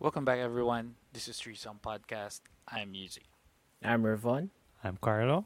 Welcome 0.00 0.24
back, 0.24 0.38
everyone. 0.38 0.94
This 1.12 1.26
is 1.26 1.40
Three 1.40 1.54
Threesome 1.58 1.80
Podcast. 1.82 2.42
I'm 2.68 2.94
Yuzi. 2.94 3.26
I'm 3.82 4.04
Ravon. 4.04 4.50
I'm 4.84 4.96
Carlo. 5.02 5.44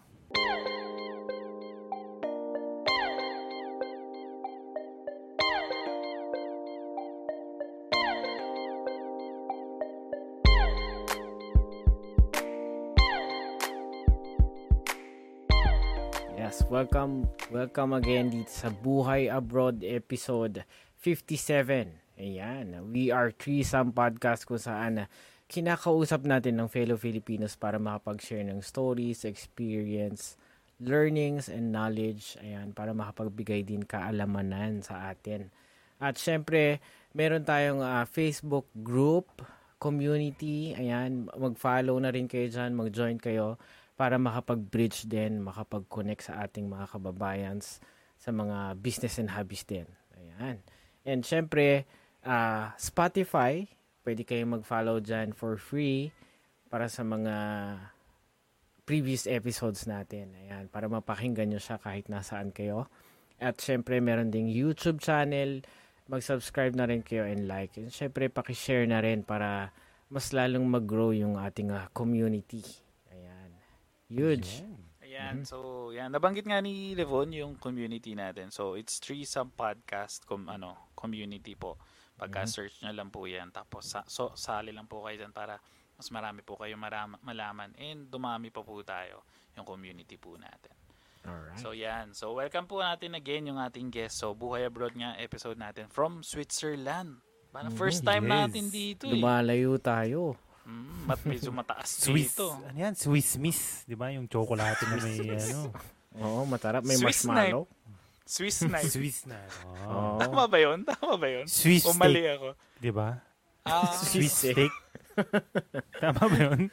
Yes, 16.36 16.60
welcome 16.68 17.24
welcome 17.48 17.96
again 17.96 18.28
dito 18.28 18.52
sa 18.52 18.68
Buhay 18.68 19.32
Abroad 19.32 19.80
episode 19.80 20.68
57. 21.00 22.01
Ayan, 22.22 22.94
we 22.94 23.10
are 23.10 23.34
Threesome 23.34 23.90
Podcast 23.90 24.46
kung 24.46 24.62
saan 24.62 25.10
kinakausap 25.50 26.22
natin 26.22 26.54
ng 26.54 26.70
fellow 26.70 26.94
Filipinos 26.94 27.58
para 27.58 27.82
makapag-share 27.82 28.46
ng 28.46 28.62
stories, 28.62 29.26
experience, 29.26 30.38
learnings, 30.78 31.50
and 31.50 31.74
knowledge. 31.74 32.38
Ayan, 32.38 32.70
para 32.78 32.94
makapagbigay 32.94 33.66
din 33.66 33.82
kaalamanan 33.82 34.86
sa 34.86 35.10
atin. 35.10 35.50
At 35.98 36.14
syempre, 36.14 36.78
meron 37.10 37.42
tayong 37.42 37.82
ah, 37.82 38.06
Facebook 38.06 38.70
group, 38.70 39.42
community. 39.82 40.78
Ayan, 40.78 41.26
mag-follow 41.26 41.98
na 41.98 42.14
rin 42.14 42.30
kayo 42.30 42.46
dyan, 42.46 42.70
mag-join 42.78 43.18
kayo 43.18 43.58
para 43.98 44.14
makapag-bridge 44.14 45.10
din, 45.10 45.42
makapag-connect 45.42 46.30
sa 46.30 46.46
ating 46.46 46.70
mga 46.70 46.86
kababayans 46.86 47.82
sa 48.14 48.30
mga 48.30 48.78
business 48.78 49.18
and 49.18 49.34
hobbies 49.34 49.66
din. 49.66 49.90
Ayan. 50.14 50.62
And 51.02 51.26
syempre, 51.26 51.82
ah, 52.26 52.74
Spotify, 52.78 53.66
pwede 54.02 54.26
kayong 54.26 54.60
mag-follow 54.60 54.98
dyan 54.98 55.34
for 55.34 55.58
free 55.58 56.10
para 56.66 56.90
sa 56.90 57.06
mga 57.06 57.36
previous 58.82 59.30
episodes 59.30 59.86
natin. 59.86 60.34
Ayan, 60.34 60.66
para 60.66 60.90
mapakinggan 60.90 61.50
nyo 61.50 61.60
siya 61.62 61.78
kahit 61.78 62.10
nasaan 62.10 62.50
kayo. 62.50 62.90
At 63.42 63.58
syempre, 63.58 63.98
meron 63.98 64.30
ding 64.30 64.50
YouTube 64.50 65.02
channel. 65.02 65.62
Mag-subscribe 66.10 66.74
na 66.74 66.86
rin 66.86 67.02
kayo 67.02 67.26
and 67.26 67.46
like. 67.46 67.78
And 67.78 67.90
syempre, 67.90 68.26
pakishare 68.30 68.86
na 68.86 69.02
rin 69.02 69.22
para 69.22 69.70
mas 70.12 70.34
lalong 70.34 70.66
mag-grow 70.66 71.14
yung 71.14 71.38
ating 71.38 71.70
ah, 71.74 71.86
community. 71.94 72.62
Ayan. 73.10 73.50
Huge. 74.10 74.66
Ayan, 75.02 75.44
so 75.44 75.88
yan. 75.92 76.08
Nabanggit 76.08 76.48
nga 76.48 76.60
ni 76.60 76.96
Levon 76.96 77.32
yung 77.36 77.60
community 77.60 78.16
natin. 78.16 78.48
So 78.48 78.74
it's 78.74 78.96
Threesome 78.96 79.52
Podcast 79.52 80.24
com, 80.24 80.48
ano, 80.48 80.92
community 80.96 81.52
po. 81.52 81.76
Pagka-search 82.22 82.86
nyo 82.86 82.92
lang 82.94 83.10
po 83.10 83.26
yan. 83.26 83.50
Tapos 83.50 83.90
sa, 83.90 84.06
so, 84.06 84.30
sali 84.38 84.70
lang 84.70 84.86
po 84.86 85.02
kayo 85.02 85.26
dyan 85.26 85.34
para 85.34 85.58
mas 85.98 86.06
marami 86.14 86.46
po 86.46 86.54
kayo 86.54 86.78
marama, 86.78 87.18
malaman. 87.26 87.74
And 87.78 88.06
dumami 88.06 88.54
pa 88.54 88.62
po 88.62 88.78
tayo 88.86 89.26
yung 89.58 89.66
community 89.66 90.14
po 90.14 90.38
natin. 90.38 90.74
Alright. 91.22 91.58
So 91.58 91.70
yan. 91.70 92.14
So 92.14 92.34
welcome 92.34 92.66
po 92.66 92.82
natin 92.82 93.14
again 93.14 93.46
yung 93.46 93.58
ating 93.58 93.90
guest. 93.94 94.18
So 94.18 94.34
Buhay 94.34 94.66
Abroad 94.66 94.94
nga 94.98 95.14
episode 95.18 95.54
natin 95.54 95.86
from 95.86 96.22
Switzerland. 96.26 97.22
Parang 97.54 97.70
first 97.78 98.02
time 98.02 98.26
yes. 98.26 98.32
natin 98.32 98.64
dito 98.72 99.04
eh. 99.06 99.14
Lumalayo 99.14 99.78
tayo. 99.78 100.34
Mm, 100.62 101.10
mat 101.10 101.20
medyo 101.26 101.50
mataas 101.50 101.90
Swiss. 102.06 102.34
dito. 102.34 102.54
Ano 102.54 102.78
yan? 102.78 102.94
Swiss 102.94 103.38
Miss. 103.38 103.86
Di 103.86 103.94
ba? 103.94 104.10
Yung 104.10 104.26
chocolate 104.26 104.82
na 104.88 104.98
may 104.98 105.18
ano. 105.38 105.70
Oo, 106.18 106.42
matarap. 106.48 106.82
May 106.82 106.98
Swiss 106.98 107.22
marshmallow. 107.26 107.70
Swiss 108.34 108.62
knife. 108.62 108.90
Swiss. 108.90 109.26
Oo. 109.26 110.16
Oh. 110.16 110.18
Tama 110.22 110.46
ba 110.46 110.58
yun? 110.58 110.86
Tama 110.86 111.14
ba 111.18 111.28
yun? 111.28 111.46
Swiss 111.50 111.86
O 111.86 111.94
mali 111.94 112.22
steak. 112.22 112.36
ako. 112.38 112.48
Di 112.78 112.90
ba? 112.90 113.08
Ah, 113.66 113.92
Swiss 113.94 114.32
steak. 114.32 114.72
Tama 116.02 116.22
ba 116.26 116.38
yun? 116.38 116.70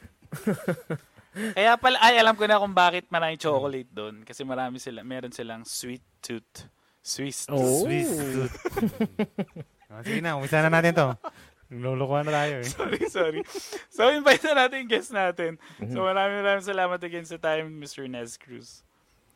kaya 1.56 1.74
pala, 1.78 1.98
ay 2.02 2.22
alam 2.22 2.38
ko 2.38 2.46
na 2.46 2.62
kung 2.62 2.74
bakit 2.74 3.10
maraming 3.10 3.42
chocolate 3.42 3.90
doon. 3.90 4.22
Kasi 4.22 4.46
marami 4.46 4.78
sila, 4.78 5.02
meron 5.02 5.34
silang 5.34 5.66
sweet 5.66 6.06
tooth. 6.22 6.70
Swiss 7.02 7.50
tooth. 7.50 7.58
Oh. 7.58 7.86
Swiss. 7.86 8.10
tooth. 8.14 8.56
Ah, 9.90 10.06
sige 10.06 10.22
na, 10.22 10.38
umisa 10.38 10.62
na 10.62 10.70
natin 10.70 10.94
to. 10.94 11.10
Lulukuhan 11.70 12.26
na 12.26 12.34
tayo 12.46 12.66
eh. 12.66 12.70
Sorry, 12.70 13.02
sorry. 13.10 13.42
So, 13.94 14.10
invite 14.10 14.42
na 14.42 14.66
natin 14.66 14.86
yung 14.86 14.92
guest 14.92 15.14
natin. 15.14 15.62
So, 15.86 16.02
maraming 16.02 16.42
maraming 16.42 16.66
salamat 16.66 16.98
again 16.98 17.30
sa 17.30 17.38
time, 17.38 17.70
Mr. 17.78 18.10
Nez 18.10 18.38
Cruz. 18.42 18.82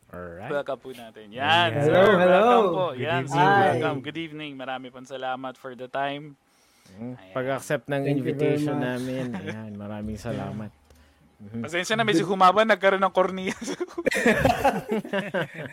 Alright. 0.08 0.50
Welcome 0.52 0.78
po 0.78 0.88
natin. 0.90 1.24
Yan, 1.30 1.68
Hello, 1.72 1.86
sir. 1.86 2.06
hello. 2.14 2.38
Welcome 2.38 2.70
po. 2.70 2.84
Good 2.92 3.00
Yan, 3.00 3.22
sir. 3.24 3.34
evening. 3.34 3.74
Welcome. 3.74 3.98
Good 4.00 4.18
evening. 4.20 4.52
Marami 4.54 4.86
pong 4.88 5.04
salamat 5.04 5.52
for 5.54 5.72
the 5.72 5.86
time. 5.86 6.34
Mm. 6.94 7.14
Ayan. 7.14 7.32
Pag-accept 7.32 7.84
ng 7.86 8.02
Thank 8.04 8.14
invitation 8.14 8.74
namin. 8.76 9.24
Ayan, 9.40 9.70
maraming 9.74 10.16
salamat. 10.16 10.68
Pasensya 11.44 11.92
na, 11.92 12.02
medyo 12.02 12.24
humaba, 12.24 12.62
nagkaroon 12.62 13.00
ng 13.00 13.10
cornea. 13.10 13.52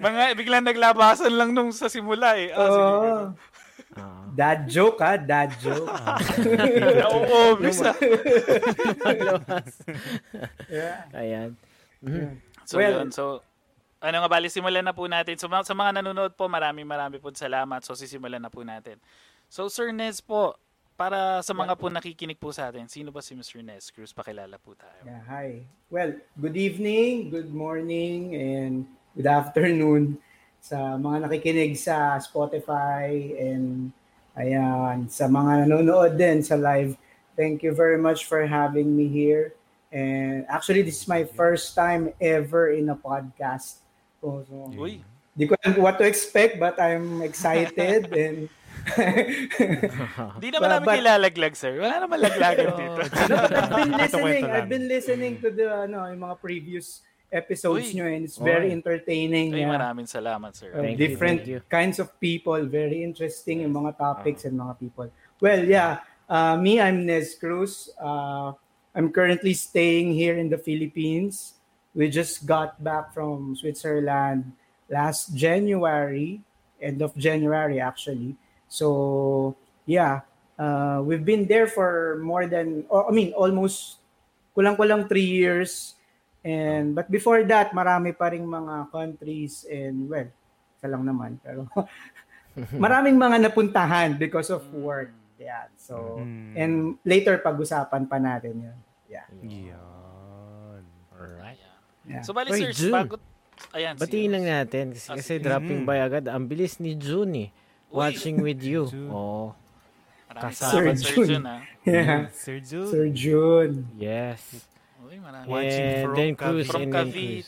Mga, 0.03 0.22
biglang 0.34 0.66
naglabasan 0.66 1.31
lang 1.31 1.52
nung 1.52 1.70
sa 1.70 1.88
simula 1.88 2.36
eh. 2.36 2.50
Ah, 2.50 2.66
sige. 2.66 2.81
Oh, 2.81 3.24
Ah. 3.91 4.24
dad 4.31 4.64
joke 4.66 5.00
ha, 5.00 5.20
dad 5.20 5.52
joke. 5.59 5.84
Na-obvious 5.84 7.84
ah. 7.84 7.91
yeah. 10.72 11.03
Ayan. 11.12 11.59
Mhm. 12.00 12.40
So, 12.64 12.80
Well- 12.80 13.03
yun. 13.03 13.12
So, 13.12 13.44
ano 14.02 14.18
nga 14.18 14.30
bali, 14.30 14.50
simulan 14.50 14.82
na 14.82 14.98
po 14.98 15.06
natin. 15.06 15.38
So, 15.38 15.46
sa 15.46 15.78
mga 15.78 16.02
nanonood 16.02 16.34
po, 16.34 16.50
maraming 16.50 16.90
marami 16.90 17.22
po 17.22 17.30
salamat. 17.30 17.86
So, 17.86 17.94
sisimulan 17.94 18.42
na 18.42 18.50
po 18.50 18.66
natin. 18.66 18.98
So, 19.46 19.70
Sir 19.70 19.94
Nez 19.94 20.18
po, 20.18 20.58
para 20.98 21.42
sa 21.42 21.54
mga 21.54 21.78
po 21.78 21.90
nakikinig 21.90 22.38
po 22.38 22.50
sa 22.50 22.70
atin, 22.70 22.90
sino 22.90 23.10
ba 23.14 23.22
si 23.22 23.38
Mr. 23.38 23.62
Nez 23.62 23.90
Cruz? 23.94 24.14
Pakilala 24.14 24.58
po 24.62 24.74
tayo. 24.78 25.02
yeah, 25.06 25.22
hi. 25.26 25.66
Well, 25.90 26.14
good 26.38 26.58
evening, 26.58 27.34
good 27.34 27.54
morning, 27.54 28.38
and 28.38 28.86
good 29.18 29.26
afternoon 29.26 30.22
sa 30.62 30.98
mga 31.02 31.26
nakikinig 31.26 31.74
sa 31.78 32.22
Spotify 32.22 33.34
and 33.34 33.90
ayan, 34.38 35.10
sa 35.10 35.26
mga 35.26 35.66
nanonood 35.66 36.22
din 36.22 36.46
sa 36.46 36.54
live. 36.54 36.94
Thank 37.34 37.66
you 37.66 37.74
very 37.74 37.98
much 37.98 38.30
for 38.30 38.46
having 38.46 38.94
me 38.94 39.10
here. 39.10 39.58
And 39.90 40.46
actually, 40.48 40.86
this 40.86 41.02
is 41.02 41.08
my 41.10 41.26
first 41.26 41.74
time 41.74 42.14
ever 42.22 42.72
in 42.72 42.94
a 42.94 42.96
podcast. 42.96 43.82
So, 44.22 44.46
so, 44.46 44.70
Uy, 44.78 45.02
di 45.34 45.50
ko 45.50 45.58
alam 45.66 45.82
what 45.82 45.98
to 45.98 46.06
expect, 46.06 46.62
but 46.62 46.78
I'm 46.78 47.26
excited 47.26 48.06
and 48.14 48.46
di 50.42 50.50
naman 50.50 50.62
But- 50.62 50.72
namin 50.78 50.86
but- 50.86 50.98
kilalaglag, 51.02 51.54
sir. 51.58 51.74
Wala 51.82 52.06
naman 52.06 52.18
laglagan 52.22 52.70
dito. 52.80 53.02
I've 53.02 53.74
been 53.78 53.94
listening. 53.98 54.44
I've 54.46 54.70
been 54.70 54.88
listening 54.88 55.34
to 55.42 55.50
the 55.50 55.86
ano, 55.90 56.06
yung 56.09 56.22
mga 56.22 56.38
previous 56.42 57.02
episodes 57.32 57.90
Uy. 57.90 57.96
nyo 57.98 58.06
and 58.12 58.28
it's 58.28 58.38
very 58.38 58.70
Oy. 58.70 58.76
entertaining. 58.78 59.54
Ay, 59.56 59.64
yeah. 59.64 59.72
maraming 59.72 60.06
salamat, 60.06 60.52
sir. 60.53 60.70
Um, 60.76 60.84
Thank 60.86 60.98
you, 60.98 61.02
different 61.08 61.40
thank 61.46 61.53
you. 61.53 61.59
kinds 61.70 61.98
of 61.98 62.12
people, 62.20 62.59
very 62.68 63.02
interesting 63.02 63.64
yung 63.66 63.74
mga 63.74 63.98
topics 63.98 64.44
and 64.46 64.53
mga 64.58 64.74
people. 64.78 65.08
Well, 65.40 65.64
yeah, 65.64 66.02
uh, 66.30 66.58
me, 66.58 66.78
I'm 66.82 67.06
Nez 67.06 67.34
Cruz. 67.40 67.90
Uh, 67.98 68.52
I'm 68.92 69.09
currently 69.09 69.56
staying 69.56 70.12
here 70.12 70.36
in 70.36 70.50
the 70.52 70.59
Philippines. 70.59 71.56
We 71.91 72.07
just 72.07 72.47
got 72.47 72.79
back 72.79 73.12
from 73.12 73.56
Switzerland 73.56 74.52
last 74.88 75.35
January, 75.35 76.40
end 76.79 77.02
of 77.02 77.12
January 77.16 77.79
actually. 77.79 78.35
So, 78.72 79.56
yeah, 79.85 80.24
uh, 80.56 81.03
we've 81.03 81.24
been 81.25 81.47
there 81.47 81.68
for 81.68 82.16
more 82.24 82.47
than, 82.47 82.88
or, 82.88 83.07
I 83.07 83.12
mean, 83.12 83.34
almost 83.34 84.00
kulang-kulang 84.56 85.07
three 85.07 85.28
years. 85.28 85.96
And 86.41 86.96
but 86.96 87.12
before 87.12 87.44
that, 87.46 87.69
marami 87.72 88.18
pa 88.18 88.31
ring 88.34 88.47
mga 88.47 88.90
countries 88.90 89.62
and 89.69 90.09
well, 90.09 90.25
isa 90.73 90.88
lang 90.90 91.06
naman 91.06 91.38
pero 91.38 91.69
maraming 92.81 93.13
mga 93.13 93.46
napuntahan 93.46 94.18
because 94.18 94.50
of 94.50 94.66
work. 94.73 95.13
Yeah. 95.38 95.69
So 95.78 96.18
Mm. 96.18 96.53
and 96.58 96.73
later 97.06 97.38
pag-usapan 97.38 98.09
pa 98.09 98.18
natin 98.18 98.58
'yun. 98.58 98.78
Yeah. 99.05 99.28
Yan. 99.46 99.91
Yeah. 102.03 102.22
So, 102.22 102.34
bali, 102.34 102.50
Uy, 102.52 102.59
sir, 102.59 102.72
June. 102.74 102.94
bago... 102.94 103.16
Ayan, 103.72 103.94
Batiin 103.94 104.34
lang 104.34 104.46
natin 104.48 104.90
kasi, 104.98 105.06
Ah, 105.14 105.16
kasi 105.22 105.38
sige. 105.38 105.46
dropping 105.46 105.86
Mhm. 105.86 105.88
by 105.88 105.98
agad. 106.02 106.26
Ang 106.26 106.50
bilis 106.50 106.82
ni 106.82 106.98
June 106.98 107.30
eh. 107.38 107.50
Uy. 107.88 107.94
Watching 107.94 108.42
with 108.42 108.62
you. 108.64 108.90
June. 108.90 109.12
Oh, 109.14 109.53
Kasama. 110.32 110.72
Sir 110.72 110.84
Sir 110.98 111.14
Jun. 111.14 111.28
Jun, 111.28 111.44
ah. 111.46 111.62
Yeah. 111.86 112.32
Sir 112.34 112.58
Jude. 112.64 112.90
Sir 112.90 113.06
June. 113.14 113.86
yes. 114.00 114.66
Uy, 115.03 115.20
maraming. 115.20 115.46
Watching 115.46 115.86
And 115.86 116.02
from 116.02 116.14
then 116.16 116.32
Cruz 116.34 116.66
Cavite. 116.66 116.72
From 116.72 116.84
Cruz. 116.90 116.96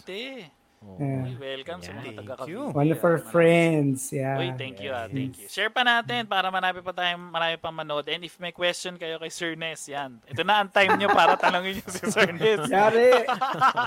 Cavite. 0.04 0.22
Oh. 0.84 1.00
Yeah. 1.00 1.24
Uy, 1.24 1.34
welcome 1.40 1.80
sa 1.80 1.96
mga 1.96 2.12
Yan. 2.12 2.18
taga 2.20 2.34
Thank 2.44 2.52
you. 2.52 2.62
Cavite. 2.68 2.76
One 2.76 2.90
of 2.92 3.02
our 3.08 3.20
friends. 3.24 4.00
Yeah. 4.12 4.36
Uy, 4.36 4.52
thank 4.60 4.78
you 4.84 4.92
ah, 4.92 5.08
thank 5.08 5.40
you. 5.40 5.48
Share 5.48 5.72
pa 5.72 5.82
natin 5.88 6.28
para 6.28 6.52
marami 6.52 6.84
pa 6.84 6.92
tayong 6.92 7.24
marami 7.32 7.56
pang 7.56 7.72
manood. 7.72 8.06
And 8.12 8.22
if 8.28 8.36
may 8.38 8.52
question 8.52 9.00
kayo 9.00 9.16
kay 9.18 9.32
Sir 9.32 9.56
Ness, 9.56 9.88
yan. 9.88 10.20
Ito 10.28 10.44
na 10.44 10.62
ang 10.62 10.70
time 10.70 11.00
nyo 11.00 11.08
para 11.16 11.40
tanongin 11.40 11.80
nyo 11.80 11.88
si 11.88 12.04
Sir 12.12 12.30
Ness. 12.36 12.68
Yari, 12.76 13.26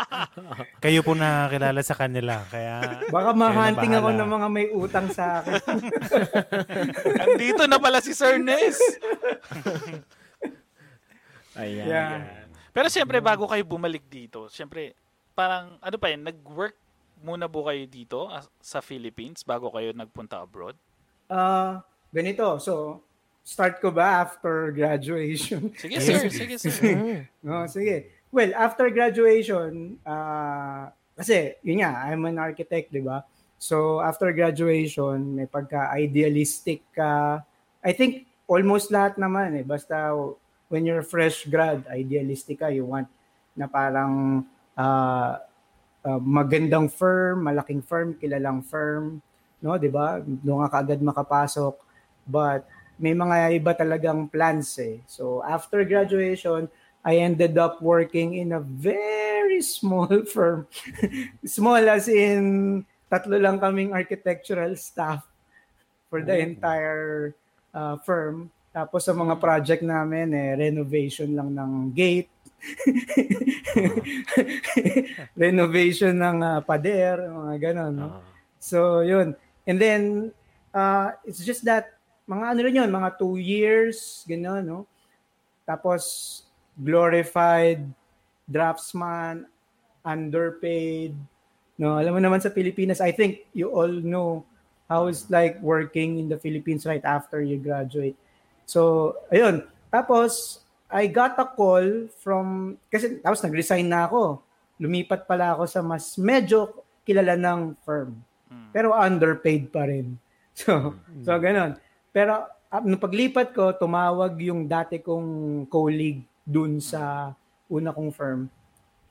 Kayo 0.85 1.05
po 1.05 1.13
nakakilala 1.13 1.81
sa 1.85 1.95
kanila. 1.95 2.41
Kaya 2.49 3.05
baka 3.13 3.31
ma-hunting 3.37 3.93
ako 3.93 4.09
ng 4.17 4.31
mga 4.33 4.49
may 4.49 4.67
utang 4.73 5.07
sa 5.13 5.45
akin. 5.45 5.61
Andito 7.29 7.69
na 7.69 7.77
pala 7.77 8.01
si 8.01 8.17
Sir 8.17 8.41
Ness. 8.41 8.81
Ayan. 11.61 11.87
Yeah. 11.87 12.17
Pero 12.73 12.93
siyempre, 12.93 13.25
bago 13.25 13.49
kayo 13.49 13.65
bumalik 13.65 14.05
dito, 14.05 14.53
siyempre, 14.53 14.93
parang, 15.33 15.81
ano 15.81 15.97
pa 15.97 16.13
yun, 16.13 16.29
nag-work 16.29 16.77
muna 17.21 17.47
po 17.47 17.65
kayo 17.65 17.85
dito 17.87 18.29
as- 18.29 18.51
sa 18.61 18.81
Philippines 18.81 19.41
bago 19.43 19.73
kayo 19.73 19.93
nagpunta 19.93 20.41
abroad? 20.41 20.77
Ah, 21.27 21.83
ganito. 22.13 22.59
So, 22.61 23.03
start 23.43 23.79
ko 23.79 23.91
ba 23.91 24.23
after 24.23 24.71
graduation? 24.71 25.71
Sige, 25.83 25.97
sir. 25.99 26.29
Sige, 26.29 26.57
sir. 26.59 26.71
No, 27.43 27.67
sige. 27.71 28.11
Well, 28.31 28.53
after 28.53 28.91
graduation, 28.91 29.97
ah, 30.03 30.91
kasi, 31.17 31.57
yun 31.65 31.81
nga, 31.81 32.11
I'm 32.11 32.27
an 32.29 32.37
architect, 32.37 32.93
di 32.93 33.01
ba? 33.01 33.25
So, 33.57 34.05
after 34.05 34.29
graduation, 34.37 35.33
may 35.33 35.49
pagka-idealistic 35.49 36.85
ka. 36.93 37.41
I 37.81 37.93
think, 37.97 38.29
almost 38.45 38.93
lahat 38.93 39.17
naman 39.17 39.57
eh. 39.57 39.65
Basta, 39.65 40.13
when 40.69 40.85
you're 40.85 41.07
fresh 41.07 41.49
grad, 41.49 41.87
idealistic 41.89 42.61
ka. 42.61 42.69
You 42.69 42.85
want 42.85 43.09
na 43.57 43.65
parang 43.65 44.45
ah, 44.77 45.41
ah, 46.07 46.23
magandang 46.23 46.87
firm, 46.87 47.43
malaking 47.43 47.83
firm, 47.83 48.15
kilalang 48.15 48.63
firm. 48.63 49.19
No, 49.59 49.75
di 49.75 49.91
ba? 49.91 50.23
Doon 50.23 50.65
ka 50.71 50.79
kaagad 50.79 51.03
makapasok. 51.03 51.75
But, 52.23 52.65
may 52.97 53.13
mga 53.13 53.61
iba 53.61 53.77
talagang 53.77 54.31
plans 54.33 54.81
eh. 54.81 55.05
So, 55.05 55.45
after 55.45 55.85
graduation, 55.85 56.69
I 57.05 57.21
ended 57.23 57.55
up 57.61 57.79
working 57.85 58.41
in 58.41 58.57
a 58.57 58.63
very 58.63 59.61
small 59.63 60.11
firm. 60.35 60.67
small 61.45 61.83
as 61.87 62.09
in 62.09 62.83
tatlo 63.07 63.39
lang 63.39 63.63
kaming 63.63 63.95
architectural 63.95 64.75
staff 64.75 65.23
for 66.11 66.25
the 66.25 66.35
entire 66.35 67.37
uh, 67.71 67.95
firm. 68.03 68.51
Tapos 68.75 69.07
sa 69.07 69.15
mga 69.15 69.39
project 69.39 69.83
namin, 69.87 70.35
eh, 70.35 70.53
renovation 70.59 71.31
lang 71.33 71.55
ng 71.55 71.95
gate, 71.95 72.29
renovation 75.37 76.19
ng 76.19 76.43
uh, 76.43 76.61
pader, 76.65 77.31
mga 77.31 77.55
ganon. 77.61 77.95
No? 77.95 78.09
Ah. 78.09 78.21
So, 78.59 79.01
yun. 79.01 79.37
And 79.67 79.79
then, 79.79 80.33
uh, 80.75 81.13
it's 81.25 81.45
just 81.45 81.65
that, 81.65 81.95
mga 82.27 82.45
ano 82.51 82.61
rin 82.67 82.79
yun, 82.83 82.91
mga 82.91 83.19
two 83.19 83.39
years, 83.39 84.27
gano'n, 84.27 84.67
no? 84.67 84.87
Tapos, 85.63 86.43
glorified 86.75 87.87
draftsman, 88.51 89.47
underpaid, 90.03 91.15
no? 91.79 91.99
Alam 91.99 92.19
mo 92.19 92.21
naman 92.23 92.43
sa 92.43 92.51
Pilipinas, 92.51 92.99
I 92.99 93.15
think 93.15 93.47
you 93.55 93.71
all 93.71 93.91
know 93.91 94.43
how 94.91 95.07
it's 95.07 95.31
like 95.31 95.59
working 95.63 96.19
in 96.19 96.31
the 96.31 96.39
Philippines 96.39 96.87
right 96.87 97.03
after 97.03 97.43
you 97.43 97.59
graduate. 97.59 98.19
So, 98.67 99.15
ayun. 99.31 99.67
Tapos, 99.91 100.63
I 100.87 101.11
got 101.11 101.35
a 101.39 101.47
call 101.47 102.07
from, 102.23 102.79
kasi 102.87 103.19
tapos 103.19 103.43
nag-resign 103.43 103.87
na 103.87 104.07
ako. 104.07 104.39
Lumipat 104.79 105.27
pala 105.27 105.57
ako 105.57 105.65
sa 105.67 105.81
mas 105.83 106.15
medyo 106.21 106.85
kilala 107.03 107.35
ng 107.35 107.75
firm. 107.83 108.15
Mm. 108.51 108.71
Pero 108.71 108.95
underpaid 108.95 109.71
pa 109.71 109.87
rin. 109.87 110.17
So, 110.57 110.97
so 111.21 111.37
ganun. 111.37 111.77
Pero 112.17 112.49
uh, 112.49 112.81
nung 112.81 112.97
paglipat 112.97 113.53
ko, 113.53 113.77
tumawag 113.77 114.41
yung 114.41 114.65
dati 114.65 115.05
kong 115.05 115.69
colleague 115.69 116.25
dun 116.49 116.81
sa 116.81 117.29
una 117.69 117.93
kong 117.93 118.09
firm. 118.09 118.49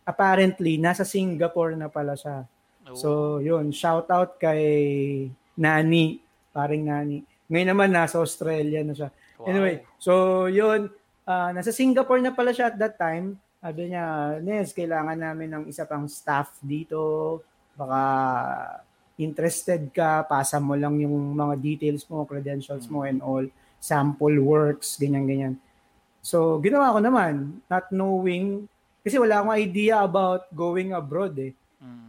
Apparently, 0.10 0.82
nasa 0.82 1.06
Singapore 1.06 1.78
na 1.78 1.86
pala 1.86 2.18
siya. 2.18 2.50
Oh. 2.90 2.98
So, 2.98 3.10
yun. 3.46 3.70
Shout 3.70 4.10
out 4.10 4.42
kay 4.42 5.30
Nani. 5.54 6.18
Paring 6.50 6.82
Nani. 6.82 7.22
Ngayon 7.46 7.70
naman, 7.74 7.90
nasa 7.94 8.18
Australia 8.18 8.82
na 8.82 8.98
siya. 8.98 9.10
Wow. 9.38 9.46
Anyway, 9.46 9.76
so 10.02 10.46
yun. 10.50 10.90
Ah, 11.26 11.50
nasa 11.52 11.74
Singapore 11.74 12.22
na 12.22 12.32
pala 12.34 12.54
siya 12.54 12.72
at 12.72 12.78
that 12.78 12.96
time. 12.96 13.38
Sabi 13.60 13.92
niya, 13.92 14.38
Nes, 14.46 14.72
kailangan 14.72 15.18
namin 15.18 15.50
ng 15.50 15.64
isa 15.66 15.84
pang 15.90 16.06
staff 16.06 16.54
dito. 16.62 17.42
Baka 17.74 18.02
interested 19.18 19.90
ka, 19.90 20.24
pasa 20.24 20.62
mo 20.62 20.78
lang 20.78 21.02
yung 21.02 21.34
mga 21.34 21.56
details 21.60 22.06
mo, 22.08 22.28
credentials 22.30 22.86
mo 22.92 23.08
and 23.08 23.24
all, 23.24 23.44
sample 23.82 24.38
works, 24.42 24.98
ganyan-ganyan. 25.02 25.56
So, 26.26 26.58
ginawa 26.58 26.94
ko 26.94 27.00
naman, 27.00 27.62
not 27.70 27.90
knowing, 27.94 28.66
kasi 29.06 29.22
wala 29.22 29.40
akong 29.40 29.56
idea 29.56 30.02
about 30.02 30.50
going 30.52 30.92
abroad 30.92 31.38
eh. 31.38 31.54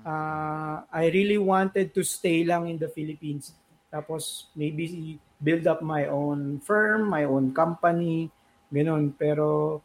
Uh, 0.07 0.87
I 0.87 1.11
really 1.11 1.37
wanted 1.37 1.91
to 1.91 2.07
stay 2.07 2.47
lang 2.47 2.71
in 2.71 2.79
the 2.79 2.87
Philippines. 2.87 3.51
Tapos, 3.91 4.47
maybe 4.55 5.19
build 5.43 5.67
up 5.67 5.83
my 5.83 6.07
own 6.07 6.63
firm, 6.63 7.11
my 7.11 7.27
own 7.27 7.51
company, 7.51 8.31
ganun. 8.73 9.15
Pero, 9.15 9.79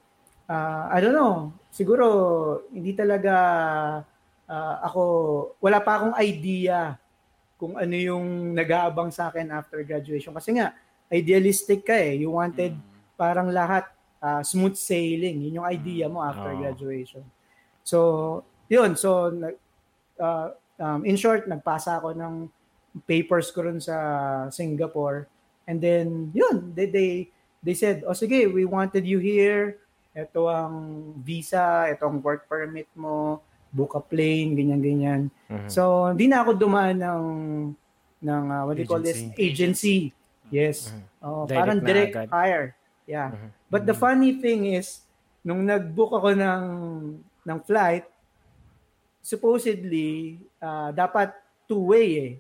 uh, 0.50 0.84
I 0.92 0.98
don't 1.00 1.16
know, 1.16 1.54
siguro, 1.70 2.06
hindi 2.74 2.94
talaga 2.94 3.34
uh, 4.50 4.76
ako, 4.86 5.04
wala 5.62 5.80
pa 5.80 6.02
akong 6.02 6.16
idea 6.20 6.98
kung 7.62 7.78
ano 7.78 7.94
yung 7.94 8.58
nag-aabang 8.58 9.14
sa 9.14 9.30
akin 9.30 9.54
after 9.54 9.86
graduation. 9.86 10.34
Kasi 10.34 10.58
nga, 10.58 10.74
idealistic 11.14 11.86
ka 11.86 11.94
eh. 11.94 12.18
You 12.18 12.34
wanted 12.34 12.74
Mm. 12.74 12.90
parang 13.20 13.54
lahat 13.54 13.86
uh, 14.18 14.42
smooth 14.42 14.74
sailing. 14.74 15.46
Yun 15.46 15.62
yung 15.62 15.68
idea 15.70 16.10
mo 16.10 16.26
after 16.26 16.58
Oo. 16.58 16.58
graduation. 16.58 17.22
So, 17.86 17.98
yun. 18.66 18.98
So, 18.98 19.30
uh, 20.18 20.48
um, 20.82 21.06
in 21.06 21.18
short, 21.22 21.46
nagpasa 21.46 22.02
ako 22.02 22.18
ng 22.18 22.50
papers 23.06 23.54
ko 23.54 23.62
rin 23.70 23.78
sa 23.78 24.50
Singapore. 24.50 25.30
And 25.70 25.78
then, 25.78 26.34
yun, 26.34 26.74
they, 26.74 26.90
they, 26.90 27.10
they 27.62 27.78
said, 27.78 28.04
oh 28.06 28.14
sige, 28.14 28.50
we 28.50 28.66
wanted 28.66 29.06
you 29.06 29.22
here. 29.22 29.78
Ito 30.12 30.50
ang 30.52 30.76
visa, 31.24 31.88
ito 31.88 32.04
ang 32.04 32.20
work 32.20 32.50
permit 32.50 32.90
mo, 32.98 33.40
book 33.72 33.96
a 33.96 34.04
plane, 34.04 34.58
ganyan-ganyan. 34.58 35.32
Mhm. 35.48 35.70
So, 35.72 36.12
hindi 36.12 36.28
na 36.28 36.44
ako 36.44 36.58
dumaan 36.60 37.00
ng, 37.00 37.24
ng 38.20 38.44
uh, 38.52 38.64
what 38.68 38.76
do 38.76 38.84
you 38.84 38.90
call 38.90 39.00
this? 39.00 39.24
Agency. 39.24 39.40
Agency. 39.40 39.98
Yes. 40.52 40.92
Mhm. 40.92 41.02
Oh, 41.24 41.44
Direct 41.48 41.60
parang 41.64 41.80
direct 41.80 42.16
agad. 42.18 42.28
hire. 42.28 42.68
Yeah. 43.08 43.30
Mhm. 43.32 43.50
But 43.72 43.88
the 43.88 43.96
funny 43.96 44.36
thing 44.44 44.76
is, 44.76 45.06
nung 45.42 45.64
nag-book 45.64 46.12
ako 46.12 46.36
ng, 46.36 46.64
ng 47.48 47.60
flight, 47.64 48.04
supposedly, 49.22 50.42
uh, 50.60 50.92
dapat 50.92 51.32
two-way 51.70 52.10
eh. 52.20 52.34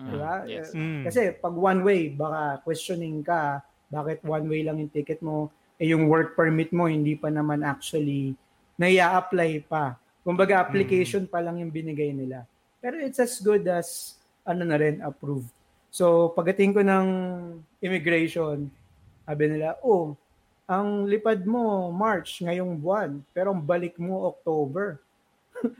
Mm. 0.00 0.08
Diba? 0.08 0.34
Yes. 0.48 0.72
Mm. 0.72 1.02
Kasi 1.04 1.20
pag 1.36 1.54
one 1.54 1.80
way, 1.84 2.08
baka 2.08 2.62
questioning 2.64 3.20
ka, 3.22 3.60
bakit 3.94 4.18
one 4.26 4.50
way 4.50 4.66
lang 4.66 4.82
yung 4.82 4.90
ticket 4.90 5.22
mo, 5.22 5.54
eh 5.78 5.94
yung 5.94 6.10
work 6.10 6.34
permit 6.34 6.74
mo, 6.74 6.90
hindi 6.90 7.14
pa 7.14 7.30
naman 7.30 7.62
actually 7.62 8.34
naya-apply 8.74 9.62
pa. 9.70 9.94
Kumbaga, 10.26 10.58
application 10.58 11.30
pa 11.30 11.38
lang 11.38 11.62
yung 11.62 11.70
binigay 11.70 12.10
nila. 12.10 12.42
Pero 12.82 12.98
it's 12.98 13.22
as 13.22 13.38
good 13.38 13.62
as, 13.70 14.18
ano 14.42 14.66
na 14.66 14.74
rin, 14.74 14.98
approved. 14.98 15.46
So, 15.94 16.34
pagdating 16.34 16.74
ko 16.74 16.80
ng 16.82 17.06
immigration, 17.78 18.66
sabi 19.22 19.44
nila, 19.46 19.78
oh, 19.86 20.18
ang 20.64 21.06
lipad 21.06 21.44
mo 21.46 21.92
March 21.92 22.42
ngayong 22.42 22.74
buwan, 22.80 23.22
pero 23.30 23.52
ang 23.54 23.62
balik 23.62 23.94
mo 24.00 24.26
October. 24.26 24.98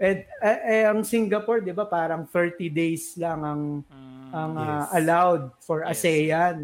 eh, 0.00 0.26
eh, 0.26 0.60
eh, 0.64 0.84
ang 0.88 1.04
Singapore, 1.04 1.62
di 1.62 1.70
ba, 1.76 1.86
parang 1.86 2.26
30 2.26 2.66
days 2.72 3.14
lang 3.14 3.40
ang 3.46 3.62
Mm. 3.86 4.30
ang 4.34 4.52
Yes. 4.58 4.66
ah, 4.66 4.86
allowed 4.98 5.44
for 5.62 5.78
Yes. 5.86 5.90
ASEAN. 5.94 6.58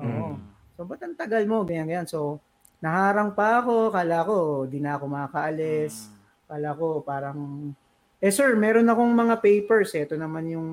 Oo. 0.00 0.36
Mm. 0.36 0.36
So, 0.72 0.88
ba't 0.88 1.00
ang 1.04 1.16
tagal 1.16 1.44
mo? 1.44 1.62
Ganyan, 1.62 1.88
ganyan. 1.88 2.08
So, 2.08 2.40
naharang 2.80 3.36
pa 3.36 3.60
ako. 3.60 3.92
Kala 3.92 4.24
ko, 4.24 4.64
di 4.64 4.80
na 4.80 4.96
ako 4.96 5.04
makakaalis. 5.10 6.08
Mm. 6.08 6.12
Kala 6.48 6.68
ko, 6.76 6.86
parang, 7.04 7.38
eh 8.22 8.32
sir, 8.32 8.56
meron 8.56 8.88
akong 8.88 9.12
mga 9.12 9.34
papers. 9.40 9.92
Ito 9.92 10.16
naman 10.16 10.48
yung, 10.48 10.68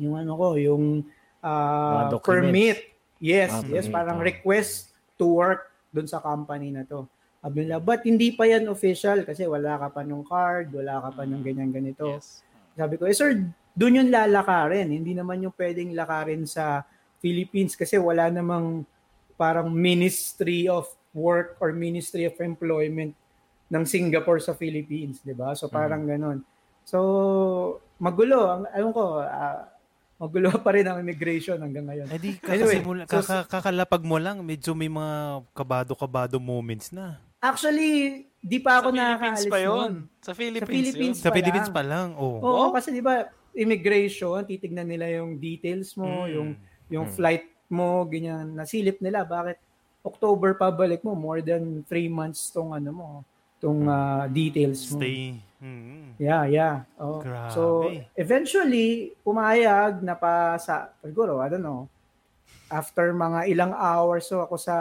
yung 0.00 0.14
ano 0.16 0.32
ko, 0.36 0.56
yung 0.56 1.04
documents. 1.42 2.24
permit. 2.24 2.78
Yes, 3.22 3.54
Ah, 3.54 3.62
yes, 3.66 3.86
permit, 3.86 3.94
parang 3.94 4.18
ah. 4.18 4.24
request 4.24 4.94
to 5.14 5.26
work 5.38 5.70
dun 5.92 6.08
sa 6.08 6.18
company 6.18 6.72
na 6.74 6.82
to. 6.82 7.06
Sabi 7.42 7.66
nila, 7.66 7.82
but 7.82 8.06
hindi 8.06 8.30
pa 8.32 8.46
yan 8.46 8.70
official 8.70 9.26
kasi 9.26 9.46
wala 9.50 9.74
ka 9.74 9.90
pa 9.90 10.06
nung 10.06 10.22
card, 10.22 10.70
wala 10.70 11.02
ka 11.02 11.10
pa 11.10 11.22
nung 11.26 11.42
ganyan 11.42 11.74
ganito. 11.74 12.06
Yes. 12.06 12.46
Sabi 12.78 12.94
ko, 12.96 13.04
eh 13.10 13.14
sir, 13.14 13.34
doon 13.74 13.98
yung 13.98 14.10
lalakarin. 14.14 14.88
Hindi 14.88 15.12
naman 15.12 15.42
yung 15.42 15.54
pwedeng 15.58 15.90
lakarin 15.92 16.46
sa 16.46 16.86
Philippines 17.22 17.72
kasi 17.72 17.94
wala 17.96 18.26
namang 18.28 18.82
parang 19.34 19.70
Ministry 19.70 20.66
of 20.66 20.84
Work 21.12 21.56
or 21.56 21.70
Ministry 21.70 22.26
of 22.26 22.34
Employment 22.36 23.14
ng 23.70 23.84
Singapore 23.86 24.42
sa 24.42 24.52
Philippines, 24.52 25.22
di 25.22 25.32
ba? 25.32 25.54
So 25.54 25.70
parang 25.70 26.04
ganun. 26.04 26.42
So, 26.82 26.98
magulo. 27.96 28.50
Ang, 28.50 28.62
ayun 28.68 28.90
ko, 28.90 29.22
ah, 29.22 29.70
magulo 30.18 30.50
pa 30.66 30.74
rin 30.74 30.84
ang 30.84 30.98
immigration 30.98 31.56
hanggang 31.56 31.86
ngayon. 31.86 32.10
Eh 32.10 32.18
di, 32.18 32.30
Anyway, 32.42 32.82
kakasimula, 32.82 33.02
so- 33.06 33.14
kaka, 33.16 33.36
kakalapag 33.48 34.02
mo 34.02 34.18
lang, 34.18 34.42
medyo 34.42 34.74
may 34.74 34.90
mga 34.90 35.46
kabado-kabado 35.52 36.36
moments 36.36 36.90
na. 36.90 37.22
Actually, 37.38 38.22
di 38.36 38.58
pa 38.58 38.78
ako 38.78 38.90
Sa 38.90 38.92
Philippines 38.92 39.00
nakakaalis 39.00 39.46
pa 39.46 39.58
yun. 39.58 39.92
Sa 40.20 40.32
Philippines, 40.32 40.68
Philippines 40.68 41.16
yun. 41.16 41.22
Sa 41.22 41.30
pa 41.30 41.34
Philippines 41.34 41.68
lang. 41.68 41.76
pa 41.76 41.82
lang, 41.82 42.08
oh. 42.14 42.38
Oo, 42.38 42.62
Wow. 42.66 42.70
kasi 42.72 42.90
di 42.90 43.00
ba, 43.00 43.14
immigration, 43.52 44.42
titignan 44.42 44.86
nila 44.86 45.06
yung 45.12 45.36
details 45.36 45.94
mo, 45.94 46.26
Mm. 46.26 46.30
yung 46.30 46.48
yung 46.92 47.08
Mm. 47.08 47.14
flight 47.16 47.44
mo, 47.72 48.04
ganyan, 48.04 48.52
nasilip 48.52 49.00
nila. 49.00 49.24
Bakit 49.24 49.56
October 50.04 50.52
pabalik 50.52 51.00
mo, 51.00 51.16
more 51.16 51.40
than 51.40 51.80
three 51.88 52.06
months 52.06 52.52
tong 52.52 52.76
ano 52.76 52.90
mo, 52.92 53.08
tong 53.56 53.88
ah, 53.88 54.28
details 54.28 54.84
mo. 54.92 55.00
Stay. 55.00 55.40
Mm. 55.62 56.18
Yeah, 56.18 56.44
yeah. 56.44 56.76
Oh. 56.98 57.22
Grabe. 57.22 57.54
So, 57.54 57.62
eventually, 58.12 59.14
pumayag 59.22 60.02
na 60.02 60.12
pa 60.12 60.58
sa, 60.58 60.90
siguro, 61.00 61.38
I 61.38 61.48
don't 61.48 61.62
know, 61.62 61.86
after 62.66 63.12
mga 63.12 63.52
ilang 63.52 63.72
hours 63.72 64.24
so 64.26 64.40
ako 64.40 64.56
sa 64.56 64.76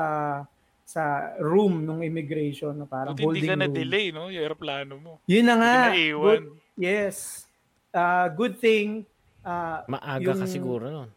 sa 0.82 1.04
room 1.40 1.84
nung 1.84 2.04
immigration 2.04 2.76
na 2.76 2.84
parang 2.84 3.16
Buti 3.16 3.20
hindi 3.20 3.28
holding 3.28 3.48
ka 3.48 3.56
room. 3.56 3.64
na-delay, 3.64 4.06
no? 4.12 4.28
Yung 4.28 4.44
aeroplano 4.44 4.94
mo. 5.00 5.12
Yun 5.24 5.46
na 5.46 5.56
nga. 5.56 5.76
Hindi 5.92 6.12
na 6.12 6.20
Good, 6.20 6.44
yes. 6.76 7.16
Uh, 7.92 8.28
good 8.32 8.56
thing, 8.58 9.04
uh, 9.44 9.84
Maaga 9.88 10.36
ka 10.36 10.44
Yung- 10.44 10.52
siguro 10.52 10.84
nun. 10.88 11.10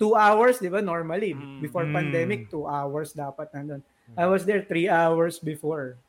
Two 0.00 0.16
hours, 0.16 0.56
di 0.56 0.66
ba, 0.66 0.80
normally. 0.80 1.36
Mm. 1.36 1.60
Before 1.60 1.84
Mm. 1.84 1.92
pandemic, 1.92 2.40
two 2.48 2.64
hours 2.64 3.12
dapat 3.12 3.52
nandun. 3.52 3.84
I 4.16 4.24
was 4.24 4.42
there 4.42 4.64
three 4.64 4.88
hours 4.88 5.36
before. 5.36 6.00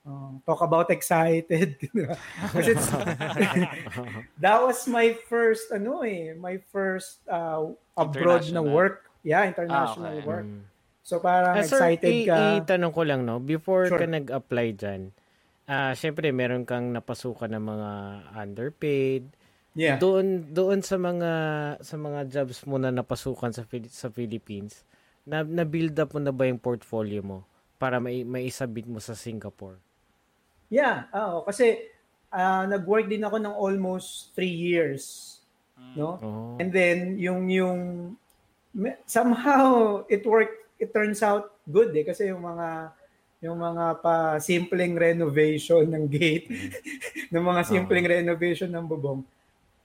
Uh, 0.00 0.36
talk 0.44 0.60
about 0.60 0.88
excited. 0.88 1.76
Kasi 2.54 2.72
it's, 2.72 2.88
that 4.44 4.58
was 4.60 4.84
my 4.86 5.16
first, 5.26 5.68
ano 5.70 6.00
eh, 6.02 6.32
my 6.32 6.60
first 6.70 7.20
uh, 7.26 7.68
abroad 7.94 8.44
na 8.50 8.60
work. 8.60 9.08
Yeah, 9.20 9.44
international 9.44 10.08
Ah, 10.08 10.16
okay. 10.16 10.24
work. 10.24 10.48
Mm. 10.48 10.62
So 11.02 11.18
parang 11.18 11.56
Ah, 11.56 11.64
sir, 11.64 11.76
excited 11.80 12.12
i- 12.14 12.24
ka. 12.24 12.38
itanong 12.62 12.92
ko 12.92 13.02
lang, 13.04 13.24
no? 13.24 13.36
Before 13.36 13.84
Sure. 13.84 13.98
ka 13.98 14.06
nag-apply 14.06 14.68
dyan, 14.72 15.12
ah 15.66 15.92
syempre, 15.92 16.30
meron 16.30 16.64
kang 16.64 16.90
napasukan 16.90 17.50
ng 17.50 17.64
mga 17.66 17.90
underpaid. 18.32 19.22
Yeah. 19.74 19.96
Doon 19.98 20.50
doon 20.50 20.80
sa 20.82 20.96
mga 20.98 21.32
sa 21.80 21.96
mga 21.96 22.20
jobs 22.28 22.62
mo 22.66 22.76
na 22.76 22.90
napasukan 22.90 23.54
sa 23.54 23.62
sa 23.90 24.08
Philippines, 24.10 24.82
na 25.22 25.42
na 25.46 25.62
build 25.62 25.94
up 25.98 26.14
mo 26.14 26.20
na 26.22 26.34
ba 26.34 26.48
yung 26.48 26.60
portfolio 26.60 27.20
mo 27.22 27.38
para 27.80 27.98
may 27.98 28.22
maisabit 28.26 28.84
mo 28.84 28.98
sa 28.98 29.16
Singapore? 29.16 29.78
Yeah, 30.70 31.10
oo. 31.10 31.42
Kasi 31.42 31.90
ah, 32.30 32.64
nag-work 32.66 33.10
din 33.10 33.26
ako 33.26 33.36
ng 33.42 33.54
almost 33.54 34.30
three 34.34 34.54
years. 34.54 35.36
No? 35.98 36.18
Oh. 36.22 36.54
And 36.62 36.70
then, 36.70 37.18
yung, 37.18 37.50
yung, 37.50 37.78
me- 38.70 39.00
somehow, 39.04 40.02
it 40.06 40.22
worked, 40.22 40.70
it 40.78 40.94
turns 40.94 41.20
out 41.20 41.50
good 41.66 41.90
eh. 41.96 42.06
Kasi 42.06 42.30
yung 42.30 42.46
mga, 42.46 42.94
yung 43.40 43.58
mga 43.58 43.84
pa 44.04 44.36
simpleng 44.38 44.94
renovation 44.94 45.88
ng 45.88 46.06
gate, 46.06 46.46
ng 47.34 47.44
mga 47.44 47.62
simpleng 47.66 48.06
renovation 48.06 48.70
ng 48.70 48.86
bubong, 48.86 49.26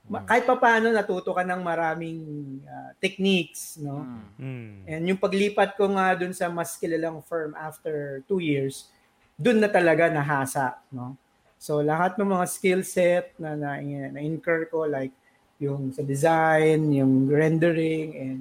ma- 0.06 0.24
kahit 0.24 0.46
pa 0.46 0.56
paano 0.56 0.90
natuto 0.94 1.34
ka 1.34 1.42
ng 1.42 1.62
maraming 1.62 2.22
ah, 2.66 2.90
techniques, 3.02 3.76
no? 3.82 4.06
Mm. 4.06 4.22
Mm. 4.38 4.74
And 4.86 5.02
yung 5.14 5.20
paglipat 5.20 5.74
ko 5.74 5.90
nga 5.94 6.14
dun 6.14 6.32
sa 6.32 6.46
mas 6.46 6.78
kilalang 6.78 7.22
firm 7.26 7.52
after 7.58 8.22
two 8.30 8.38
years, 8.38 8.90
dun 9.34 9.58
na 9.58 9.68
talaga 9.68 10.08
nahasa, 10.08 10.78
no? 10.94 11.18
So 11.56 11.82
lahat 11.82 12.20
ng 12.20 12.28
mga 12.30 12.46
skill 12.46 12.80
set 12.86 13.34
na, 13.40 13.56
na, 13.56 13.80
na 13.82 14.20
incur 14.20 14.68
ko 14.70 14.86
like 14.86 15.12
yung 15.56 15.90
sa 15.90 16.04
design, 16.04 16.92
yung 16.92 17.26
rendering 17.32 18.08
and 18.14 18.40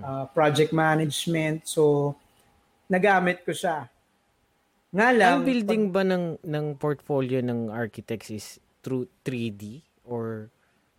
uh, 0.00 0.24
project 0.32 0.72
management. 0.72 1.68
So 1.68 2.16
nagamit 2.88 3.44
ko 3.44 3.52
siya. 3.52 3.88
Nga 4.94 5.08
lang 5.12 5.34
Ang 5.42 5.46
building 5.46 5.84
ba 5.90 6.02
ng 6.06 6.38
ng 6.40 6.66
portfolio 6.78 7.42
ng 7.42 7.68
architects 7.68 8.30
is 8.30 8.46
through 8.80 9.10
3D 9.26 9.82
or 10.06 10.53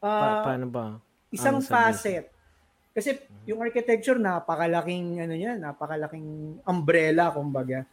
pag- 0.05 0.21
pa- 0.21 0.29
ah, 0.29 0.43
paano 0.45 0.65
ba? 0.69 0.85
isang 1.33 1.57
ang 1.57 1.65
sabihin? 1.65 1.73
facet. 1.97 2.25
Kasi 2.95 3.09
yung 3.43 3.59
architecture 3.59 4.15
napakalaking 4.15 5.19
ano 5.19 5.33
yan, 5.35 5.59
napakalaking 5.59 6.61
umbrella 6.63 7.33
kumbaga. 7.33 7.83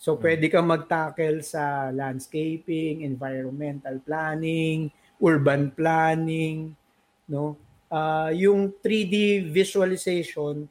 So 0.00 0.16
pwede 0.18 0.48
kang 0.50 0.68
mag-tackle 0.68 1.40
sa 1.40 1.88
landscaping, 1.94 3.04
environmental 3.04 4.00
planning, 4.02 4.90
urban 5.20 5.70
planning, 5.70 6.72
no? 7.24 7.54
Ah, 7.86 8.34
yung 8.34 8.72
3D 8.82 9.46
visualization 9.48 10.66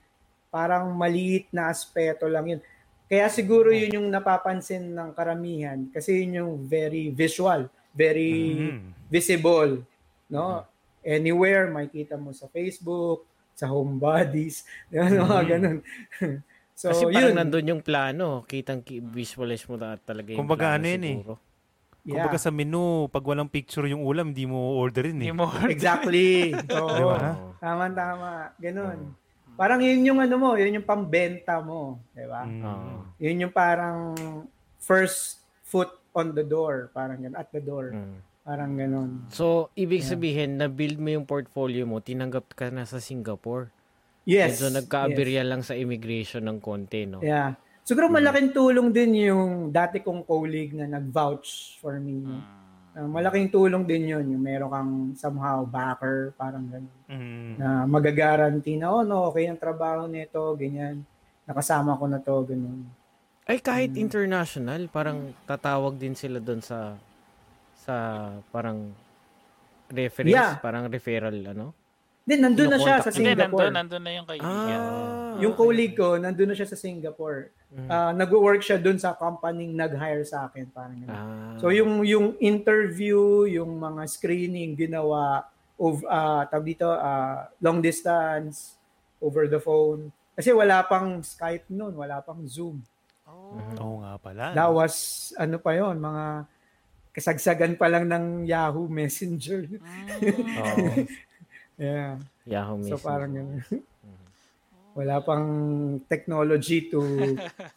parang 0.49 0.89
maliit 0.97 1.45
na 1.53 1.69
aspeto 1.69 2.25
lang 2.25 2.57
yun. 2.57 2.61
Kaya 3.09 3.25
siguro 3.29 3.73
yun 3.73 4.01
yung 4.01 4.07
napapansin 4.09 4.85
ng 4.93 5.17
karamihan 5.17 5.81
kasi 5.89 6.25
yun 6.25 6.45
yung 6.45 6.53
very 6.61 7.09
visual, 7.09 7.65
very 7.89 8.69
Mm. 8.69 8.93
visible, 9.09 9.81
no? 10.29 10.61
Anywhere 11.01 11.67
makita 11.67 12.15
mo 12.15 12.31
sa 12.31 12.47
Facebook, 12.47 13.23
sa 13.53 13.67
home 13.67 13.99
bodies, 13.99 14.63
di 14.87 14.95
ba? 14.95 15.07
mga 15.07 15.43
ganun. 15.49 15.77
so, 16.79 16.91
Kasi 16.91 17.03
parang 17.07 17.31
yun. 17.31 17.37
nandun 17.37 17.71
yung 17.75 17.83
plano, 17.83 18.43
kitang 18.43 18.79
ki- 18.79 19.03
visualize 19.03 19.67
mo 19.67 19.75
na 19.75 19.95
talaga 19.95 20.31
yung 20.31 20.39
Kumbaga, 20.39 20.75
plano 20.75 20.79
ano 20.79 20.87
yun 20.87 21.03
eh. 21.03 21.15
siguro. 21.15 21.35
Yeah, 21.99 22.23
Kumbaga 22.25 22.39
sa 22.39 22.49
menu, 22.49 23.11
pag 23.11 23.27
walang 23.27 23.51
picture 23.51 23.83
yung 23.85 24.01
ulam, 24.01 24.31
hindi 24.31 24.47
mo 24.47 24.79
orderin 24.79 25.19
eh. 25.19 25.27
Hindi 25.27 25.35
mo 25.35 25.51
exactly. 25.67 26.55
Oo. 26.79 26.87
Di 26.89 27.03
ba? 27.03 27.17
Tama, 27.59 27.83
tama. 27.91 28.31
Ganun. 28.55 29.13
Parang 29.59 29.83
yun 29.83 30.07
yung 30.07 30.19
ano 30.23 30.35
mo, 30.39 30.49
yun 30.55 30.79
yung 30.79 30.87
pambenta 30.87 31.59
mo. 31.59 31.99
Di 32.15 32.23
ba? 32.23 32.47
Mm. 32.47 32.63
Oo. 32.63 32.91
Yun 33.19 33.43
yung 33.43 33.53
parang 33.53 34.15
first 34.79 35.43
foot 35.67 35.91
on 36.15 36.31
the 36.31 36.41
door. 36.41 36.87
Parang 36.95 37.19
ganun. 37.19 37.35
At 37.35 37.51
the 37.51 37.59
door. 37.59 37.91
Mm. 37.91 38.23
Parang 38.49 38.73
ganun. 38.73 39.29
So, 39.29 39.69
ibig 39.77 40.01
sabihin, 40.01 40.57
na-build 40.57 40.97
mo 40.97 41.13
yung 41.13 41.29
portfolio 41.29 41.85
mo, 41.85 42.01
tinanggap 42.01 42.57
ka 42.57 42.73
na 42.73 42.81
sa 42.89 42.97
Singapore. 42.97 43.69
Yes. 44.25 44.57
Medyo 44.57 44.81
nagka-aberya 44.81 45.45
lang 45.45 45.61
sa 45.61 45.77
immigration 45.77 46.41
ng 46.49 46.57
konti, 46.57 47.05
no? 47.05 47.21
Yeah. 47.21 47.53
Siguro 47.85 48.09
malaking 48.09 48.49
tulong 48.49 48.89
din 48.89 49.29
yung 49.29 49.69
dati 49.69 50.01
kong 50.01 50.25
colleague 50.25 50.73
na 50.73 50.89
nag-vouch 50.89 51.77
for 51.77 52.01
me. 52.01 52.25
no? 52.25 52.41
Ah, 52.97 53.05
malaking 53.05 53.53
tulong 53.53 53.85
din 53.85 54.17
yun. 54.17 54.25
Yung 54.33 54.41
meron 54.41 54.69
kang 54.73 54.93
somehow 55.13 55.61
backer, 55.61 56.33
parang 56.33 56.65
ganun. 56.65 56.97
Mm. 57.05 57.53
Na 57.61 57.85
magagaranti 57.85 58.81
na, 58.81 58.89
oh 58.89 59.05
no, 59.05 59.29
okay 59.29 59.45
ang 59.45 59.61
trabaho 59.61 60.09
nito, 60.09 60.41
ganyan. 60.57 61.05
Nakasama 61.45 61.93
ko 61.97 62.05
na 62.09 62.17
to, 62.17 62.33
ganun. 62.49 62.81
Ay, 63.45 63.61
kahit 63.61 63.93
Mm. 63.93 64.09
international, 64.09 64.81
parang 64.89 65.37
tatawag 65.45 65.97
din 66.01 66.17
sila 66.17 66.41
doon 66.41 66.61
sa 66.61 66.97
sa 67.89 67.95
parang 68.53 68.93
reference, 69.89 70.29
Yeah. 70.37 70.61
parang 70.61 70.85
referral, 70.85 71.33
ano? 71.49 71.73
Then, 72.29 72.45
nandun 72.45 72.69
na 72.69 72.77
siya 72.77 73.01
sa 73.01 73.09
Hindi, 73.09 73.33
nandun, 73.33 73.57
Singapore. 73.57 73.73
nandun 73.73 74.03
na 74.05 74.11
yung 74.13 74.27
kaibigan. 74.29 74.53
Ah, 74.53 75.33
Yung 75.41 75.55
colleague 75.57 75.97
ko, 75.97 76.21
nandun 76.21 76.53
na 76.53 76.55
siya 76.55 76.69
sa 76.69 76.77
Singapore. 76.77 77.49
Mm. 77.73 77.89
Ah, 77.89 78.11
nag-work 78.13 78.61
siya 78.61 78.77
dun 78.77 79.01
sa 79.01 79.17
company 79.17 79.65
nag-hire 79.73 80.21
sa 80.21 80.45
akin. 80.45 80.69
Parang. 80.69 80.99
Ah. 81.09 81.57
So 81.57 81.73
yung 81.73 82.05
yung 82.05 82.37
interview, 82.37 83.49
yung 83.49 83.81
mga 83.81 84.05
screening 84.05 84.77
ginawa 84.77 85.49
of 85.79 86.05
uh, 86.05 86.45
tawag 86.45 86.69
dito 86.69 86.85
ah, 86.85 87.49
long 87.57 87.81
distance 87.81 88.77
over 89.17 89.49
the 89.49 89.57
phone. 89.57 90.13
Kasi 90.37 90.53
wala 90.53 90.85
pang 90.85 91.25
Skype 91.25 91.65
noon, 91.71 91.97
wala 91.97 92.21
pang 92.21 92.45
Zoom. 92.45 92.83
Oo 93.79 94.01
nga 94.01 94.13
pala. 94.21 94.53
That 94.53 94.69
was 94.69 94.93
ano 95.33 95.57
pa 95.57 95.73
yon, 95.73 95.97
mga 95.97 96.45
kasagsagan 97.09 97.73
pa 97.73 97.87
lang 97.87 98.05
ng 98.05 98.25
Yahoo 98.45 98.85
Messenger. 98.85 99.65
Oo. 100.61 100.87
yeah. 101.75 102.15
Yahoo 102.43 102.77
So 102.79 102.95
Messenger. 102.95 103.01
parang 103.01 103.31
ganun. 103.31 103.61
wala 104.89 105.15
pang 105.21 105.47
technology 106.05 106.89
to 106.89 106.99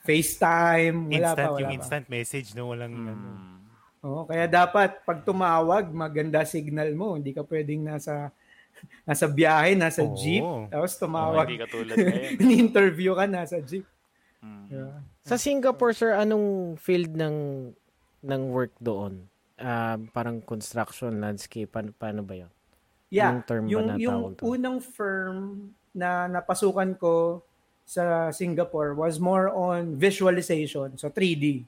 FaceTime, 0.02 1.06
wala 1.06 1.14
instant, 1.30 1.38
pa, 1.38 1.52
wala 1.52 1.60
yung 1.60 1.70
pa. 1.70 1.76
instant 1.78 2.06
message, 2.08 2.48
no? 2.52 2.68
Walang 2.68 2.94
ano. 2.98 3.12
Mm. 3.14 3.58
Oo, 4.02 4.20
kaya 4.26 4.50
dapat 4.50 4.98
pag 5.00 5.22
tumawag, 5.22 5.86
maganda 5.88 6.42
signal 6.42 6.90
mo. 6.92 7.14
Hindi 7.14 7.30
ka 7.30 7.46
pwedeng 7.46 7.86
nasa 7.86 8.34
nasa 9.08 9.30
biyahe, 9.30 9.78
nasa 9.78 10.02
Oo. 10.02 10.16
jeep, 10.16 10.42
tapos 10.68 10.92
Oh, 10.92 11.00
tumawag. 11.00 11.46
hindi 11.46 11.62
katulad 11.62 11.94
ngayon. 11.94 12.32
Ni-interview 12.48 13.12
ka 13.14 13.24
nasa 13.24 13.62
jeep. 13.62 13.86
Mm. 14.42 14.64
Yeah. 14.66 14.94
Sa 15.22 15.38
Singapore, 15.38 15.94
sir, 15.94 16.10
anong 16.12 16.74
field 16.76 17.14
ng 17.14 17.34
ng 18.22 18.42
work 18.50 18.72
doon? 18.78 19.26
Ah, 19.58 19.98
parang 20.10 20.42
construction, 20.42 21.12
landscape, 21.22 21.70
paano, 21.70 21.94
paano 21.94 22.22
ba 22.24 22.34
yun? 22.34 22.50
Yeah, 23.12 23.36
Anong 23.36 23.44
term 23.44 23.64
ba 23.66 23.70
yung, 23.70 23.86
na 23.86 23.94
yung 24.00 24.20
doon? 24.34 24.48
unang 24.56 24.78
firm 24.80 25.36
na 25.92 26.26
napasukan 26.26 26.96
ko 26.96 27.44
sa 27.84 28.32
Singapore 28.32 28.96
was 28.96 29.20
more 29.20 29.52
on 29.52 29.98
visualization, 30.00 30.96
so 30.96 31.12
3D. 31.12 31.66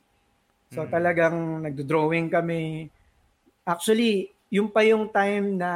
So 0.73 0.88
Mm. 0.88 0.90
talagang 0.90 1.37
nagdo-drawing 1.68 2.32
kami. 2.32 2.88
Actually, 3.62 4.32
yung 4.49 4.73
pa 4.73 4.82
yung 4.82 5.11
time 5.12 5.61
na 5.61 5.70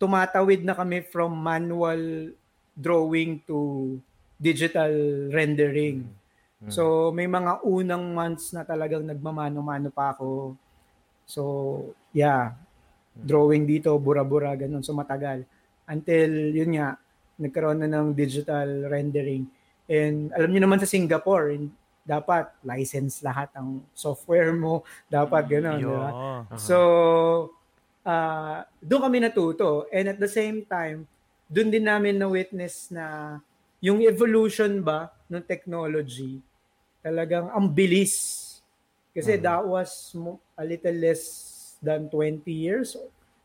tumatawid 0.00 0.64
na 0.64 0.74
kami 0.74 1.04
from 1.06 1.36
manual 1.36 2.32
drawing 2.74 3.38
to 3.46 3.94
digital 4.40 4.90
rendering. 5.30 6.02
So 6.72 7.12
may 7.12 7.28
mga 7.28 7.64
unang 7.66 8.14
months 8.14 8.54
na 8.56 8.64
talagang 8.64 9.04
nagmamano-mano 9.04 9.88
pa 9.92 10.16
ako. 10.16 10.56
So 11.28 11.42
yeah, 12.12 12.56
drawing 13.14 13.68
dito, 13.68 13.94
bura-bura, 14.00 14.54
ganun. 14.56 14.84
So 14.84 14.96
matagal. 14.96 15.44
Until 15.84 16.54
yun 16.54 16.76
nga, 16.78 16.96
nagkaroon 17.36 17.82
na 17.84 17.90
ng 17.90 18.14
digital 18.14 18.88
rendering. 18.88 19.44
And 19.84 20.32
alam 20.32 20.50
niyo 20.50 20.62
naman 20.64 20.80
sa 20.80 20.88
Singapore, 20.88 21.52
in- 21.52 21.74
dapat 22.04 22.52
license 22.60 23.24
lahat 23.24 23.48
ang 23.56 23.80
software 23.96 24.52
mo, 24.52 24.84
dapat 25.08 25.48
gano'n, 25.48 25.80
di 25.80 25.88
ba? 25.88 26.08
Yo. 26.12 26.60
So, 26.60 26.76
uh, 28.04 28.60
doon 28.84 29.02
kami 29.08 29.18
natuto. 29.24 29.88
And 29.88 30.12
at 30.12 30.20
the 30.20 30.28
same 30.28 30.68
time, 30.68 31.08
doon 31.48 31.72
din 31.72 31.88
namin 31.88 32.20
na-witness 32.20 32.92
na 32.92 33.36
yung 33.80 34.04
evolution 34.04 34.84
ba 34.84 35.12
ng 35.28 35.44
technology, 35.44 36.40
talagang 37.04 37.52
ang 37.52 37.68
bilis. 37.68 38.40
Kasi 39.12 39.36
that 39.36 39.60
was 39.60 39.92
mo- 40.16 40.40
a 40.56 40.64
little 40.64 40.96
less 40.96 41.22
than 41.78 42.08
20 42.08 42.40
years, 42.48 42.96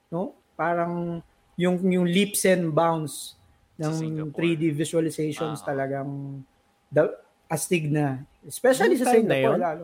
no? 0.07 0.33
Parang 0.55 1.19
yung 1.53 1.75
yung 1.83 2.07
leaps 2.07 2.47
and 2.47 2.71
bounds 2.71 3.35
ng 3.75 3.91
Singapore. 3.93 4.39
3D 4.39 4.71
visualizations 4.71 5.59
Ah. 5.61 5.75
talagang 5.75 6.41
da, 6.87 7.11
astig 7.45 7.91
na. 7.91 8.23
Especially 8.47 8.95
Nung 8.95 9.03
sa 9.03 9.11
time 9.11 9.27
na 9.27 9.35
Singapore. 9.35 9.43
yun? 9.51 9.59
Lalo. 9.59 9.83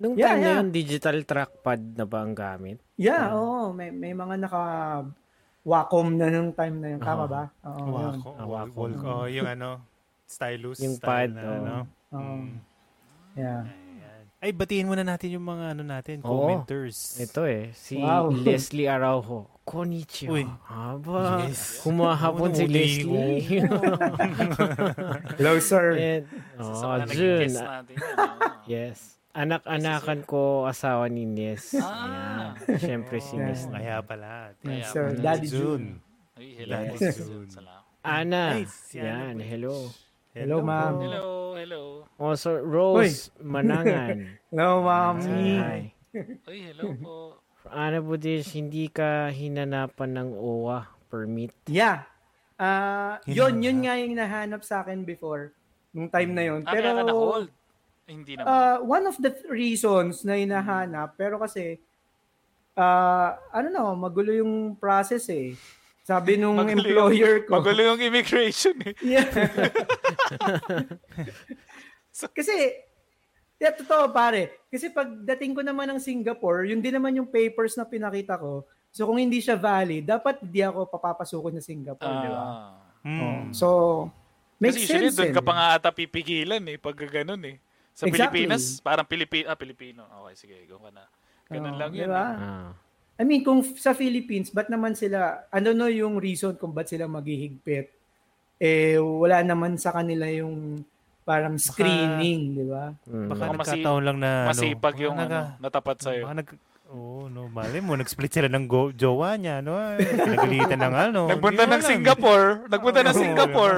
Nung 0.00 0.14
Yeah, 0.16 0.28
time 0.28 0.38
na 0.38 0.46
yeah. 0.46 0.56
yun, 0.60 0.68
digital 0.70 1.16
trackpad 1.24 1.80
na 1.96 2.04
ba 2.04 2.18
ang 2.22 2.32
gamit? 2.32 2.78
Yeah, 2.96 3.32
oo. 3.32 3.72
May, 3.72 3.88
may 3.90 4.12
mga 4.12 4.36
naka 4.38 4.62
Wacom 5.60 6.16
na 6.16 6.32
nung 6.32 6.56
time 6.56 6.80
na 6.80 6.88
yun. 6.96 7.00
Tama 7.04 7.28
ba? 7.28 7.42
Oo. 7.68 7.84
yun. 8.00 8.16
Wako. 8.24 8.82
Ah, 8.96 9.20
oh, 9.20 9.26
yung 9.28 9.44
ano, 9.44 9.84
stylus. 10.24 10.80
Yung 10.80 10.96
style 10.96 11.28
pad, 11.28 11.36
Na, 11.36 11.42
oh. 11.44 11.52
ano. 11.52 11.76
Mm. 12.10 12.48
Yeah. 13.34 13.62
Ayan. 13.66 14.22
Ay, 14.40 14.50
batiin 14.50 14.88
muna 14.88 15.04
natin 15.04 15.36
yung 15.36 15.44
mga 15.44 15.76
ano 15.76 15.82
natin, 15.84 16.24
Oo. 16.24 16.48
commenters. 16.48 17.20
Ito 17.20 17.44
eh, 17.44 17.70
si 17.76 18.00
Wow. 18.00 18.32
Leslie 18.46 18.88
Araujo. 18.88 19.46
Konnichiwa. 19.62 20.32
Uy. 20.34 20.44
Haba. 20.66 21.46
Yes. 21.46 21.84
Humahapon 21.84 22.50
si 22.50 22.64
Leslie. 22.66 23.62
Hello, 25.38 25.54
sir. 25.60 25.94
And, 25.94 26.24
Isa 26.58 26.72
sa 26.72 26.84
oh, 26.84 26.90
mga 26.90 26.98
naging 26.98 27.14
Jun. 27.14 27.38
guest 27.38 27.56
natin. 27.60 27.94
yan, 27.94 28.16
oo. 28.18 28.48
Yes. 28.66 28.98
Anak-anakan 29.30 30.18
ko 30.26 30.40
asawa 30.66 31.06
ni 31.06 31.22
Nes. 31.22 31.78
Ah. 31.78 32.50
Ayan. 32.58 32.82
Siyempre 32.82 33.22
si 33.22 33.38
Oh, 33.38 33.46
Nes. 33.46 33.62
Kaya 33.64 34.02
pala. 34.02 34.50
Yes, 34.58 34.58
Kaya 34.58 34.84
sir. 34.90 35.04
pala. 35.06 35.22
Daddy 35.22 35.46
June. 35.46 35.86
Uy, 36.34 36.48
hello. 36.58 36.76
Yes. 36.98 37.16
Salamat. 37.54 37.84
Ana. 38.02 38.42
Nice. 38.58 38.76
Yan, 38.90 39.06
Yan, 39.06 39.34
ano 39.38 39.68
po. 39.70 40.09
Hello. 40.34 40.58
Hello, 40.60 40.66
ma'am. 40.66 40.94
Hello, 41.00 41.26
hello. 41.56 41.82
Also, 42.18 42.56
Rose 42.56 43.30
Manangan. 43.42 44.36
Hello, 44.50 44.82
mommy. 44.82 45.58
Hi. 45.58 45.80
Uy, 46.46 46.58
hello 46.70 46.84
po. 46.98 47.14
Ana 47.70 48.00
Budish, 48.00 48.56
hindi 48.56 48.88
ka 48.88 49.30
hinanapan 49.30 50.10
ng 50.16 50.28
OWA 50.34 50.88
permit. 51.06 51.52
Yeah. 51.68 52.08
Ah, 52.60 53.20
yun, 53.24 53.60
yun 53.64 53.84
nga 53.84 53.96
yung 53.96 54.16
nahanap 54.16 54.60
sa 54.64 54.84
akin 54.84 55.04
before 55.04 55.52
nung 55.92 56.12
time 56.12 56.32
na 56.36 56.42
yun. 56.44 56.60
Ah, 56.64 56.72
Pero 56.76 56.86
kaya 56.92 56.98
ka 56.98 57.02
na-hold. 57.08 57.48
Eh, 58.04 58.12
Hindi 58.12 58.32
naman. 58.36 58.46
uh, 58.48 58.76
one 58.82 59.04
of 59.06 59.16
the 59.22 59.30
th- 59.30 59.46
reasons 59.48 60.26
na 60.26 60.34
hinahanap, 60.36 61.14
pero 61.14 61.38
kasi 61.38 61.78
ah, 62.74 63.38
ano 63.54 63.68
na, 63.70 63.80
magulo 63.94 64.34
yung 64.34 64.74
process 64.76 65.30
eh. 65.30 65.54
Sabi 66.02 66.34
nung 66.34 66.56
Magulo 66.56 66.70
yung- 66.70 66.80
employer 66.82 67.34
ko. 67.44 67.50
Magulo 67.54 67.80
yung 67.86 68.00
immigration 68.00 68.74
eh. 68.82 68.94
Yeah. 69.00 69.28
Kasi, 72.30 72.54
yeah, 73.56 73.72
totoo 73.72 74.10
pare. 74.10 74.66
Kasi 74.66 74.90
pagdating 74.90 75.54
ko 75.54 75.62
naman 75.62 75.88
ng 75.88 76.00
Singapore, 76.00 76.66
yun 76.66 76.78
din 76.78 76.92
naman 76.92 77.14
yung 77.14 77.28
papers 77.28 77.74
na 77.74 77.84
pinakita 77.84 78.36
ko. 78.36 78.64
So 78.90 79.06
kung 79.06 79.16
hindi 79.16 79.38
siya 79.38 79.54
valid, 79.54 80.02
dapat 80.04 80.42
hindi 80.42 80.60
ako 80.60 80.90
papapasukin 80.90 81.56
sa 81.56 81.64
Singapore, 81.64 82.14
di 82.18 82.28
ba? 82.28 82.42
Ah. 82.42 82.70
Oh, 83.00 83.40
So, 83.50 83.66
makes 84.58 84.76
Kasi 84.76 84.84
usually 84.84 85.08
sense. 85.08 85.16
doon 85.16 85.30
eh. 85.30 85.36
ka 85.36 85.40
pa 85.40 85.52
nga 85.52 85.66
ata 85.74 85.88
pipigilan 85.88 86.60
eh, 86.66 86.76
pag 86.76 86.98
ganun 86.98 87.40
eh. 87.46 87.56
Sa 87.92 88.04
Exactly. 88.04 88.44
Pilipinas, 88.44 88.80
parang 88.80 89.06
Pilipino, 89.06 89.46
ah, 89.46 89.56
Pilipino. 89.56 90.02
Okay, 90.24 90.34
sige, 90.36 90.56
go 90.66 90.80
ka 90.80 90.90
na. 90.90 91.04
Ganun 91.46 91.72
Oh, 91.72 91.78
lang 91.78 91.90
di 91.90 92.00
yun. 92.00 92.10
eh. 92.10 92.18
Ah. 92.18 92.70
I 93.20 93.22
mean, 93.28 93.44
kung 93.44 93.60
sa 93.76 93.92
Philippines, 93.92 94.48
ba't 94.48 94.72
naman 94.72 94.96
sila, 94.96 95.44
ano 95.52 95.76
no 95.76 95.92
yung 95.92 96.16
reason 96.16 96.56
kung 96.56 96.72
ba't 96.72 96.88
sila 96.88 97.04
maghihigpit? 97.04 97.92
Eh, 98.56 98.96
wala 98.96 99.44
naman 99.44 99.76
sa 99.76 99.92
kanila 99.92 100.24
yung 100.32 100.80
parang 101.20 101.60
screening, 101.60 102.56
di 102.56 102.64
ba? 102.64 102.96
Mm. 103.04 103.28
Baka 103.28 103.40
Baka 103.44 103.52
masi- 103.52 103.60
nagkataon 103.76 104.02
lang 104.08 104.18
na 104.24 104.30
Masipag 104.48 104.96
ano, 104.96 105.04
yung 105.04 105.16
baka 105.20 105.24
ano, 105.28 105.32
naga- 105.36 105.50
natapat 105.60 105.96
sa'yo. 106.00 106.24
Baka 106.24 106.36
nag... 106.40 106.50
Oo, 106.90 107.30
no, 107.30 107.46
mali 107.46 107.78
mo, 107.78 107.94
nag-split 107.94 108.34
sila 108.34 108.50
ng 108.50 108.66
go- 108.66 108.90
jowa 108.90 109.38
niya, 109.38 109.62
no? 109.62 109.78
Nagalitan 109.94 110.74
ng 110.80 110.90
ano. 110.92 111.20
Nagpunta 111.30 111.62
ng. 111.62 111.78
Singapore. 111.80 112.66
Nagpunta 112.66 113.00
ng 113.00 113.14
Singapore. 113.14 113.76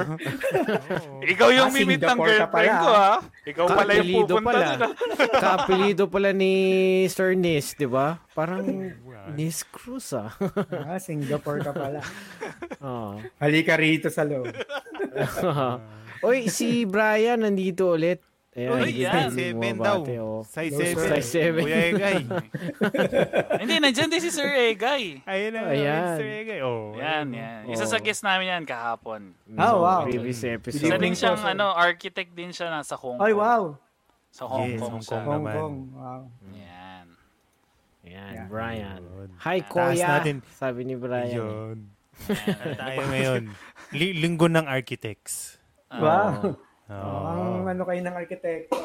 Ikaw 1.33 1.47
yung 1.53 1.69
Ah, 1.69 1.75
mimit 1.77 2.01
ng 2.01 2.17
girlfriend 2.17 2.73
ko 2.75 2.89
ha. 2.89 3.13
Ikaw 3.45 3.65
pala 3.69 3.91
yung 3.93 4.09
pupunta 4.19 4.41
pala. 4.41 4.65
doon 4.65 4.81
ah. 4.81 4.91
Kaapelido 5.45 6.03
pala 6.09 6.33
ni 6.33 6.53
Sir 7.05 7.37
Nis, 7.37 7.77
di 7.77 7.85
ba? 7.85 8.17
Parang 8.33 8.65
Nis 9.29 9.61
Cruz 9.63 10.09
ah. 10.11 10.33
Ah, 10.83 10.97
Singapore 10.97 11.61
ka 11.61 11.69
pala. 11.69 12.01
Oo. 12.81 13.21
Halika 13.37 13.77
rito 13.77 14.09
sa 14.09 14.25
loob. 14.25 14.49
Oy, 16.25 16.49
si 16.49 16.81
Brian 16.83 17.45
nandito 17.45 17.93
ulit. 17.93 18.25
Ayan, 18.53 18.69
Uy, 18.69 18.81
hindi 18.85 19.01
yan. 19.01 19.09
tayo 19.09 19.29
Seven 19.33 19.57
daw. 19.81 19.97
bumabate, 19.97 20.13
oh. 20.21 20.41
Size 20.45 20.71
Size 20.71 20.93
7. 20.93 21.09
Size 21.09 21.25
seven. 21.27 21.61
Kuya 21.65 21.79
Egay. 21.89 22.17
Hindi, 23.65 23.73
nandyan 23.81 24.07
din 24.07 24.21
si 24.21 24.29
Sir 24.29 24.45
Egay. 24.45 25.03
Ayun 25.25 25.51
na. 25.51 25.61
Ayan. 25.67 26.13
Mr. 26.13 26.27
Egay. 26.37 26.59
Oh, 26.61 26.93
Yan, 26.93 27.25
ayun, 27.27 27.33
yan. 27.33 27.61
Oh. 27.65 27.73
Isa 27.73 27.85
sa 27.87 27.97
guest 27.97 28.21
namin 28.21 28.45
yan 28.47 28.63
kahapon. 28.63 29.33
Ah, 29.55 29.73
wow. 29.73 30.05
Previous 30.05 30.45
episode. 30.45 30.85
Isa 30.85 30.95
din 30.95 31.13
siyang 31.13 31.33
sir. 31.35 31.49
ano, 31.49 31.73
architect 31.73 32.29
din 32.31 32.53
siya 32.53 32.69
nasa 32.69 32.93
Hong 32.93 33.17
Kong. 33.17 33.25
Ay, 33.25 33.33
wow. 33.33 33.73
Sa 34.29 34.45
Hong 34.45 34.65
Yes, 34.67 34.77
Kong 34.77 34.91
Hong 34.91 35.01
siya. 35.01 35.09
Kong. 35.09 35.25
Hong 35.25 35.33
naman. 35.39 35.55
Kong. 35.55 35.75
Wow. 35.91 36.21
Yan. 36.53 37.05
Ayan, 38.03 38.31
Yeah. 38.35 38.45
Brian. 38.45 39.01
Hi, 39.39 39.57
Kuya. 39.63 40.07
natin. 40.13 40.35
Sabi 40.51 40.85
ni 40.85 40.93
Brian. 40.93 41.33
Yun. 41.33 41.77
Tayo 42.77 43.01
ngayon? 43.09 43.43
Li- 43.91 44.13
linggo 44.13 44.45
ng 44.45 44.69
architects. 44.69 45.57
Ah, 45.89 46.53
Oo. 46.89 47.17
Ang 47.61 47.67
ano 47.69 47.83
kayo 47.83 48.01
ng 48.01 48.15
arkitekto. 48.15 48.77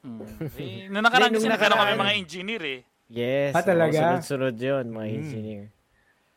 hmm. 0.00 0.20
Eh, 0.60 0.88
nung 0.88 1.02
nakaraan 1.02 1.28
Hindi, 1.28 1.38
kasi 1.38 1.46
nung 1.46 1.54
nagkaroon 1.56 1.80
kami 1.80 1.94
mga 1.98 2.14
engineer 2.16 2.62
eh. 2.62 2.80
Yes. 3.04 3.52
Ah, 3.52 3.60
talaga? 3.62 3.98
sunod-sunod 4.16 4.56
yun, 4.56 4.84
mga 4.88 5.06
Mm. 5.06 5.16
engineer. 5.18 5.64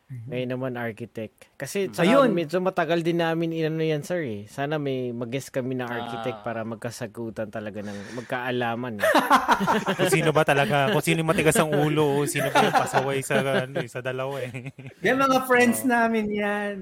Ngayon 0.08 0.48
naman 0.48 0.72
architect. 0.74 1.52
Kasi 1.54 1.92
sa 1.92 2.00
Ayun. 2.00 2.32
medyo 2.32 2.64
matagal 2.64 3.04
din 3.04 3.20
namin 3.20 3.52
inano 3.52 3.84
yan, 3.84 4.00
sir 4.00 4.24
eh. 4.24 4.48
Sana 4.48 4.80
may 4.80 5.12
mag-guest 5.12 5.52
kami 5.52 5.76
na 5.76 5.84
architect 5.84 6.40
Ah. 6.40 6.44
para 6.44 6.60
magkasagutan 6.64 7.52
talaga 7.52 7.84
ng 7.84 8.16
magkaalaman. 8.16 9.00
eh. 9.00 9.04
kung 10.00 10.08
sino 10.08 10.32
ba 10.32 10.48
talaga, 10.48 10.88
kung 10.88 11.04
sino 11.04 11.20
yung 11.20 11.28
matigas 11.28 11.60
ang 11.60 11.68
ulo, 11.68 12.20
o 12.20 12.24
sino 12.24 12.48
ba 12.48 12.56
yung 12.62 12.80
pasaway 12.80 13.20
sa, 13.20 13.36
ano, 13.68 13.84
eh, 13.84 13.88
sa 13.88 14.00
dalawa 14.00 14.40
eh. 14.40 14.72
Yan 15.04 15.20
mga 15.20 15.44
friends 15.44 15.84
namin 15.84 16.32
yan. 16.32 16.74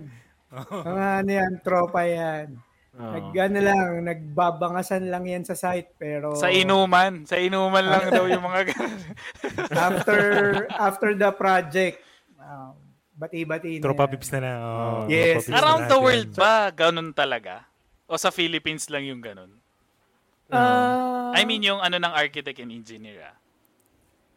Mga 0.55 1.07
ano 1.19 1.31
yan, 1.33 1.53
tropa 1.67 2.07
yan. 2.07 2.55
Oo. 2.97 3.13
Nag, 3.13 3.53
lang, 3.53 3.79
nagbabangasan 4.09 5.05
lang 5.13 5.29
yan 5.29 5.45
sa 5.45 5.53
site 5.53 5.93
pero 6.01 6.33
Sa 6.33 6.49
inuman. 6.49 7.29
Sa 7.29 7.37
inuman 7.37 7.85
lang 7.85 8.09
daw 8.09 8.25
yung 8.25 8.41
mga 8.41 8.73
ganun. 8.73 9.01
after 9.89 10.19
after 10.73 11.11
the 11.13 11.29
project, 11.29 12.01
uh, 12.41 12.73
bati-bati 13.13 13.77
na. 13.77 13.85
Tropa 13.85 14.09
pips 14.09 14.33
na 14.33 14.39
na. 14.41 14.53
Oh, 14.57 15.01
Yes. 15.13 15.45
na 15.49 15.61
Around 15.61 15.93
the 15.93 15.99
world 16.01 16.31
ba, 16.33 16.73
ganun 16.73 17.13
talaga? 17.13 17.69
O 18.09 18.17
sa 18.17 18.33
Philippines 18.33 18.89
lang 18.89 19.05
yung 19.05 19.21
ganun? 19.21 19.53
Ah, 20.47 21.35
I 21.35 21.43
mean 21.43 21.61
yung 21.61 21.83
ano 21.83 21.99
ng 21.99 22.15
architect 22.15 22.63
and 22.63 22.71
engineer 22.71 23.19
ah. 23.19 23.37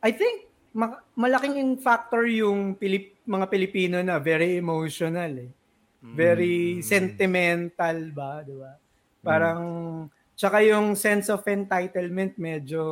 I 0.02 0.10
think 0.10 0.50
ma- 0.74 1.00
malaking 1.14 1.56
in 1.56 1.78
factor 1.78 2.26
yung 2.26 2.74
Pilip- 2.76 3.22
mga 3.30 3.46
Pilipino 3.46 4.02
na 4.02 4.18
very 4.18 4.58
emotional 4.58 5.30
eh. 5.38 5.52
Very 6.02 6.80
sentimental 6.82 7.98
ba, 8.10 8.40
di 8.42 8.56
ba? 8.56 8.72
Parang 9.20 9.62
tsaka 10.34 10.64
yung 10.64 10.96
sense 10.96 11.28
of 11.28 11.44
entitlement 11.44 12.36
medyo 12.36 12.84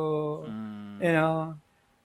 Mm. 0.44 1.00
you 1.00 1.12
know, 1.12 1.56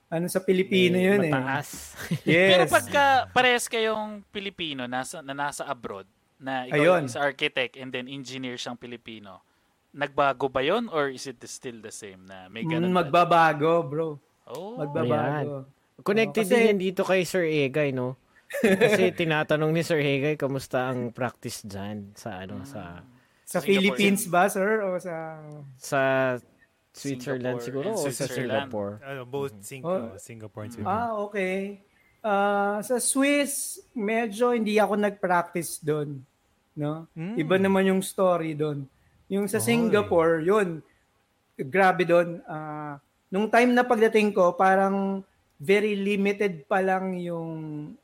ano 0.07 0.25
sa 0.27 0.39
Pilipino 0.39 0.95
May 0.95 1.05
yun 1.05 1.21
eh. 1.21 1.33
Mataas. 1.33 1.69
Pero 2.23 2.63
Yes. 2.63 2.71
pagka 2.71 3.03
pares 3.29 3.67
kayong 3.67 4.23
Pilipino 4.29 4.85
nasa, 4.85 5.19
na 5.19 5.33
nasa 5.33 5.65
abroad, 5.65 6.07
na 6.37 6.63
ikaw 6.65 6.99
Ayun. 6.99 7.03
is 7.03 7.15
architect 7.15 7.75
and 7.75 7.91
then 7.91 8.07
engineer 8.07 8.55
siyang 8.55 8.77
Pilipino, 8.77 9.43
nagbago 9.91 10.47
ba 10.47 10.61
yon 10.61 10.87
or 10.87 11.09
is 11.09 11.25
it 11.25 11.37
still 11.43 11.77
the 11.79 11.91
same 11.91 12.23
na 12.23 12.47
may 12.47 12.63
Mm, 12.63 12.79
ganun 12.79 12.91
ba? 12.91 13.03
magbabago, 13.03 13.83
bro. 13.83 14.07
Oh, 14.45 14.75
Magbabago. 14.77 15.67
Connected 15.99 16.43
Oo, 16.43 16.47
kasi- 16.47 16.55
din 16.57 16.69
yan 16.69 16.79
dito 16.81 17.01
kay 17.01 17.23
Sir 17.23 17.43
Egay, 17.43 17.91
no? 17.91 18.15
Kasi 18.61 19.09
tinatanong 19.21 19.71
ni 19.71 19.81
Sir 19.81 19.97
Egay, 19.97 20.35
kamusta 20.35 20.91
ang 20.91 21.09
practice 21.09 21.63
dyan 21.63 22.13
sa 22.13 22.43
ano 22.43 22.61
sa 22.63 23.01
Sa 23.43 23.59
Singapore 23.59 23.65
Philippines 23.65 24.23
ba, 24.27 24.47
sir? 24.47 24.81
O 24.83 24.97
sa... 24.97 25.41
sa 25.75 26.01
Switzerland 26.93 27.57
Singapore 27.57 27.65
siguro 27.65 27.87
o 27.91 28.05
sa. 28.05 28.25
Singapore? 28.29 28.93
Ano, 29.01 29.21
both 29.25 29.57
Sing- 29.65 29.81
Oh. 29.81 30.13
Singapore 30.15 30.69
and 30.69 30.73
Switzerland. 30.73 31.01
Ah, 31.01 31.13
okay. 31.19 31.81
Ah, 32.21 32.77
sa 32.79 33.01
Swiss, 33.01 33.81
medyo 33.91 34.53
hindi 34.53 34.77
ako 34.77 35.01
nag-practice 35.01 35.81
doon. 35.81 36.21
No? 36.77 37.09
Mm. 37.13 37.35
Iba 37.35 37.55
naman 37.57 37.89
yung 37.89 38.01
story 38.01 38.53
doon. 38.53 38.85
Yung 39.27 39.49
sa 39.49 39.57
Singapore, 39.57 40.45
yun, 40.45 40.85
grabe 41.57 42.05
doon. 42.05 42.39
ah, 42.45 43.01
nung 43.27 43.49
time 43.49 43.73
na 43.73 43.81
pagdating 43.81 44.29
ko, 44.29 44.53
parang 44.53 45.25
very 45.63 45.95
limited 45.95 46.67
pa 46.67 46.83
lang 46.83 47.15
yung, 47.15 47.51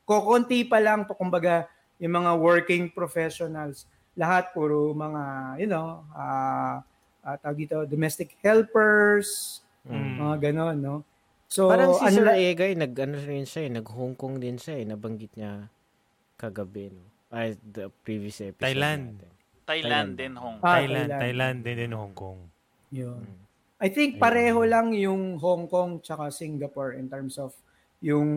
kokonti 0.02 0.64
pa 0.64 0.80
lang, 0.80 1.04
kumbaga, 1.04 1.68
yung 2.00 2.16
mga 2.16 2.32
working 2.34 2.88
professionals. 2.88 3.84
Lahat 4.16 4.48
puro 4.50 4.90
mga, 4.90 5.22
you 5.60 5.68
know, 5.68 6.00
ah 6.10 6.80
uh, 7.20 7.36
tawag 7.36 7.60
dito, 7.60 7.84
domestic 7.84 8.32
helpers, 8.40 9.60
mga 9.84 10.50
ganon, 10.50 10.76
no? 10.80 10.96
So, 11.44 11.68
Parang 11.68 11.92
si 11.92 12.06
Sir 12.08 12.24
unlike- 12.24 12.40
Egay, 12.48 12.72
nag, 12.74 12.92
ano 12.96 13.16
rin 13.18 13.44
siya 13.44 13.66
eh, 13.66 13.72
nag-Hong 13.74 14.14
Kong 14.14 14.38
din 14.38 14.56
siya 14.56 14.80
eh, 14.80 14.86
nabanggit 14.86 15.34
niya 15.34 15.66
kagabi, 16.36 16.94
no? 16.94 17.02
Ay, 17.28 17.54
the 17.60 17.92
previous 18.02 18.40
episode 18.40 18.64
Thailand. 18.64 19.04
natin. 19.18 19.30
Thailand 19.62 19.66
Thailand. 19.66 20.10
din, 20.16 20.32
Hong 20.34 20.56
Ah, 20.58 20.78
Thailand, 20.78 21.08
Thailand. 21.10 21.20
Thailand, 21.20 21.56
din 21.60 21.76
din 21.76 21.92
Hong 21.92 22.14
Kong. 22.14 22.40
Yun. 22.90 23.22
I 23.80 23.88
think 23.88 24.20
pareho 24.20 24.60
lang 24.68 24.92
yung 24.92 25.40
Hong 25.40 25.64
Kong 25.64 26.04
tsaka 26.04 26.28
Singapore 26.28 27.00
in 27.00 27.08
terms 27.08 27.40
of 27.40 27.56
yung 28.04 28.28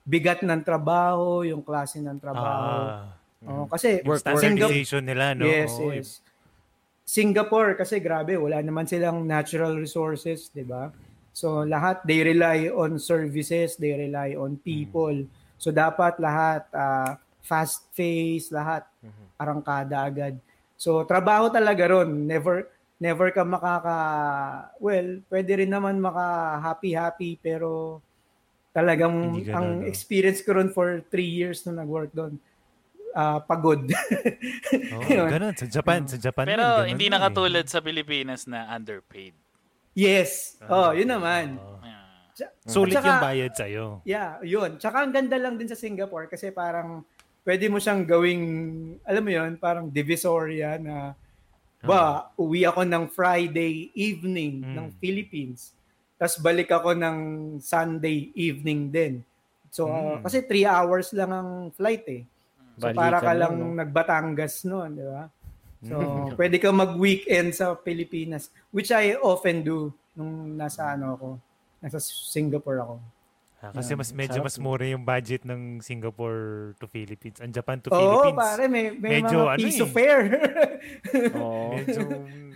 bigat 0.00 0.40
ng 0.40 0.62
trabaho, 0.64 1.44
yung 1.44 1.60
klase 1.60 2.00
ng 2.00 2.16
trabaho. 2.16 2.88
Ah, 2.88 3.12
Oh, 3.46 3.70
kasi 3.70 4.02
Work- 4.02 4.26
Singapore, 4.26 4.42
standardization 4.42 5.02
nila, 5.06 5.30
no? 5.38 5.46
yes, 5.46 5.70
Oo, 5.78 5.94
yes. 5.94 6.08
Singapore 7.06 7.78
kasi 7.78 8.02
grabe, 8.02 8.34
wala 8.34 8.58
naman 8.58 8.82
silang 8.90 9.22
natural 9.22 9.78
resources, 9.78 10.50
'di 10.50 10.66
ba? 10.66 10.90
So 11.30 11.62
lahat 11.62 12.02
they 12.02 12.26
rely 12.26 12.66
on 12.72 12.98
services, 12.98 13.78
they 13.78 13.94
rely 13.94 14.34
on 14.34 14.58
people. 14.58 15.14
So 15.62 15.70
dapat 15.70 16.18
lahat 16.18 16.66
ah, 16.74 17.14
fast 17.46 17.86
pace, 17.94 18.50
lahat 18.50 18.82
arangkada 19.38 20.02
agad. 20.02 20.34
So 20.74 21.06
trabaho 21.06 21.46
talaga 21.46 21.86
ron, 21.86 22.26
never 22.26 22.66
never 22.96 23.28
ka 23.28 23.44
makaka 23.44 23.98
well, 24.80 25.20
pwede 25.28 25.60
rin 25.60 25.68
naman 25.68 26.00
maka 26.00 26.56
happy 26.60 26.96
happy 26.96 27.36
pero 27.36 28.00
talagang 28.72 29.40
ang 29.52 29.80
no? 29.80 29.88
experience 29.88 30.44
ko 30.44 30.56
ron 30.56 30.68
for 30.68 31.00
three 31.08 31.28
years 31.28 31.64
na 31.64 31.80
nag-work 31.80 32.12
doon. 32.12 32.36
ah, 33.16 33.40
pagod. 33.40 33.80
Yun. 35.08 35.28
ganun. 35.32 35.56
Sa 35.56 35.64
Japan, 35.64 36.04
sa 36.04 36.20
Japan 36.20 36.44
Pero 36.44 36.60
yun, 36.60 36.68
ganun 36.84 36.88
hindi 36.92 37.06
eh. 37.08 37.12
nakatulad 37.16 37.64
sa 37.64 37.80
Pilipinas 37.80 38.44
na 38.44 38.68
underpaid. 38.68 39.32
yes. 39.96 40.60
Oh, 40.68 40.92
yun 40.92 41.08
naman. 41.08 41.56
Oo. 41.56 41.80
Yeah. 42.36 42.52
Sulit 42.68 42.92
tsaka- 42.92 43.08
yung 43.08 43.24
bayad 43.24 43.52
sa'yo. 43.56 43.84
Yeah, 44.04 44.36
yun. 44.44 44.76
Tsaka 44.76 45.08
ang 45.08 45.12
ganda 45.16 45.40
lang 45.40 45.56
din 45.56 45.72
sa 45.72 45.78
Singapore 45.78 46.28
kasi 46.28 46.52
parang 46.52 47.00
pwede 47.48 47.72
mo 47.72 47.80
siyang 47.80 48.04
gawing, 48.04 48.44
alam 49.08 49.24
mo 49.24 49.32
yun, 49.32 49.56
parang 49.56 49.88
divisoria 49.88 50.76
na 50.76 51.16
ba, 51.86 52.02
uwi 52.34 52.66
ako 52.66 52.82
ng 52.82 53.04
Friday 53.08 53.94
evening 53.94 54.60
Mm. 54.60 54.74
ng 54.74 54.86
Philippines. 54.98 55.72
Tapos 56.16 56.36
balik 56.40 56.72
ako 56.72 56.96
ng 56.96 57.18
Sunday 57.60 58.32
evening 58.32 58.88
din. 58.88 59.14
So, 59.68 59.86
uh, 59.86 60.18
kasi 60.24 60.40
three 60.40 60.64
hours 60.64 61.12
lang 61.12 61.30
ang 61.30 61.50
flight 61.76 62.04
eh. 62.08 62.22
So, 62.76 62.88
Balikan 62.88 62.96
para 62.96 63.18
ka 63.20 63.32
lang, 63.32 63.54
lang 63.56 63.72
no? 63.72 63.76
nagbatangas 63.76 64.64
noon, 64.64 64.90
di 64.96 65.04
ba? 65.04 65.28
So, 65.84 65.96
pwede 66.40 66.56
ka 66.56 66.72
mag-weekend 66.72 67.52
sa 67.52 67.76
Pilipinas, 67.76 68.48
which 68.72 68.88
I 68.88 69.16
often 69.20 69.60
do 69.60 69.92
nung 70.16 70.56
nasa 70.56 70.96
ano 70.96 71.16
ako, 71.16 71.28
nasa 71.84 72.00
Singapore 72.00 72.80
ako. 72.80 72.94
Ah, 73.56 73.72
kasi 73.72 73.96
mas 73.96 74.12
medyo 74.12 74.44
mas 74.44 74.60
mura 74.60 74.84
yung 74.84 75.00
budget 75.00 75.48
ng 75.48 75.80
Singapore 75.80 76.76
to 76.76 76.84
Philippines. 76.84 77.40
Ang 77.40 77.56
Japan 77.56 77.80
to 77.80 77.88
Oo, 77.88 77.96
Philippines. 77.96 78.36
pare, 78.36 78.62
may, 78.68 78.92
may 78.92 79.10
Medyo 79.24 79.38
mga 79.42 79.52
ano 79.56 79.60
piece 79.64 79.80
of 79.80 79.88
eh. 79.88 79.96
fare. 79.96 80.24
Oo. 81.40 81.72
Medyo 81.72 82.02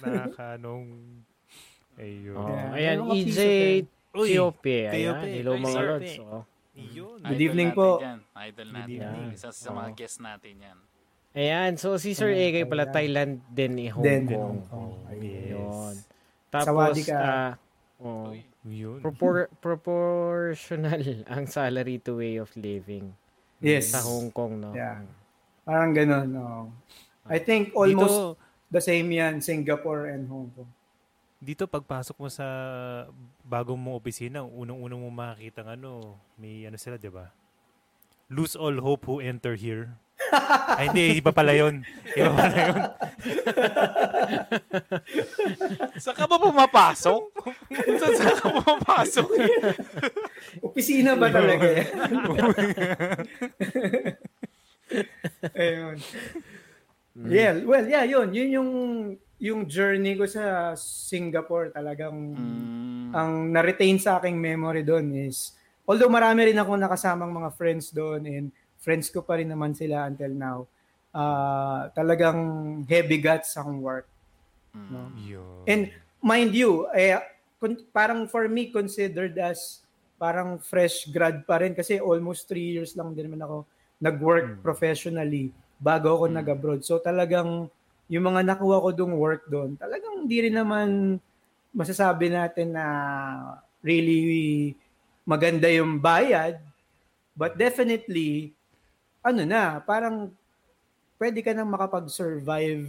nakakanong... 0.05 0.87
Ayun. 1.97 2.37
Oo. 2.37 2.49
Yeah, 2.53 2.77
Ayan, 2.77 2.99
EJ 3.17 3.41
Tiope. 4.13 4.79
Ayan, 4.93 5.15
hello 5.25 5.53
mga. 5.57 5.81
Oo. 6.21 6.41
Yun. 6.77 7.19
Good 7.25 7.43
evening 7.43 7.71
po. 7.73 8.01
Yan. 8.01 8.21
Idol 8.37 8.69
natin. 8.73 8.93
evening. 9.01 9.29
Isa 9.33 9.49
sa 9.53 9.71
mga 9.73 9.91
guest 9.97 10.21
natin 10.21 10.55
yan. 10.61 10.79
Ayan, 11.31 11.73
so 11.79 11.95
si 11.97 12.13
Sir 12.13 12.35
Egay 12.35 12.67
pala, 12.67 12.91
Thailand. 12.91 13.41
Din 13.49 13.79
ni 13.79 13.87
Hong 13.89 14.03
Then, 14.03 14.27
Kong. 14.27 14.37
Hong 14.37 14.63
Kong. 14.67 14.93
Yun. 15.17 15.95
Yes. 15.95 16.05
Tapos, 16.51 16.67
Sawadi 16.67 17.03
ka. 17.07 17.17
ah, 17.17 17.51
oh. 18.03 18.35
Yun. 18.69 19.01
propor- 19.01 19.49
proportional 19.65 21.01
ang 21.33 21.49
salary 21.49 21.97
to 22.01 22.21
way 22.21 22.37
of 22.37 22.53
living 22.61 23.13
yes. 23.61 23.97
sa 23.97 24.05
Hong 24.05 24.29
Kong, 24.29 24.61
no? 24.61 24.77
Yeah. 24.77 25.05
Parang 25.65 25.97
ganun. 25.97 26.29
No. 26.35 26.73
I 27.29 27.41
think 27.41 27.73
almost 27.73 28.37
Dito, 28.37 28.37
the 28.73 28.83
same 28.83 29.09
yan, 29.13 29.41
Singapore 29.41 30.13
and 30.13 30.29
Hong 30.29 30.51
Kong. 30.53 30.69
dito 31.41 31.65
pagpasok 31.65 32.21
mo 32.21 32.29
sa 32.29 32.45
bagong 33.41 33.81
mong 33.81 33.97
opisina, 33.97 34.45
unang-unang 34.45 35.01
mo 35.01 35.09
makikita 35.09 35.65
ng 35.65 35.71
ano, 35.81 36.21
may 36.37 36.69
ano 36.69 36.77
sila, 36.77 37.01
'di 37.01 37.09
ba? 37.09 37.33
Lose 38.29 38.53
all 38.55 38.77
hope 38.85 39.09
who 39.09 39.25
enter 39.25 39.57
here. 39.57 39.97
Ay, 40.77 40.85
hindi, 40.89 41.19
iba 41.19 41.31
pala 41.31 41.53
yun. 41.53 41.83
Iba 42.13 42.31
pala 42.31 42.57
yun. 42.57 42.79
Saan 45.97 46.17
ka 46.17 46.25
ba 46.25 46.37
pumapasok? 46.37 47.23
Saan 47.99 48.13
saan 48.15 48.35
ka 48.37 48.47
pumapasok? 48.51 49.29
Opisina 50.63 51.15
ba 51.15 51.29
talaga 51.29 51.67
yan? 51.67 51.89
Ayun. 55.55 55.97
Yeah, 57.21 57.55
well, 57.67 57.87
yeah, 57.87 58.05
yun. 58.07 58.29
Yun 58.31 58.49
yung 58.51 58.71
yung 59.41 59.61
journey 59.65 60.15
ko 60.15 60.29
sa 60.29 60.77
Singapore 60.77 61.73
talagang 61.73 62.37
Mm. 62.37 63.09
ang 63.11 63.33
na-retain 63.51 63.97
sa 63.97 64.21
aking 64.21 64.37
memory 64.37 64.85
doon 64.85 65.17
is 65.17 65.57
although 65.89 66.13
marami 66.13 66.53
rin 66.53 66.61
ako 66.61 66.77
nakasamang 66.77 67.33
mga 67.33 67.51
friends 67.57 67.89
doon 67.89 68.21
and 68.29 68.47
friends 68.81 69.13
ko 69.13 69.21
pa 69.23 69.39
rin 69.39 69.49
naman 69.49 69.77
sila 69.77 70.09
until 70.09 70.33
now. 70.35 70.59
ah 71.11 71.91
talagang 71.91 72.39
heavy 72.87 73.19
guts 73.19 73.59
ang 73.59 73.83
work. 73.83 74.07
No? 74.71 75.11
Yun. 75.19 75.67
And 75.67 75.83
mind 76.23 76.55
you, 76.55 76.87
eh, 76.95 77.19
kun- 77.59 77.83
parang 77.91 78.31
for 78.31 78.47
me 78.47 78.71
considered 78.71 79.35
as 79.43 79.83
parang 80.21 80.63
fresh 80.63 81.11
grad 81.11 81.43
pa 81.49 81.59
rin 81.59 81.75
kasi 81.75 81.99
almost 81.99 82.47
three 82.47 82.77
years 82.79 82.95
lang 82.95 83.11
din 83.11 83.27
naman 83.27 83.43
ako 83.43 83.67
nag-work 83.99 84.63
professionally 84.63 85.51
bago 85.81 86.13
ako 86.15 86.25
nag-abroad. 86.29 86.87
So 86.87 87.01
talagang 87.03 87.67
yung 88.11 88.25
mga 88.27 88.47
nakuha 88.47 88.85
ko 88.85 88.89
dong 88.93 89.17
work 89.17 89.49
doon, 89.49 89.81
talagang 89.81 90.25
hindi 90.29 90.47
rin 90.47 90.57
naman 90.57 91.19
masasabi 91.73 92.29
natin 92.29 92.75
na 92.75 92.85
really 93.81 94.75
maganda 95.25 95.71
yung 95.71 95.97
bayad. 96.03 96.61
But 97.33 97.57
definitely, 97.57 98.53
ano 99.21 99.43
na, 99.43 99.63
parang 99.79 100.33
pwede 101.17 101.41
ka 101.41 101.53
nang 101.53 101.69
makapag-survive, 101.69 102.89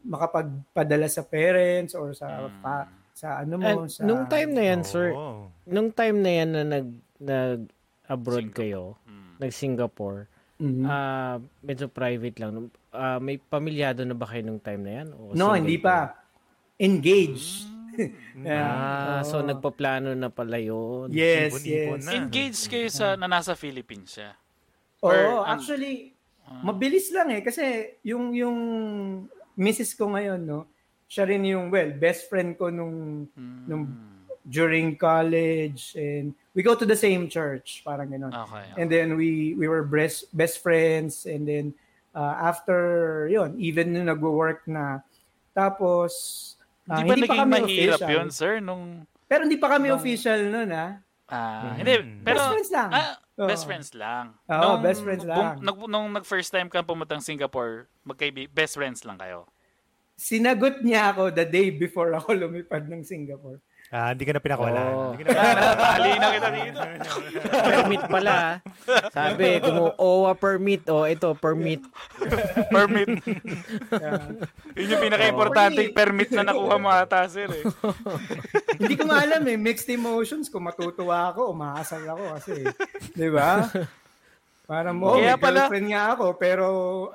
makapagpadala 0.00 1.06
sa 1.06 1.20
parents 1.20 1.92
or 1.92 2.14
sa 2.14 2.46
pa- 2.56 2.86
sa 3.12 3.40
ano 3.40 3.56
mo, 3.56 3.66
And 3.66 3.88
sa 3.88 4.04
nung 4.04 4.24
time 4.24 4.50
na 4.52 4.62
yan, 4.64 4.80
sir, 4.82 5.10
Oo. 5.10 5.50
nung 5.64 5.90
time 5.90 6.16
na 6.20 6.30
yan 6.32 6.50
na 6.52 6.62
nag, 6.64 6.86
nag 7.16 7.60
abroad 8.06 8.46
Singapore. 8.46 8.58
kayo, 8.60 8.82
Mm. 9.02 9.30
nag-Singapore, 9.36 10.20
Mhm. 10.56 10.84
ah 10.84 11.34
medyo 11.60 11.86
private 11.86 12.36
lang. 12.38 12.52
Ah, 12.88 13.18
may 13.18 13.36
pamilyado 13.36 14.04
na 14.04 14.14
ba 14.14 14.24
kayo 14.24 14.42
nung 14.42 14.60
time 14.60 14.80
na 14.80 14.92
yan? 15.02 15.08
O 15.12 15.32
No, 15.32 15.52
hindi 15.52 15.76
pa. 15.76 16.14
Engaged. 16.76 17.66
Ah, 18.44 19.24
so 19.24 19.40
nagpaplano 19.40 20.12
na 20.12 20.28
pala 20.28 20.60
yun. 20.60 21.08
Yes, 21.08 21.56
yes. 21.64 22.04
na. 22.04 22.12
Engaged 22.14 22.68
kayo 22.68 22.92
sa 22.92 23.16
na 23.16 23.24
nasa 23.24 23.56
Philippines 23.56 24.12
siya. 24.12 24.36
Oo, 25.00 25.08
Or, 25.08 25.16
um, 25.42 25.44
actually, 25.48 26.14
mabilis 26.62 27.10
lang 27.10 27.28
eh. 27.30 27.40
Kasi 27.40 27.62
yung, 28.02 28.32
yung 28.32 28.56
missis 29.54 29.92
ko 29.92 30.08
ngayon, 30.08 30.40
no, 30.40 30.66
siya 31.06 31.24
rin 31.24 31.44
yung, 31.44 31.68
well, 31.68 31.90
best 31.92 32.28
friend 32.28 32.54
ko 32.54 32.68
nung, 32.68 33.26
nung 33.66 33.84
during 34.46 34.94
college 34.94 35.98
and 35.98 36.30
we 36.54 36.62
go 36.62 36.78
to 36.78 36.86
the 36.86 36.94
same 36.94 37.26
church, 37.26 37.82
parang 37.82 38.06
gano'n. 38.06 38.30
Okay. 38.30 38.66
And 38.78 38.86
then 38.86 39.18
we 39.18 39.58
we 39.58 39.66
were 39.66 39.82
best 39.82 40.30
best 40.30 40.62
friends 40.62 41.26
and 41.26 41.42
then 41.42 41.74
uh, 42.14 42.38
after 42.38 42.78
yon 43.26 43.58
even 43.58 43.90
nung 43.90 44.06
nagwo-work 44.06 44.62
na 44.70 45.02
tapos 45.50 46.54
ah, 46.86 47.02
Hindi 47.02 47.10
ba 47.10 47.14
naging 47.18 47.40
kami 47.42 47.52
mahirap 47.58 47.98
official. 47.98 48.14
yun, 48.14 48.28
sir? 48.30 48.52
Nung, 48.62 49.02
Pero 49.26 49.50
hindi 49.50 49.58
pa 49.58 49.66
kami 49.66 49.90
Nung- 49.90 49.98
official 49.98 50.38
noon 50.46 50.70
ah. 50.70 50.90
ah, 51.26 51.74
hindi, 51.74 52.22
pero, 52.22 52.38
best 52.38 52.46
friends 52.46 52.70
lang. 52.70 52.90
ah, 52.94 53.18
Oo. 53.36 53.48
best 53.48 53.68
friends 53.68 53.92
lang. 53.92 54.32
Oo, 54.48 54.80
best 54.80 55.04
friends 55.04 55.24
lang. 55.28 55.60
nag, 55.60 55.76
nung 55.88 56.08
nag-first 56.08 56.48
time 56.48 56.72
ka 56.72 56.80
pumuntang 56.80 57.20
Singapore, 57.20 57.84
magkaibi, 58.00 58.48
best 58.48 58.80
friends 58.80 59.04
lang 59.04 59.20
kayo. 59.20 59.44
Sinagot 60.16 60.80
niya 60.80 61.12
ako 61.12 61.28
the 61.28 61.44
day 61.44 61.68
before 61.68 62.16
ako 62.16 62.32
lumipad 62.48 62.88
ng 62.88 63.04
Singapore. 63.04 63.60
Ah, 63.86 64.10
hindi 64.10 64.22
ka 64.22 64.32
na 64.32 64.42
pinakawalan. 64.42 64.82
Oo. 64.88 65.10
Hindi 65.12 65.22
ka 65.24 65.30
na. 65.30 65.52
Tali 65.72 66.10
na 66.18 66.26
kita 66.28 66.48
dito. 66.50 66.80
permit 67.62 68.02
pala. 68.04 68.32
ah. 68.34 68.54
Sabi, 69.08 69.46
kung 69.58 69.78
OWA 69.94 70.32
permit, 70.34 70.82
o 70.86 70.96
oh, 70.96 71.06
ito, 71.06 71.30
permit. 71.34 71.80
Permit. 72.74 73.22
Yeah. 73.88 74.26
Yun 74.74 74.90
yung 74.90 75.02
pinaka-importante 75.02 75.80
Oh. 75.80 75.94
permit 75.94 76.28
na 76.30 76.42
nakuha 76.42 76.76
mo 76.76 76.88
ata, 76.88 77.24
sir. 77.26 77.46
Eh. 77.46 77.62
Hindi 78.78 78.94
ko 78.94 79.06
nga 79.06 79.22
alam 79.22 79.42
eh, 79.44 79.54
mixed 79.56 79.88
emotions 79.88 80.48
kung 80.48 80.66
matutuwa 80.66 81.30
ako 81.30 81.50
o 81.50 81.56
maasal 81.56 82.02
ako 82.04 82.24
kasi, 82.34 82.66
'di 83.14 83.28
ba? 83.30 83.64
Para 84.66 84.90
mo, 84.90 85.14
Kaya 85.14 85.32
may 85.32 85.40
pala- 85.40 85.64
girlfriend 85.64 85.88
nga 85.88 86.04
ako, 86.12 86.26
pero 86.34 86.66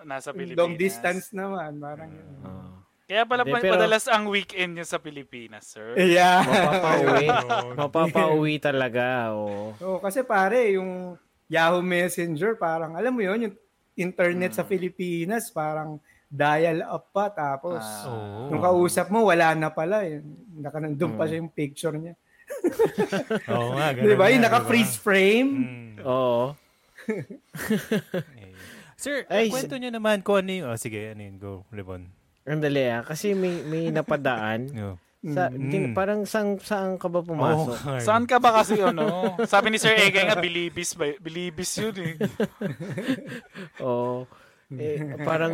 Nasa 0.01 0.31
Pilipinas. 0.31 0.55
long 0.57 0.73
distance 0.73 1.25
naman, 1.31 1.75
parang 1.77 2.09
yun. 2.09 2.27
Oh. 2.41 2.70
Kaya 3.11 3.27
pala 3.27 3.43
Hindi, 3.43 3.51
pa- 3.51 3.59
pero- 3.59 3.75
madalas 3.75 4.07
ang 4.07 4.31
weekend 4.31 4.71
nyo 4.79 4.87
sa 4.87 4.95
Pilipinas, 5.03 5.67
sir. 5.67 5.99
Yeah. 5.99 6.47
Mapapauwi. 6.47 7.27
Mapapauwi 7.83 8.55
talaga. 8.63 9.35
Oh. 9.35 9.75
Oo, 9.83 9.99
kasi 9.99 10.23
pare, 10.23 10.79
yung 10.79 11.19
Yahoo 11.51 11.83
Messenger, 11.83 12.55
parang, 12.55 12.95
alam 12.95 13.11
mo 13.11 13.19
yun, 13.19 13.51
yung 13.51 13.55
internet 13.99 14.55
sa 14.55 14.63
Pilipinas, 14.63 15.51
parang 15.51 15.99
dial 16.31 16.87
up 16.87 17.11
pa, 17.11 17.27
tapos, 17.27 17.83
Ah. 17.83 18.47
Nung 18.47 18.63
kausap 18.63 19.11
mo, 19.11 19.27
wala 19.27 19.59
na 19.59 19.67
pala. 19.67 20.07
Eh. 20.07 20.23
Nakanandun 20.63 21.19
pa 21.19 21.27
siya 21.27 21.43
yung 21.43 21.51
picture 21.51 21.99
niya. 21.99 22.15
Oo 23.51 23.75
nga, 23.75 23.91
ganun 23.91 24.07
Di 24.07 24.15
ba? 24.15 24.31
Yung 24.31 24.43
naka-freeze 24.47 24.95
frame. 24.95 25.51
Mm. 25.51 25.95
Oo. 26.07 26.55
Sir, 28.95 29.27
Ay, 29.27 29.51
kwento 29.51 29.75
niyo 29.75 29.91
naman 29.91 30.23
kung 30.23 30.47
ano 30.47 30.51
yung... 30.55 30.67
Oh, 30.71 30.79
sige, 30.79 31.11
ano 31.11 31.19
yun? 31.27 31.35
Go, 31.35 31.67
Levon. 31.75 32.20
Andali 32.43 32.83
ah. 32.87 33.01
Kasi 33.01 33.33
may, 33.33 33.61
may 33.63 33.89
napadaan. 33.89 34.61
Go. 34.69 34.97
Sa, 35.21 35.53
Mm. 35.53 35.69
tin- 35.69 35.93
parang 35.93 36.25
sang, 36.25 36.57
saan 36.57 36.97
ka 36.97 37.05
ba 37.05 37.21
pumasok? 37.21 37.77
Carl. 37.77 38.01
Saan 38.01 38.25
ka 38.25 38.41
ba 38.41 38.57
kasi 38.57 38.81
ano? 38.81 39.37
Sabi 39.45 39.69
ni 39.69 39.77
Sir 39.77 39.93
Ege 39.93 40.17
nga, 40.17 40.33
bilibis, 40.33 40.97
ba? 40.97 41.13
bilibis 41.21 41.77
yun 41.77 41.93
eh. 41.93 42.17
Oo. 43.85 44.25
Eh, 44.71 44.97
parang 45.21 45.53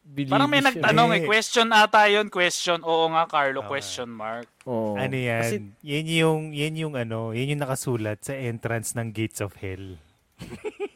bilibis 0.00 0.32
Parang 0.32 0.48
may 0.48 0.64
nagtanong 0.64 1.12
eh. 1.12 1.20
Eh. 1.20 1.28
Question 1.28 1.68
ata 1.72 2.08
yun. 2.08 2.32
Question. 2.32 2.80
Oo 2.80 3.12
nga, 3.12 3.28
Carlo. 3.28 3.60
Oo. 3.60 3.68
Question 3.68 4.08
mark. 4.08 4.48
Oo. 4.64 4.96
Ano 4.96 5.12
yan? 5.12 5.44
Kasi, 5.44 5.56
yan 5.84 6.06
yung, 6.08 6.40
yan 6.56 6.74
yung 6.78 6.94
ano, 6.96 7.36
yan 7.36 7.52
yung 7.52 7.60
nakasulat 7.60 8.24
sa 8.24 8.32
entrance 8.32 8.96
ng 8.96 9.12
Gates 9.12 9.44
of 9.44 9.60
Hell. 9.60 10.00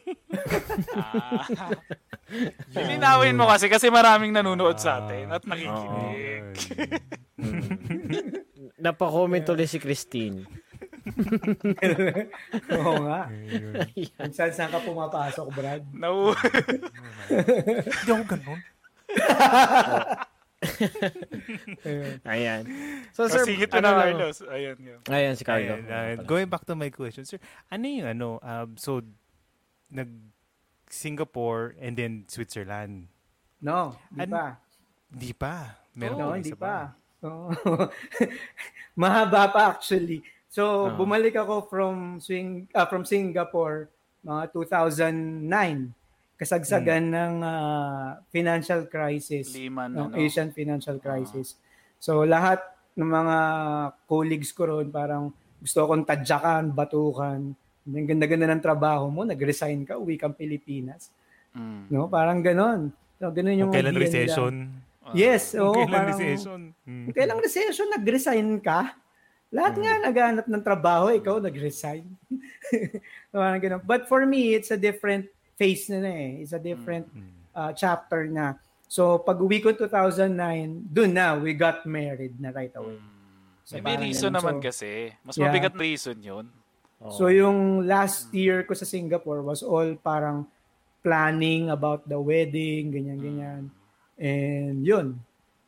Ah. 0.91 1.47
Lilinawin 2.75 3.39
mo 3.39 3.47
kasi 3.47 3.71
kasi 3.71 3.87
maraming 3.87 4.35
nanonood 4.35 4.75
sa 4.75 4.99
atin 4.99 5.31
at 5.31 5.47
nakikinig. 5.47 6.51
napakomment 8.83 9.47
ulit 9.47 9.71
si 9.71 9.79
Christine. 9.79 10.43
Oo 12.75 12.93
nga. 13.07 13.31
Kung 14.19 14.35
saan 14.35 14.51
saan 14.51 14.69
ka 14.69 14.83
pumapasok, 14.83 15.47
Brad. 15.55 15.87
No. 15.95 16.29
Hindi 17.31 18.11
ako 18.11 18.23
ganun. 18.27 18.59
Ayan. 22.27 22.61
So, 23.15 23.31
sir, 23.31 23.45
Masingit 23.45 23.71
ano 23.71 23.81
na 23.81 23.91
lang- 23.93 23.99
Carlos. 24.13 24.37
Ayun 24.45 24.77
yun. 24.77 24.99
Ayan, 25.07 25.33
si 25.39 25.43
Carlo. 25.47 25.79
Ayan, 25.79 26.19
uh, 26.19 26.25
going 26.27 26.49
back 26.49 26.67
to 26.67 26.75
my 26.75 26.91
question, 26.91 27.23
sir, 27.23 27.39
ano 27.71 27.85
yung 27.87 28.07
ano, 28.09 28.27
um, 28.41 28.69
so, 28.75 28.99
nag 29.89 30.09
Singapore 30.87 31.75
and 31.83 31.99
then 31.99 32.23
Switzerland. 32.27 33.11
No, 33.59 33.97
di 34.07 34.23
An- 34.23 34.31
pa. 34.31 34.45
Hindi 35.11 35.31
pa. 35.35 35.55
Meron 35.97 36.15
no, 36.15 36.27
pa 36.29 36.35
hindi 36.37 36.51
isa 36.53 36.59
pa. 36.59 36.77
Oo. 37.25 37.49
Mahaba 39.01 39.49
pa 39.51 39.61
actually. 39.73 40.21
So, 40.47 40.89
Ah. 40.89 40.95
bumalik 40.95 41.35
ako 41.35 41.67
from 41.67 41.95
swing 42.23 42.71
ah, 42.71 42.87
from 42.87 43.03
Singapore 43.03 43.91
mga 44.23 44.51
2009 44.51 45.93
kasagsagan 46.37 47.03
ng 47.09 47.33
ah, 47.41 48.21
financial 48.29 48.85
crisis 48.87 49.51
Liman, 49.53 49.91
ng 49.91 50.09
ano. 50.13 50.15
Asian 50.17 50.53
financial 50.53 51.01
crisis. 51.01 51.57
So 51.97 52.21
lahat 52.23 52.61
ng 52.93 53.09
mga 53.09 53.37
colleagues 54.05 54.53
ko 54.53 54.69
ron 54.69 54.89
parang 54.89 55.33
gusto 55.57 55.81
akong 55.81 56.05
tadyakan, 56.05 56.69
batukan. 56.73 57.57
Ang 57.87 58.07
ganda-ganda 58.07 58.51
ng 58.51 58.59
trabaho 58.59 59.07
mo, 59.07 59.23
nag-resign 59.23 59.87
ka, 59.87 59.95
uwi 59.95 60.19
kang 60.19 60.35
Pilipinas. 60.35 61.07
Mm. 61.55 61.87
No, 61.87 62.11
parang 62.11 62.43
ganon. 62.43 62.91
So, 63.15 63.31
ganon 63.31 63.55
yung 63.55 63.71
kailan 63.71 63.95
idea 63.95 64.03
nila. 64.03 64.05
recession. 64.11 64.53
Yes, 65.15 65.55
oo, 65.55 65.71
kailan 65.71 65.87
parang, 65.95 66.09
recession. 66.11 66.59
Mm. 66.83 67.03
kung 67.07 67.15
kailang 67.15 67.39
recession, 67.39 67.87
nag-resign 67.95 68.47
ka. 68.59 68.91
Lahat 69.47 69.79
nga 69.79 70.03
naghanap 70.03 70.45
ng 70.51 70.63
trabaho, 70.63 71.07
ikaw 71.15 71.39
nag-resign. 71.39 72.03
parang 73.31 73.63
ganun. 73.63 73.81
But 73.87 74.11
for 74.11 74.27
me, 74.27 74.51
it's 74.59 74.75
a 74.75 74.79
different 74.79 75.31
phase 75.55 75.87
na 75.87 76.03
na 76.03 76.11
eh. 76.11 76.43
It's 76.43 76.51
a 76.51 76.59
different 76.59 77.07
uh, 77.55 77.71
chapter 77.71 78.27
na. 78.27 78.59
So, 78.91 79.23
pag 79.23 79.39
uwi 79.39 79.63
ko 79.63 79.71
2009, 79.71 80.91
dun 80.91 81.11
na, 81.15 81.39
we 81.39 81.55
got 81.55 81.87
married 81.87 82.35
na 82.39 82.51
right 82.51 82.75
away. 82.75 82.99
So, 83.63 83.79
May, 83.79 83.99
reason 83.99 84.31
ganun. 84.31 84.39
naman 84.39 84.55
So, 84.59 84.63
kasi. 84.71 84.91
Mas 85.23 85.35
Yeah. 85.35 85.51
mabigat 85.51 85.75
reason 85.75 86.17
yun. 86.19 86.45
So 86.97 87.29
yung 87.29 87.85
last 87.85 88.33
year 88.33 88.65
ko 88.65 88.73
sa 88.73 88.85
Singapore 88.85 89.45
was 89.45 89.61
all 89.61 89.93
parang 90.01 90.49
planning 91.05 91.69
about 91.69 92.09
the 92.09 92.17
wedding, 92.17 92.89
ganyan-ganyan. 92.89 93.69
And 94.17 94.81
yun. 94.81 95.21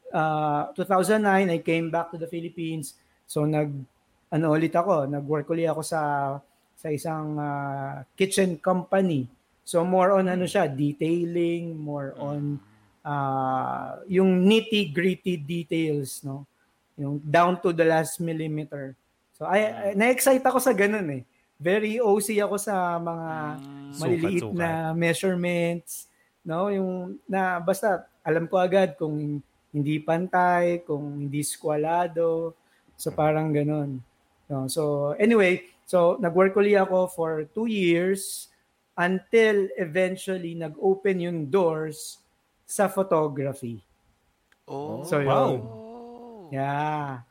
Uh, 0.09 0.73
2009, 0.73 1.21
I 1.53 1.59
came 1.61 1.93
back 1.93 2.09
to 2.09 2.17
the 2.17 2.25
Philippines. 2.25 2.97
So 3.29 3.45
nag, 3.45 3.69
ano 4.33 4.45
ulit 4.49 4.73
ako, 4.73 5.05
nag-work 5.05 5.45
ulit 5.53 5.69
ako 5.69 5.85
sa 5.85 6.01
sa 6.73 6.87
isang 6.89 7.37
uh, 7.37 8.01
kitchen 8.17 8.57
company. 8.57 9.29
So 9.61 9.85
more 9.85 10.17
on 10.17 10.33
ano 10.33 10.49
siya, 10.49 10.65
detailing, 10.65 11.77
more 11.77 12.17
on 12.17 12.57
uh, 13.05 14.01
yung 14.09 14.49
nitty-gritty 14.49 15.45
details, 15.45 16.25
no? 16.25 16.49
Yung 16.97 17.21
down 17.21 17.61
to 17.61 17.69
the 17.69 17.85
last 17.85 18.17
millimeter. 18.17 18.97
So 19.39 19.47
I, 19.47 19.59
I 19.71 19.87
na-excite 19.95 20.43
ako 20.43 20.59
sa 20.59 20.75
ganun 20.75 21.07
eh. 21.15 21.23
Very 21.55 21.97
OC 21.99 22.43
ako 22.43 22.59
sa 22.59 22.99
mga 22.99 23.29
Mm. 23.89 23.95
maliliit 23.97 24.43
Sukat-sukat. 24.45 24.59
na 24.59 24.69
measurements, 24.93 25.91
no? 26.45 26.69
Yung 26.69 27.17
na 27.25 27.57
basta 27.57 28.05
alam 28.21 28.45
ko 28.45 28.59
agad 28.59 28.93
kung 28.99 29.41
hindi 29.71 29.95
pantay, 29.97 30.83
kung 30.83 31.25
hindi 31.25 31.41
squalado. 31.41 32.53
So 32.99 33.15
parang 33.15 33.55
ganun. 33.55 34.03
No? 34.45 34.67
So 34.67 35.15
anyway, 35.15 35.63
so 35.87 36.19
nag-work 36.19 36.53
ulit 36.53 36.77
ako 36.77 37.07
for 37.09 37.31
two 37.55 37.65
years 37.65 38.51
until 38.99 39.71
eventually 39.79 40.53
nag-open 40.53 41.23
yung 41.23 41.39
doors 41.47 42.19
sa 42.67 42.91
photography. 42.91 43.79
Oh. 44.67 45.01
So, 45.01 45.23
wow. 45.23 45.49
yun. 45.49 45.61
Yeah. 46.51 47.23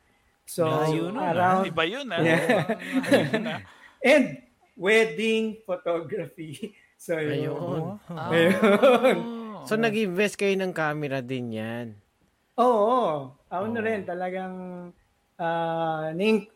So 0.49 0.65
Layo 0.65 1.13
nun, 1.13 1.21
ah. 1.21 1.29
around 1.29 1.69
Iba 1.69 1.83
yun 1.85 2.09
ah. 2.09 2.19
Yeah. 2.25 3.61
and 4.09 4.41
wedding 4.73 5.61
photography. 5.63 6.73
So, 6.99 7.15
Ayun. 7.15 7.47
yun. 7.47 7.81
Ah. 8.11 8.27
Ayun. 8.27 9.17
So, 9.71 9.79
nag-invest 9.79 10.35
kayo 10.35 10.51
ng 10.59 10.75
camera 10.75 11.23
din 11.23 11.55
yan. 11.55 11.95
Oo. 12.59 12.67
oo. 12.67 13.11
Ako 13.47 13.71
na 13.71 13.79
Oo. 13.79 13.87
rin, 13.87 14.03
talagang 14.03 14.55
uh, 15.39 16.11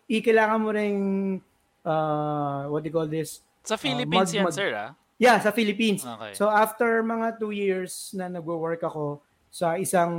kailangan 0.07 0.59
mo 0.59 0.69
rin 0.75 0.95
uh, 1.87 2.67
what 2.67 2.83
do 2.83 2.91
you 2.91 2.95
call 2.95 3.07
this? 3.07 3.39
Sa 3.63 3.79
Philippines 3.79 4.31
mag- 4.31 4.35
yan, 4.35 4.45
mag- 4.47 4.55
sir 4.55 4.71
ah. 4.75 4.91
Yeah, 5.15 5.39
sa 5.39 5.55
Philippines. 5.55 6.03
Okay. 6.03 6.35
So 6.35 6.51
after 6.51 6.99
mga 6.99 7.39
two 7.39 7.55
years 7.55 8.11
na 8.11 8.27
nagwo-work 8.27 8.83
ako 8.83 9.23
sa 9.47 9.79
isang 9.79 10.11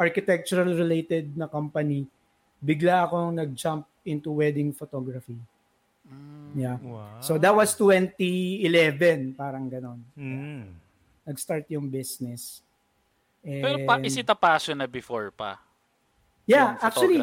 architectural 0.00 0.72
related 0.72 1.36
na 1.36 1.44
company, 1.44 2.08
bigla 2.58 3.06
akong 3.06 3.34
nag-jump 3.34 3.86
into 4.02 4.32
wedding 4.34 4.74
photography. 4.74 5.38
Mm. 6.08 6.50
Yeah. 6.56 6.76
Wow. 6.80 7.20
So 7.20 7.36
that 7.38 7.54
was 7.54 7.76
2011, 7.76 9.36
parang 9.36 9.68
ganon. 9.68 10.00
Mm. 10.16 10.72
Nag-start 11.28 11.68
yung 11.70 11.86
business. 11.86 12.64
Pero 13.44 13.84
pa, 13.86 14.00
And- 14.00 14.06
is 14.08 14.16
it 14.16 14.28
a 14.28 14.34
passion 14.34 14.78
na 14.78 14.88
before 14.88 15.30
pa? 15.30 15.60
yeah, 16.48 16.80
actually, 16.80 17.20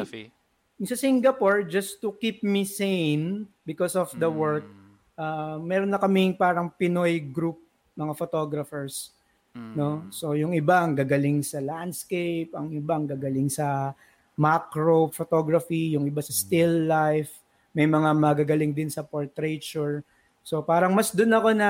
yung 0.78 0.86
sa 0.86 0.93
Singapore, 0.93 1.65
just 1.65 1.98
to 1.98 2.13
keep 2.21 2.45
me 2.45 2.62
sane 2.62 3.50
because 3.65 3.98
of 3.98 4.13
the 4.13 4.30
work, 4.30 4.63
Mm. 4.63 4.86
uh, 5.17 5.58
meron 5.60 5.89
na 5.89 5.98
kaming 5.98 6.38
parang 6.38 6.69
Pinoy 6.69 7.17
group, 7.19 7.58
mga 7.98 8.13
photographers. 8.13 9.15
Mm. 9.56 9.74
no? 9.74 9.89
So 10.12 10.36
yung 10.36 10.52
iba 10.52 10.84
ang 10.84 10.93
gagaling 11.00 11.39
sa 11.39 11.63
landscape, 11.63 12.52
ang 12.52 12.69
iba 12.76 12.91
ang 13.00 13.08
gagaling 13.08 13.48
sa 13.48 13.95
macro 14.36 15.10
photography, 15.12 15.95
yung 15.95 16.08
iba 16.08 16.19
sa 16.19 16.36
still 16.36 16.88
life, 16.88 17.32
may 17.76 17.88
mga 17.88 18.12
magagaling 18.15 18.71
din 18.71 18.91
sa 18.91 19.04
portraiture. 19.04 20.04
So 20.45 20.62
parang 20.62 20.93
mas 20.93 21.12
doon 21.12 21.34
ako 21.36 21.50
na 21.58 21.69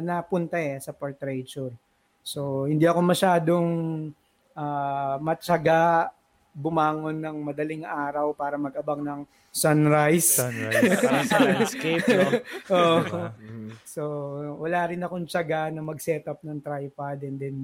napunta 0.00 0.56
eh 0.56 0.78
sa 0.78 0.92
portraiture. 0.94 1.72
So 2.22 2.68
hindi 2.68 2.86
ako 2.86 3.00
masyadong 3.02 3.68
uh, 4.54 5.16
matyaga 5.18 6.12
bumangon 6.52 7.16
ng 7.16 7.36
madaling 7.48 7.84
araw 7.88 8.36
para 8.36 8.60
mag-abang 8.60 9.00
ng 9.00 9.20
sunrise. 9.48 10.36
Sunrise. 10.36 11.00
Parang 11.04 11.28
sa 11.28 11.38
landscape, 11.40 12.04
no? 12.08 12.28
Mhm. 13.40 13.68
So, 13.88 14.02
wala 14.60 14.88
rin 14.92 15.00
akong 15.00 15.24
tiyaga 15.24 15.72
na 15.72 15.80
mag-set 15.80 16.28
up 16.28 16.40
ng 16.44 16.60
tripod 16.60 17.24
and 17.24 17.36
then 17.40 17.56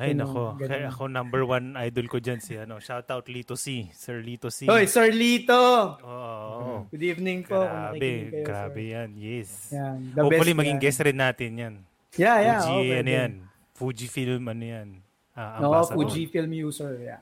Ay, 0.00 0.16
nako. 0.16 0.56
ganun. 0.56 0.64
Kaya 0.64 0.88
ako 0.88 1.02
number 1.06 1.42
one 1.44 1.76
idol 1.78 2.06
ko 2.08 2.16
dyan 2.16 2.40
si 2.40 2.56
ano. 2.56 2.80
Shout 2.80 3.04
out 3.06 3.28
Lito 3.28 3.52
C. 3.52 3.92
Sir 3.92 4.18
Lito 4.18 4.48
C. 4.48 4.64
Hoy, 4.64 4.88
Sir 4.88 5.12
Lito! 5.12 5.60
Oo. 6.00 6.88
Good 6.88 7.04
evening 7.06 7.44
po. 7.44 7.60
Grabe. 7.60 8.00
kayo, 8.00 8.40
Grabe 8.42 8.80
sir. 8.80 8.92
yan. 8.96 9.08
Yes. 9.14 9.50
Yan, 9.70 9.96
the 10.10 10.22
Hopefully 10.24 10.52
best 10.52 10.60
maging 10.64 10.78
yan. 10.78 10.82
guest 10.82 10.98
rin 11.00 11.18
natin 11.18 11.50
yan. 11.52 11.74
Yeah, 12.16 12.36
yeah. 12.40 12.60
Fuji, 12.60 12.74
okay, 12.80 12.96
ano 12.96 13.10
yan. 13.12 13.32
Fuji 13.70 14.06
film, 14.08 14.42
ano 14.46 14.64
yan. 14.64 14.88
Ah, 15.30 15.60
No. 15.60 15.68
Fuji 15.84 16.26
film 16.26 16.50
user. 16.50 16.96
Yeah. 16.96 17.20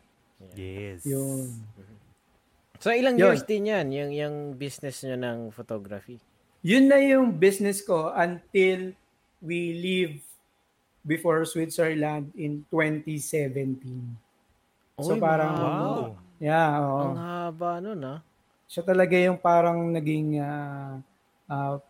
Yes. 0.55 1.03
Yun. 1.03 1.51
So, 2.79 2.95
ilang 2.95 3.19
Yun. 3.19 3.27
years 3.29 3.43
din 3.43 3.67
yan, 3.67 3.87
yung, 3.91 4.11
yung 4.15 4.35
business 4.55 5.03
nyo 5.03 5.19
ng 5.19 5.51
photography? 5.51 6.23
Yun 6.63 6.87
na 6.87 6.99
yung 6.99 7.35
business 7.35 7.83
ko 7.83 8.15
until 8.15 8.95
we 9.39 9.75
leave 9.75 10.23
before 11.01 11.45
Switzerland 11.45 12.31
in 12.35 12.65
2017. 12.69 13.79
So 14.99 15.15
Oy, 15.15 15.19
parang, 15.19 15.55
Wow. 15.55 15.99
yeah, 16.37 16.69
oo. 16.79 17.03
Ang 17.09 17.19
haba 17.19 17.71
nun, 17.79 18.01
ah. 18.03 18.19
siya 18.65 18.83
talaga 18.83 19.17
yung 19.17 19.37
parang 19.37 19.89
naging 19.89 20.39
ah, 20.39 21.01
ah, 21.47 21.81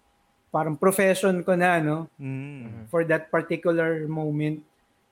parang 0.49 0.73
profession 0.73 1.43
ko 1.43 1.53
na 1.53 1.77
no 1.77 2.07
Mm. 2.17 2.87
for 2.87 3.03
that 3.03 3.29
particular 3.29 4.07
moment 4.07 4.63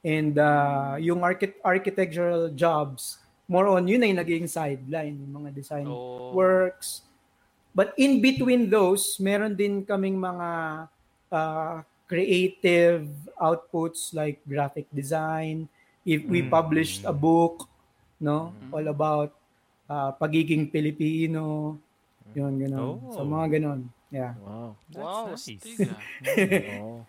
and 0.01 0.39
ah, 0.39 0.95
yung 0.97 1.21
archi- 1.21 1.59
architectural 1.61 2.49
jobs 2.49 3.19
more 3.47 3.67
on 3.67 3.83
yun 3.83 4.01
ay 4.01 4.15
naging 4.15 4.47
sideline 4.47 5.19
yung 5.19 5.43
mga 5.43 5.51
design 5.53 5.87
Oh. 5.87 6.31
works 6.33 7.03
but 7.73 7.91
in 7.97 8.23
between 8.23 8.71
those 8.71 9.19
meron 9.19 9.53
din 9.53 9.83
kaming 9.83 10.15
mga 10.15 10.49
ah, 11.29 11.83
creative 12.07 13.07
outputs 13.37 14.11
like 14.11 14.41
graphic 14.45 14.87
design 14.91 15.67
if 16.03 16.23
we 16.25 16.41
Mm. 16.41 16.49
published 16.49 17.03
a 17.03 17.13
book 17.13 17.67
no 18.19 18.51
all 18.71 18.87
about 18.87 19.31
ah, 19.87 20.11
pagiging 20.13 20.67
Pilipino 20.67 21.77
yun 22.33 22.57
ganun 22.57 22.97
Oh. 22.97 23.13
so 23.13 23.23
mga 23.23 23.47
ganun 23.55 23.81
yeah 24.09 24.33
Wow. 24.39 24.73
Wow, 24.93 25.25
That's 25.29 25.45
nice. 25.45 25.63
astig 25.63 25.79
ah. 25.85 25.99
Oo. 26.79 27.03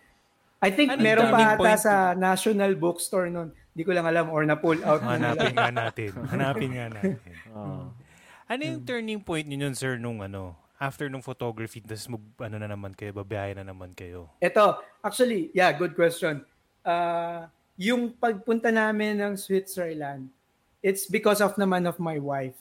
I 0.58 0.68
think 0.68 0.90
Anong 0.90 1.00
meron 1.00 1.24
turning 1.24 1.38
pa 1.38 1.54
ata 1.54 1.60
point? 1.60 1.78
sa 1.78 1.94
National 2.12 2.72
Bookstore 2.74 3.28
nun 3.28 3.48
hindi 3.70 3.82
ko 3.84 3.94
lang 3.94 4.04
alam 4.04 4.26
or 4.28 4.42
na-pull 4.42 4.74
out. 4.82 4.98
Hanapin 5.00 5.54
nga 5.54 5.70
natin. 5.86 6.10
Hanapin 6.26 6.70
nga 6.74 6.86
natin. 6.90 7.14
Oo. 7.54 7.94
Ano 8.44 8.60
yung 8.60 8.82
turning 8.82 9.22
point 9.22 9.46
niyo 9.46 9.70
sir, 9.70 9.94
nung 9.96 10.18
ano, 10.18 10.58
after 10.78 11.10
nung 11.10 11.22
photography, 11.22 11.82
tapos 11.82 12.06
mag, 12.06 12.24
ano 12.46 12.56
na 12.62 12.70
naman 12.70 12.94
kayo, 12.94 13.10
babiyahe 13.10 13.58
na 13.58 13.66
naman 13.66 13.90
kayo? 13.92 14.30
Ito, 14.38 14.78
actually, 15.02 15.50
yeah, 15.50 15.74
good 15.74 15.98
question. 15.98 16.46
Uh, 16.86 17.50
yung 17.74 18.14
pagpunta 18.14 18.70
namin 18.70 19.18
ng 19.18 19.34
Switzerland, 19.34 20.30
it's 20.78 21.10
because 21.10 21.42
of 21.42 21.58
naman 21.58 21.84
of 21.84 21.98
my 21.98 22.22
wife. 22.22 22.56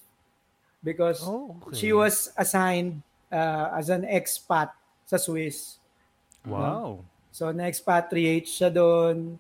Because 0.81 1.21
Oh, 1.21 1.57
okay. 1.69 1.77
she 1.77 1.89
was 1.93 2.33
assigned 2.37 3.01
uh, 3.29 3.73
as 3.77 3.93
an 3.93 4.05
expat 4.05 4.73
sa 5.05 5.17
Swiss. 5.21 5.77
Wow. 6.41 7.05
So, 7.29 7.53
na-expatriate 7.53 8.49
siya 8.49 8.73
doon. 8.73 9.37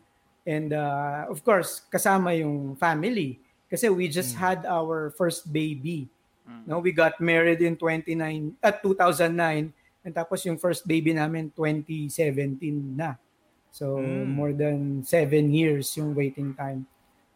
And 0.47 0.71
uh, 0.71 1.27
of 1.27 1.41
course, 1.41 1.81
kasama 1.89 2.37
yung 2.37 2.77
family. 2.77 3.41
Kasi 3.67 3.89
we 3.89 4.07
just 4.07 4.37
had 4.37 4.63
our 4.63 5.11
first 5.17 5.49
baby. 5.51 6.07
No, 6.65 6.79
we 6.79 6.91
got 6.91 7.19
married 7.19 7.59
in 7.59 7.75
29 7.75 8.15
at 8.59 8.79
2009 8.81 9.71
and 10.03 10.13
tapos 10.15 10.43
yung 10.47 10.55
first 10.55 10.87
baby 10.87 11.11
namin 11.11 11.51
2017 11.51 12.95
na. 12.95 13.15
So 13.69 13.99
Mm. 13.99 14.27
more 14.31 14.53
than 14.55 15.03
seven 15.03 15.51
years 15.51 15.91
yung 15.95 16.15
waiting 16.15 16.55
time. 16.55 16.87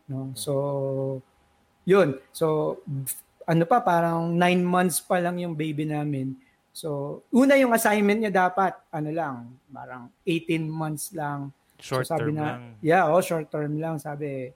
No, 0.07 0.31
so 0.33 1.21
yun. 1.83 2.17
So 2.31 2.79
ano 3.45 3.63
pa 3.67 3.83
parang 3.83 4.35
nine 4.35 4.63
months 4.63 5.03
pa 5.03 5.19
lang 5.19 5.37
yung 5.37 5.53
baby 5.53 5.83
namin. 5.83 6.35
So 6.71 7.21
una 7.29 7.59
yung 7.59 7.75
assignment 7.75 8.23
niya 8.23 8.31
dapat 8.31 8.73
ano 8.89 9.09
lang, 9.11 9.35
parang 9.67 10.07
18 10.23 10.65
months 10.65 11.11
lang. 11.11 11.51
Short 11.81 12.05
So, 12.05 12.13
sabi 12.15 12.29
term 12.31 12.37
na, 12.37 12.45
lang. 12.45 12.61
Yeah, 12.79 13.09
oh, 13.09 13.25
short 13.25 13.49
term 13.49 13.81
lang. 13.81 13.97
Sabi, 13.97 14.53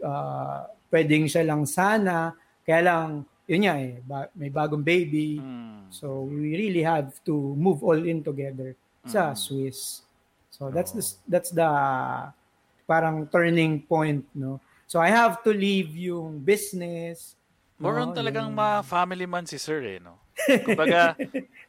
uh, 0.00 0.64
pwedeng 0.88 1.28
siya 1.28 1.44
lang 1.44 1.68
sana. 1.68 2.32
Kaya 2.64 2.80
lang, 2.80 3.08
yun 3.46 3.60
nga 3.62 3.74
eh, 3.76 4.00
ba- 4.00 4.30
may 4.32 4.48
bagong 4.48 4.82
baby. 4.82 5.36
Mm. 5.36 5.90
So, 5.90 6.24
we 6.24 6.56
really 6.56 6.82
have 6.82 7.12
to 7.24 7.34
move 7.54 7.80
all 7.80 7.98
in 7.98 8.20
together 8.20 8.72
sa 9.04 9.32
Mm. 9.32 9.36
Swiss. 9.36 10.00
So, 10.50 10.70
that's 10.70 10.90
the, 10.90 11.02
that's 11.26 11.50
the 11.50 11.68
parang 12.84 13.26
turning 13.28 13.82
point, 13.82 14.24
no? 14.34 14.60
So, 14.86 15.00
I 15.00 15.08
have 15.08 15.42
to 15.42 15.50
leave 15.50 15.92
yung 15.92 16.38
business. 16.38 17.34
More 17.80 17.98
no, 17.98 18.06
on 18.06 18.14
talagang 18.14 18.52
yung- 18.52 18.56
ma-family 18.56 19.26
man 19.26 19.44
si 19.44 19.58
Sir 19.58 19.80
eh, 19.82 19.98
no? 19.98 20.20
Kumbaga, 20.66 21.14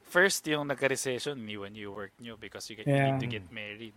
first 0.05 0.41
yung 0.45 0.67
nagka-recession, 0.67 1.38
iniwan 1.38 1.73
yung 1.73 1.93
work 1.93 2.13
niyo 2.17 2.35
because 2.35 2.65
you, 2.69 2.75
get, 2.75 2.85
you 2.85 2.93
Yeah. 2.93 3.13
need 3.13 3.21
to 3.21 3.29
get 3.29 3.45
married. 3.49 3.93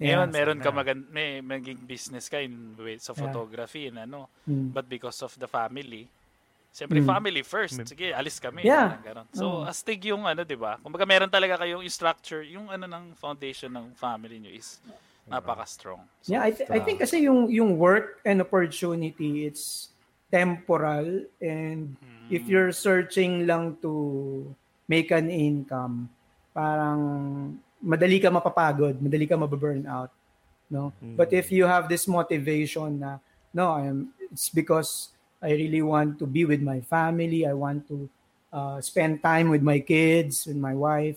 Yeah, 0.00 0.16
Ngayon, 0.16 0.28
meron 0.32 0.58
ka 0.60 0.72
sana. 0.72 0.78
magan- 0.80 1.08
may 1.12 1.28
maging 1.40 1.84
business 1.84 2.28
ka 2.28 2.40
in 2.40 2.72
sa 2.98 3.12
Yeah. 3.12 3.20
photography 3.20 3.92
and 3.92 4.00
ano. 4.00 4.32
Mm. 4.48 4.72
But 4.72 4.88
because 4.88 5.20
of 5.20 5.36
the 5.36 5.44
family, 5.44 6.08
Siyempre, 6.70 7.02
Mm. 7.02 7.06
family 7.06 7.42
first. 7.42 7.82
Sige, 7.82 8.14
alis 8.14 8.38
kami. 8.38 8.62
Yeah. 8.62 8.94
Parang 8.94 9.04
ganon. 9.04 9.26
So, 9.34 9.44
Oo. 9.44 9.66
astig 9.66 10.06
yung 10.06 10.22
ano, 10.22 10.46
di 10.46 10.54
ba? 10.54 10.78
Kumbaga, 10.78 11.02
meron 11.02 11.26
talaga 11.26 11.58
kayong 11.58 11.82
yung 11.82 11.90
structure, 11.90 12.46
yung 12.46 12.70
ano 12.70 12.86
ng 12.86 13.18
foundation 13.18 13.74
ng 13.74 13.90
family 13.98 14.38
nyo 14.38 14.54
is 14.54 14.78
napaka-strong. 15.26 15.98
So, 16.22 16.30
Yeah, 16.30 16.46
I, 16.46 16.50
th- 16.54 16.70
I 16.70 16.78
think 16.78 17.02
kasi 17.02 17.26
yung 17.26 17.50
yung 17.50 17.74
work 17.74 18.22
and 18.22 18.38
opportunity 18.40 19.46
it's 19.46 19.90
temporal 20.30 21.26
and 21.42 21.94
if 22.30 22.46
you're 22.46 22.70
searching 22.70 23.50
lang 23.50 23.74
to 23.82 24.46
make 24.86 25.10
an 25.10 25.26
income, 25.26 26.06
parang 26.54 26.98
madali 27.82 28.22
ka 28.22 28.30
mapapagod, 28.30 28.94
madali 29.02 29.26
ka 29.26 29.34
mababurn 29.34 29.86
out, 29.90 30.10
no? 30.70 30.94
But 31.18 31.34
if 31.34 31.50
you 31.50 31.66
have 31.66 31.90
this 31.90 32.06
motivation 32.06 33.02
na 33.02 33.18
no, 33.50 33.74
I 33.74 33.90
am 33.90 34.14
it's 34.30 34.50
because 34.50 35.10
I 35.40 35.50
really 35.50 35.80
want 35.80 36.16
to 36.16 36.26
be 36.26 36.44
with 36.44 36.60
my 36.60 36.80
family, 36.82 37.44
I 37.44 37.52
want 37.52 37.88
to 37.88 38.04
uh, 38.48 38.78
spend 38.80 39.20
time 39.20 39.48
with 39.48 39.60
my 39.60 39.80
kids, 39.80 40.44
with 40.44 40.56
my 40.56 40.72
wife, 40.72 41.16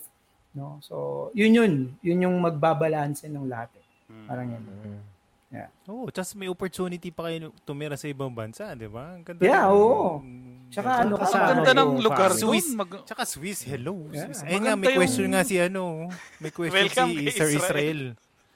no? 0.51 0.79
So, 0.79 1.27
yun 1.33 1.51
yun, 1.51 1.73
yun 1.99 2.23
yung 2.23 2.39
magbabalanse 2.39 3.27
ng 3.27 3.45
lahat. 3.45 3.69
eh. 3.75 3.85
Parang 4.25 4.47
yun. 4.49 4.63
Oh, 5.85 6.07
just 6.09 6.33
may 6.33 6.47
opportunity 6.47 7.11
pa 7.11 7.29
kayo 7.29 7.53
tumira 7.61 7.93
sa 7.93 8.09
ibang 8.09 8.31
bansa, 8.31 8.73
di 8.73 8.87
ba? 8.87 9.13
Ang 9.13 9.21
ganda 9.21 9.43
Yeah, 9.43 9.67
ng- 9.67 9.75
oo. 9.75 10.01
Tsaka 10.73 10.89
ano, 11.05 11.13
Ang 11.13 11.21
kasama 11.21 11.45
ganda 11.53 11.71
ng 11.75 11.91
lugar. 12.01 12.31
Swiss. 12.33 12.67
Mag- 12.73 13.05
Tsaka 13.05 13.21
Swiss, 13.27 13.61
hello. 13.61 14.09
Yeah. 14.09 14.25
Swiss. 14.25 14.41
Ayun 14.41 14.61
nga, 14.65 14.73
may 14.73 14.95
question 14.95 15.29
yung- 15.29 15.35
nga 15.35 15.43
si 15.45 15.55
ano. 15.61 16.09
May 16.41 16.49
question 16.49 16.87
si 16.89 17.29
Sir 17.29 17.53
Israel. 17.53 17.53
Israel. 17.53 18.01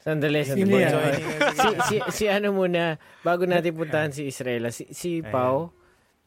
Sandali, 0.02 0.46
sandali. 0.46 0.88
us. 0.88 1.58
si, 1.58 1.70
si, 1.84 1.96
si 2.14 2.26
ano 2.32 2.54
muna, 2.56 2.96
bago 3.26 3.44
natin 3.44 3.76
puntahan 3.76 4.14
si 4.14 4.30
Israel, 4.30 4.72
si, 4.72 4.88
si 4.94 5.20
Pau, 5.20 5.74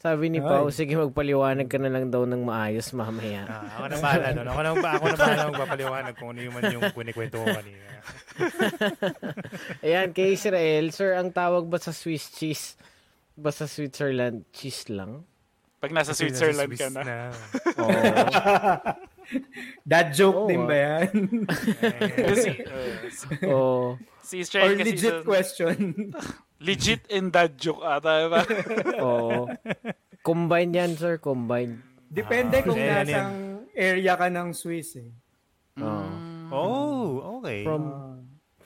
sabi 0.01 0.33
ni 0.33 0.41
Pau, 0.41 0.73
sige 0.73 0.97
magpaliwanag 0.97 1.69
ka 1.69 1.77
na 1.77 1.93
lang 1.93 2.09
daw 2.09 2.25
ng 2.25 2.41
maayos 2.41 2.89
mamaya. 2.97 3.45
Ah, 3.45 3.69
ako 3.77 3.85
na 3.85 3.97
bahala 4.01 4.29
doon. 4.33 4.47
Ako 4.49 4.61
na, 4.61 4.71
ako 4.73 5.05
na 5.05 5.17
bahala 5.21 5.43
magpapaliwanag 5.53 6.15
kung 6.17 6.29
ano 6.33 6.41
yung 6.41 6.55
man 6.57 6.63
yung 6.73 6.85
kunikwento 6.97 7.37
ko 7.37 7.45
kanina. 7.45 7.85
Ayan, 9.85 10.09
kay 10.17 10.41
Israel, 10.41 10.89
sir, 10.97 11.21
ang 11.21 11.29
tawag 11.29 11.69
ba 11.69 11.77
sa 11.77 11.93
Swiss 11.93 12.33
cheese? 12.33 12.81
Ba 13.37 13.53
sa 13.53 13.69
Switzerland, 13.69 14.49
cheese 14.57 14.89
lang? 14.89 15.21
Pag 15.81 15.93
nasa 15.93 16.17
Switzerland 16.17 16.73
ka 16.77 16.89
Swiss 16.89 16.97
na. 16.97 17.33
Oo. 17.81 17.93
That 19.85 20.13
joke 20.13 20.45
Oo, 20.45 20.49
din 20.49 20.63
ah. 20.63 20.67
ba 20.67 20.77
yan? 20.77 21.09
Kasi, 22.15 22.51
uh, 23.47 23.95
si- 24.21 24.43
si 24.43 24.55
Or 24.57 24.75
kasi 24.75 24.85
legit 24.87 25.17
sa- 25.17 25.25
question? 25.25 25.77
legit 26.59 27.03
and 27.09 27.31
dad 27.31 27.57
joke 27.57 27.81
ata. 27.81 28.27
Diba? 28.27 28.43
Oo. 29.03 29.49
Combine 30.21 30.71
yan, 30.71 30.93
sir, 30.95 31.17
combine. 31.17 31.81
Depende 32.05 32.59
Ah, 32.59 32.65
kung 32.65 32.77
yan, 32.77 32.87
yan. 32.87 33.07
nasang 33.07 33.33
area 33.73 34.15
ka 34.15 34.27
ng 34.27 34.51
Swiss 34.53 34.95
eh. 34.95 35.11
Oo. 35.79 36.05
Oh, 36.51 37.07
okay. 37.39 37.63
From 37.63 37.83
Ah. 37.87 38.20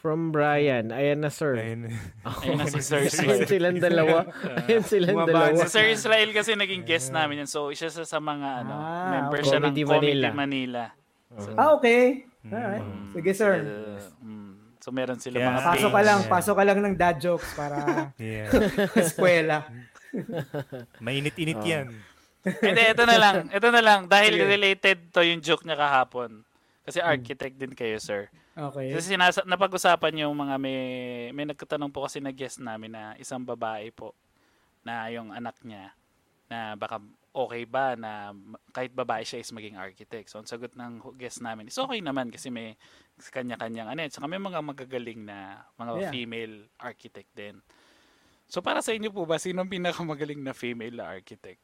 From 0.04 0.28
Brian, 0.28 0.92
ayan 0.92 1.24
na, 1.24 1.32
sir. 1.32 1.56
Ayun. 1.56 1.88
Ayun 2.44 2.60
na 2.60 2.68
si 2.68 2.84
Sir 2.84 3.00
Ayan 3.00 3.08
Israel. 3.08 3.40
silang 3.48 3.78
dalawa. 3.80 4.28
Ayan 4.68 4.84
silang 4.92 5.16
dalawa. 5.24 5.56
Si 5.56 5.68
Sir 5.72 5.88
Israel 5.88 6.28
kasi 6.30 6.52
naging 6.52 6.84
guest 6.84 7.08
namin 7.08 7.40
yan. 7.40 7.48
So, 7.48 7.72
isa 7.72 7.88
sa, 7.88 8.04
sa 8.04 8.20
mga 8.20 8.48
ano, 8.60 8.74
Ah, 8.76 9.08
member 9.16 9.40
okay. 9.40 9.48
siya 9.48 9.58
ng 9.58 9.72
Comedy 9.72 9.84
Manila. 9.88 10.28
Manila. 10.36 10.84
So, 11.34 11.56
Ah, 11.56 11.72
okay. 11.72 12.28
Alright. 12.44 12.84
Sige, 13.10 13.30
sir. 13.32 13.52
uh, 13.56 13.96
mm, 14.20 14.76
so, 14.76 14.92
meron 14.92 15.16
sila 15.16 15.40
Yeah. 15.40 15.48
mga 15.50 15.60
Pasok 15.64 15.88
ka 15.88 15.96
page. 15.96 16.04
lang, 16.04 16.18
Yeah. 16.20 16.32
pasok 16.36 16.54
ka 16.54 16.64
lang 16.68 16.78
ng 16.84 16.94
dad 16.94 17.16
jokes 17.16 17.48
para 17.56 17.76
Yeah. 18.20 18.46
eskwela. 18.92 19.58
Mainit-init 21.00 21.56
Oh. 21.56 21.64
yan. 21.64 21.86
Hindi, 22.44 22.82
ito 22.86 23.02
na 23.02 23.16
lang. 23.16 23.36
Ito 23.48 23.68
na 23.72 23.80
lang. 23.80 24.00
Dahil 24.04 24.36
related 24.36 25.08
to 25.10 25.24
yung 25.24 25.40
joke 25.40 25.64
niya 25.64 25.80
kahapon. 25.80 26.44
Kasi 26.84 27.00
architect 27.00 27.56
din 27.56 27.72
kayo, 27.72 27.96
sir. 27.96 28.28
Okay. 28.54 28.94
Kasi 28.94 29.18
sinasa- 29.18 29.46
napag-usapan 29.46 30.22
yung 30.26 30.34
mga 30.38 30.54
may... 30.62 30.78
May 31.34 31.46
nagtatanong 31.50 31.90
po 31.90 32.06
kasi 32.06 32.22
na 32.22 32.30
guest 32.30 32.62
namin 32.62 32.94
na 32.94 33.18
isang 33.18 33.42
babae 33.42 33.90
po 33.90 34.14
na 34.86 35.10
yung 35.10 35.34
anak 35.34 35.58
niya 35.66 35.90
na 36.46 36.78
baka 36.78 37.02
okay 37.34 37.66
ba 37.66 37.98
na 37.98 38.30
kahit 38.70 38.94
babae 38.94 39.26
siya 39.26 39.42
is 39.42 39.50
maging 39.50 39.74
architect. 39.74 40.30
So, 40.30 40.38
ang 40.38 40.46
sagot 40.46 40.78
ng 40.78 41.02
guest 41.18 41.42
namin 41.42 41.66
is 41.66 41.74
okay 41.74 41.98
naman 41.98 42.30
kasi 42.30 42.46
may 42.46 42.78
kanya-kanyang 43.34 43.90
ano. 43.90 44.06
Saka 44.06 44.30
may 44.30 44.38
mga 44.38 44.62
magagaling 44.62 45.26
na 45.26 45.66
mga 45.74 45.92
Yeah. 45.98 46.12
female 46.14 46.56
architect 46.78 47.30
din. 47.34 47.58
So, 48.46 48.62
para 48.62 48.78
sa 48.86 48.94
inyo 48.94 49.10
po 49.10 49.26
ba, 49.26 49.42
sino 49.42 49.66
ang 49.66 49.72
pinakamagaling 49.72 50.38
na 50.38 50.54
female 50.54 50.94
na 50.94 51.10
architect? 51.10 51.58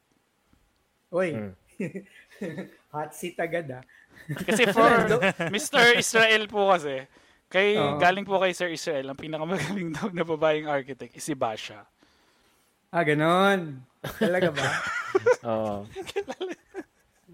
Uy. 1.15 1.39
Mm. 1.39 1.55
Hot 2.95 3.11
seat 3.15 3.39
agad 3.41 3.71
ah. 3.71 3.83
Kasi 4.31 4.69
for 4.71 4.91
Mr. 5.55 5.97
Israel 5.97 6.47
po 6.47 6.71
kasi, 6.71 7.03
kay 7.51 7.75
Oo. 7.79 7.99
galing 7.99 8.27
po 8.27 8.39
kay 8.39 8.55
Sir 8.55 8.71
Israel, 8.71 9.11
ang 9.11 9.19
pinakamagaling 9.19 9.91
daw 9.97 10.09
na 10.13 10.23
babaeng 10.23 10.71
architect 10.71 11.17
is 11.17 11.25
si 11.25 11.35
Basha. 11.35 11.83
Ah, 12.91 13.07
ganon. 13.07 13.87
Talaga 14.19 14.51
ba? 14.51 14.69
Oo. 15.51 15.87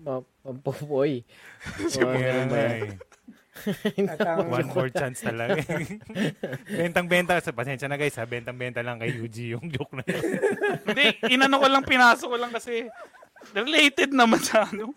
Ba 0.04 0.12
yan? 2.12 2.48
eh. 2.52 2.92
At 4.04 4.20
ang, 4.20 4.52
One 4.52 4.68
more 4.68 4.92
chance 4.92 5.24
talaga. 5.24 5.64
Bentang-benta. 6.68 7.40
Sa 7.40 7.56
pasensya 7.56 7.88
na 7.88 7.96
guys 7.96 8.14
ha. 8.20 8.28
Bentang-benta 8.28 8.84
lang 8.84 9.00
kay 9.00 9.16
Yuji 9.16 9.56
yung 9.56 9.66
joke 9.72 9.96
na 9.96 10.04
yun. 10.04 10.22
Hindi, 10.84 11.04
inano 11.32 11.56
ko 11.58 11.66
lang, 11.66 11.82
pinasok 11.82 12.28
ko 12.28 12.36
lang 12.36 12.52
kasi 12.52 12.84
related 13.52 14.10
naman 14.10 14.40
sa 14.40 14.64
ano. 14.64 14.94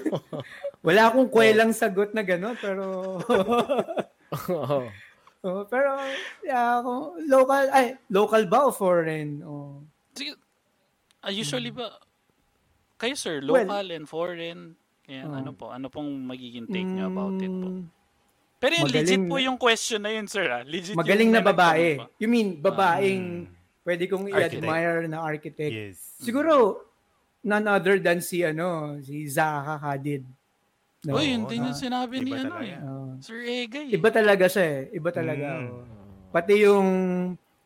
wala 0.86 1.02
akong 1.06 1.28
kwelang 1.28 1.72
sagot 1.72 2.12
na 2.12 2.20
ganon, 2.20 2.56
pero... 2.56 2.84
Oh, 5.40 5.64
pero, 5.64 5.96
yeah, 6.44 6.84
kung 6.84 7.16
local, 7.24 7.64
ay, 7.72 7.96
local 8.12 8.44
ba 8.44 8.68
o 8.68 8.70
foreign? 8.70 9.40
Oh. 9.40 9.80
Sige, 10.12 10.36
ah, 11.24 11.32
usually 11.32 11.72
ba, 11.72 11.96
kayo 13.00 13.16
sir, 13.16 13.40
Well- 13.40 13.64
local 13.64 13.88
and 13.88 14.04
foreign, 14.04 14.76
kaya 15.00 15.24
Oh. 15.24 15.32
ano 15.32 15.56
po, 15.56 15.72
ano 15.72 15.88
pong 15.88 16.28
magiging 16.28 16.68
take 16.68 16.84
nyo 16.84 17.08
about 17.08 17.40
it 17.40 17.48
po? 17.48 17.68
Mm, 17.72 17.88
Pero 18.60 18.72
yung 18.76 18.92
legit 18.92 19.16
magaling 19.16 19.24
po 19.24 19.36
na- 19.40 19.44
yung 19.48 19.56
question 19.56 20.00
na 20.04 20.12
yun 20.12 20.28
sir 20.28 20.44
ah. 20.44 20.60
Legit 20.60 20.92
Magaling 20.92 21.32
na 21.32 21.40
babae. 21.40 21.96
You 22.20 22.28
mean, 22.28 22.60
babaeng 22.60 23.48
Hmm. 23.48 23.56
pwede 23.80 24.04
kong 24.04 24.28
Architect. 24.28 24.60
i-admire 24.60 25.08
na 25.08 25.18
architect. 25.24 25.72
Yes. 25.72 25.96
Siguro, 26.20 26.84
none 27.40 27.66
other 27.66 27.96
than 27.96 28.20
si, 28.20 28.40
ano, 28.40 28.96
si 29.00 29.24
Zaha 29.26 29.76
Hadid. 29.76 30.24
No, 31.00 31.16
Uy, 31.16 31.32
yun 31.32 31.48
din 31.48 31.64
yung 31.64 31.72
sinabi 31.74 32.20
ni 32.20 32.30
ano 32.30 32.60
eh. 32.60 32.76
oh. 32.78 33.16
Sir 33.18 33.40
Egay. 33.40 33.88
Iba 33.88 34.12
talaga 34.12 34.44
siya 34.46 34.64
eh. 34.66 34.80
Iba 34.92 35.08
talaga. 35.08 35.46
Mm. 35.56 35.68
oh. 35.70 35.84
Pati 36.28 36.54
yung 36.60 36.88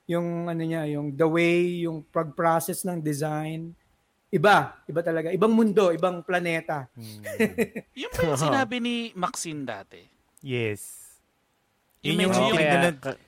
yung 0.05 0.47
ano 0.47 0.63
niya, 0.63 0.87
yung 0.87 1.11
the 1.11 1.25
way, 1.25 1.83
yung 1.83 2.05
pag-process 2.05 2.85
ng 2.85 3.01
design, 3.01 3.75
iba, 4.29 4.79
iba 4.85 5.01
talaga. 5.01 5.33
Ibang 5.33 5.51
mundo, 5.51 5.91
ibang 5.91 6.23
planeta. 6.23 6.87
Hmm. 6.95 7.27
Yung 7.97 8.13
ba 8.13 8.23
yung 8.25 8.39
sinabi 8.47 8.77
ni 8.79 8.95
Maxine 9.13 9.67
dati? 9.67 9.99
Yes. 10.39 11.19
Yung 12.01 12.15
Yun 12.15 12.21
yung, 12.21 12.31
medyo 12.31 12.39
yung- 12.39 12.53
tinignan, 12.53 12.79
Kaya, 12.79 12.87
na- 12.87 13.01
ka- 13.01 13.21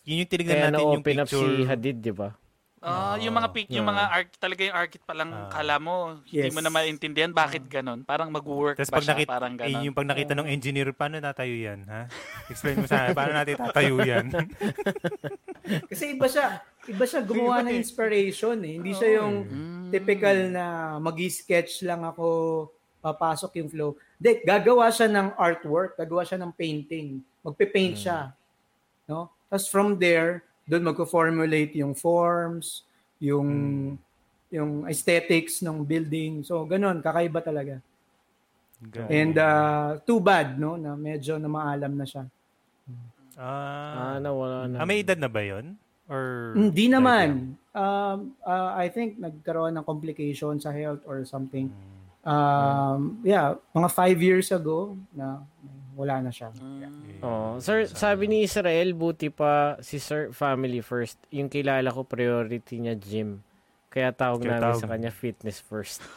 yun 0.00 0.16
yung 0.16 0.30
tinignan 0.30 0.56
natin 0.56 0.72
yung 0.72 0.80
na-open 0.96 1.16
up 1.18 1.26
picture. 1.26 1.52
si 1.52 1.66
Hadid, 1.66 1.96
di 2.00 2.12
ba? 2.14 2.28
Ah, 2.84 3.16
yung 3.16 3.32
mga 3.32 3.48
pic, 3.48 3.72
yung 3.72 3.88
mga 3.88 4.04
art, 4.06 4.28
talaga 4.36 4.60
yung 4.60 4.76
archit 4.76 5.00
pa 5.00 5.16
lang 5.16 5.32
Ah. 5.32 5.48
kala 5.48 5.80
mo, 5.80 6.20
hindi 6.22 6.36
Yes. 6.44 6.52
mo 6.52 6.60
na 6.60 6.68
maintindihan 6.68 7.32
bakit 7.32 7.64
ganon. 7.64 8.04
Parang 8.04 8.28
mag-work 8.28 8.76
Tapos 8.76 8.92
ba 8.92 9.00
pag 9.00 9.04
siya, 9.04 9.14
nakita, 9.16 9.32
parang 9.32 9.52
eh, 9.54 9.58
ganon. 9.58 9.82
yung 9.82 9.96
pag 9.96 10.04
nakita 10.04 10.32
ng 10.34 10.44
engineer, 10.46 10.92
paano 10.92 11.16
natayo 11.16 11.56
yan? 11.56 11.80
Ha? 11.86 12.12
Explain 12.46 12.76
mo 12.76 12.86
sa 12.86 12.96
akin, 13.02 13.16
paano 13.16 13.32
natin 13.32 13.56
tatayo 13.56 13.94
yan? 13.98 14.26
Kasi 15.90 16.12
iba 16.12 16.26
siya, 16.26 16.46
iba 16.84 17.04
siya 17.04 17.20
gumawa 17.22 17.64
ng 17.64 17.72
eh. 17.72 17.80
inspiration 17.80 18.56
eh. 18.60 18.76
Hindi 18.76 18.92
siya 18.92 19.10
yung 19.18 19.34
Mm. 19.42 19.88
typical 19.90 20.38
na 20.52 20.64
magi-sketch 20.98 21.82
lang 21.82 22.04
ako, 22.04 22.68
papasok 23.00 23.50
yung 23.58 23.68
flow. 23.68 23.90
Hindi, 24.14 24.44
gagawa 24.44 24.88
siya 24.88 25.08
ng 25.08 25.28
artwork, 25.34 25.96
gagawa 25.96 26.20
siya 26.22 26.36
ng 26.36 26.52
painting. 26.52 27.08
Magpe-paint 27.40 27.96
siya. 27.98 28.32
No? 29.04 29.32
Tapos 29.46 29.68
from 29.68 29.96
there, 29.96 30.44
doon 30.64 30.82
magko-formulate 30.92 31.76
yung 31.76 31.92
forms, 31.92 32.84
yung 33.20 33.48
yung 34.54 34.86
aesthetics 34.86 35.60
ng 35.66 35.82
building. 35.82 36.46
So, 36.46 36.62
ganun, 36.62 37.02
kakaiba 37.02 37.42
talaga. 37.42 37.82
And 39.10 39.34
uh, 39.34 39.98
too 40.06 40.22
bad, 40.22 40.60
no, 40.60 40.76
na 40.78 40.94
medyo 40.94 41.40
na 41.40 41.50
maalam 41.50 41.98
na 41.98 42.06
siya. 42.06 42.24
Ah, 43.34 44.14
ah, 44.14 44.18
nawala 44.22 44.70
na. 44.70 44.78
ah, 44.78 44.86
may 44.86 45.02
edad 45.02 45.18
na 45.18 45.26
ba 45.26 45.42
yun? 45.42 45.74
Or 46.06 46.54
Hindi 46.54 46.86
naman. 46.86 47.58
Um, 47.74 48.36
uh, 48.46 48.70
I 48.78 48.86
think 48.92 49.18
nagkaroon 49.18 49.74
ng 49.74 49.82
complication 49.82 50.62
sa 50.62 50.70
health 50.70 51.02
or 51.08 51.26
something. 51.26 51.72
Um, 52.22 53.20
yeah, 53.26 53.58
mga 53.74 53.88
five 53.90 54.18
years 54.22 54.54
ago 54.54 54.94
na 55.10 55.42
wala 55.94 56.20
na 56.20 56.30
siya. 56.30 56.50
Mm. 56.52 57.18
Oh, 57.20 57.56
sir, 57.56 57.86
sabi 57.86 58.26
ni 58.26 58.42
Israel, 58.42 58.92
buti 58.92 59.28
pa 59.28 59.78
si 59.78 59.96
Sir 59.96 60.30
Family 60.30 60.78
First. 60.80 61.16
Yung 61.30 61.46
kilala 61.46 61.88
ko, 61.88 62.02
priority 62.02 62.78
niya 62.78 62.94
gym. 62.94 63.40
Kaya 63.88 64.10
tawag 64.10 64.42
Kaya 64.42 64.50
namin 64.52 64.64
tawag. 64.68 64.80
sa 64.80 64.88
kanya 64.88 65.10
fitness 65.10 65.58
first. 65.58 66.02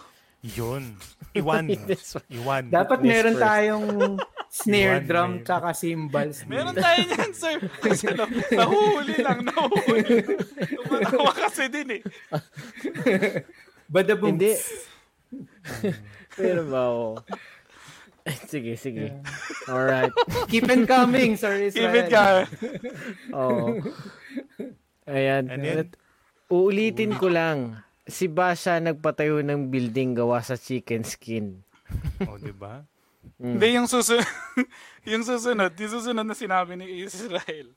Yun. 0.57 0.97
Iwan. 1.39 1.65
Iwan. 2.27 2.63
Dapat 2.67 2.97
Fitness 2.99 3.09
meron 3.11 3.33
first. 3.33 3.45
tayong 3.45 3.85
snare 4.61 4.97
Iwan, 4.97 5.05
drum 5.05 5.31
may- 5.31 5.43
tsaka 5.43 5.69
cymbals. 5.73 6.37
Meron 6.45 6.73
tayo 6.73 6.99
niyan, 7.03 7.31
sir. 7.33 7.57
Kasi 7.77 8.03
ano, 8.09 8.25
nahuhuli 8.49 9.15
lang, 9.19 9.39
nahuhuli. 9.43 10.17
Tumatawa 10.79 11.31
kasi 11.33 11.63
din 11.67 11.89
eh. 11.91 12.01
Badabong. 13.87 14.35
Hindi. 14.35 14.53
Pero 16.33 16.61
ba, 16.65 16.81
oh. 16.87 17.13
sige, 18.51 18.75
sige. 18.75 19.13
Alright. 19.67 20.11
Keep 20.51 20.67
it 20.67 20.83
coming, 20.87 21.35
Sir 21.35 21.55
Israel. 21.57 21.91
Keep 21.91 21.95
it 21.95 22.07
ka. 22.09 22.25
Oo. 23.37 23.79
Ayan. 25.07 25.47
At 25.51 25.95
Uulitin 26.47 27.15
ko 27.19 27.27
lang. 27.27 27.83
Si 28.07 28.31
Basha 28.31 28.79
nagpatayo 28.79 29.43
ng 29.43 29.67
building 29.67 30.15
gawa 30.15 30.39
sa 30.39 30.55
chicken 30.55 31.03
skin. 31.03 31.59
oh, 32.23 32.39
di 32.39 32.55
ba? 32.55 32.87
Hindi, 33.35 33.75
yung 33.75 33.91
susunod, 33.91 34.23
yung 35.03 35.23
susunod, 35.27 35.75
yung 35.75 35.91
susunod 35.91 36.23
na 36.23 36.31
sinabi 36.31 36.79
ni 36.79 37.03
Israel. 37.03 37.75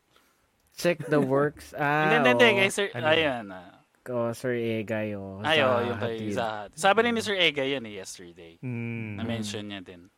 Check 0.79 1.03
the 1.11 1.19
works. 1.19 1.75
Ah, 1.75 2.15
Hindi, 2.15 2.31
hindi, 2.33 2.47
kay 2.63 2.71
Sir, 2.71 2.87
Ano? 2.95 3.11
ayan. 3.11 3.45
ah. 3.51 3.83
Oh, 4.09 4.31
Sir 4.33 4.55
Egay. 4.55 5.13
Oh, 5.19 5.43
Ay, 5.45 5.61
oh, 5.61 5.83
yung 5.83 5.99
kay. 5.99 6.31
Zahat. 6.33 6.73
Sabi 6.79 7.05
ni 7.05 7.21
Sir 7.21 7.37
Ega 7.37 7.63
yan 7.63 7.85
eh, 7.85 8.01
yesterday. 8.01 8.57
Mm. 8.63 9.19
Na-mention 9.21 9.67
niya 9.67 9.83
din. 9.85 10.09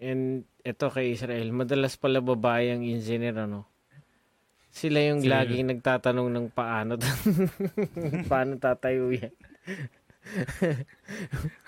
And 0.00 0.22
ito 0.60 0.86
kay 0.88 1.12
Israel, 1.12 1.52
madalas 1.52 1.94
pala 1.94 2.18
babae 2.18 2.72
ang 2.72 2.82
engineer, 2.82 3.36
ano? 3.38 3.68
Sila 4.70 5.02
yung 5.02 5.20
Sila- 5.20 5.42
laging 5.42 5.66
nagtatanong 5.68 6.28
ng 6.30 6.46
paano 6.48 6.94
paano 8.30 8.54
tatayo 8.56 9.10
yan. 9.10 9.34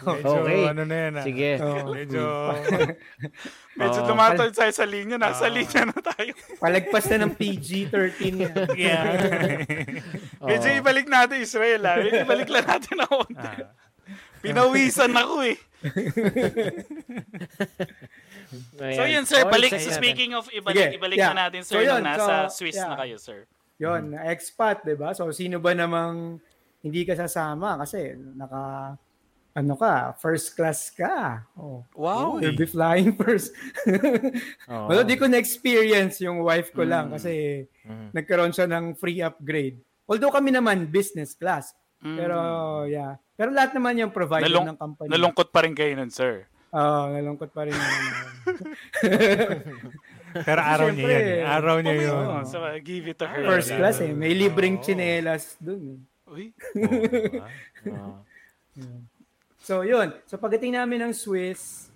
Medyo, 0.02 0.32
Okay. 0.38 0.60
ano 0.66 0.82
na 0.84 0.96
yan 1.00 1.12
ah. 1.14 1.24
Sige. 1.24 1.50
Oh, 1.58 1.90
Medyo, 1.96 2.22
Medyo 3.74 4.00
Oo. 4.00 4.06
tumatawid 4.06 4.54
tayo 4.54 4.70
sa 4.70 4.84
linya. 4.84 5.16
Nasa 5.16 5.48
Ah. 5.48 5.52
linya 5.52 5.82
na 5.84 5.98
tayo. 5.98 6.30
palagpas 6.56 7.04
na 7.10 7.26
ng 7.26 7.34
PG-13 7.34 8.22
yan. 8.38 8.54
yeah. 8.76 9.02
Medyo 10.38 10.68
Oo. 10.68 10.78
ibalik 10.78 11.06
natin 11.06 11.42
Israel 11.42 11.80
ah. 11.84 11.96
Medyo 11.98 12.22
ibalik 12.22 12.48
lang 12.48 12.66
natin 12.66 12.96
ako. 13.02 13.16
ah, 13.34 13.72
Pinawisan 14.38 15.10
ako 15.12 15.42
eh. 15.44 15.56
Ayan. 15.82 16.86
So 18.92 19.02
yun 19.08 19.24
sir, 19.24 19.42
Oh, 19.42 19.48
balik 19.48 19.72
natin. 19.72 19.88
speaking 19.90 20.36
of 20.36 20.44
ibalik, 20.52 20.92
Sige, 20.92 20.96
ibalik 21.00 21.16
yeah. 21.16 21.32
na 21.32 21.48
natin 21.48 21.64
So 21.64 21.80
sir 21.80 21.88
yun, 21.88 22.04
nung 22.04 22.12
nasa 22.12 22.52
so, 22.52 22.60
Swiss 22.60 22.76
yeah. 22.76 22.92
na 22.92 22.96
kayo 23.00 23.16
sir. 23.16 23.48
Yon, 23.80 24.12
expat, 24.28 24.84
'di 24.84 24.94
ba? 24.94 25.10
So 25.10 25.32
sino 25.32 25.56
ba 25.56 25.72
namang 25.72 26.36
hindi 26.84 27.00
ka 27.02 27.16
sasama 27.16 27.80
kasi 27.80 28.12
naka 28.36 28.94
ano 29.52 29.76
ka, 29.76 30.16
first 30.16 30.52
class 30.52 30.88
ka. 30.88 31.44
Oh. 31.56 31.84
Wow. 31.92 32.40
You'll 32.40 32.56
be 32.56 32.64
flying 32.64 33.12
first. 33.20 33.52
Oo. 34.68 34.88
Although 34.88 35.04
di 35.04 35.16
ko 35.16 35.28
na-experience 35.28 36.20
yung 36.20 36.40
wife 36.40 36.72
ko 36.72 36.84
lang 36.84 37.08
Mm. 37.08 37.12
kasi 37.16 37.32
Mhm. 37.84 38.06
nagkaroon 38.12 38.48
siya 38.48 38.64
ng 38.64 38.96
free 38.96 39.20
upgrade. 39.20 39.76
Although 40.08 40.32
kami 40.32 40.52
naman 40.52 40.88
business 40.88 41.32
class. 41.32 41.72
Mm. 42.02 42.16
Pero 42.18 42.38
yeah. 42.84 43.14
Pero 43.32 43.50
lahat 43.50 43.72
naman 43.72 43.94
yung 43.96 44.10
provided 44.10 44.50
Nalung- 44.50 44.68
ng 44.68 44.78
company. 44.78 45.08
Nalungkot 45.08 45.48
pa 45.48 45.62
rin 45.62 45.72
kayo 45.72 45.94
nun 45.94 46.10
sir. 46.10 46.46
Oo, 46.72 47.00
nalungkot 47.10 47.52
pa 47.52 47.62
rin. 47.62 47.72
naman. 47.72 48.00
pero 50.48 50.60
araw 50.64 50.88
niya 50.88 51.06
yan. 51.06 51.22
eh. 51.22 51.40
Araw 51.44 51.76
niya 51.78 51.94
yun. 52.00 52.24
Oh, 52.24 52.42
so 52.42 52.58
uh, 52.58 52.78
give 52.80 53.04
it 53.06 53.16
to 53.16 53.28
her. 53.28 53.44
First 53.44 53.76
class 53.76 54.00
eh. 54.00 54.10
May 54.10 54.32
libreng 54.32 54.80
Oo. 54.80 54.82
chinelas 54.82 55.60
dun. 55.60 56.00
eh. 56.00 56.32
Uy. 56.32 56.44
Oo. 57.86 58.12
So, 59.62 59.86
yun. 59.86 60.10
So, 60.26 60.42
pagdating 60.42 60.74
namin 60.74 61.06
ng 61.06 61.14
Swiss, 61.14 61.86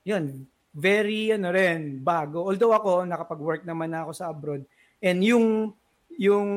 yun, 0.00 0.48
very, 0.72 1.28
ano 1.28 1.52
rin, 1.52 2.00
bago. 2.00 2.48
Although 2.48 2.72
ako, 2.72 3.04
nakapag-work 3.04 3.68
naman 3.68 3.92
na 3.92 4.08
ako 4.08 4.12
sa 4.16 4.32
abroad. 4.32 4.64
And 4.96 5.20
yung, 5.20 5.76
yung 6.16 6.48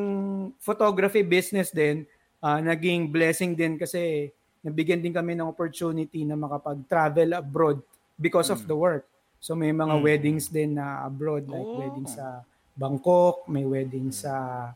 photography 0.64 1.28
business 1.28 1.76
din, 1.76 2.08
ah, 2.46 2.62
naging 2.62 3.10
blessing 3.10 3.58
din 3.58 3.74
kasi 3.74 4.30
nabigyan 4.62 5.02
din 5.02 5.10
kami 5.10 5.34
ng 5.34 5.50
opportunity 5.50 6.22
na 6.22 6.38
makapag-travel 6.38 7.34
abroad 7.34 7.82
because 8.16 8.54
of 8.54 8.62
the 8.64 8.78
work. 8.78 9.02
So, 9.38 9.54
may 9.54 9.70
mga 9.70 9.98
Mm. 9.98 10.02
weddings 10.02 10.46
din 10.48 10.78
na 10.78 11.02
abroad, 11.02 11.46
like 11.46 11.66
Oh. 11.66 11.78
wedding 11.78 12.06
sa 12.06 12.46
Bangkok, 12.74 13.46
may 13.48 13.66
wedding 13.66 14.10
sa 14.10 14.70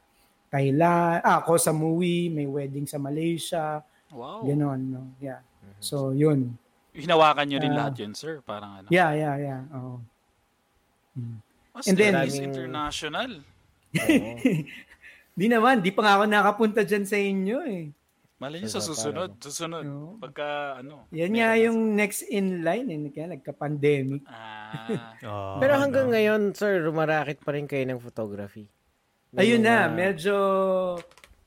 Thailand, 0.47 1.21
ah, 1.21 1.41
ako 1.41 1.57
sa 1.57 1.69
Mui, 1.69 2.25
may 2.27 2.45
wedding 2.45 2.85
sa 2.85 2.97
Malaysia, 2.97 3.85
wow. 4.09 4.41
Ganon, 4.41 4.81
no? 4.81 5.01
Yeah. 5.21 5.45
So, 5.77 6.09
yun. 6.09 6.57
Hinawakan 6.89 7.45
nyo 7.45 7.57
rin 7.61 7.73
Ah. 7.73 7.77
lahat 7.85 8.01
yun, 8.01 8.13
sir. 8.17 8.41
Parang 8.41 8.81
ano. 8.81 8.87
Yeah, 8.89 9.13
yeah, 9.13 9.35
yeah. 9.37 9.61
Oo. 9.77 10.01
Oh, 11.69 11.81
And 11.85 11.95
then- 11.95 12.17
is 12.25 12.37
international. 12.37 13.45
Oo. 13.93 14.33
Di 15.39 15.47
naman, 15.47 15.79
di 15.79 15.95
pa 15.95 16.03
nga 16.03 16.13
ako 16.19 16.23
nakapunta 16.27 16.81
dyan 16.83 17.07
sa 17.07 17.15
inyo 17.15 17.57
eh. 17.63 17.83
Malay 18.39 18.59
nyo 18.59 18.67
sa 18.67 18.83
susunod. 18.83 19.39
Susunod. 19.39 19.83
Oo. 19.83 20.19
Pagka 20.19 20.79
ano. 20.79 21.07
Yan 21.11 21.31
nga 21.31 21.55
na- 21.55 21.59
yung 21.59 21.95
next 21.95 22.27
in 22.27 22.59
line 22.59 22.87
eh. 22.87 23.11
Kaya 23.11 23.35
nagka-pandemic. 23.35 24.23
Ah. 24.27 25.15
Oo, 25.23 25.55
Pero 25.63 25.75
hanggang 25.75 26.07
ngayon, 26.07 26.51
sir, 26.51 26.83
rumarakit 26.83 27.39
pa 27.39 27.51
rin 27.51 27.67
kayo 27.67 27.83
ng 27.83 27.99
photography. 27.99 28.67
May 29.31 29.47
Ayun 29.47 29.63
na, 29.63 29.87
mga- 29.87 29.95
medyo 29.95 30.35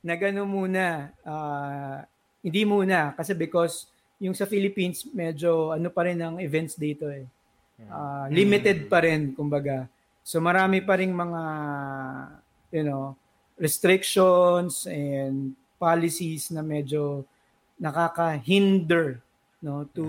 nagano 0.00 0.44
muna. 0.44 1.12
ah, 1.22 2.04
hindi 2.42 2.66
muna 2.66 3.14
kasi 3.14 3.32
because 3.32 3.86
yung 4.18 4.34
sa 4.34 4.44
Philippines 4.44 5.06
medyo 5.08 5.70
ano 5.70 5.94
pa 5.94 6.02
rin 6.02 6.18
ang 6.18 6.42
events 6.42 6.74
dito 6.74 7.06
eh. 7.06 7.22
Ah, 7.86 8.26
limited 8.26 8.86
pa 8.86 8.98
rin 8.98 9.30
kumbaga. 9.30 9.86
So 10.22 10.38
marami 10.38 10.82
pa 10.82 10.94
ring 10.94 11.10
mga 11.10 11.42
you 12.70 12.82
know 12.82 13.14
restrictions 13.56 14.86
and 14.86 15.52
policies 15.76 16.50
na 16.50 16.60
medyo 16.60 17.26
nakaka-hinder 17.76 19.18
no 19.60 19.86
to 19.90 20.04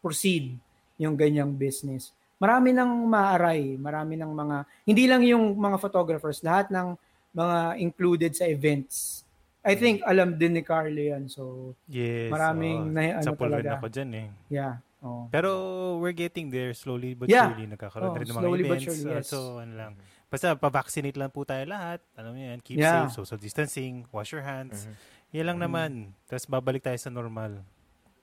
proceed 0.00 0.56
yung 0.96 1.14
ganyang 1.14 1.52
business. 1.52 2.12
Marami 2.36 2.72
nang 2.72 2.88
maaray, 3.04 3.76
marami 3.76 4.16
ng 4.16 4.28
mga 4.28 4.56
hindi 4.84 5.04
lang 5.04 5.22
yung 5.24 5.52
mga 5.52 5.76
photographers, 5.76 6.40
lahat 6.40 6.68
ng 6.68 6.96
mga 7.32 7.58
included 7.80 8.32
sa 8.32 8.48
events. 8.48 9.24
I 9.60 9.74
think 9.74 10.00
alam 10.06 10.38
din 10.38 10.54
ni 10.54 10.62
Carlo 10.62 10.94
yan. 10.94 11.26
So, 11.26 11.74
Yes. 11.90 12.30
Maraming 12.30 12.86
oo. 12.86 12.92
na- 12.92 13.18
ano 13.18 13.34
talaga. 13.34 13.76
ako 13.76 13.86
dyan 13.90 14.10
eh. 14.14 14.28
yeah. 14.48 14.78
Oh. 15.04 15.28
Pero 15.28 15.50
we're 16.00 16.16
getting 16.16 16.48
there 16.48 16.72
slowly 16.72 17.12
but 17.12 17.28
Yeah. 17.28 17.52
surely. 17.52 17.68
Nagkakaroon 17.68 18.10
Oh, 18.10 18.16
rin 18.16 18.26
ng 18.26 18.36
mga 18.36 18.48
events. 18.64 18.84
surely, 18.84 19.04
uh, 19.04 19.16
yes. 19.20 19.26
so, 19.28 19.60
ano 19.60 19.72
lang. 19.76 19.92
Basta, 20.26 20.52
pa-vaccinate 20.52 21.14
lang 21.14 21.30
po 21.30 21.42
tayo 21.42 21.62
lahat. 21.64 22.02
Alam 22.12 22.34
mo 22.34 22.40
yan, 22.40 22.58
keep 22.58 22.76
Yeah. 22.76 23.06
safe, 23.06 23.14
social 23.16 23.38
distancing, 23.38 24.04
wash 24.10 24.30
your 24.30 24.42
hands. 24.42 24.84
Mhm. 24.84 24.94
Yan 25.32 25.46
lang 25.46 25.58
naman. 25.60 25.90
Tapos 26.24 26.46
babalik 26.46 26.82
tayo 26.82 26.96
sa 26.96 27.08
normal. 27.08 27.62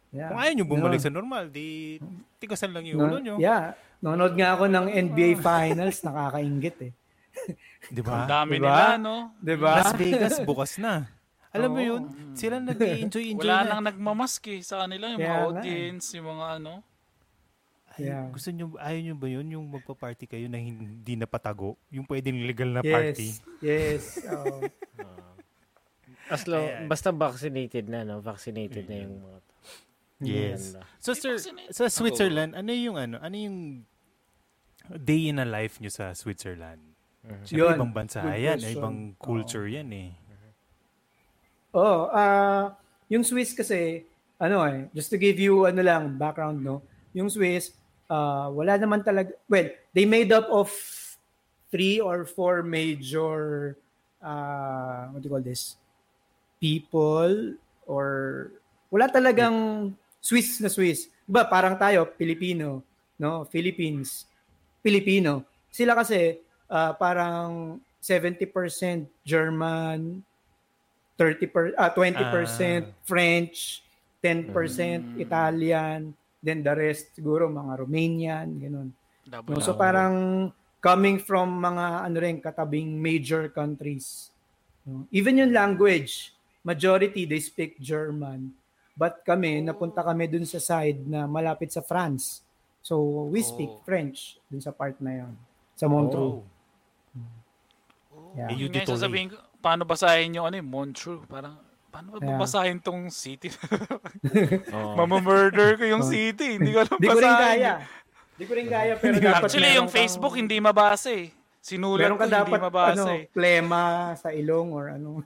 Yeah. 0.10 0.30
Kung 0.30 0.38
ayaw 0.38 0.54
nyo 0.54 0.66
bumalik 0.68 1.00
Yun. 1.00 1.06
sa 1.06 1.12
normal, 1.12 1.44
di 1.48 1.98
tigasan 2.38 2.70
lang 2.70 2.86
yung 2.86 3.02
ulo 3.02 3.18
No, 3.18 3.24
nyo. 3.24 3.36
yeah. 3.38 3.74
Nanonood 3.98 4.36
nga 4.36 4.54
ako 4.54 4.68
ng 4.68 4.86
NBA 4.92 5.36
Finals, 5.36 6.04
nakakaingit 6.04 6.78
eh. 6.82 6.94
Di 7.90 7.98
Ang 7.98 8.06
ba? 8.06 8.30
dami 8.30 8.56
Diba? 8.56 8.68
nila, 8.70 8.96
no? 8.96 9.16
'Di 9.36 9.56
ba? 9.58 9.72
Las 9.82 9.92
Vegas, 9.96 10.36
bukas 10.44 10.78
na. 10.78 11.10
Alam 11.50 11.70
mo 11.72 11.80
Oo. 11.80 11.88
yun? 11.88 12.02
Sila 12.34 12.58
nag-enjoy, 12.58 13.26
enjoy 13.32 13.42
Wala 13.42 13.58
na. 13.60 13.70
nang 13.72 13.84
nagmamask 13.86 14.42
eh 14.50 14.62
sa 14.62 14.86
kanila. 14.86 15.10
Yung 15.10 15.18
Kaya 15.18 15.30
mga 15.30 15.40
eh. 15.40 15.48
audience, 15.50 16.06
yung 16.14 16.28
mga 16.30 16.46
ano. 16.58 16.74
Ay, 17.94 18.10
Yeah. 18.10 18.26
Gusto 18.34 18.50
nyo, 18.50 18.74
ayaw 18.82 19.02
nyo 19.06 19.16
ba 19.16 19.28
yun? 19.30 19.46
Yung 19.54 19.66
magpa-party 19.70 20.26
kayo 20.26 20.50
na 20.50 20.58
hindi 20.58 21.14
na 21.14 21.30
patago? 21.30 21.78
Yung 21.94 22.10
pwedeng 22.10 22.42
legal 22.42 22.74
na 22.74 22.82
party? 22.82 23.30
Yes. 23.62 24.18
Yes. 24.18 24.26
oo. 24.34 24.66
As 26.32 26.48
long, 26.50 26.66
Ayan. 26.66 26.88
basta 26.90 27.14
vaccinated 27.14 27.86
na, 27.92 28.02
no? 28.02 28.18
Vaccinated 28.24 28.90
na 28.90 28.96
yung 29.06 29.22
mga 29.22 29.40
Yes. 30.24 30.74
Maganda. 30.74 30.88
So 31.04 31.12
sir, 31.14 31.36
sa 31.38 31.52
ako. 31.86 31.92
Switzerland, 31.92 32.56
ano 32.56 32.72
yung 32.72 32.96
ano, 32.96 33.20
ano 33.20 33.36
yung 33.36 33.84
day 34.88 35.28
in 35.28 35.38
a 35.40 35.48
life 35.48 35.84
nyo 35.84 35.92
sa 35.92 36.16
Switzerland? 36.16 36.80
Mhm. 37.24 37.44
Siyempre, 37.44 37.76
ibang 37.76 37.94
bansa 37.96 38.20
good 38.24 38.40
yan, 38.40 38.58
question. 38.60 38.78
ibang 38.80 38.98
culture 39.20 39.68
yan 39.68 39.90
eh. 39.92 40.12
Oh, 41.74 42.08
ah 42.14 42.78
yung 43.10 43.26
Swiss 43.26 43.52
kasi 43.52 44.06
ano 44.38 44.62
eh, 44.64 44.88
just 44.94 45.10
to 45.10 45.18
give 45.18 45.40
you 45.40 45.66
ano 45.66 45.82
lang 45.84 46.16
background 46.16 46.62
no. 46.64 46.84
Yung 47.12 47.28
Swiss 47.28 47.76
ah 48.12 48.52
wala 48.52 48.76
naman 48.80 49.04
talaga 49.04 49.32
well, 49.48 49.68
they 49.96 50.04
made 50.04 50.32
up 50.32 50.48
of 50.52 50.72
three 51.74 51.98
or 52.00 52.26
four 52.26 52.62
major 52.62 53.76
uh, 54.24 55.12
what 55.12 55.20
do 55.22 55.28
you 55.28 55.34
call 55.34 55.44
this? 55.44 55.76
People 56.62 57.60
or 57.90 58.08
wala 58.88 59.12
talagang 59.12 59.92
Swiss 60.24 60.64
na 60.64 60.72
Swiss. 60.72 61.12
Diba 61.28 61.44
parang 61.52 61.76
tayo 61.76 62.08
Pilipino, 62.08 62.80
no? 63.20 63.44
Philippines, 63.52 64.24
Filipino. 64.80 65.44
Sila 65.68 65.98
kasi 66.00 66.40
ah, 66.72 66.96
parang 66.96 67.82
70% 68.00 68.48
German, 69.24 70.24
30 71.20 71.48
per, 71.52 71.64
ah, 71.76 71.92
20% 71.92 72.88
French, 73.04 73.84
10% 74.24 75.20
Italian, 75.20 76.16
then 76.44 76.60
the 76.60 76.76
rest 76.76 77.16
siguro 77.16 77.48
mga 77.48 77.80
Romanian, 77.80 78.48
ganun. 78.60 78.92
Double 79.24 79.56
No, 79.56 79.64
so 79.64 79.74
parang 79.80 80.52
coming 80.84 81.16
from 81.16 81.64
mga 81.64 82.04
ano 82.04 82.18
rin 82.20 82.44
katabing 82.44 83.00
major 83.00 83.48
countries. 83.48 84.36
No? 84.84 85.08
Even 85.16 85.40
yung 85.40 85.56
language, 85.56 86.36
majority 86.68 87.24
they 87.24 87.40
speak 87.40 87.80
German. 87.80 88.52
But 88.94 89.24
kami, 89.26 89.64
napunta 89.64 90.04
kami 90.04 90.28
dun 90.28 90.46
sa 90.46 90.60
side 90.60 91.08
na 91.08 91.26
malapit 91.26 91.72
sa 91.72 91.82
France. 91.82 92.44
So 92.84 93.26
we 93.32 93.40
speak 93.40 93.72
Oh. 93.72 93.82
French 93.88 94.38
dun 94.52 94.60
sa 94.60 94.76
part 94.76 95.00
na 95.00 95.24
yon 95.24 95.34
sa 95.74 95.88
Montreux. 95.88 96.44
Oh. 96.44 96.52
Yeah. 98.36 98.50
Eh, 98.52 98.58
you 98.60 98.68
Yung 98.68 98.86
sasabihin 98.86 99.32
ko, 99.32 99.38
paano 99.64 99.86
basahin 99.86 100.36
yung 100.36 100.46
ano 100.50 100.58
eh, 100.60 100.66
Montreux? 100.66 101.24
Parang, 101.30 101.58
paano 101.94 102.08
ba 102.10 102.18
Yeah. 102.18 102.36
babasahin 102.36 102.80
tong 102.80 103.08
city? 103.08 103.54
Oo. 104.74 104.98
Mamamurder 104.98 105.78
ko 105.78 105.86
yung 105.86 106.02
city. 106.02 106.58
Hindi 106.58 106.74
ko 106.74 106.82
alam 106.82 106.98
Di 106.98 107.06
ko 107.06 107.14
rin 107.14 107.30
basahin. 107.30 107.46
kaya. 107.54 107.74
Di 108.34 108.44
ko 108.44 108.54
rin 108.54 108.68
kaya 108.68 108.94
pero 108.98 109.16
dapat 109.16 109.46
Actually, 109.46 109.78
yung 109.78 109.86
kang- 109.86 109.96
Facebook 109.96 110.34
hindi 110.34 110.58
mabasa 110.58 111.14
eh. 111.14 111.30
Sinulat 111.64 112.04
meron 112.04 112.18
ko, 112.18 112.20
ka 112.20 112.26
hindi 112.26 112.36
dapat 112.42 112.60
mabasa 112.60 112.92
ano, 113.00 113.04
eh. 113.14 113.24
plema 113.30 113.84
sa 114.18 114.30
ilong 114.30 114.70
or 114.70 114.86
ano. 114.92 115.22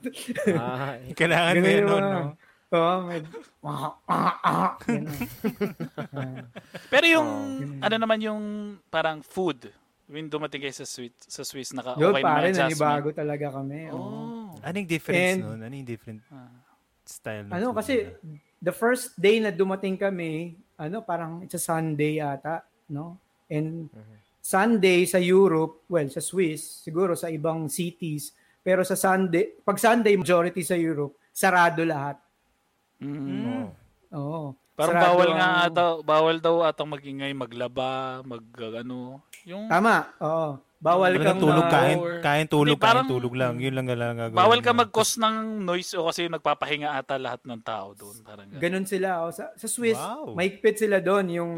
Ah, 0.54 0.94
Kailangan 1.10 1.50
Ganun 1.50 1.58
yung 1.58 1.66
meron, 1.66 1.98
mga- 1.98 2.12
no? 2.12 2.30
Oo, 2.68 2.94
may 3.02 3.18
ah, 3.64 3.92
ah, 4.04 4.34
ah. 4.38 4.70
Pero 6.86 7.04
yung, 7.08 7.28
ganun. 7.58 7.80
ano 7.80 7.94
naman 7.96 8.18
yung 8.20 8.42
parang 8.86 9.18
food. 9.20 9.72
When 10.08 10.26
dumating 10.26 10.64
kayo 10.64 10.72
sa 10.72 10.88
Swiss, 10.88 11.12
sa 11.22 11.44
Swiss 11.44 11.70
naka 11.70 11.92
Yun, 11.94 12.10
okay 12.10 12.22
na 12.22 12.26
pare, 12.26 12.40
yung 12.42 12.56
adjustment. 12.56 12.72
nanibago 12.72 13.08
talaga 13.12 13.46
kami. 13.52 13.80
oo. 13.92 14.00
Oh. 14.00 14.48
Anong 14.60 14.88
difference 14.88 15.28
And- 15.36 15.42
nun? 15.44 15.60
Anong 15.62 15.84
different 15.84 16.20
Ah. 16.28 16.48
style 17.04 17.44
Ano, 17.48 17.76
kasi 17.76 18.08
nila? 18.08 18.40
the 18.58 18.72
first 18.72 19.12
day 19.14 19.36
na 19.36 19.48
dumating 19.50 19.94
kami, 19.94 20.56
ano, 20.74 21.00
parang 21.00 21.40
it's 21.40 21.54
a 21.54 21.62
Sunday 21.62 22.18
ata, 22.18 22.64
no? 22.88 23.20
And 23.46 23.92
Sunday 24.40 25.04
sa 25.04 25.16
Europe, 25.16 25.84
well, 25.86 26.08
sa 26.08 26.20
Swiss, 26.20 26.64
siguro 26.80 27.12
sa 27.12 27.28
ibang 27.28 27.68
cities, 27.68 28.32
pero 28.60 28.80
sa 28.80 28.96
Sunday, 28.96 29.60
pag 29.60 29.76
Sunday, 29.76 30.16
majority 30.16 30.64
sa 30.64 30.72
Europe, 30.72 31.16
sarado 31.30 31.84
lahat. 31.84 32.16
Mm. 32.98 33.68
Oo. 34.10 34.56
Parang 34.78 34.94
Sarado 34.94 35.06
bawal 35.10 35.30
nga 35.34 35.46
ang- 35.50 35.58
ata, 35.66 35.84
bawal 36.06 36.36
daw 36.38 36.56
atang 36.62 36.86
magingay, 36.86 37.34
maglaba, 37.34 38.22
mag 38.22 38.46
ano, 38.78 39.18
yung 39.42 39.66
Tama, 39.66 40.06
oo. 40.22 40.62
Bawal 40.78 41.18
kang 41.18 41.42
tulog, 41.42 41.66
ah, 41.66 41.72
kain, 41.74 41.98
or- 41.98 42.22
kain, 42.22 42.46
tulog, 42.46 42.78
Hindi, 42.78 42.86
parang- 42.86 43.02
kain, 43.02 43.14
tulog 43.18 43.34
lang. 43.34 43.54
Yun 43.58 43.74
lang 43.74 43.90
lang 43.90 44.14
gagawin 44.14 44.38
bawal 44.38 44.60
ka 44.62 44.70
mag-cause 44.70 45.18
ng 45.18 45.66
noise 45.66 45.98
o 45.98 46.06
kasi 46.06 46.30
nagpapahinga 46.30 46.94
ata 46.94 47.18
lahat 47.18 47.42
ng 47.42 47.58
tao 47.58 47.98
doon. 47.98 48.22
Parang 48.22 48.46
ganun. 48.46 48.62
Ganun 48.62 48.86
sila. 48.86 49.26
Oh. 49.26 49.34
Sa, 49.34 49.50
sa 49.58 49.66
Swiss, 49.66 49.98
Wow. 49.98 50.38
maigpit 50.38 50.78
sila 50.78 51.02
doon 51.02 51.26
yung 51.28 51.52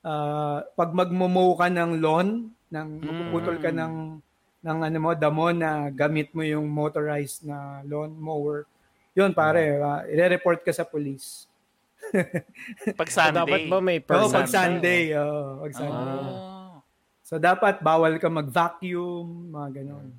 ah, 0.00 0.64
pag 0.72 0.94
magmomow 0.94 1.52
ka 1.52 1.68
ng 1.68 2.00
lawn, 2.00 2.28
ng 2.70 2.88
Mm. 2.94 3.02
magpuputol 3.02 3.58
ka 3.60 3.68
ng 3.68 3.94
ng 4.62 4.78
ano 4.80 4.98
mo, 4.98 5.10
damo 5.12 5.50
na 5.50 5.90
gamit 5.90 6.30
mo 6.30 6.40
yung 6.40 6.64
motorized 6.64 7.42
na 7.42 7.82
lawn 7.82 8.10
mower. 8.10 8.64
Yun 9.12 9.30
pare, 9.30 9.76
ah, 9.78 10.00
i-report 10.02 10.62
ka 10.62 10.70
sa 10.70 10.82
police. 10.82 11.44
Pag 12.94 13.08
so 13.08 13.18
Sunday. 13.18 13.38
dapat 13.40 13.60
ba 13.66 13.78
may 13.80 13.98
Oo, 13.98 14.06
person? 14.06 14.34
pag 14.36 14.48
Sunday. 14.48 15.02
oo, 15.12 15.40
pag 15.60 15.72
Sunday. 15.72 16.14
Ah. 16.14 16.78
So 17.20 17.34
dapat 17.36 17.74
bawal 17.80 18.16
ka 18.16 18.28
mag-vacuum, 18.28 19.26
mga 19.50 19.68
ganon. 19.76 20.14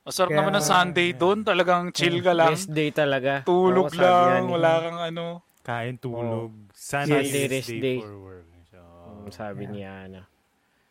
Masarap 0.00 0.30
Kaya- 0.30 0.38
naman 0.40 0.52
ng 0.54 0.64
Sunday 0.64 1.08
doon. 1.12 1.38
Talagang 1.42 1.90
chill 1.90 2.18
ka 2.20 2.30
lang. 2.30 2.54
Best 2.54 2.70
day 2.70 2.88
talaga. 2.90 3.42
Tulog 3.42 3.90
Oo, 3.90 3.98
lang. 3.98 4.46
ni- 4.46 4.52
Wala 4.52 4.72
kang 4.80 5.00
ano. 5.04 5.24
Kain, 5.60 5.98
tulog. 5.98 6.54
Sunday, 6.70 7.26
Sunday, 7.26 7.42
rest 7.42 7.52
rest 7.52 7.70
day, 7.70 7.80
day. 7.82 7.98
for 7.98 8.14
work. 8.16 8.46
So, 8.66 8.78
Mm, 8.78 9.28
sabi 9.28 9.62
niya 9.66 9.92
ano. 10.06 10.20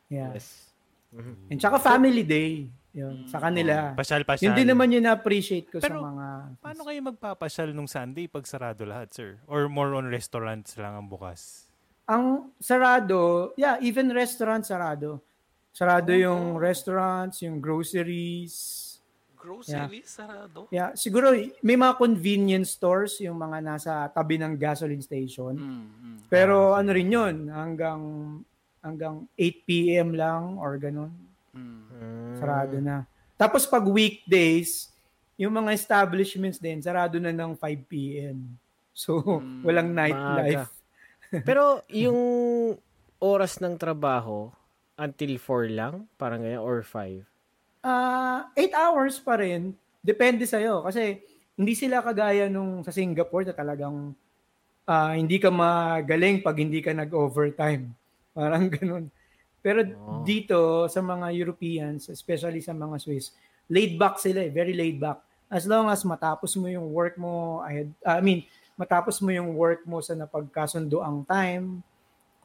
Yeah. 0.05 0.35
Yes. 0.35 0.67
Mhm. 1.09 1.47
And 1.47 1.57
tsaka 1.57 1.79
family 1.79 2.21
day. 2.21 2.67
Yun, 2.95 3.27
sa 3.27 3.43
kanila. 3.43 3.91
Pasyal-pasyal. 3.91 4.55
Hindi 4.55 4.63
naman 4.63 4.87
yun 4.87 5.03
na-appreciate 5.03 5.67
ko 5.67 5.83
Pero, 5.83 5.99
sa 5.99 6.07
mga... 6.07 6.27
Paano 6.63 6.81
kayo 6.87 6.99
magpapasyal 7.11 7.69
nung 7.75 7.91
Sunday 7.91 8.31
pag 8.31 8.47
sarado 8.47 8.87
lahat, 8.87 9.11
sir? 9.11 9.35
Or 9.51 9.67
more 9.67 9.91
on 9.99 10.07
restaurants 10.07 10.79
lang 10.79 10.95
ang 10.95 11.07
bukas? 11.11 11.67
Ang 12.07 12.55
sarado, 12.55 13.51
yeah, 13.59 13.75
even 13.83 14.15
restaurant 14.15 14.63
sarado. 14.63 15.19
Sarado 15.75 16.15
yung 16.15 16.55
restaurants, 16.55 17.43
yung 17.43 17.59
groceries. 17.59 18.95
Groceries, 19.35 20.07
sarado. 20.07 20.71
Yeah, 20.71 20.95
siguro 20.95 21.35
may 21.59 21.75
mga 21.75 21.99
convenience 21.99 22.79
stores 22.79 23.19
yung 23.19 23.35
mga 23.35 23.59
nasa 23.59 24.07
tabi 24.07 24.39
ng 24.39 24.55
gasoline 24.55 25.03
station. 25.03 25.59
Mm, 25.59 25.85
mm. 25.91 26.17
Pero 26.31 26.71
ano 26.79 26.89
rin 26.95 27.11
yun, 27.11 27.51
hanggang 27.51 28.01
hanggang 28.79 29.27
8 29.35 29.67
p.m. 29.67 30.15
lang 30.15 30.55
or 30.55 30.79
ganun. 30.79 31.11
Mm. 31.51 31.84
Mm. 31.99 32.35
Sarado 32.37 32.75
na. 32.79 33.07
Tapos 33.35 33.67
pag 33.67 33.83
weekdays, 33.83 34.91
yung 35.35 35.51
mga 35.51 35.75
establishments 35.75 36.59
din, 36.59 36.79
sarado 36.79 37.19
na 37.19 37.35
ng 37.35 37.55
5 37.59 37.91
p.m. 37.91 38.55
So, 38.95 39.19
Mm, 39.19 39.61
walang 39.67 39.89
nightlife. 39.91 40.71
Pero 41.47 41.83
yung 41.91 42.19
oras 43.19 43.59
ng 43.59 43.75
trabaho 43.75 44.47
until 44.95 45.35
4 45.35 45.67
lang, 45.75 46.07
parang 46.15 46.39
ganyan, 46.39 46.63
or 46.63 46.79
5. 46.79 47.19
Ah, 47.83 48.47
8 48.55 48.71
hours 48.71 49.19
pa 49.19 49.35
rin. 49.35 49.75
Depende 49.99 50.47
sa'yo. 50.47 50.87
Kasi 50.87 51.19
hindi 51.59 51.75
sila 51.75 51.99
kagaya 51.99 52.47
nung 52.47 52.83
sa 52.83 52.95
Singapore 52.95 53.51
na 53.51 53.55
talagang 53.55 54.15
ah, 54.87 55.11
hindi 55.11 55.35
ka 55.35 55.51
magaling 55.51 56.39
pag 56.39 56.55
hindi 56.55 56.79
ka 56.79 56.95
nag-overtime. 56.95 57.91
Parang 58.31 58.71
ganun. 58.79 59.11
Pero 59.65 59.81
Oh. 59.81 60.21
dito 60.21 60.85
sa 60.85 61.01
mga 61.01 61.33
Europeans, 61.33 62.13
especially 62.13 62.61
sa 62.61 62.77
mga 62.77 63.01
Swiss, 63.01 63.33
laid 63.65 63.97
back 63.97 64.21
sila 64.21 64.45
eh, 64.45 64.53
very 64.53 64.77
laid 64.77 65.01
back. 65.01 65.25
As 65.49 65.65
long 65.65 65.89
as 65.89 66.05
matapos 66.05 66.53
mo 66.53 66.69
yung 66.69 66.93
work 66.93 67.17
mo 67.17 67.65
ahead, 67.65 67.89
I 68.05 68.21
mean, 68.21 68.45
matapos 68.77 69.17
mo 69.25 69.33
yung 69.33 69.57
work 69.57 69.81
mo 69.89 70.05
sa 70.05 70.13
napagkasundo 70.13 71.01
ang 71.01 71.25
time, 71.25 71.81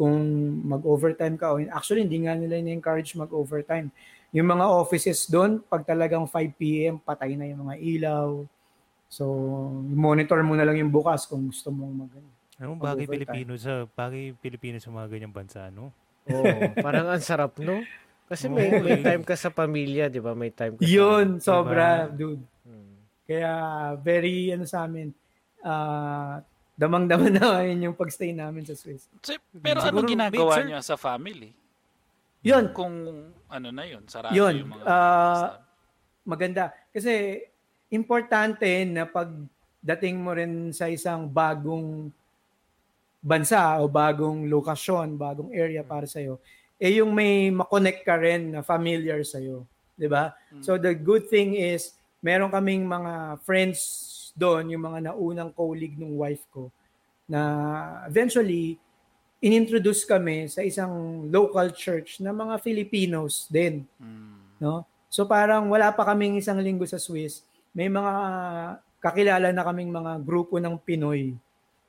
kung 0.01 0.17
mag-overtime 0.65 1.37
ka, 1.37 1.53
o 1.53 1.61
actually 1.77 2.09
hindi 2.09 2.25
nga 2.25 2.33
nila 2.33 2.57
in-encourage 2.57 3.13
mag-overtime. 3.21 3.93
Yung 4.33 4.49
mga 4.49 4.65
offices 4.65 5.29
doon, 5.29 5.61
pag 5.61 5.85
talagang 5.85 6.25
5 6.25 6.57
p.m., 6.57 6.97
patay 6.97 7.37
na 7.37 7.45
yung 7.53 7.69
mga 7.69 7.77
ilaw. 7.77 8.49
So, 9.13 9.29
monitor 9.93 10.41
mo 10.41 10.57
na 10.57 10.65
lang 10.65 10.81
yung 10.81 10.89
bukas 10.89 11.29
kung 11.29 11.53
gusto 11.53 11.69
mong 11.69 11.93
mag 11.93 12.13
Ano, 12.57 12.81
bagay. 12.81 13.05
Pilipino 13.05 13.53
sa 13.61 13.85
bagay 13.93 14.33
Pilipino 14.41 14.81
sa 14.81 14.89
mga 14.89 15.13
ganyang 15.13 15.35
bansa, 15.37 15.69
no? 15.69 15.93
Oo, 16.27 16.45
parang 16.85 17.09
ang 17.09 17.23
sarap, 17.23 17.57
no? 17.57 17.81
Kasi 18.27 18.47
may, 18.47 18.69
Oo, 18.69 18.83
may 18.83 18.95
eh. 18.95 19.03
time 19.03 19.23
ka 19.23 19.35
sa 19.35 19.49
pamilya, 19.49 20.07
di 20.07 20.19
ba? 20.19 20.33
May 20.33 20.51
time 20.51 20.75
ka 20.75 20.81
sa... 20.81 20.87
Yun, 20.87 21.39
sobra, 21.39 22.07
Diba? 22.07 22.15
dude. 22.15 22.45
Hmm. 22.63 22.95
Kaya, 23.25 23.53
very, 23.97 24.51
ano 24.51 24.65
sa 24.65 24.85
amin, 24.85 25.11
ah, 25.61 26.39
damang-dama 26.75 27.27
namin 27.35 27.85
yung 27.85 27.95
pagstay 27.95 28.31
namin 28.31 28.63
sa 28.63 28.75
Swiss. 28.75 29.11
Si- 29.21 29.41
Pero 29.55 29.81
Siguro, 29.81 29.91
anong 29.97 30.11
ginagawa 30.11 30.53
sir- 30.57 30.67
niyo 30.67 30.79
sa 30.81 30.95
family? 30.95 31.51
Yun, 32.41 32.73
Kung 32.73 32.95
ano 33.47 33.69
na 33.69 33.85
yun, 33.85 34.01
sarado 34.07 34.33
Yun, 34.33 34.55
yung 34.59 34.71
mga... 34.73 34.85
ah, 34.85 35.61
maganda. 36.23 36.65
Kasi, 36.89 37.43
importante 37.91 38.65
na 38.87 39.05
pag 39.05 39.29
dating 39.83 40.17
mo 40.17 40.31
rin 40.31 40.71
sa 40.71 40.87
isang 40.87 41.27
bagong 41.27 42.15
bansa 43.21 43.77
o 43.81 43.87
bagong 43.87 44.49
lokasyon, 44.49 45.15
bagong 45.21 45.53
area 45.53 45.85
para 45.85 46.09
sa 46.09 46.19
iyo, 46.19 46.41
eh 46.81 47.01
yung 47.01 47.13
may 47.13 47.53
makonect 47.53 48.01
ka 48.01 48.17
rin 48.17 48.57
na 48.57 48.65
familiar 48.65 49.21
sa 49.23 49.37
iyo, 49.37 49.69
'di 50.01 50.09
ba? 50.09 50.33
So 50.65 50.81
the 50.81 50.97
good 50.97 51.29
thing 51.29 51.53
is 51.53 51.93
meron 52.25 52.49
kaming 52.49 52.89
mga 52.89 53.45
friends 53.45 53.79
doon, 54.33 54.73
yung 54.73 54.85
mga 54.89 55.13
naunang 55.13 55.53
colleague 55.53 56.01
ng 56.01 56.17
wife 56.17 56.41
ko 56.49 56.73
na 57.29 57.41
eventually 58.09 58.81
inintroduce 59.41 60.05
kami 60.05 60.49
sa 60.49 60.61
isang 60.65 61.25
local 61.29 61.73
church 61.73 62.21
na 62.21 62.33
mga 62.33 62.61
Filipinos 62.61 63.49
din, 63.49 63.85
Mm. 63.97 64.61
no? 64.61 64.85
So 65.09 65.25
parang 65.25 65.69
wala 65.69 65.93
pa 65.93 66.05
kaming 66.09 66.41
isang 66.41 66.61
linggo 66.61 66.85
sa 66.85 67.01
Swiss, 67.01 67.45
may 67.73 67.89
mga 67.89 68.13
kakilala 69.01 69.49
na 69.51 69.65
kaming 69.65 69.89
mga 69.89 70.21
grupo 70.21 70.61
ng 70.61 70.77
Pinoy 70.81 71.33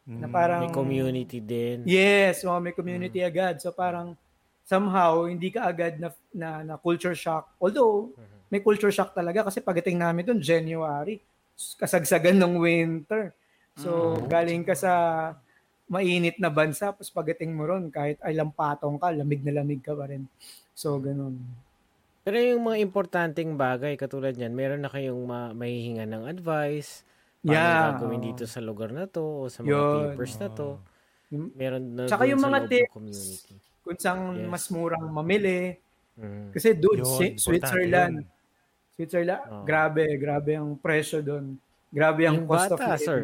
na 0.07 0.27
Mm. 0.27 0.33
parang 0.33 0.61
May 0.65 0.73
community 0.73 1.39
din. 1.39 1.85
Yes, 1.85 2.41
oh, 2.43 2.57
may 2.57 2.73
community 2.73 3.21
agad. 3.21 3.61
So 3.61 3.69
parang 3.69 4.17
somehow 4.65 5.25
hindi 5.25 5.53
ka 5.53 5.67
agad 5.67 6.01
na, 6.01 6.09
na, 6.33 6.49
na 6.63 6.73
culture 6.77 7.13
shock. 7.13 7.49
Although 7.57 8.13
may 8.49 8.59
culture 8.59 8.91
shock 8.91 9.13
talaga 9.13 9.47
kasi 9.47 9.61
pagdating 9.61 9.99
namin 9.99 10.25
doon 10.25 10.41
January, 10.41 11.21
kasagsagan 11.77 12.35
ng 12.35 12.57
winter. 12.57 13.31
So 13.77 14.19
galing 14.25 14.65
ka 14.65 14.73
sa 14.73 14.93
mainit 15.91 16.39
na 16.39 16.47
bansa, 16.47 16.95
tapos 16.95 17.11
pagdating 17.11 17.51
mo 17.51 17.67
ron, 17.67 17.91
kahit 17.91 18.15
ay 18.23 18.31
lampatong 18.31 18.95
ka, 18.95 19.11
lamig 19.11 19.43
na 19.43 19.59
lamig 19.59 19.83
ka 19.83 19.91
pa 19.91 20.07
rin. 20.07 20.23
So, 20.71 20.95
ganun. 21.03 21.35
Pero 22.23 22.39
yung 22.39 22.63
mga 22.63 22.79
importanteng 22.79 23.59
bagay, 23.59 23.99
katulad 23.99 24.31
yan, 24.31 24.55
meron 24.55 24.79
na 24.79 24.87
kayong 24.87 25.19
ma- 25.19 25.51
mahihinga 25.51 26.07
ng 26.07 26.31
advice, 26.31 27.03
paano 27.41 27.51
Yeah, 27.51 27.81
gagawin 27.91 28.21
oo. 28.21 28.27
dito 28.27 28.43
sa 28.45 28.59
lugar 28.59 28.89
na 28.89 29.05
to, 29.05 29.21
o 29.21 29.49
sa 29.49 29.61
mga 29.61 29.69
Yun. 29.69 29.97
papers 30.13 30.35
na 30.37 30.47
to. 30.49 30.67
Meron 31.31 31.83
na 31.91 32.03
Tsaka 32.05 32.23
yung 32.25 32.39
mga 32.39 32.59
tips, 32.67 32.91
community. 32.91 33.53
Kung 33.81 33.97
saan 33.97 34.19
Yes. 34.35 34.45
mas 34.47 34.63
murang 34.69 35.05
mamili. 35.07 35.79
Mm. 36.13 36.53
Kasi 36.53 36.75
dude, 36.75 37.01
Yun, 37.01 37.33
Switzerland, 37.35 38.15
yun. 38.21 38.29
Switzerland, 38.93 39.41
Oo. 39.47 39.63
grabe, 39.63 40.05
grabe 40.15 40.51
ang 40.53 40.75
presyo 40.75 41.19
doon. 41.19 41.57
Grabe 41.89 42.23
ang 42.23 42.43
Yung 42.43 42.47
cost 42.47 42.69
of 42.69 42.77
bata, 42.77 42.93
living. 42.93 43.07
sir. 43.07 43.19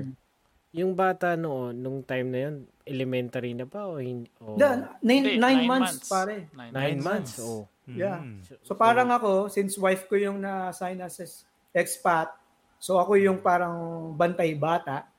Yung 0.74 0.92
bata 0.94 1.36
noon, 1.36 1.78
nung 1.78 2.00
time 2.02 2.28
na 2.28 2.40
yun, 2.44 2.56
elementary 2.84 3.54
na 3.54 3.64
ba 3.64 3.86
o 3.86 4.00
hindi? 4.00 4.28
O, 4.40 4.56
Da, 4.56 4.98
nine, 5.00 5.36
Hindi, 5.36 5.38
nine 5.38 5.64
months, 5.64 6.08
pare. 6.08 6.48
Nine, 6.52 6.72
nine 6.72 7.00
months. 7.00 7.38
months. 7.38 7.44
Oh. 7.44 7.68
Yeah. 7.86 8.20
Mm. 8.20 8.42
So 8.64 8.74
parang 8.74 9.08
ako, 9.08 9.48
since 9.48 9.76
wife 9.78 10.08
ko 10.08 10.16
yung 10.16 10.40
na-assign 10.40 11.00
as 11.00 11.20
ex- 11.20 11.44
expat, 11.72 12.32
so 12.78 13.02
ako 13.02 13.18
yung 13.18 13.42
parang 13.42 14.10
bantay 14.14 14.54
bata, 14.54 15.10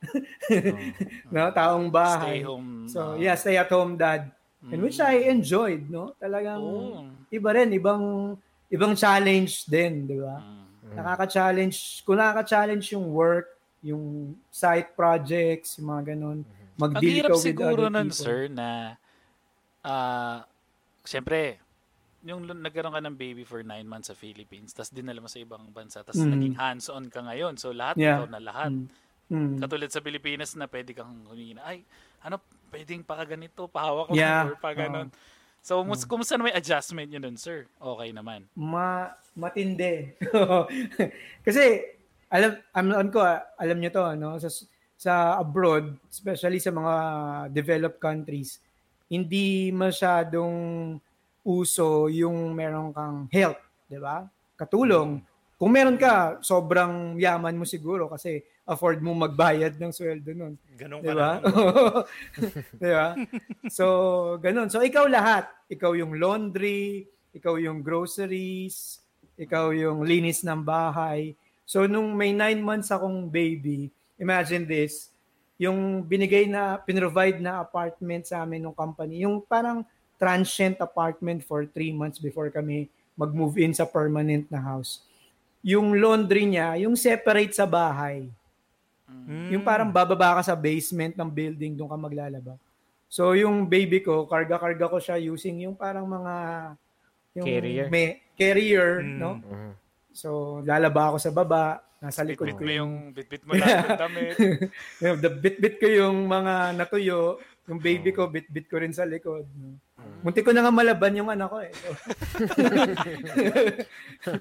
no, 1.35 1.51
taong 1.51 1.91
bahay. 1.91 2.41
Stay 2.41 2.47
home. 2.47 2.69
So 2.87 3.15
uh, 3.15 3.15
yeah, 3.21 3.35
stay 3.35 3.59
at 3.59 3.71
home 3.71 3.99
dad. 3.99 4.31
And 4.59 4.83
which 4.83 4.99
I 4.99 5.31
enjoyed, 5.31 5.87
no? 5.87 6.19
Talagang 6.19 6.59
Oo. 6.59 7.07
iba 7.31 7.51
rin, 7.55 7.71
ibang 7.79 8.35
ibang 8.69 8.93
challenge 8.99 9.65
din, 9.71 10.05
di 10.05 10.19
ba? 10.19 10.43
Mm. 10.43 10.95
Nakaka-challenge, 10.99 12.03
kung 12.03 12.19
nakaka-challenge 12.19 12.87
yung 12.93 13.07
work, 13.15 13.49
yung 13.81 14.35
side 14.51 14.93
projects, 14.99 15.79
yung 15.79 15.95
mga 15.95 16.03
ganun, 16.15 16.43
Ang 16.43 16.95
mag-deal 16.95 17.27
ka 17.27 17.39
with 17.39 17.47
siguro 17.47 17.87
nun, 17.87 18.11
sir, 18.11 18.51
na 18.51 18.99
ah 19.83 20.43
siyempre, 21.07 21.63
yung 22.29 22.45
nagkaroon 22.45 22.93
ka 22.93 23.01
ng 23.01 23.17
baby 23.17 23.43
for 23.43 23.65
nine 23.65 23.89
months 23.89 24.09
sa 24.09 24.17
Philippines, 24.17 24.71
tapos 24.71 24.93
dinala 24.93 25.19
mo 25.19 25.27
sa 25.27 25.41
ibang 25.41 25.65
bansa, 25.73 26.05
tapos 26.05 26.21
Mm. 26.21 26.33
naging 26.37 26.57
hands-on 26.57 27.05
ka 27.09 27.25
ngayon. 27.25 27.57
So, 27.57 27.73
lahat 27.73 27.97
Yeah. 27.97 28.21
ikaw 28.21 28.29
na 28.29 28.41
lahat. 28.41 28.71
Mm. 28.71 28.87
Mm. 29.29 29.55
Katulad 29.61 29.91
sa 29.91 30.01
Pilipinas 30.01 30.53
na 30.55 30.65
pwede 30.65 30.93
kang 30.93 31.25
humingi 31.27 31.57
na, 31.57 31.65
ay, 31.65 31.85
ano, 32.23 32.41
pwedeng 32.69 33.01
pa 33.03 33.21
ganito, 33.25 33.65
pahawak 33.67 34.09
ko 34.09 34.15
Yeah. 34.15 34.49
or 34.49 34.57
pa 34.57 34.73
ganon. 34.73 35.09
So, 35.59 35.83
mus- 35.83 36.07
kumusta 36.07 36.39
na 36.39 36.49
may 36.49 36.55
adjustment 36.55 37.11
yun 37.11 37.21
nun, 37.21 37.37
sir? 37.37 37.67
Okay 37.77 38.15
naman. 38.15 38.47
ma 38.55 39.11
matindi. 39.37 40.15
Kasi 41.47 41.83
alam 42.29 42.57
alam 42.73 43.09
ko 43.09 43.21
ah, 43.21 43.43
alam 43.57 43.79
niyo 43.81 43.91
to 43.93 44.05
no 44.17 44.37
sa 44.39 44.49
sa 44.99 45.13
abroad, 45.39 45.95
especially 46.11 46.59
sa 46.59 46.75
mga 46.75 46.95
developed 47.53 48.01
countries, 48.01 48.59
hindi 49.07 49.71
masyadong 49.71 50.99
uso 51.49 52.13
yung 52.13 52.53
meron 52.53 52.93
kang 52.93 53.25
help, 53.33 53.57
'di 53.89 53.97
ba? 53.97 54.29
Katulong. 54.61 55.25
Kung 55.59 55.75
meron 55.75 55.99
ka, 55.99 56.39
sobrang 56.45 57.19
yaman 57.19 57.59
mo 57.59 57.67
siguro 57.67 58.07
kasi 58.07 58.45
afford 58.69 59.01
mo 59.01 59.17
magbayad 59.17 59.81
ng 59.81 59.91
sweldo 59.91 60.31
nun. 60.37 60.55
Ganun 60.77 61.01
ka 61.03 61.17
ba? 61.17 61.41
na. 61.41 61.51
Di 62.85 62.91
ba? 62.95 63.09
So, 63.67 63.87
ganun. 64.39 64.71
So, 64.71 64.85
ikaw 64.85 65.09
lahat. 65.11 65.51
Ikaw 65.67 65.99
yung 65.99 66.15
laundry, 66.21 67.11
ikaw 67.35 67.59
yung 67.59 67.83
groceries, 67.83 69.03
ikaw 69.35 69.73
yung 69.73 70.07
linis 70.07 70.47
ng 70.47 70.63
bahay. 70.63 71.33
So, 71.65 71.91
nung 71.91 72.15
may 72.15 72.31
nine 72.31 72.63
months 72.63 72.95
akong 72.95 73.27
baby, 73.27 73.91
imagine 74.21 74.63
this, 74.63 75.11
yung 75.59 76.07
binigay 76.07 76.47
na, 76.47 76.79
pinrovide 76.79 77.43
na 77.43 77.65
apartment 77.65 78.31
sa 78.31 78.47
amin 78.47 78.63
ng 78.63 78.77
company, 78.77 79.27
yung 79.27 79.43
parang 79.43 79.83
transient 80.19 80.77
apartment 80.79 81.41
for 81.41 81.65
three 81.65 81.95
months 81.95 82.19
before 82.19 82.51
kami 82.51 82.87
mag-move 83.15 83.59
in 83.59 83.73
sa 83.73 83.87
permanent 83.87 84.47
na 84.51 84.59
house. 84.59 85.03
yung 85.59 85.91
laundry 85.99 86.47
niya, 86.47 86.79
yung 86.79 86.95
separate 86.95 87.51
sa 87.51 87.67
bahay. 87.67 88.31
Mm. 89.11 89.59
Yung 89.59 89.65
parang 89.67 89.91
bababa 89.91 90.39
ka 90.39 90.43
sa 90.47 90.55
basement 90.55 91.19
ng 91.19 91.27
building, 91.27 91.75
doon 91.75 91.91
ka 91.91 91.99
maglalaba. 91.99 92.55
So 93.11 93.35
yung 93.35 93.67
baby 93.67 93.99
ko, 93.99 94.23
karga-karga 94.31 94.87
ko 94.87 94.99
siya 95.03 95.19
using 95.19 95.67
yung 95.67 95.75
parang 95.75 96.07
mga 96.07 96.35
yung 97.35 97.47
Carrier. 97.47 97.87
May, 97.91 98.23
carrier, 98.39 99.03
Mm. 99.03 99.19
no? 99.19 99.31
Mhm. 99.43 99.73
So 100.15 100.29
lalaba 100.63 101.11
ako 101.11 101.17
sa 101.19 101.35
baba, 101.35 101.83
nasa 101.99 102.23
likod 102.23 102.47
Bitbit 102.47 102.55
ko 102.55 102.65
mo 102.65 102.73
yung, 102.73 102.93
yung 102.95 103.15
bitbit 103.19 103.43
mo 103.43 103.51
lahat 103.59 103.83
ng 103.83 103.99
damit. 103.99 104.35
yung 105.03 105.19
the 105.19 105.31
bit-bit 105.43 105.75
ko 105.83 105.87
yung 105.91 106.17
mga 106.31 106.55
natuyo, 106.79 107.43
yung 107.69 107.81
baby 107.81 108.17
ko 108.17 108.27
bit-bit 108.33 108.65
ko 108.67 108.81
rin 108.81 108.97
sa 108.97 109.05
likod. 109.05 109.45
no? 109.53 109.77
Munti 110.25 110.41
ko 110.43 110.51
na 110.51 110.65
nga 110.65 110.73
malaban 110.73 111.21
yung 111.21 111.31
anak 111.31 111.49
ko 111.53 111.59
eh. 111.61 111.73
So, 111.77 111.89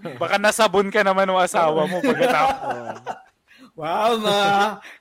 Baka 0.22 0.40
nasabon 0.40 0.88
ka 0.90 1.04
naman 1.04 1.28
ng 1.28 1.38
asawa 1.38 1.86
mo 1.86 2.00
pagkatapos. 2.02 3.04
wow, 3.80 4.18
ma, 4.18 4.40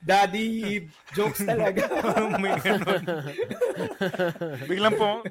daddy 0.03 0.85
jokes 1.17 1.47
talaga. 1.47 1.87
May 2.43 2.59
ganun. 2.61 3.03
Biglang 4.69 4.95
po, 5.01 5.25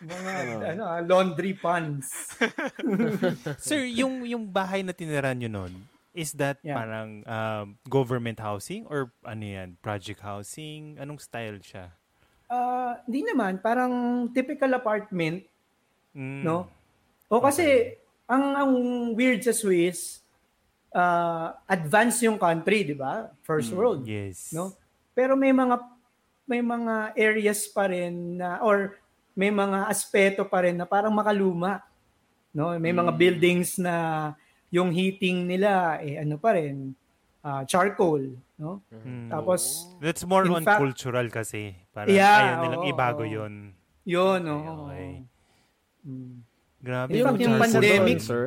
mga 0.00 0.32
ano, 0.76 0.82
ah, 0.86 1.00
laundry 1.04 1.52
pants. 1.58 2.38
Sir, 3.60 3.84
yung 3.84 4.24
yung 4.24 4.48
bahay 4.48 4.80
na 4.80 4.96
tiniran 4.96 5.36
nyo 5.36 5.50
nun, 5.50 5.72
is 6.12 6.34
that 6.36 6.58
Yeah. 6.60 6.76
parang 6.76 7.22
um, 7.24 7.66
government 7.86 8.38
housing 8.38 8.86
or 8.86 9.14
ano 9.22 9.44
yan, 9.44 9.68
project 9.80 10.20
housing? 10.20 10.98
Anong 10.98 11.22
style 11.22 11.58
siya? 11.62 11.94
Ah, 12.50 12.98
hindi 13.06 13.22
naman, 13.22 13.62
parang 13.62 14.26
typical 14.34 14.74
apartment, 14.74 15.46
Mm. 16.10 16.42
no? 16.42 16.66
O 17.30 17.38
kasi 17.38 17.94
ang 18.26 18.44
ang 18.58 18.70
weird 19.14 19.38
sa 19.46 19.54
Swiss, 19.54 20.18
uh, 20.90 21.54
advanced 21.70 22.18
yung 22.26 22.34
country, 22.34 22.82
'di 22.82 22.98
ba? 22.98 23.30
First 23.46 23.70
world, 23.70 24.02
Yes. 24.02 24.50
no? 24.50 24.74
Pero 25.14 25.38
may 25.38 25.54
mga 25.54 25.78
may 26.50 26.58
mga 26.58 27.14
areas 27.14 27.70
pa 27.70 27.86
rin 27.86 28.42
na 28.42 28.58
or 28.58 28.98
may 29.38 29.54
mga 29.54 29.86
aspeto 29.86 30.42
pa 30.42 30.66
rin 30.66 30.74
na 30.74 30.82
parang 30.82 31.14
makaluma, 31.14 31.86
no? 32.50 32.74
May 32.82 32.90
mga 32.90 33.14
buildings 33.14 33.78
na 33.78 34.34
yung 34.70 34.90
heating 34.90 35.44
nila 35.44 35.98
eh 35.98 36.16
ano 36.16 36.34
pa 36.34 36.54
rin, 36.54 36.94
ah, 37.40 37.62
charcoal, 37.64 38.22
no? 38.56 38.80
Mm. 38.88 39.28
Tapos 39.28 39.90
That's 39.98 40.22
more 40.22 40.46
on 40.46 40.62
fact- 40.62 40.78
cultural 40.78 41.26
kasi. 41.28 41.74
Parang 41.90 42.10
Yeah, 42.10 42.38
ayaw 42.38 42.56
nilang 42.62 42.82
oo, 42.82 42.88
ibago 42.88 43.22
yun. 43.22 43.74
yun, 44.02 44.40
Okay, 44.40 44.46
no. 44.46 44.56
okay. 44.84 45.10
Mm. 46.02 46.34
Grabe. 46.80 47.10
In 47.10 47.18
Yung 47.18 47.28
fact, 47.28 47.40
yung 47.40 47.56
pandemic- 47.58 48.18
doon, 48.18 48.24
sir. 48.24 48.44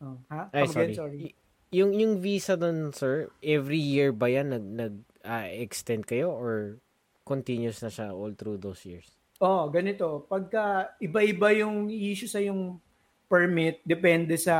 Oh, 0.00 0.16
ha? 0.28 0.48
Ay, 0.50 0.64
sorry. 0.64 0.84
again, 0.86 0.90
sorry. 0.94 1.18
Y- 1.22 1.36
Yung 1.72 1.94
yung 1.94 2.18
visa 2.18 2.58
doon, 2.58 2.90
sir, 2.90 3.30
every 3.38 3.78
year 3.78 4.10
ba 4.10 4.26
yan 4.26 4.50
nag 4.50 4.66
nag 4.66 4.94
ah, 5.22 5.46
extend 5.46 6.02
kayo 6.02 6.26
or 6.26 6.82
continuous 7.22 7.78
na 7.78 7.86
siya 7.86 8.10
all 8.10 8.32
through 8.32 8.58
those 8.58 8.82
years? 8.82 9.06
Oh, 9.38 9.70
ganito. 9.70 10.26
Pagka 10.26 10.90
iba-iba 10.98 11.54
yung 11.54 11.86
issue 11.86 12.26
sa 12.26 12.42
yung 12.42 12.82
permit, 13.30 13.78
depende 13.86 14.34
sa 14.34 14.56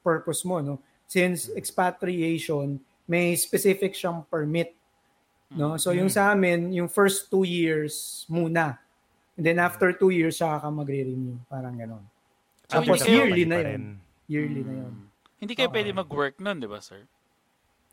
purpose 0.00 0.40
mo, 0.42 0.64
no? 0.64 0.80
Since 1.04 1.52
expatriation, 1.52 2.80
may 3.04 3.36
specific 3.36 3.92
siyang 3.92 4.24
permit, 4.24 4.72
no? 5.52 5.76
So 5.76 5.92
yung 5.92 6.08
sa 6.08 6.32
amin, 6.32 6.72
yung 6.72 6.88
first 6.88 7.28
two 7.28 7.44
years 7.44 8.24
muna. 8.26 8.80
And 9.36 9.44
then 9.44 9.60
after 9.60 9.92
two 9.92 10.10
years, 10.10 10.40
saka 10.40 10.64
ka 10.64 10.68
magre-renew. 10.72 11.38
Parang 11.46 11.76
gano'n. 11.76 12.02
So, 12.66 12.80
Tapos 12.82 13.06
yearly 13.06 13.44
na 13.44 13.62
yun. 13.62 14.00
Yearly 14.26 14.64
na 14.64 14.74
yun. 14.82 14.94
hindi 15.38 15.54
kayo 15.54 15.70
Oo. 15.70 15.76
pwede 15.78 15.94
mag-work 15.94 16.34
nun, 16.42 16.58
di 16.58 16.66
ba, 16.66 16.82
sir? 16.82 17.06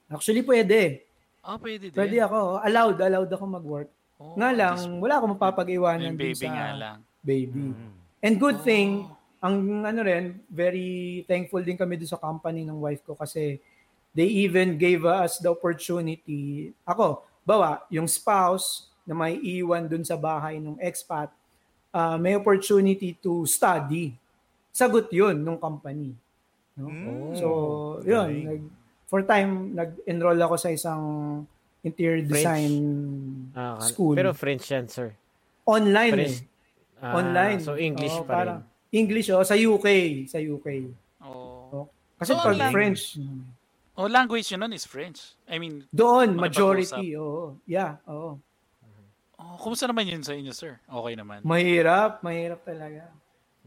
Actually, 0.10 0.42
pwede. 0.42 1.06
Ah, 1.46 1.62
pwede 1.62 1.94
din. 1.94 1.96
Pwede 1.96 2.18
ako. 2.18 2.58
Allowed. 2.58 2.98
Allowed 2.98 3.30
ako 3.30 3.44
mag-work. 3.46 3.90
Oh, 4.18 4.34
Nga 4.34 4.50
lang, 4.52 4.76
just- 4.82 4.90
wala 4.98 5.14
akong 5.20 5.34
mapapag-iwanan 5.38 6.18
baby 6.18 6.34
sa 6.34 6.50
nga 6.50 6.68
lang. 6.74 6.98
baby. 7.22 7.70
Mm. 7.78 7.94
And 8.26 8.34
good 8.42 8.58
Oh. 8.58 8.66
thing, 8.66 9.06
ang 9.46 9.56
ano 9.84 10.02
rin, 10.02 10.42
very 10.48 10.90
thankful 11.24 11.62
din 11.62 11.78
kami 11.78 11.96
doon 11.96 12.10
sa 12.10 12.18
company 12.18 12.66
ng 12.66 12.76
wife 12.76 13.06
ko 13.06 13.14
kasi 13.14 13.62
they 14.10 14.26
even 14.26 14.74
gave 14.76 15.06
us 15.06 15.38
the 15.38 15.48
opportunity. 15.48 16.74
Ako, 16.84 17.22
bawa, 17.42 17.86
yung 17.88 18.08
spouse 18.08 18.90
na 19.04 19.14
may 19.14 19.38
iwan 19.38 19.86
doon 19.86 20.02
sa 20.02 20.18
bahay 20.18 20.58
ng 20.58 20.82
expat, 20.82 21.30
uh, 21.92 22.18
may 22.18 22.34
opportunity 22.34 23.14
to 23.14 23.46
study. 23.46 24.18
Sagot 24.72 25.08
yun 25.10 25.38
nung 25.38 25.56
company. 25.56 26.18
No? 26.74 26.90
Mm. 26.90 27.36
So, 27.36 27.48
yun. 28.02 28.28
Galing. 28.28 28.46
Nag, 28.50 28.62
for 29.06 29.22
time, 29.22 29.52
nag-enroll 29.72 30.42
ako 30.42 30.56
sa 30.58 30.70
isang 30.70 31.04
interior 31.80 32.18
French. 32.20 32.34
design 32.34 32.74
Ah, 33.54 33.78
school. 33.80 34.18
Pero 34.18 34.34
French 34.34 34.66
yan, 34.66 34.90
sir. 34.90 35.14
online 35.64 36.14
French. 36.14 36.38
eh. 36.42 36.54
Ah, 36.98 37.14
Online. 37.16 37.60
So 37.60 37.76
English 37.76 38.12
Oo, 38.12 38.24
pa 38.24 38.32
rin. 38.32 38.38
parang 38.40 38.60
English 38.96 39.28
oh, 39.36 39.44
sa 39.44 39.60
UK, 39.60 39.88
sa 40.32 40.40
UK. 40.40 40.88
Oh. 41.20 41.92
Kasi 42.16 42.32
So, 42.32 42.40
pag 42.40 42.56
ang 42.56 42.60
lang- 42.64 42.74
French, 42.76 43.20
oh, 44.00 44.08
language 44.08 44.48
yun 44.48 44.64
nun 44.64 44.72
is 44.72 44.88
French. 44.88 45.36
I 45.52 45.60
mean, 45.60 45.84
doon 45.92 46.40
majority, 46.40 47.20
oo. 47.20 47.60
Yeah, 47.68 48.00
oo. 48.08 48.40
oh, 49.36 49.56
kumusta 49.60 49.84
naman 49.84 50.08
yun 50.08 50.24
sa 50.24 50.32
inyo, 50.32 50.56
sir? 50.56 50.80
Okay 50.88 51.14
naman. 51.20 51.44
Mahirap, 51.44 52.24
mahirap 52.24 52.64
talaga. 52.64 53.12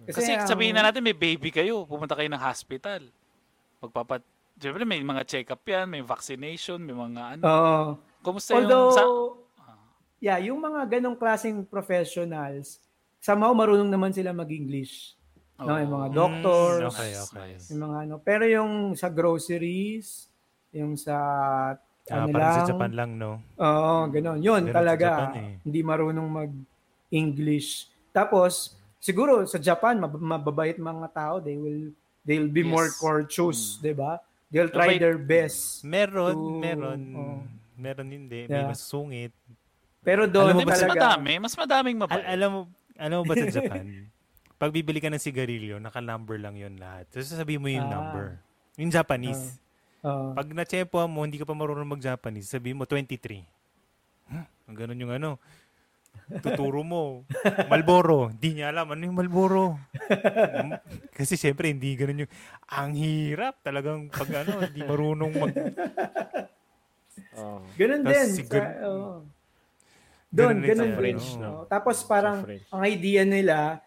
Kasi 0.09 0.33
ang- 0.33 0.49
sabihin 0.49 0.73
na 0.73 0.89
natin 0.89 1.05
may 1.05 1.13
baby 1.13 1.53
kayo, 1.53 1.85
pumunta 1.85 2.17
kayo 2.17 2.33
ng 2.33 2.41
hospital. 2.41 3.05
Magpapat 3.85 4.25
Siyempre 4.59 4.83
may 4.83 4.99
mga 4.99 5.23
check-up 5.23 5.63
yan, 5.63 5.87
may 5.87 6.03
vaccination, 6.03 6.83
may 6.83 6.95
mga 6.95 7.39
ano. 7.39 7.43
Oo. 7.47 7.83
Kumusta 8.27 8.59
Although, 8.59 8.91
yung 8.91 8.99
sa 8.99 9.03
yeah, 10.19 10.39
yung 10.43 10.59
mga 10.59 10.99
ganong 10.99 11.15
klaseng 11.15 11.63
professionals, 11.63 12.83
somehow 13.23 13.55
marunong 13.55 13.87
naman 13.87 14.11
sila 14.11 14.35
mag-English. 14.35 15.15
No, 15.59 15.75
yung 15.75 15.91
mga 15.93 16.07
Oh. 16.07 16.15
doctors, 16.15 16.79
Mm, 16.79 16.89
okay, 16.89 17.11
okay. 17.19 17.49
yung 17.69 17.83
mga 17.83 17.97
ano. 18.01 18.15
Pero 18.21 18.45
yung 18.47 18.73
sa 18.95 19.09
groceries, 19.09 20.31
yung 20.71 20.95
sa 20.95 21.17
Ah, 22.09 22.25
ano 22.25 22.33
parang 22.33 22.49
sa 22.49 22.57
lang, 22.57 22.69
Japan 22.69 22.93
lang, 22.95 23.11
no? 23.15 23.31
Oo, 23.55 23.95
ganun. 24.09 24.39
Yun 24.39 24.65
Ganun 24.65 24.73
talaga. 24.73 25.09
Japan 25.29 25.35
eh. 25.37 25.53
Hindi 25.61 25.81
marunong 25.83 26.29
mag-English. 26.31 27.69
Tapos, 28.11 28.73
siguro 28.97 29.45
sa 29.45 29.59
Japan, 29.59 29.99
mab- 29.99 30.17
mababait 30.17 30.75
mga 30.75 31.09
tao. 31.11 31.35
They 31.39 31.55
will 31.55 31.93
they'll 32.23 32.49
be 32.49 32.61
Yes. 32.61 32.71
more 32.71 32.89
courteous, 32.95 33.77
'di 33.79 33.93
ba? 33.93 34.21
They'll 34.49 34.69
try 34.69 34.97
Mabait. 34.97 35.01
their 35.01 35.19
best. 35.19 35.83
Meron, 35.83 36.33
To- 36.33 36.57
meron. 36.57 37.01
oh. 37.13 37.41
Meron 37.75 38.09
hindi. 38.09 38.45
May 38.45 38.57
Yeah. 38.57 38.69
masusungit. 38.69 39.33
Pero 40.01 40.25
doon 40.25 40.57
Hindi, 40.57 40.65
mas 40.65 40.81
talaga. 40.81 40.93
madami, 41.13 41.33
mas 41.39 41.55
madaming 41.55 41.97
mabait. 41.99 42.21
Al- 42.21 42.29
alam 42.33 42.51
mo, 42.51 42.61
alam 42.97 43.17
mo 43.19 43.25
ba 43.25 43.35
sa 43.37 43.49
Japan? 43.51 43.85
pag 44.59 44.71
bibili 44.71 44.99
ka 44.99 45.07
ng 45.07 45.17
sigarilyo, 45.17 45.79
naka-number 45.79 46.37
lang 46.37 46.55
yun 46.55 46.75
lahat. 46.77 47.07
So, 47.11 47.23
sasabihin 47.25 47.63
mo 47.63 47.71
yung 47.71 47.87
Ah. 47.87 47.95
number. 47.95 48.27
Yung 48.75 48.91
Japanese. 48.91 49.57
Oo. 50.01 50.35
Pag 50.35 50.51
na-chepo 50.51 50.99
mo, 51.07 51.23
hindi 51.23 51.39
ka 51.39 51.47
pa 51.47 51.55
marunong 51.55 51.87
mag-Japanese, 51.89 52.47
sabihin 52.49 52.75
mo 52.75 52.85
23. 52.85 53.43
Huh? 54.29 54.45
Ganun 54.69 54.99
yung 54.99 55.11
ano. 55.13 55.39
Tuturo 56.43 56.83
mo. 56.83 57.23
Malboro. 57.71 58.29
Hindi 58.29 58.59
niya 58.59 58.69
alam. 58.69 58.91
Ano 58.91 59.01
yung 59.01 59.17
Malboro? 59.17 59.79
Kasi 61.17 61.35
syempre, 61.35 61.71
hindi 61.71 61.95
ganun 61.95 62.27
yung... 62.27 62.33
Ang 62.69 62.93
hirap 62.95 63.63
talagang 63.63 64.11
pag 64.11 64.29
ano, 64.37 64.61
hindi 64.61 64.83
marunong 64.83 65.33
mag... 65.33 65.55
Oh. 67.35 67.63
Ganun 67.75 68.03
Tas 68.03 68.15
din. 68.15 68.29
sigur- 68.37 68.63
Sa, 68.63 68.83
oo. 68.85 69.11
Doon, 70.29 70.43
Ganun 70.45 70.59
din 70.59 70.69
ganun 70.69 70.79
sa 70.79 70.85
din. 70.85 70.97
French, 70.97 71.27
no? 71.35 71.47
Oo. 71.49 71.63
Tapos 71.67 71.97
parang 72.03 72.43
ang 72.45 72.83
idea 72.83 73.23
nila, 73.23 73.79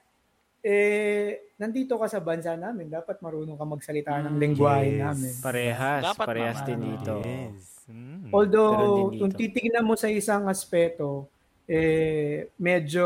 eh, 0.61 1.53
nandito 1.55 1.97
ka 1.97 2.05
sa 2.05 2.17
bansa 2.17 2.53
namin, 2.53 2.87
dapat 2.87 3.17
marunong 3.17 3.53
ka 3.53 3.65
magsalita 3.65 4.11
ng 4.21 4.33
Mm, 4.33 4.39
lengguwahe 4.39 4.87
yes. 4.87 5.01
namin. 5.01 5.33
Parehas, 5.39 6.01
Dapat 6.07 6.25
parehas 6.25 6.57
naman. 6.57 6.67
din 6.67 6.79
dito. 6.85 7.13
Yes. 7.19 7.61
Mm. 7.85 8.29
Although, 8.31 8.77
dito. 9.09 9.19
kung 9.19 9.33
titignan 9.33 9.83
mo 9.83 9.95
sa 9.95 10.07
isang 10.07 10.45
aspeto, 10.45 11.25
eh, 11.65 12.47
medyo 12.55 13.05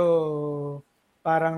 parang 1.20 1.58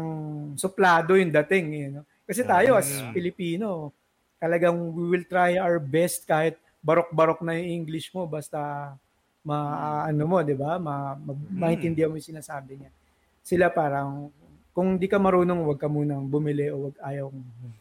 suplado 0.55 1.13
yung 1.13 1.33
dating. 1.33 1.67
Eh, 1.75 1.87
no? 1.91 2.01
Kasi 2.23 2.43
tayo 2.43 2.75
as 2.75 2.87
Mm. 2.87 3.11
Pilipino, 3.11 3.91
talagang 4.37 4.75
we 4.93 5.05
will 5.09 5.25
try 5.25 5.57
our 5.57 5.77
best 5.77 6.23
kahit 6.23 6.55
barok-barok 6.79 7.41
na 7.41 7.57
yung 7.57 7.83
English 7.83 8.13
mo 8.13 8.23
basta 8.23 8.93
ma 9.41 9.57
ano 10.03 10.23
mo, 10.23 10.37
'di 10.39 10.53
ba? 10.53 10.75
Ma, 10.77 11.15
ma- 11.15 11.39
maintindihan 11.49 12.07
mo 12.07 12.19
yung 12.19 12.29
sinasabi 12.29 12.77
niya. 12.77 12.91
Sila 13.41 13.71
parang 13.71 14.27
kung 14.77 15.01
di 15.01 15.09
ka 15.09 15.17
marunong, 15.17 15.65
wag 15.65 15.81
ka 15.81 15.89
munang 15.89 16.29
bumili 16.29 16.69
o 16.69 16.85
wag 16.85 16.95
ayaw. 17.01 17.33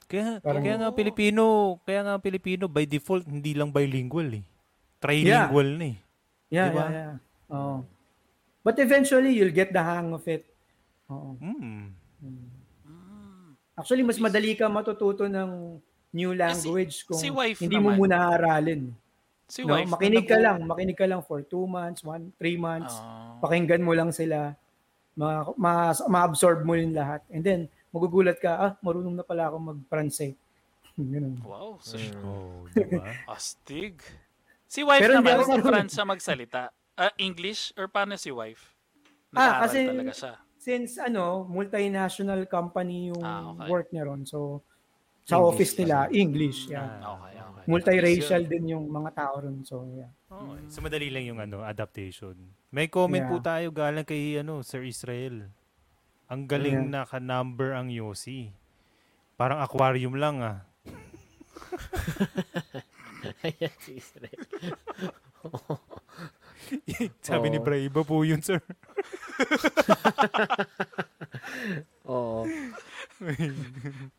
Kaya, 0.09 0.40
Parang- 0.40 0.64
kaya 0.64 0.76
nga 0.80 0.90
Pilipino, 0.97 1.76
kaya 1.84 2.01
nga 2.01 2.16
Pilipino 2.16 2.72
by 2.72 2.88
default 2.88 3.28
hindi 3.28 3.53
lang 3.53 3.68
bilingual 3.68 4.32
eh. 4.32 4.44
Trilingual 4.97 5.76
na 5.76 5.86
eh. 5.92 5.97
Yeah, 6.49 6.72
Diba? 6.72 6.84
yeah, 6.88 6.92
yeah. 7.12 7.14
Oo. 7.53 7.84
But 8.64 8.80
eventually, 8.80 9.36
you'll 9.36 9.53
get 9.53 9.76
the 9.76 9.84
hang 9.84 10.16
of 10.16 10.24
it. 10.24 10.49
Oo. 11.12 11.36
Mm. 11.36 11.92
Actually, 13.76 14.01
mas 14.01 14.16
madali 14.16 14.57
ka 14.57 14.64
matututo 14.72 15.28
ng 15.28 15.76
new 16.16 16.32
language 16.32 17.05
kung 17.05 17.20
si 17.20 17.28
wife 17.28 17.61
hindi 17.61 17.76
mo 17.76 17.92
naman. 17.92 18.01
muna 18.01 18.16
aralin. 18.32 18.88
Si 19.44 19.61
No? 19.62 19.76
wife. 19.76 19.92
Makinig 19.92 20.24
nung 20.24 20.30
ka 20.32 20.38
lang, 20.40 20.59
makinig 20.64 20.97
ka 20.97 21.05
lang 21.05 21.20
for 21.20 21.44
two 21.44 21.68
months, 21.68 22.01
one, 22.01 22.32
three 22.40 22.57
months. 22.57 22.97
Ah. 22.97 23.36
Pakinggan 23.44 23.84
mo 23.84 23.92
lang 23.92 24.09
sila. 24.16 24.57
Ma, 25.17 25.49
ma, 25.57 25.73
ma-absorb 26.07 26.61
mo 26.61 26.77
yung 26.77 26.93
lahat. 26.93 27.25
And 27.29 27.41
then, 27.41 27.61
magugulat 27.89 28.37
ka, 28.37 28.53
ah, 28.55 28.73
marunong 28.79 29.17
na 29.17 29.25
pala 29.25 29.49
ako 29.49 29.57
mag-Fransay. 29.73 30.37
Ganun. 30.97 31.41
wow, 31.41 31.81
so 31.81 31.97
Oh, 32.21 32.69
diba? 32.73 33.01
astig. 33.27 34.01
Si 34.67 34.81
wife 34.81 35.01
Pero 35.01 35.17
naman, 35.17 35.33
ako 35.33 35.43
si 35.43 35.51
marunong. 35.51 35.69
Fran 35.73 35.89
siya 35.89 36.05
magsalita. 36.05 36.62
Ah, 36.95 37.12
English 37.17 37.73
or 37.75 37.89
paano 37.89 38.14
si 38.14 38.29
wife? 38.29 38.77
Ah, 39.31 39.61
Nag-aaral 39.61 39.61
kasi- 39.62 39.89
talaga 39.89 40.12
siya. 40.14 40.35
Since, 40.57 40.99
ano, 40.99 41.47
multinational 41.47 42.43
company 42.45 43.09
yung 43.09 43.23
Ah, 43.23 43.55
okay. 43.55 43.69
work 43.71 43.89
niya 43.89 44.03
ron. 44.05 44.27
So, 44.27 44.67
sa 45.23 45.37
English 45.37 45.47
office 45.49 45.73
nila, 45.77 45.97
English. 46.11 46.59
Yeah. 46.67 46.91
Ah, 46.99 47.14
Okay, 47.14 47.33
okay. 47.39 47.64
Multiracial 47.67 48.43
din 48.45 48.75
yung 48.75 48.85
mga 48.87 49.11
tao 49.14 49.39
ron. 49.39 49.62
So, 49.62 49.87
yeah. 49.95 50.11
Okay. 50.27 50.66
So 50.66 50.83
madali 50.83 51.07
lang 51.07 51.22
yung 51.22 51.39
ano, 51.39 51.62
adaptation. 51.62 52.35
May 52.74 52.91
comment 52.91 53.22
Yeah. 53.22 53.31
po 53.31 53.39
tayo 53.39 53.70
galing 53.70 54.03
kay 54.03 54.43
ano, 54.43 54.59
Sir 54.66 54.83
Israel. 54.83 55.55
Ang 56.27 56.51
galing 56.51 56.91
Yeah. 56.91 57.07
naka-number 57.07 57.70
ang 57.70 57.95
Yossi. 57.95 58.51
Parang 59.39 59.62
aquarium 59.62 60.18
lang 60.18 60.43
ah. 60.43 60.66
Ayan 63.47 63.74
si 63.79 64.03
Israel. 64.03 64.43
Sabi 67.22 67.47
ni 67.51 67.59
Oo. 67.62 67.64
Bray, 67.64 67.87
iba 67.87 68.03
po 68.03 68.27
yun, 68.27 68.43
sir. 68.43 68.59
Oo. 72.11 72.43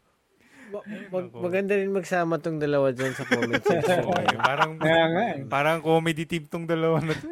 Ma- 0.67 0.83
mag- 1.09 1.31
maganda 1.31 1.73
rin 1.73 1.87
magsama 1.87 2.37
tong 2.37 2.57
dalawa 2.57 2.91
dyan 2.91 3.11
sa 3.11 3.23
comment 3.23 3.57
section. 3.57 4.03
Okay, 4.09 4.35
parang 4.37 4.71
eh. 4.77 5.35
parang 5.47 5.77
comedy 5.79 6.23
team 6.23 6.43
tong 6.45 6.63
dalawa 6.63 6.99
na 6.99 7.13
to. 7.13 7.27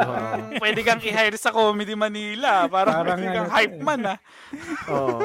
Pwede 0.62 0.80
kang 0.80 1.00
i-hire 1.00 1.34
sa 1.34 1.48
Comedy 1.48 1.94
Manila. 1.94 2.66
Parang, 2.66 3.00
Parang 3.00 3.16
pwede 3.16 3.26
ano 3.26 3.34
kang 3.34 3.48
to 3.48 3.54
hype 3.54 3.74
eh. 3.74 3.82
man 3.82 4.00
ah. 4.04 4.18
Oo. 4.88 5.18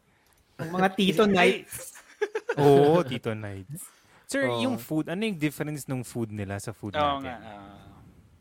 Ang 0.60 0.70
mga 0.72 0.88
Tito 0.92 1.24
Nights. 1.24 1.76
Oo, 2.56 3.04
Tito 3.04 3.30
Nights. 3.32 3.82
Sir, 4.26 4.48
Oo. 4.48 4.58
yung 4.58 4.76
food, 4.76 5.06
ano 5.06 5.22
yung 5.22 5.36
difference 5.36 5.86
ng 5.86 6.02
food 6.02 6.32
nila 6.32 6.58
sa 6.58 6.72
food 6.72 6.96
Oo 6.96 7.20
natin? 7.20 7.28
nga. 7.28 7.36
ah. 7.38 7.78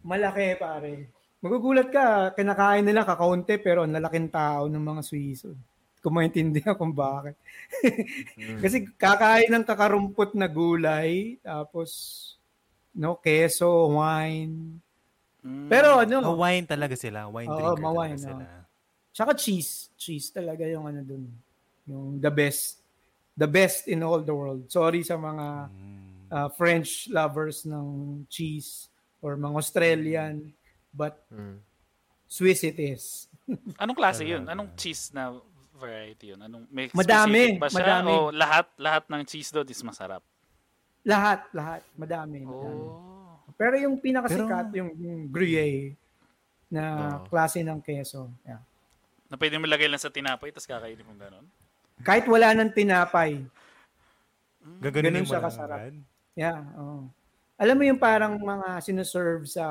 Malaki, 0.01 0.57
pare. 0.57 1.13
Magugulat 1.37 1.91
ka, 1.91 2.05
kinakain 2.33 2.81
nila 2.81 3.05
kakaunti 3.05 3.59
pero 3.59 3.85
ang 3.85 3.93
lalaking 3.93 4.31
tao 4.31 4.65
ng 4.65 4.81
mga 4.81 5.01
Swiso. 5.03 5.53
Kung 6.05 6.21
maintindihan 6.21 6.77
kung 6.77 6.93
bakit. 6.93 7.33
Kasi 8.61 8.85
kakain 8.93 9.49
ng 9.49 9.65
kakarumpot 9.65 10.37
na 10.37 10.45
gulay, 10.45 11.41
tapos 11.41 11.89
no, 12.93 13.17
keso, 13.17 13.65
wine. 13.89 14.77
Mm. 15.41 15.65
Pero 15.65 15.97
ano, 15.97 16.17
Ah, 16.21 16.37
wine 16.37 16.65
talaga 16.65 16.93
sila. 16.93 17.25
Wine 17.25 17.49
Oo, 17.49 17.57
drinker 17.57 17.81
ma-wine, 17.81 18.17
talaga 18.17 18.21
sila. 18.21 18.45
tsaka 19.09 19.31
cheese. 19.33 19.89
Cheese 19.97 20.29
talaga 20.29 20.61
yung 20.63 20.85
ano 20.85 21.01
dun. 21.01 21.25
Yung 21.85 22.17
the 22.17 22.29
best. 22.29 22.85
The 23.33 23.49
best 23.49 23.89
in 23.89 23.99
all 23.99 24.21
the 24.21 24.31
world. 24.31 24.69
Sorry 24.69 25.01
sa 25.01 25.17
mga 25.17 25.67
Mm. 25.67 26.05
uh, 26.29 26.49
French 26.53 27.09
lovers 27.09 27.65
ng 27.65 27.85
cheese 28.25 28.87
or 29.21 29.33
mga 29.35 29.55
Australian, 29.57 30.53
but 30.93 31.17
Mm. 31.27 31.57
Swiss 32.25 32.61
it 32.61 32.77
is. 32.77 33.25
Anong 33.77 33.97
klase 33.97 34.21
yun? 34.21 34.45
Anong 34.45 34.73
cheese 34.73 35.09
na 35.11 35.33
variety 35.75 36.33
yun? 36.33 36.39
Anong, 36.41 36.65
may 36.71 36.87
Madami, 36.91 37.55
specific 37.55 37.61
ba 37.61 37.67
siya? 37.67 37.79
madami. 37.79 38.11
O 38.11 38.31
lahat, 38.31 38.65
lahat 38.79 39.03
ng 39.11 39.21
cheese 39.27 39.51
doon 39.51 39.67
is 39.67 39.83
masarap? 39.83 40.23
Lahat, 41.05 41.45
lahat. 41.51 41.81
Madami. 41.93 42.41
madami. 42.41 42.81
Oh. 42.81 43.37
Pero 43.55 43.75
yung 43.77 44.01
pinakasikat, 44.01 44.73
yung, 44.73 44.91
yung 44.97 45.19
Gruyere 45.29 45.93
na 46.67 46.83
Oo. 47.21 47.29
klase 47.29 47.61
ng 47.61 47.79
keso. 47.79 48.27
Yeah. 48.41 48.59
Na 49.29 49.37
pwede 49.37 49.55
mo 49.61 49.69
lagay 49.69 49.85
lang 49.85 50.01
sa 50.01 50.09
tinapay 50.09 50.49
tapos 50.49 50.67
kakainin 50.67 51.05
mo 51.05 51.13
gano'n? 51.13 51.45
Kahit 52.03 52.25
wala 52.27 52.51
ng 52.51 52.71
tinapay. 52.73 53.39
Gaganunin 54.81 55.21
Ganun 55.21 55.27
mo 55.29 55.31
siya 55.31 55.45
kasarap. 55.45 55.77
agad. 55.77 55.95
Yeah, 56.35 56.59
oo. 56.75 57.07
Alam 57.55 57.75
mo 57.79 57.83
yung 57.87 58.01
parang 58.01 58.35
mga 58.35 58.83
sinuserve 58.83 59.47
sa 59.47 59.65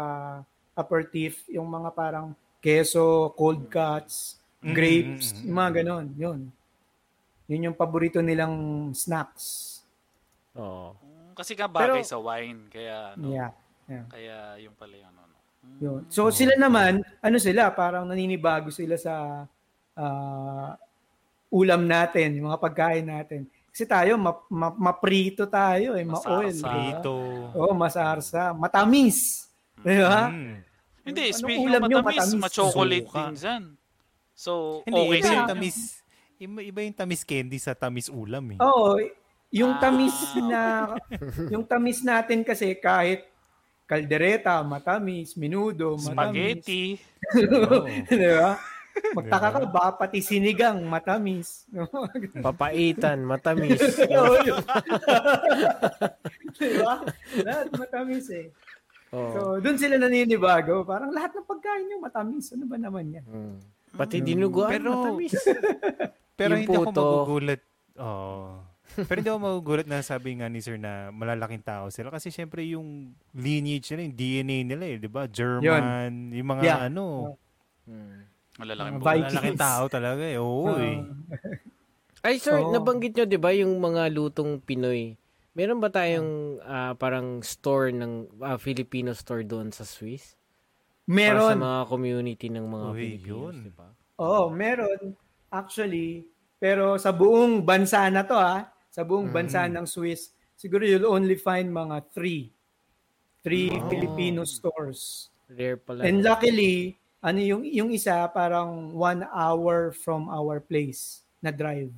aperitif, 0.73 1.45
yung 1.53 1.69
mga 1.69 1.91
parang 1.93 2.33
keso, 2.63 3.35
cold 3.37 3.69
cuts, 3.69 4.39
Mm, 4.39 4.44
grapes, 4.73 5.27
mm, 5.27 5.37
mm, 5.37 5.45
yung 5.45 5.57
mga 5.57 5.73
ganon. 5.75 6.07
Yun. 6.15 6.41
Yun 7.45 7.67
yung 7.67 7.77
paborito 7.77 8.19
nilang 8.19 8.55
snacks. 8.93 9.83
Oo. 10.57 10.97
Mm, 10.97 11.33
Kasi 11.35 11.53
nga 11.53 11.67
bagay 11.67 12.01
Pero- 12.01 12.09
sa 12.09 12.17
wine. 12.17 12.71
Kaya, 12.71 13.13
ano, 13.13 13.25
Yeah. 13.29 13.51
yeah. 13.85 14.05
kaya 14.09 14.37
yung 14.63 14.73
pala 14.73 14.95
yung 14.95 15.11
ano. 15.11 15.21
no. 15.27 15.39
Mm. 15.61 15.79
Yun. 15.83 16.01
So 16.09 16.31
sila 16.31 16.55
naman, 16.55 17.05
ano 17.19 17.37
sila, 17.37 17.69
parang 17.69 18.07
naninibago 18.07 18.71
sila 18.71 18.97
sa 18.97 19.45
ah, 19.95 20.75
ulam 21.49 21.87
natin, 21.87 22.35
yung 22.35 22.51
mga 22.51 22.59
pagkain 22.59 23.07
natin. 23.07 23.47
Kasi 23.71 23.87
tayo, 23.87 24.15
ma- 24.15 24.43
ma- 24.47 24.75
maprito 24.91 25.47
tayo, 25.47 25.95
eh, 25.95 26.03
ma-oil. 26.03 26.51
Masarsa. 26.51 27.03
Oo, 27.55 27.71
masarsa. 27.75 28.43
Matamis. 28.51 29.47
Di 29.79 29.99
ba? 29.99 30.31
Mm. 30.31 30.63
Hindi, 31.05 31.25
Anong 31.31 31.39
speaking 31.39 31.67
ulam 31.69 31.83
of 31.83 31.91
matamis, 31.91 32.07
matamis? 32.27 32.43
ma-chocolate 32.43 33.07
Suka. 33.07 33.23
So, 34.35 34.83
Hindi, 34.85 35.01
okay 35.01 35.19
iba 35.23 35.31
yung 35.31 35.49
tamis. 35.49 35.79
Iba, 36.35 36.81
yung 36.83 36.97
tamis 36.99 37.23
candy 37.23 37.59
sa 37.63 37.73
tamis 37.73 38.11
ulam 38.11 38.59
eh. 38.59 38.59
Oo, 38.59 38.99
yung 39.55 39.79
Ah. 39.79 39.81
tamis 39.81 40.17
na, 40.43 40.61
yung 41.49 41.63
tamis 41.63 42.03
natin 42.03 42.43
kasi 42.43 42.75
kahit 42.75 43.23
kaldereta, 43.87 44.59
matamis, 44.67 45.39
minudo, 45.39 45.95
matamis. 45.95 46.11
Spaghetti. 46.59 46.83
Di 48.11 48.29
ba? 48.35 48.59
Magtaka 48.95 49.49
ka 49.51 49.59
ba, 49.71 49.95
pati 49.95 50.19
sinigang, 50.19 50.83
matamis. 50.83 51.71
Papaitan, 52.47 53.23
matamis. 53.23 53.79
Di 56.59 56.69
ba? 56.79 56.95
Lahat 57.43 57.69
matamis 57.75 58.27
eh. 58.31 58.47
Oo. 59.15 59.31
So, 59.31 59.41
dun 59.63 59.79
sila 59.79 59.95
naninibago. 59.95 60.83
Parang 60.83 61.15
lahat 61.15 61.31
ng 61.39 61.47
pagkain 61.47 61.87
nyo 61.87 62.03
matamis. 62.03 62.51
Ano 62.51 62.67
ba 62.67 62.75
naman 62.75 63.15
yan? 63.15 63.27
Mm. 63.27 63.59
Pati 63.95 64.17
dinuguan, 64.21 64.71
Pero- 64.71 64.93
matamis. 65.15 65.35
Pero 66.39 66.53
Yung 66.53 66.61
hindi 66.61 66.75
ako 66.75 66.85
puto. 66.85 67.03
magugulat. 67.05 67.61
Oo. 67.97 68.59
Pero 68.97 69.17
hindi 69.17 69.31
ako 69.31 69.41
magugulat 69.41 69.87
na 69.87 70.03
sabi 70.03 70.35
nga 70.35 70.47
ni 70.47 70.59
sir 70.59 70.75
na 70.77 71.09
malalaking 71.09 71.63
tao 71.63 71.89
sila. 71.89 72.11
Kasi 72.11 72.29
syempre 72.29 72.67
yung 72.67 73.15
lineage 73.31 73.91
nila, 73.91 74.03
yung 74.05 74.17
DNA 74.17 74.59
nila 74.65 74.85
eh. 74.85 74.97
Di 74.99 75.07
ba? 75.07 75.27
German, 75.27 76.31
yung 76.31 76.49
mga 76.49 76.63
Yeah. 76.63 76.81
ano. 76.85 77.39
Mm. 77.87 78.19
Malalaking. 78.57 78.99
Malalaking 78.99 79.59
tao 79.59 79.85
talaga 79.87 80.23
eh. 80.23 80.39
Oo 80.39 80.75
eh. 80.77 81.03
Ay, 82.21 82.39
sir, 82.39 82.57
Oo. 82.57 82.73
nabanggit 82.73 83.13
nyo, 83.13 83.25
di 83.27 83.37
ba, 83.37 83.53
yung 83.53 83.77
mga 83.77 84.09
lutong 84.09 84.57
Pinoy. 84.59 85.15
Meron 85.53 85.79
ba 85.79 85.87
tayong 85.87 86.59
ah, 86.61 86.95
parang 86.95 87.39
store 87.41 87.93
ng 87.93 88.43
ah, 88.43 88.59
Filipino 88.59 89.13
store 89.13 89.45
doon 89.45 89.71
sa 89.71 89.85
Swiss? 89.85 90.35
Para 91.05 91.13
sa 91.13 91.53
meron. 91.53 91.57
mga 91.61 91.81
community 91.87 92.47
ng 92.49 92.67
mga 92.67 92.87
Uy, 92.89 92.97
Filipinos, 92.97 93.29
yun. 93.29 93.55
di 93.63 93.73
ba? 93.73 93.89
Oo, 94.19 94.43
meron. 94.49 95.01
Actually, 95.49 96.25
pero 96.57 96.97
sa 96.97 97.13
buong 97.13 97.61
bansa 97.61 98.09
na 98.09 98.25
to 98.25 98.35
ha, 98.35 98.67
sa 98.89 99.03
buong 99.03 99.29
Mm. 99.29 99.35
bansa 99.35 99.61
ng 99.69 99.85
Swiss, 99.85 100.33
siguro 100.55 100.83
you'll 100.83 101.07
only 101.07 101.37
find 101.37 101.69
mga 101.69 102.09
three. 102.11 102.51
Three 103.45 103.69
Oh. 103.71 103.85
Filipino 103.87 104.49
stores. 104.49 105.29
Rare 105.47 105.77
pala. 105.77 106.09
And 106.09 106.25
luckily, 106.25 106.97
ano 107.21 107.39
yung 107.39 107.63
yung 107.63 107.93
isa 107.93 108.25
parang 108.33 108.89
one 108.91 109.29
hour 109.29 109.93
from 109.93 110.33
our 110.33 110.57
place 110.59 111.21
na 111.39 111.53
drive. 111.53 111.93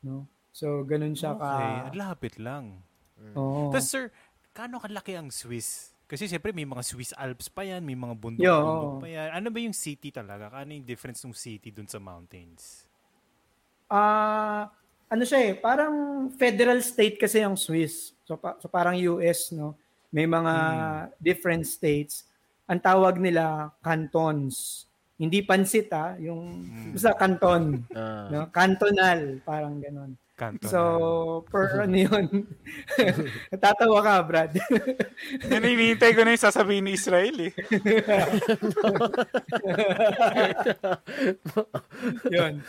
No? 0.00 0.30
So 0.54 0.86
ganun 0.86 1.18
siya 1.18 1.34
ka. 1.34 1.50
Okay. 1.50 1.98
Lapit 1.98 2.34
lang. 2.38 2.86
Oo. 3.34 3.74
Tapos 3.74 3.90
sir, 3.90 4.14
kaano 4.50 4.78
kalaki 4.78 5.18
ang 5.18 5.34
Swiss? 5.34 5.90
Kasi 6.10 6.26
siyempre 6.26 6.50
may 6.50 6.66
mga 6.66 6.82
Swiss 6.82 7.14
Alps 7.14 7.46
pa 7.46 7.62
yan, 7.62 7.86
may 7.86 7.94
mga 7.94 8.10
Yo. 8.10 8.18
bundok-bundok 8.18 8.94
pa 8.98 9.08
yan. 9.08 9.28
Ano 9.30 9.46
ba 9.46 9.58
yung 9.62 9.76
city 9.76 10.10
talaga? 10.10 10.50
Ano 10.50 10.74
yung 10.74 10.82
difference 10.82 11.22
ng 11.22 11.30
city 11.30 11.70
dun 11.70 11.86
sa 11.86 12.02
mountains? 12.02 12.82
Ah, 13.86 14.74
ano 15.06 15.22
siya 15.22 15.50
eh, 15.50 15.54
parang 15.54 15.94
federal 16.34 16.82
state 16.82 17.14
kasi 17.14 17.38
ang 17.38 17.54
Swiss. 17.54 18.10
So, 18.26 18.34
pa- 18.34 18.58
so 18.58 18.66
parang 18.66 18.98
US, 18.98 19.54
no? 19.54 19.78
May 20.10 20.26
mga 20.26 20.54
different 21.22 21.62
states. 21.62 22.26
Ang 22.66 22.82
tawag 22.82 23.18
nila 23.18 23.70
cantons. 23.78 24.86
Hindi 25.14 25.46
pansit 25.46 25.90
ah, 25.92 26.18
yung 26.18 26.66
basta 26.90 27.14
canton, 27.14 27.86
Ah. 27.94 28.26
no? 28.26 28.40
Cantonal, 28.50 29.38
parang 29.46 29.78
ganon. 29.78 30.18
Kanto 30.40 30.72
So, 30.72 30.80
per 31.52 31.68
ano 31.84 31.92
yun? 31.92 32.48
Natatawa 33.52 34.00
ka, 34.00 34.24
Brad. 34.24 34.56
Yan, 35.52 35.60
hinihintay 35.60 36.16
ko 36.16 36.24
na 36.24 36.32
yung 36.32 36.40
sasabihin 36.48 36.88
ni 36.88 36.96
Israel 36.96 37.36
eh. 37.44 37.52
yun. 42.32 42.64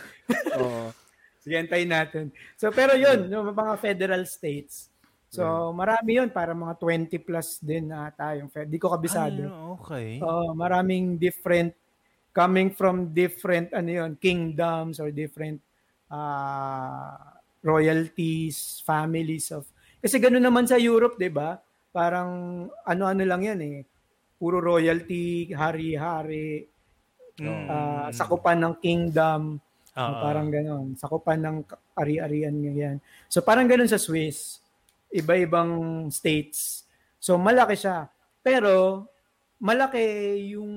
Oo. 0.60 0.92
Sige, 1.40 1.56
antayin 1.56 1.88
natin. 1.88 2.28
So, 2.60 2.68
pero 2.68 2.92
yun, 2.92 3.32
yung 3.32 3.48
mga 3.56 3.80
federal 3.80 4.28
states. 4.28 4.92
So, 5.32 5.72
marami 5.72 6.20
yun, 6.20 6.28
para 6.28 6.52
mga 6.52 6.76
20 6.76 7.16
plus 7.24 7.56
din 7.64 7.88
na 7.88 8.12
tayong 8.12 8.52
fed. 8.52 8.68
Di 8.68 8.76
ko 8.76 8.92
kabisado. 8.92 9.48
Ay, 9.48 9.72
okay. 9.80 10.08
Oo, 10.20 10.52
maraming 10.52 11.16
different, 11.16 11.72
coming 12.36 12.68
from 12.68 13.16
different, 13.16 13.72
ano 13.72 13.88
yun, 13.88 14.12
kingdoms 14.20 15.00
or 15.00 15.08
different 15.08 15.56
uh, 16.12 17.31
royalties, 17.62 18.82
families 18.82 19.54
of, 19.54 19.64
kasi 20.02 20.18
ganoon 20.18 20.42
naman 20.42 20.66
sa 20.66 20.76
Europe, 20.76 21.16
di 21.16 21.30
ba? 21.30 21.56
Parang 21.94 22.66
ano-ano 22.82 23.22
lang 23.22 23.42
yan 23.46 23.60
eh. 23.62 23.78
Puro 24.36 24.58
royalty, 24.58 25.54
hari-hari, 25.54 26.66
Mm. 27.40 27.66
uh, 27.68 28.08
sakupan 28.12 28.60
ng 28.60 28.74
kingdom, 28.76 29.56
Oo. 29.96 30.14
parang 30.20 30.52
ganon. 30.52 30.92
Sakupan 31.00 31.40
ng 31.40 31.56
ari-arian 31.96 32.52
yan. 32.52 32.96
So 33.28 33.40
parang 33.40 33.64
ganon 33.64 33.88
sa 33.88 34.00
Swiss. 34.00 34.60
Iba-ibang 35.08 36.08
states. 36.12 36.84
So 37.16 37.40
malaki 37.40 37.76
siya. 37.76 38.08
Pero 38.44 39.06
malaki 39.62 40.04
yung 40.52 40.72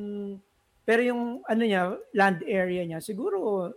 pero 0.85 1.01
yung 1.01 1.41
ano 1.49 1.63
niya, 1.65 1.97
land 2.13 2.45
area 2.45 2.85
niya 2.85 2.99
siguro 3.01 3.71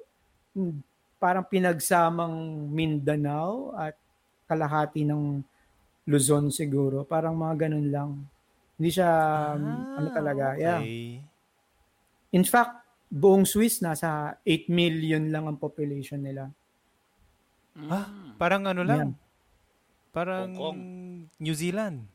hmm, 0.53 0.79
parang 1.19 1.45
pinagsamang 1.45 2.33
Mindanao 2.71 3.75
at 3.75 3.95
kalahati 4.47 5.03
ng 5.03 5.43
Luzon 6.07 6.49
siguro. 6.49 7.05
Parang 7.05 7.37
mga 7.37 7.69
ganun 7.69 7.89
lang. 7.91 8.11
Hindi 8.79 8.91
siya 8.91 9.11
Ah, 9.53 9.99
ano 9.99 10.09
talaga. 10.11 10.55
Yeah. 10.55 10.81
okay. 10.81 11.21
In 12.31 12.45
fact, 12.45 12.81
buong 13.09 13.45
Swiss 13.45 13.83
nasa 13.83 14.39
8 14.41 14.71
million 14.71 15.27
lang 15.29 15.45
ang 15.45 15.59
population 15.59 16.23
nila. 16.23 16.49
Ah, 17.77 18.07
Mm. 18.07 18.31
parang 18.37 18.63
ano 18.65 18.83
lang. 18.83 19.09
Parang 20.11 20.51
Hong 20.51 20.57
Kong. 20.57 20.79
New 21.37 21.55
Zealand. 21.55 22.07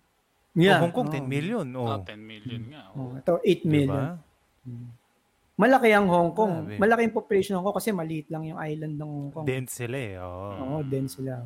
Yeah. 0.53 0.79
O 0.79 0.87
Hong 0.87 0.93
Kong, 0.93 1.09
oo. 1.09 1.13
10 1.13 1.25
million. 1.25 1.65
Ah, 1.73 1.97
Oh. 1.97 2.03
10 2.03 2.19
million 2.19 2.61
nga. 2.67 2.83
Oh, 2.93 2.99
Oh. 2.99 3.11
ito 3.15 3.33
8 3.43 3.63
million. 3.65 4.17
Diba? 4.63 5.02
Malaki 5.53 5.93
ang 5.93 6.09
Hong 6.09 6.33
Kong. 6.33 6.65
Grabe. 6.65 6.81
Malaki 6.81 7.01
yung 7.05 7.15
population 7.15 7.53
ng 7.53 7.61
Hong 7.61 7.67
Kong 7.69 7.77
kasi 7.77 7.93
maliit 7.93 8.27
lang 8.33 8.43
yung 8.49 8.57
island 8.57 8.95
ng 8.97 9.09
Hong 9.09 9.31
Kong. 9.31 9.45
Dense 9.45 9.85
sila 9.85 9.97
eh. 10.01 10.17
Oo. 10.17 10.47
Oo, 10.57 10.77
din 10.81 11.05
sila. 11.05 11.45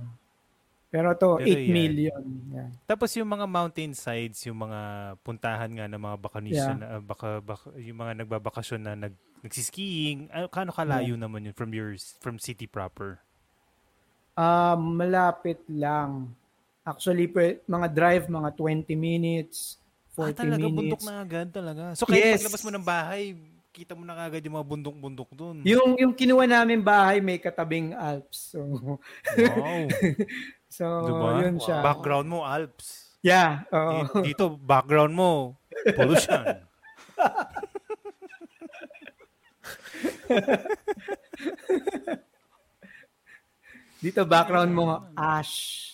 Pero 0.88 1.12
to 1.20 1.36
Pero 1.36 1.52
8 1.52 1.68
yan. 1.68 1.74
million. 1.76 2.24
Yan. 2.56 2.72
Tapos 2.88 3.12
yung 3.20 3.28
mga 3.28 3.44
mountain 3.44 3.92
sides, 3.92 4.40
yung 4.48 4.64
mga 4.64 4.80
puntahan 5.20 5.68
nga 5.76 5.86
ng 5.92 6.00
mga 6.00 6.18
bakanisyon, 6.24 6.78
Yeah. 6.80 6.88
na, 6.88 7.04
baka, 7.04 7.44
baka, 7.44 7.76
yung 7.76 8.00
mga 8.00 8.24
nagbabakasyon 8.24 8.82
na 8.88 8.94
nag, 8.96 9.14
nagsiskiing, 9.44 10.32
ano, 10.32 10.48
kano 10.48 10.72
kalayo 10.72 11.20
naman 11.20 11.44
yun 11.44 11.54
from 11.54 11.76
your, 11.76 11.92
from 12.24 12.40
city 12.40 12.64
proper? 12.64 13.20
Ah, 14.40 14.80
malapit 14.80 15.60
lang. 15.68 16.32
Actually, 16.88 17.28
mga 17.68 17.88
drive, 17.92 18.32
mga 18.32 18.56
20 18.56 18.96
minutes, 18.96 19.76
40 20.16 20.32
Ah, 20.32 20.38
talaga, 20.40 20.66
bundok 20.72 21.04
minutes. 21.04 21.04
na 21.04 21.16
agad 21.20 21.48
talaga. 21.52 21.84
So 22.00 22.08
kahit 22.08 22.24
Yes. 22.24 22.40
paglabas 22.40 22.64
mo 22.64 22.72
ng 22.72 22.86
bahay, 22.88 23.24
kita 23.78 23.94
mo 23.94 24.02
na 24.02 24.18
agad 24.18 24.42
yung 24.42 24.58
mga 24.58 24.70
bundok-bundok 24.74 25.30
dun. 25.38 25.56
Yung, 25.62 25.94
yung 26.02 26.14
kinuha 26.18 26.50
namin 26.50 26.82
bahay, 26.82 27.22
may 27.22 27.38
katabing 27.38 27.94
Alps. 27.94 28.58
So, 28.58 28.98
Wow. 29.38 29.86
so 30.82 30.86
diba? 31.06 31.30
yun 31.46 31.62
siya. 31.62 31.86
Background 31.86 32.26
mo, 32.26 32.42
Alps. 32.42 33.14
Yeah. 33.22 33.70
Di- 33.70 34.34
Dito, 34.34 34.58
background 34.58 35.14
mo, 35.14 35.62
pollution. 35.94 36.42
Dito 43.98 44.22
background 44.26 44.72
mo, 44.74 44.86
ash. 45.14 45.86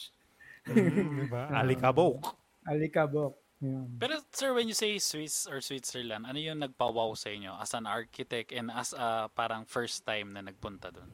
diba? 0.67 1.47
Alikabok. 1.59 2.23
Alikabok. 2.63 3.42
Yun. 3.63 3.87
Pero 3.95 4.19
sir, 4.35 4.51
when 4.51 4.67
you 4.67 4.75
say 4.75 4.99
Swiss 4.99 5.47
or 5.47 5.63
Switzerland, 5.63 6.27
ano 6.27 6.35
yung 6.35 6.59
nagpa-wow 6.59 7.15
sa 7.15 7.31
inyo 7.31 7.55
as 7.55 7.71
an 7.71 7.87
architect 7.87 8.51
and 8.51 8.67
as 8.67 8.91
a 8.91 9.31
parang 9.31 9.63
first 9.63 10.03
time 10.03 10.35
na 10.35 10.43
nagpunta 10.43 10.91
doon? 10.91 11.07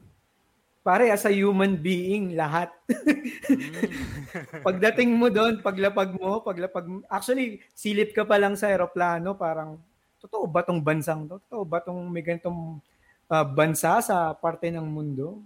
Pare, 0.82 1.12
as 1.14 1.22
a 1.28 1.30
human 1.30 1.78
being, 1.78 2.34
lahat. 2.34 2.72
Pagdating 4.66 5.14
mo 5.14 5.30
doon, 5.30 5.62
paglapag 5.62 6.16
mo, 6.16 6.40
paglapag 6.40 6.88
mo, 6.88 7.04
actually, 7.06 7.60
silip 7.76 8.16
ka 8.16 8.26
pa 8.26 8.40
lang 8.40 8.56
sa 8.56 8.72
aeroplano, 8.72 9.36
parang, 9.36 9.76
totoo 10.18 10.48
ba 10.50 10.64
tong 10.64 10.80
bansang 10.80 11.28
to? 11.30 11.36
Totoo 11.46 11.62
ba 11.68 11.84
tong 11.84 12.00
may 12.08 12.24
ganitong 12.24 12.80
ah, 13.28 13.44
bansa 13.44 14.00
sa 14.02 14.32
parte 14.32 14.72
ng 14.72 14.82
mundo? 14.82 15.44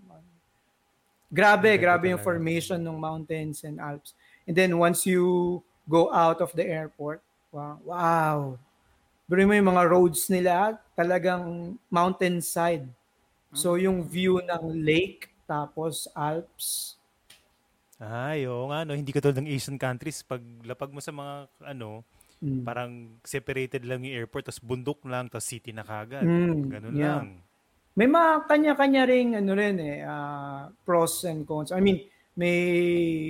Grabe, 1.35 1.75
grabe 1.83 2.15
yung 2.15 2.23
formation 2.23 2.79
ng 2.79 2.95
mountains 2.95 3.67
and 3.67 3.83
Alps. 3.83 4.15
And 4.47 4.55
then 4.55 4.79
once 4.79 5.03
you 5.03 5.61
go 5.89 6.13
out 6.13 6.41
of 6.41 6.53
the 6.57 6.65
airport, 6.65 7.21
wow, 7.53 7.77
wow. 7.85 8.39
Pero 9.25 9.39
yung 9.41 9.73
mga 9.73 9.85
roads 9.89 10.29
nila, 10.29 10.77
talagang 10.93 11.77
mountainside. 11.89 12.85
So 13.55 13.79
yung 13.79 14.05
view 14.05 14.43
ng 14.43 14.85
lake, 14.85 15.31
tapos 15.49 16.11
Alps. 16.13 16.99
Ay, 18.03 18.45
oo 18.51 18.69
nga, 18.69 18.83
no? 18.83 18.93
Hindi 18.93 19.15
ka 19.15 19.23
tulad 19.23 19.39
ng 19.39 19.49
Asian 19.49 19.79
countries. 19.79 20.27
Pag 20.27 20.43
lapag 20.67 20.91
mo 20.91 20.99
sa 20.99 21.15
mga, 21.15 21.49
ano, 21.63 22.03
Mm. 22.45 22.61
parang 22.61 22.93
separated 23.25 23.89
lang 23.89 24.05
yung 24.05 24.21
airport, 24.21 24.45
tapos 24.45 24.61
bundok 24.61 25.01
lang, 25.09 25.33
tapos 25.33 25.49
city 25.49 25.73
na 25.73 25.81
kagad. 25.81 26.29
Mm, 26.29 26.69
Ganun 26.69 26.93
yeah. 26.93 27.25
lang. 27.25 27.41
May 27.97 28.05
mga 28.11 28.31
kanya-kanya 28.51 29.03
ring 29.09 29.31
ano 29.39 29.53
rin 29.57 29.81
eh, 29.81 30.05
ah, 30.05 30.69
pros 30.85 31.25
and 31.25 31.49
cons. 31.49 31.73
I 31.73 31.81
mean, 31.81 32.05
may 32.35 32.59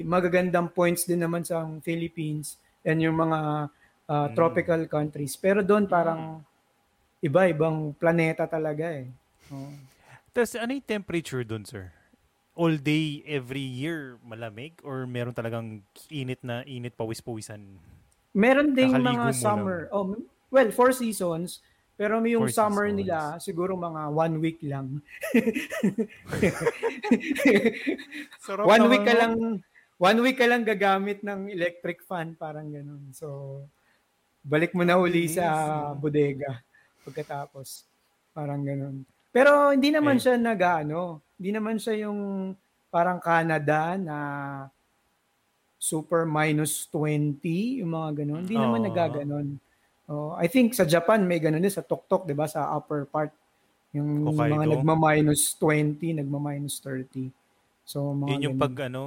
magagandang 0.03 0.73
points 0.73 1.05
din 1.05 1.21
naman 1.21 1.45
sa 1.45 1.65
Philippines 1.81 2.57
and 2.85 3.01
yung 3.01 3.17
mga 3.21 3.69
ah, 4.05 4.29
Mm. 4.29 4.37
tropical 4.37 4.83
countries. 4.85 5.33
Pero 5.33 5.65
doon 5.65 5.89
parang 5.89 6.45
iba-ibang 7.25 7.97
planeta 7.97 8.45
talaga 8.45 8.93
eh. 8.93 9.09
Oh. 9.49 9.73
Tapos 10.29 10.53
ano 10.61 10.77
yung 10.77 10.85
temperature 10.85 11.41
dun, 11.41 11.65
sir? 11.65 11.89
All 12.53 12.77
day, 12.77 13.25
every 13.25 13.65
year, 13.65 14.21
malamig? 14.21 14.77
Or 14.85 15.09
meron 15.09 15.33
talagang 15.33 15.81
init 16.13 16.45
na 16.45 16.61
init, 16.69 16.93
pawis-pawisan? 16.95 17.81
Meron 18.37 18.77
ding 18.77 18.93
mga 18.93 19.33
summer. 19.33 19.89
Oh, 19.89 20.15
well, 20.53 20.69
four 20.69 20.93
seasons. 20.93 21.65
Pero 21.95 22.19
may 22.19 22.35
yung 22.35 22.51
summer 22.51 22.91
nila, 22.91 23.39
siguro 23.39 23.79
mga 23.79 24.11
one 24.11 24.35
week 24.43 24.59
lang. 24.67 24.99
Sarap 28.43 28.67
one 28.67 28.87
week 28.91 29.07
ka 29.07 29.15
lang 29.15 29.63
one 29.95 30.19
week 30.27 30.39
ka 30.39 30.47
lang 30.51 30.67
gagamit 30.67 31.23
ng 31.23 31.55
electric 31.55 32.03
fan 32.03 32.35
parang 32.35 32.67
ganun. 32.67 33.15
So 33.15 33.63
balik 34.43 34.75
mo 34.75 34.83
na 34.83 34.99
uli 34.99 35.31
sa 35.31 35.47
bodega 35.95 36.59
pagkatapos. 37.07 37.87
Parang 38.35 38.67
ganun. 38.67 39.07
Pero 39.31 39.71
hindi 39.71 39.95
naman 39.95 40.19
Eh. 40.19 40.23
siya 40.23 40.35
nag-ano, 40.35 41.23
hindi 41.39 41.51
naman 41.55 41.79
siya 41.79 42.11
yung 42.11 42.51
parang 42.91 43.19
Canada 43.19 43.99
na 43.99 44.19
super 45.79 46.25
minus 46.25 46.87
20, 46.91 47.83
yung 47.83 47.93
mga 47.93 48.25
ganun. 48.25 48.43
Hindi 48.47 48.57
naman 48.57 48.81
nagaganon. 48.87 49.49
Oh, 50.05 50.37
I 50.37 50.47
think 50.53 50.77
sa 50.77 50.85
Japan 50.85 51.25
may 51.25 51.41
ganun 51.41 51.65
din 51.65 51.73
sa 51.73 51.81
tuktok, 51.81 52.29
'di 52.29 52.37
ba, 52.37 52.45
sa 52.45 52.69
upper 52.77 53.09
part. 53.09 53.33
Yung 53.95 54.27
mga 54.27 54.59
Hokkaido. 54.59 54.73
nagma-minus 54.75 55.55
20, 55.57 56.19
nagma-minus 56.19 56.83
30. 56.83 57.31
So 57.87 58.13
mga 58.13 58.29
Yun 58.37 58.45
yung 58.51 58.57
ganun. 58.59 58.65
pag 58.67 58.75
ano, 58.91 59.03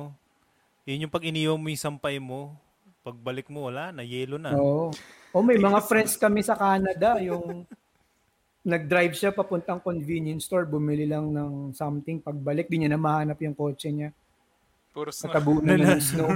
yun 0.87 1.03
yung 1.05 1.13
pag 1.13 1.27
iniyaw 1.27 1.55
mo 1.59 1.67
yung 1.67 1.83
sampay 1.85 2.17
mo, 2.17 2.55
pagbalik 3.03 3.51
mo, 3.51 3.67
wala 3.67 3.91
na, 3.91 4.01
yelo 4.01 4.39
na. 4.39 4.55
Oo. 4.55 4.89
Oh, 5.35 5.43
may 5.43 5.59
mga 5.59 5.83
friends 5.85 6.15
kami 6.15 6.41
sa 6.41 6.55
Canada, 6.55 7.19
yung 7.19 7.67
nag-drive 8.67 9.15
siya 9.15 9.31
papuntang 9.31 9.79
convenience 9.79 10.47
store, 10.47 10.67
bumili 10.67 11.07
lang 11.07 11.31
ng 11.31 11.71
something, 11.71 12.19
pagbalik, 12.19 12.67
di 12.67 12.83
niya 12.83 12.91
na 12.91 12.99
mahanap 12.99 13.39
yung 13.43 13.55
kotse 13.55 13.87
niya. 13.91 14.11
Puro 14.91 15.11
snow. 15.15 15.29
Natabunan 15.29 15.77
na 15.83 15.95
ng 15.95 16.03
snow. 16.03 16.29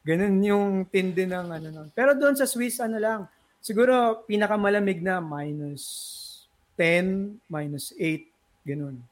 Ganun 0.00 0.36
yung 0.40 0.66
tindi 0.84 1.24
ng 1.24 1.48
ano 1.48 1.68
nun. 1.68 1.88
Pero 1.90 2.12
doon 2.12 2.32
sa 2.32 2.44
Swiss, 2.44 2.78
ano 2.78 2.96
lang, 2.96 3.20
siguro 3.58 4.22
pinakamalamig 4.24 4.98
na 4.98 5.18
minus 5.18 5.84
10, 6.74 7.42
minus 7.44 7.90
8, 7.92 8.24
ganun. 8.62 9.02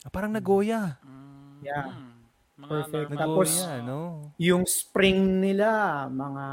Ah, 0.00 0.08
parang 0.08 0.30
Nagoya. 0.30 1.00
Mm, 1.00 1.28
Yeah. 1.60 1.86
mm. 1.88 2.12
Mga 2.56 2.68
Perfect. 2.68 2.92
normal 3.08 3.18
Tapos, 3.18 3.48
Nagoya, 3.50 3.72
na- 3.74 3.84
no? 3.86 3.98
Yung 4.38 4.64
spring 4.64 5.20
nila, 5.40 5.68
mga 6.06 6.46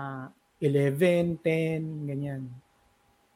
11, 0.60 1.38
10, 1.38 1.80
ganyan. 2.04 2.42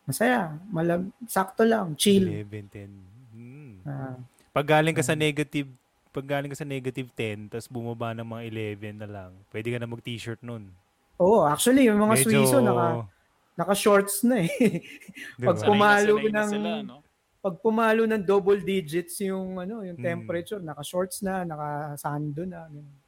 Masaya. 0.04 0.58
Malam, 0.68 1.12
sakto 1.24 1.62
lang. 1.62 1.94
Chill. 1.96 2.26
11, 2.26 2.68
10. 2.68 2.92
Hmm. 3.32 3.74
Ah, 3.84 4.16
Pag 4.52 4.68
galing 4.68 4.92
ka 4.92 5.00
sa 5.00 5.16
negative, 5.16 5.70
pag 6.12 6.28
galing 6.28 6.52
ka 6.52 6.60
sa 6.60 6.68
negative 6.68 7.08
10, 7.16 7.48
tapos 7.48 7.68
bumaba 7.68 8.12
ng 8.12 8.28
mga 8.28 8.42
11 8.78 9.00
na 9.00 9.08
lang, 9.08 9.32
pwede 9.50 9.68
ka 9.72 9.78
na 9.80 9.88
mag-t-shirt 9.88 10.44
nun. 10.44 10.68
Oo, 11.16 11.48
actually, 11.48 11.88
yung 11.88 11.98
mga 11.98 12.20
Medyo- 12.20 12.28
Swiso, 12.28 12.58
naka, 12.60 13.08
naka-shorts 13.56 14.28
na 14.28 14.44
eh. 14.44 14.52
Diba? 15.40 15.56
Pag 15.56 15.58
Sanay 15.58 15.64
na 15.64 15.70
pumalo 15.72 16.14
sanay 16.14 16.32
ng- 16.32 16.52
sila, 16.52 16.72
no? 16.84 16.98
pag 17.42 17.56
pumalo 17.58 18.06
ng 18.06 18.22
double 18.22 18.62
digits 18.62 19.18
yung 19.20 19.58
ano, 19.58 19.82
yung 19.82 19.98
Mm. 19.98 20.06
temperature, 20.06 20.62
naka-shorts 20.62 21.26
na, 21.26 21.42
naka-sando 21.42 22.46
na. 22.46 22.70
ganun. 22.70 23.00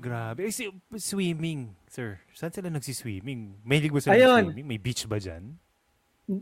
Grabe. 0.00 0.48
Eh, 0.48 0.52
si, 0.52 0.68
swimming, 0.96 1.72
sir. 1.86 2.16
Saan 2.32 2.52
sila 2.52 2.68
nagsiswimming? 2.68 3.60
May 3.62 3.84
ba 3.84 4.00
sila 4.00 4.16
Ayun. 4.16 4.52
swimming? 4.52 4.66
May 4.66 4.80
beach 4.80 5.04
ba 5.04 5.16
dyan? 5.16 5.56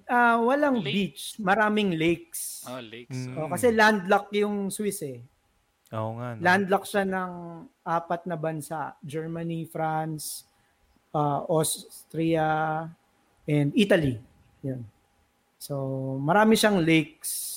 Ah, 0.05 0.37
walang 0.37 0.85
Lake. 0.85 0.93
beach, 0.93 1.23
maraming 1.41 1.97
lakes. 1.97 2.69
Oh, 2.69 2.77
lakes. 2.77 3.25
Mm. 3.25 3.35
Oh, 3.41 3.49
kasi 3.49 3.73
landlocked 3.73 4.37
yung 4.37 4.69
Swiss 4.69 5.01
eh. 5.01 5.25
Oo 5.97 6.21
nga. 6.21 6.37
No? 6.37 6.41
Landlocked 6.45 6.91
siya 6.93 7.05
ng 7.09 7.33
apat 7.81 8.29
na 8.29 8.37
bansa. 8.37 8.93
Germany, 9.01 9.65
France, 9.65 10.45
uh, 11.17 11.41
Austria, 11.49 12.85
and 13.49 13.73
Italy. 13.73 14.21
Yun. 14.61 14.85
So, 15.57 15.75
marami 16.21 16.55
siyang 16.55 16.85
lakes. 16.85 17.57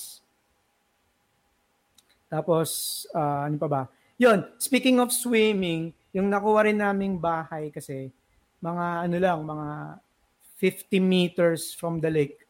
Tapos, 2.32 3.04
ah, 3.12 3.44
ano 3.44 3.60
pa 3.60 3.68
ba? 3.68 3.82
Yun, 4.16 4.48
speaking 4.56 4.96
of 5.04 5.12
swimming, 5.12 5.92
yung 6.16 6.32
nakuha 6.32 6.64
rin 6.64 6.80
naming 6.80 7.20
bahay 7.20 7.68
kasi, 7.68 8.08
mga 8.64 9.04
ano 9.04 9.16
lang, 9.20 9.38
mga 9.44 9.68
50 10.62 11.02
meters 11.02 11.74
from 11.74 11.98
the 11.98 12.06
lake. 12.06 12.46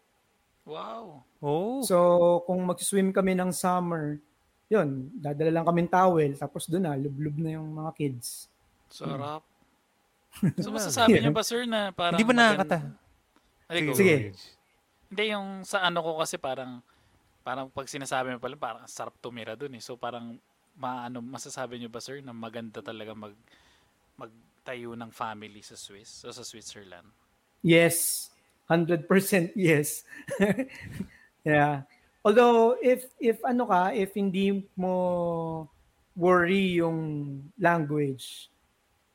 Wow. 0.69 1.25
Oh. 1.41 1.81
So, 1.81 1.97
kung 2.45 2.61
mag-swim 2.69 3.09
kami 3.09 3.33
ng 3.33 3.57
summer, 3.57 4.21
yun, 4.69 5.09
dadala 5.17 5.49
lang 5.49 5.65
kami 5.65 5.89
towel, 5.89 6.37
tapos 6.37 6.69
doon 6.69 6.85
na, 6.85 6.93
lublub 6.93 7.41
na 7.41 7.57
yung 7.57 7.73
mga 7.73 7.91
kids. 7.97 8.53
Sarap. 8.93 9.41
So, 10.61 10.69
masasabi 10.77 11.25
niyo 11.25 11.33
ba, 11.33 11.41
sir, 11.41 11.65
na 11.65 11.89
parang... 11.89 12.21
Hindi 12.21 12.29
ba 12.29 12.37
nakakata? 12.37 12.79
Go. 13.73 13.97
Sige. 13.97 14.37
Hindi, 15.09 15.23
yung 15.33 15.65
sa 15.65 15.81
ano 15.81 16.05
ko 16.05 16.21
kasi 16.21 16.37
parang, 16.37 16.85
parang 17.41 17.73
pag 17.73 17.89
sinasabi 17.89 18.37
mo 18.37 18.39
pala, 18.45 18.61
parang 18.61 18.85
ang 18.85 18.93
sarap 18.93 19.17
tumira 19.25 19.57
dun 19.57 19.73
eh. 19.73 19.81
So, 19.81 19.97
parang, 19.97 20.37
maano, 20.77 21.25
masasabi 21.25 21.81
niyo 21.81 21.89
ba, 21.89 22.05
sir, 22.05 22.21
na 22.21 22.37
maganda 22.37 22.85
talaga 22.85 23.17
mag, 23.17 23.33
magtayo 24.21 24.93
ng 24.93 25.09
family 25.09 25.65
sa 25.65 25.81
Swiss, 25.81 26.29
o 26.29 26.33
sa 26.33 26.45
Switzerland? 26.45 27.22
Yes, 27.63 28.29
100% 28.67 29.07
yes. 29.57 30.03
yeah. 31.47 31.87
Although 32.23 32.79
if 32.79 33.11
if 33.19 33.43
ano 33.43 33.67
ka, 33.67 33.91
if 33.95 34.15
hindi 34.15 34.63
mo 34.79 35.67
worry 36.15 36.79
yung 36.79 36.99
language, 37.59 38.47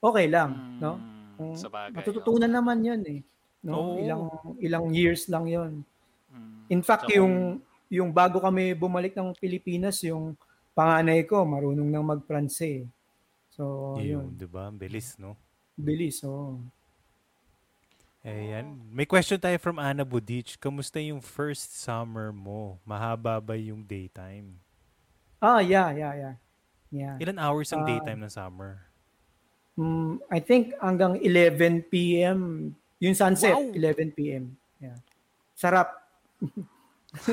okay 0.04 0.28
lang, 0.28 0.80
no? 0.84 1.00
Mm, 1.00 1.28
Kung 1.39 1.54
sa 1.56 1.72
bagay. 1.72 2.04
Matututunan 2.04 2.52
naman 2.52 2.84
'yun 2.84 3.02
eh. 3.08 3.22
No? 3.64 3.95
Oo. 3.95 4.04
Ilang 4.04 4.24
ilang 4.60 4.86
years 4.91 5.32
lang 5.32 5.48
'yon. 5.48 5.88
Mm. 6.32 6.68
In 6.68 6.82
fact, 6.84 7.08
Tsaka 7.08 7.16
yung 7.16 7.64
yung 7.88 8.12
bago 8.12 8.43
kami 8.43 8.76
bumalik 8.76 9.16
ng 9.16 9.32
Pilipinas, 9.39 10.04
yung 10.04 10.36
panganay 10.76 11.24
ko 11.24 11.48
marunong 11.48 11.88
nang 11.88 12.04
mag-Pranse. 12.04 12.84
So, 13.56 13.95
Yun, 13.98 14.06
yun. 14.06 14.26
di 14.38 14.45
ba? 14.45 14.70
Bilis, 14.70 15.16
no? 15.18 15.34
Bilis, 15.74 16.22
oh. 16.28 16.62
Ayan. 18.28 18.84
May 18.91 19.07
question 19.07 19.39
tayo 19.39 19.55
from 19.55 19.80
Ana 19.80 20.03
Budich. 20.03 20.59
Kamusta 20.59 20.99
yung 20.99 21.23
first 21.23 21.80
summer 21.80 22.36
mo? 22.36 22.75
Mahaba 22.84 23.39
ba 23.39 23.55
yung 23.55 23.88
daytime? 23.88 24.59
Ah, 25.39 25.63
yeah, 25.63 25.95
yeah, 25.95 26.13
yeah. 26.13 26.36
Yeah. 26.91 27.15
Ilan 27.23 27.39
hours 27.39 27.71
ang 27.71 27.88
Ah. 27.88 27.88
daytime 27.88 28.19
ng 28.19 28.32
summer? 28.32 28.84
Mm, 29.80 30.19
I 30.28 30.39
think 30.43 30.75
hanggang 30.84 31.15
11 31.23 31.88
p.m. 31.88 32.73
Yung 32.99 33.15
sunset, 33.15 33.55
Wow! 33.55 33.71
11 33.71 34.11
p.m. 34.11 34.57
Yeah. 34.84 34.97
Sarap. 35.55 35.93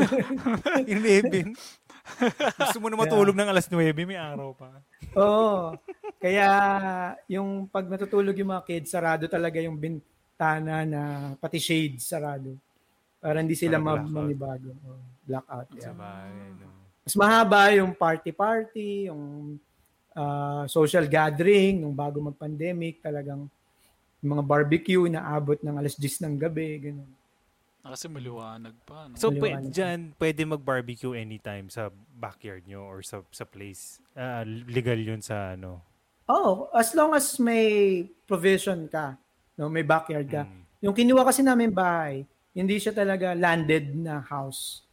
11? 0.86 1.56
Gusto 2.60 2.78
mo 2.78 2.86
na 2.92 3.00
matulog 3.00 3.34
ng 3.34 3.48
alas 3.48 3.66
9, 3.66 3.80
may 4.04 4.14
araw 4.14 4.52
pa. 4.54 4.78
Oo. 5.16 5.74
Kaya 6.20 6.46
yung 7.26 7.66
pag 7.66 7.88
natutulog 7.88 8.36
yung 8.36 8.52
mga 8.52 8.62
kids, 8.62 8.92
sarado 8.92 9.24
talaga 9.26 9.58
yung 9.58 9.74
bintana 10.34 10.82
na 10.82 11.02
pati 11.38 11.62
shades 11.62 12.02
sarado. 12.04 12.58
Para 13.22 13.38
hindi 13.40 13.54
sila 13.54 13.78
Para 13.78 13.86
ma- 13.86 13.94
blackout. 13.96 14.14
manibago. 14.18 14.70
Oh, 14.84 15.00
blackout. 15.24 15.68
Sa 15.72 15.78
Yeah. 15.80 15.94
bagay, 15.94 16.48
no? 16.58 16.66
Mas 17.04 17.14
mahaba 17.14 17.60
yung 17.72 17.92
party-party, 17.94 19.08
yung 19.08 19.56
ah, 20.12 20.62
social 20.68 21.06
gathering, 21.06 21.80
nung 21.80 21.90
bago 21.92 22.20
mag-pandemic, 22.20 23.02
talagang 23.02 23.50
yung 24.20 24.30
mga 24.32 24.44
barbecue 24.44 25.04
na 25.08 25.26
abot 25.28 25.58
ng 25.58 25.74
alas 25.74 25.94
10 25.94 26.22
ng 26.22 26.38
gabi, 26.38 26.78
ganun. 26.80 27.10
Ah, 27.82 27.92
Kasi 27.92 28.06
maliwanag 28.06 28.72
pa. 28.84 29.06
No? 29.06 29.18
So, 29.18 29.28
Maliwanag 29.28 29.42
pwede, 29.60 29.66
pa. 29.66 29.74
dyan, 29.74 29.98
pwede 30.16 30.40
mag-barbecue 30.46 31.12
anytime 31.14 31.66
sa 31.66 31.90
backyard 32.14 32.62
nyo 32.64 32.80
or 32.80 33.02
sa 33.02 33.26
sa 33.28 33.42
place. 33.42 33.98
Ah, 34.12 34.46
legal 34.46 34.96
yun 34.96 35.18
sa 35.18 35.52
ano. 35.52 35.82
Oh, 36.24 36.70
as 36.72 36.94
long 36.94 37.10
as 37.10 37.36
may 37.36 37.66
provision 38.24 38.86
ka, 38.86 39.18
no, 39.58 39.70
may 39.70 39.86
backyard 39.86 40.28
ka. 40.28 40.42
Mm. 40.44 40.62
Yung 40.84 40.94
kinuha 40.94 41.22
kasi 41.24 41.40
namin 41.40 41.72
bahay, 41.72 42.26
hindi 42.54 42.76
siya 42.78 42.94
talaga 42.94 43.34
landed 43.34 43.94
na 43.96 44.22
house. 44.22 44.86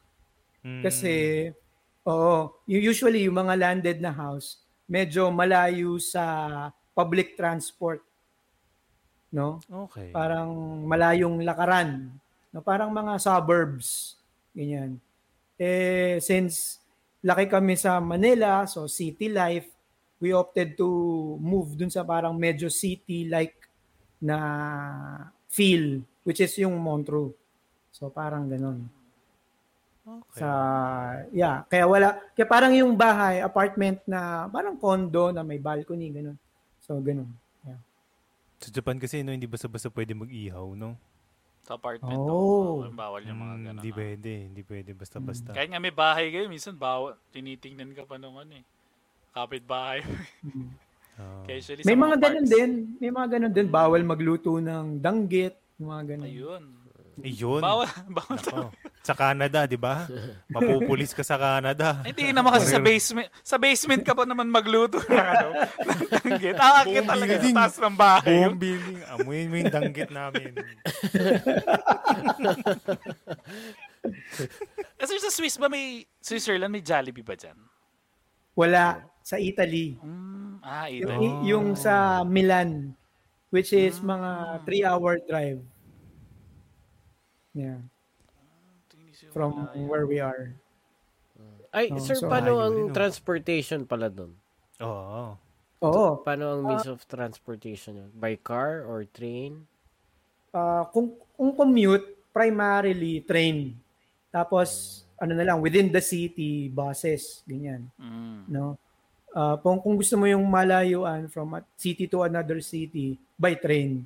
Mm. 0.65 0.81
Kasi, 0.81 1.13
oo, 2.07 2.61
usually 2.65 3.29
yung 3.29 3.37
mga 3.37 3.55
landed 3.57 3.97
na 4.01 4.13
house, 4.13 4.61
medyo 4.89 5.29
malayo 5.29 5.97
sa 6.01 6.23
public 6.95 7.37
transport. 7.37 8.01
No? 9.31 9.63
Okay. 9.87 10.11
Parang 10.11 10.83
malayong 10.83 11.39
lakaran. 11.45 12.11
No? 12.51 12.59
Parang 12.59 12.91
mga 12.91 13.15
suburbs. 13.21 14.19
Ganyan. 14.51 14.99
Eh, 15.55 16.19
since 16.19 16.81
laki 17.23 17.47
kami 17.47 17.77
sa 17.77 18.01
Manila, 18.01 18.65
so 18.65 18.89
city 18.89 19.29
life, 19.29 19.69
we 20.21 20.33
opted 20.33 20.73
to 20.77 20.89
move 21.41 21.77
dun 21.77 21.89
sa 21.89 22.01
parang 22.05 22.33
medyo 22.37 22.69
city-like 22.69 23.60
na 24.21 24.37
feel, 25.49 26.05
which 26.23 26.39
is 26.39 26.53
yung 26.61 26.77
Montreux. 26.77 27.33
So 27.91 28.07
parang 28.07 28.47
ganun. 28.47 28.87
okay. 30.05 30.39
Sa 30.39 30.49
yeah, 31.33 31.65
kaya 31.67 31.89
wala 31.89 32.21
kaya 32.37 32.47
parang 32.47 32.71
yung 32.77 32.95
bahay, 32.95 33.41
apartment 33.41 33.99
na 34.05 34.47
parang 34.47 34.77
condo 34.77 35.33
na 35.33 35.43
may 35.43 35.59
balcony 35.59 36.13
ganun. 36.13 36.37
So 36.79 37.01
ganun. 37.01 37.41
Sa 38.61 38.69
Japan 38.69 39.01
kasi, 39.01 39.25
no, 39.25 39.33
hindi 39.33 39.49
basta-basta 39.49 39.89
pwede 39.89 40.13
mag-ihaw, 40.13 40.77
no? 40.77 40.93
Sa 41.65 41.81
apartment. 41.81 42.13
Oh. 42.13 42.85
Oh. 42.85 42.93
Bawal 42.93 43.25
yung 43.25 43.41
mga 43.41 43.55
Mm, 43.57 43.63
ganun. 43.65 43.81
Hindi 43.81 43.91
ah. 43.91 43.97
pwede. 43.97 44.31
Hindi 44.53 44.61
pwede 44.61 44.89
basta-basta. 44.93 45.49
Kahit 45.57 45.69
nga 45.73 45.81
may 45.81 45.93
bahay 45.93 46.29
kayo, 46.29 46.45
minsan 46.45 46.77
bawal, 46.77 47.17
tinitingnan 47.33 47.97
ka 47.97 48.05
pa 48.05 48.21
nung 48.21 48.37
ano 48.37 48.53
eh. 48.53 48.65
Kapit 49.33 49.65
bahay. 49.65 50.05
Oo. 51.21 51.45
Kaya 51.45 51.55
usually 51.57 51.81
May 51.85 51.95
sa 51.97 52.01
mga 52.01 52.15
ganun 52.17 52.45
din, 52.45 52.69
may 52.97 53.11
mga 53.13 53.27
ganun 53.37 53.53
din 53.53 53.67
bawal 53.69 54.01
magluto 54.01 54.57
ng 54.57 54.97
danggit, 54.97 55.53
mga 55.77 56.01
ganun. 56.15 56.27
Ayun. 56.27 56.63
Ayun. 57.21 57.61
Bawal, 57.61 57.87
bawal 58.17 58.37
Nako. 58.39 58.71
Sa 59.01 59.13
Canada, 59.17 59.65
di 59.65 59.77
ba? 59.77 60.05
Mapupulis 60.45 61.11
ka 61.11 61.25
sa 61.25 61.35
Canada. 61.35 62.05
Hindi 62.05 62.29
naman 62.29 62.53
kasi 62.53 62.69
sa 62.69 62.81
basement. 62.81 63.29
Sa 63.41 63.57
basement 63.57 64.01
ka 64.05 64.13
pa 64.13 64.29
naman 64.29 64.45
magluto 64.45 65.01
ng 65.01 65.09
ano. 65.33 65.49
ng 65.57 66.01
tanggit. 66.07 66.55
Aakit 66.55 67.01
Buong 67.01 67.09
talaga 67.09 67.33
sa 67.41 67.49
taas 67.49 67.75
ng 67.81 67.95
bahay. 67.97 68.45
Buong 68.45 68.57
building. 68.61 68.99
Amuin 69.09 69.47
mo 69.49 69.55
yung 69.57 69.73
danggit 69.73 70.09
namin. 70.13 70.53
Kasi 75.01 75.13
sa 75.17 75.29
Swiss 75.33 75.57
ba 75.57 75.65
may, 75.65 76.05
Switzerland 76.21 76.69
may 76.69 76.85
Jollibee 76.85 77.25
ba 77.25 77.33
dyan? 77.33 77.57
Wala 78.53 79.10
sa 79.21 79.37
Italy. 79.37 79.97
Mm, 80.01 80.51
ah, 80.61 80.87
Yung, 80.89 81.09
Italy. 81.09 81.27
yung 81.47 81.67
sa 81.77 82.21
Milan, 82.25 82.93
which 83.49 83.73
is 83.73 84.01
mga 84.01 84.61
3-hour 84.65 85.13
drive. 85.25 85.61
Yeah, 87.51 87.83
from 89.35 89.67
where 89.87 90.07
we 90.07 90.23
are. 90.23 90.55
Ay, 91.71 91.87
Oh, 91.91 91.99
sir, 92.03 92.19
so 92.19 92.27
paano 92.27 92.59
ang 92.59 92.91
no? 92.91 92.93
transportation 92.95 93.87
pala 93.87 94.11
doon? 94.11 94.35
Oo. 94.83 95.39
Oo. 95.81 96.07
Paano 96.19 96.59
ang 96.59 96.61
means 96.67 96.83
of 96.83 96.99
transportation 97.07 97.95
yun? 97.95 98.11
By 98.11 98.35
car 98.35 98.83
or 98.83 99.07
train? 99.07 99.63
Ah, 100.51 100.83
kung, 100.91 101.15
kung 101.35 101.55
commute, 101.55 102.11
primarily 102.35 103.23
train. 103.23 103.79
Tapos, 104.35 105.01
ano 105.15 105.31
na 105.31 105.47
lang, 105.47 105.63
within 105.63 105.87
the 105.87 106.03
city, 106.03 106.67
buses, 106.67 107.39
ganyan. 107.47 107.87
Mm. 107.95 108.51
No? 108.51 108.75
Ah, 109.31 109.55
kung, 109.55 109.79
kung 109.79 109.95
gusto 109.95 110.15
mo 110.15 110.25
yung 110.25 110.43
malayuan 110.43 111.25
from 111.25 111.55
a 111.55 111.63
city 111.73 112.03
to 112.05 112.21
another 112.21 112.59
city, 112.59 113.15
by 113.35 113.55
train. 113.55 114.03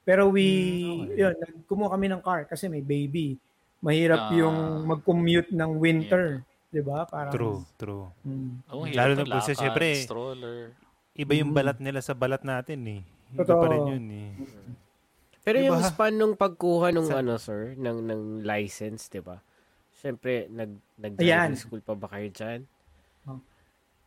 Pero 0.00 0.30
we, 0.30 0.46
Hmm, 0.80 1.02
okay. 1.04 1.18
yun, 1.18 1.34
kumuha 1.66 1.90
kami 1.90 2.06
ng 2.08 2.22
car 2.22 2.46
kasi 2.46 2.66
may 2.66 2.80
baby. 2.80 3.34
Mahirap 3.78 4.28
Ah. 4.28 4.32
yung 4.32 4.56
mag-commute 4.86 5.50
ng 5.50 5.70
winter. 5.74 6.42
Di 6.66 6.78
ba? 6.78 7.02
Parang, 7.02 7.34
True, 7.34 7.66
true. 7.74 8.06
Mm. 8.22 8.62
Oh, 8.70 8.86
Lalo 8.86 9.12
na 9.12 9.24
po 9.24 9.34
ng 9.34 9.42
sa- 9.42 9.58
syempre, 9.58 9.90
stroller. 9.98 10.70
Iba 11.12 11.34
yung 11.34 11.50
Mm. 11.50 11.58
balat 11.58 11.78
nila 11.78 11.98
sa 11.98 12.14
balat 12.14 12.42
natin 12.42 12.78
eh. 12.86 13.00
Iba 13.32 13.42
Totoo. 13.42 13.58
pa 13.58 13.66
rin 13.68 13.82
yun 13.90 14.06
eh. 14.08 14.30
Pero 15.40 15.56
Diba? 15.58 15.66
yung 15.68 15.82
span 15.82 16.14
nung 16.14 16.36
pagkuha 16.36 16.92
nung 16.92 17.08
Sa- 17.08 17.18
ano, 17.18 17.34
sir, 17.36 17.74
ng, 17.74 17.98
ng 18.04 18.22
license, 18.40 19.08
di 19.08 19.18
ba? 19.18 19.42
Siyempre, 19.92 20.46
nag, 20.46 20.70
nag-driving 20.94 21.58
school 21.58 21.80
pa 21.80 21.92
ba 21.92 22.06
kayo 22.08 22.28
dyan? 22.28 22.60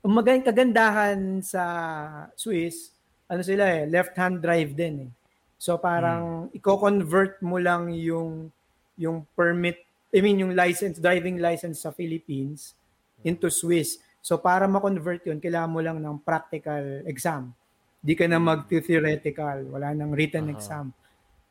Ang 0.04 0.20
magandang 0.20 0.52
kagandahan 0.52 1.40
sa 1.40 1.64
Swiss, 2.36 2.92
ano 3.24 3.40
sila 3.40 3.72
eh, 3.72 3.88
left-hand 3.88 4.44
drive 4.44 4.76
din 4.76 5.08
eh. 5.08 5.12
So 5.56 5.80
parang 5.80 6.52
i-convert 6.52 7.40
mo 7.40 7.56
lang 7.56 7.88
yung 7.96 8.52
yung 9.00 9.24
permit, 9.32 9.80
I 10.12 10.20
mean 10.20 10.44
yung 10.44 10.60
license, 10.60 11.00
driving 11.00 11.40
license 11.40 11.88
sa 11.88 11.96
Philippines 11.96 12.76
into 13.24 13.48
Swiss. 13.48 14.04
So 14.20 14.44
para 14.44 14.68
ma-convert 14.68 15.24
yun, 15.24 15.40
kailangan 15.40 15.72
mo 15.72 15.80
lang 15.80 16.04
ng 16.04 16.20
practical 16.20 17.08
exam. 17.08 17.56
Di 18.04 18.12
ka 18.12 18.28
na 18.28 18.44
mag-theoretical, 18.44 19.72
wala 19.72 19.96
nang 19.96 20.12
written 20.12 20.52
Aha. 20.52 20.54
exam. 20.60 20.92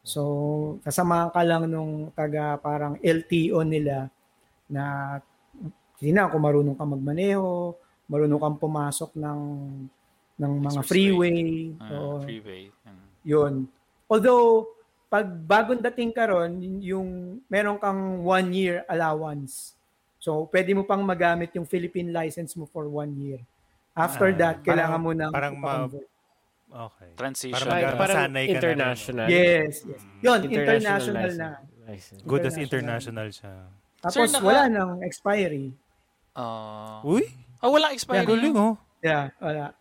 So 0.05 0.77
kasama 0.85 1.33
ka 1.33 1.41
lang 1.41 1.73
nung 1.73 2.13
taga 2.13 2.61
parang 2.61 3.01
LTO 3.01 3.65
nila 3.65 4.13
na 4.69 5.17
hindi 5.97 6.13
na 6.13 6.29
kung 6.29 6.45
marunong 6.45 6.77
ka 6.77 6.85
magmaneho, 6.85 7.81
marunong 8.13 8.37
kang 8.37 8.59
pumasok 8.61 9.17
ng 9.17 9.41
ng 10.37 10.53
mga 10.61 10.81
freeway. 10.85 11.73
Ah, 11.81 11.89
Oo. 11.93 12.21
freeway. 12.21 12.69
Mm. 12.85 13.05
Yun. 13.25 13.53
Although, 14.05 14.69
pag 15.07 15.25
bagong 15.25 15.81
dating 15.81 16.13
ka 16.13 16.29
ron, 16.29 16.53
yung 16.81 17.09
meron 17.47 17.81
kang 17.81 18.21
one 18.21 18.49
year 18.53 18.85
allowance. 18.85 19.73
So, 20.19 20.45
pwede 20.49 20.73
mo 20.73 20.85
pang 20.85 21.01
magamit 21.01 21.53
yung 21.53 21.65
Philippine 21.65 22.13
license 22.13 22.53
mo 22.55 22.69
for 22.69 22.85
one 22.85 23.17
year. 23.17 23.41
After 23.93 24.29
Ah, 24.29 24.37
that, 24.39 24.57
kailangan 24.61 25.01
mo 25.01 25.13
nang 25.13 25.33
parang 25.33 25.57
ma-. 25.57 25.89
Okay. 26.73 27.11
Transition. 27.13 27.69
Parang 27.69 28.01
parang 28.01 28.17
ka 28.17 28.33
na 28.33 28.41
international. 28.41 29.27
Yes, 29.29 29.85
yes. 29.85 30.01
Yun, 30.25 30.39
international, 30.49 31.29
license. 31.29 31.37
na. 31.37 31.51
License. 31.85 32.21
Good 32.25 32.43
as 32.43 32.57
International. 32.57 32.65
international 32.65 33.29
siya. 33.29 33.55
Tapos, 34.01 34.17
Sir, 34.17 34.25
naka- 34.33 34.47
wala 34.49 34.63
nang 34.73 34.93
expiry. 35.05 35.67
Ah. 36.33 37.05
Uy, 37.05 37.29
Ah, 37.63 37.71
walang 37.71 37.93
expiry. 37.93 38.27
galing 38.27 38.55
oh. 38.55 38.75
Yeah, 38.99 39.31
wala. 39.39 39.75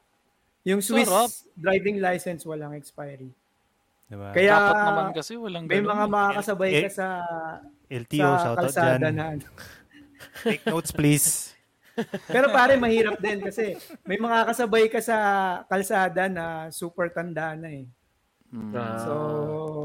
Yung 0.64 0.80
Swiss 0.80 1.10
Sarap. 1.10 1.30
driving 1.56 1.98
license, 1.98 2.46
walang 2.46 2.72
expiry. 2.72 3.34
Diba? 4.06 4.30
Kaya, 4.30 4.54
Dapat 4.54 4.76
naman 4.84 5.06
kasi 5.12 5.32
walang 5.34 5.66
may 5.66 5.80
mga 5.80 6.06
makakasabay 6.06 6.70
Eh, 6.72 6.84
ka 6.84 6.92
sa, 6.92 7.08
LTO, 7.88 8.22
sa 8.22 8.38
shoutout 8.44 8.60
kalsada 8.68 8.98
dyan. 9.02 9.14
na 9.16 9.24
ano. 9.34 9.46
Take 10.44 10.64
notes, 10.64 10.92
please. 10.92 11.28
Pero 12.26 12.50
pare, 12.50 12.78
mahirap 12.78 13.18
din 13.18 13.42
kasi 13.42 13.74
may 14.04 14.16
mga 14.16 14.48
kasabay 14.48 14.86
ka 14.88 15.00
sa 15.00 15.18
kalsada 15.66 16.30
na 16.30 16.46
super 16.70 17.10
tanda 17.10 17.54
na 17.54 17.70
eh. 17.72 17.86
Mm. 18.52 18.72
Ah. 18.74 19.00
So, 19.00 19.14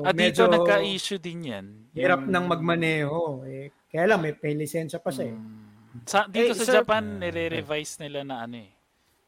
Ah, 0.02 0.10
dito 0.10 0.18
medyo 0.18 0.42
nagka-issue 0.46 1.18
din 1.18 1.40
yan. 1.46 1.66
hirap 1.92 2.20
Yung- 2.20 2.30
nang 2.30 2.46
magmaneho. 2.46 3.42
Eh. 3.44 3.70
Kaya 3.86 4.04
lang, 4.06 4.20
may, 4.20 4.34
may 4.36 4.54
lisensya 4.54 4.98
pa 4.98 5.08
siya 5.08 5.32
eh. 5.32 5.36
Sa, 6.04 6.26
dito 6.26 6.52
Eh, 6.52 6.54
sa 6.54 6.64
sir- 6.64 6.76
Japan, 6.76 7.16
nire-revise 7.16 7.96
nila 7.98 8.20
na 8.20 8.36
ano 8.42 8.56
eh, 8.58 8.70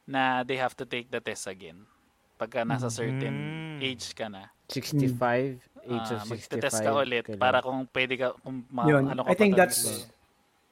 na 0.05 0.43
they 0.43 0.55
have 0.55 0.73
to 0.73 0.83
take 0.83 1.07
the 1.07 1.17
test 1.17 1.45
again. 1.45 1.87
Pagka 2.35 2.61
nasa 2.61 2.87
certain 2.87 3.33
Mm. 3.75 3.81
age 3.81 4.13
ka 4.13 4.27
na. 4.27 4.47
65, 4.67 5.57
age 5.81 6.09
of 6.09 6.19
Ah, 6.19 6.23
65. 6.23 6.29
magte-test 6.29 6.79
ka 6.79 6.91
ulit 6.93 7.25
kailangan. 7.25 7.41
para 7.41 7.57
kung 7.59 7.79
pwede 7.87 8.13
ka, 8.15 8.27
kung 8.37 8.61
ma- 8.69 8.85
Yun. 8.85 9.03
ano 9.07 9.21
ka 9.23 9.29
I 9.29 9.35
think 9.35 9.55
that's 9.55 9.81
talaga. 9.81 10.05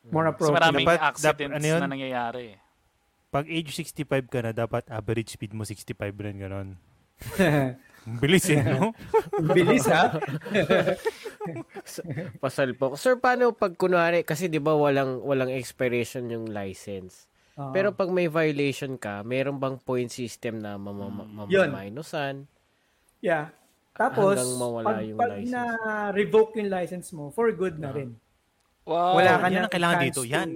more 0.07 0.23
Kasi 0.23 0.31
appropriate. 0.31 0.57
maraming 0.61 0.87
Dapat- 0.87 1.01
accidents 1.03 1.25
dapat- 1.43 1.57
ano 1.57 1.65
yun? 1.67 1.79
na 1.79 1.89
nangyayari 1.89 2.43
eh. 2.53 2.59
Pag 3.27 3.45
age 3.47 3.69
65 3.71 4.25
ka 4.25 4.39
na, 4.39 4.51
dapat 4.51 4.87
average 4.87 5.29
speed 5.29 5.51
mo 5.51 5.63
65 5.63 6.15
rin, 6.15 6.37
gano'n. 6.37 6.69
Ang 8.07 8.17
Bilis 8.17 8.47
eh, 8.47 8.63
no? 8.63 8.95
Ang 9.35 9.47
Bilis 9.57 9.83
ha? 9.85 10.15
Pasalpok. 12.39 12.95
Sir, 12.95 13.19
paano 13.19 13.51
pag 13.51 13.75
kunwari, 13.75 14.23
kasi 14.23 14.47
di 14.47 14.57
ba 14.57 14.73
walang, 14.73 15.19
walang 15.21 15.51
expiration 15.51 16.27
yung 16.27 16.47
license. 16.47 17.27
Oo. 17.55 17.73
Pero 17.73 17.91
pag 17.91 18.07
may 18.07 18.27
violation 18.27 18.95
ka, 18.95 19.21
meron 19.21 19.57
bang 19.57 19.75
point 19.77 20.07
system 20.07 20.61
na 20.61 20.75
Hmm. 20.75 20.87
Yun. 21.47 21.67
mamamainusan? 21.67 22.47
yeah. 23.19 23.51
Tapos, 23.91 24.37
Hanggang 24.37 24.55
mawala 24.55 24.85
pag, 24.87 24.97
yung 25.03 25.17
pag 25.17 25.31
license. 25.33 25.51
na-revoke 25.51 26.51
yung 26.55 26.69
license 26.69 27.07
mo, 27.11 27.33
for 27.33 27.49
good 27.49 27.81
na 27.81 27.89
rin. 27.89 28.13
Wow. 28.85 29.17
Wala 29.17 29.35
ka 29.35 29.47
yan 29.49 29.51
na 29.51 29.59
ang 29.59 29.73
kailangan 29.73 29.97
dito, 30.05 30.21
yan. 30.21 30.49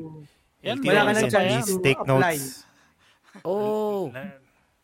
Yan, 0.62 0.78
LTO, 0.78 0.88
Wala 0.88 1.02
ka 1.02 1.10
please 1.10 1.26
chance 1.28 1.66
to 1.66 1.82
take 1.82 1.98
apply. 1.98 2.38
notes. 2.38 2.70
Oh, 3.42 4.14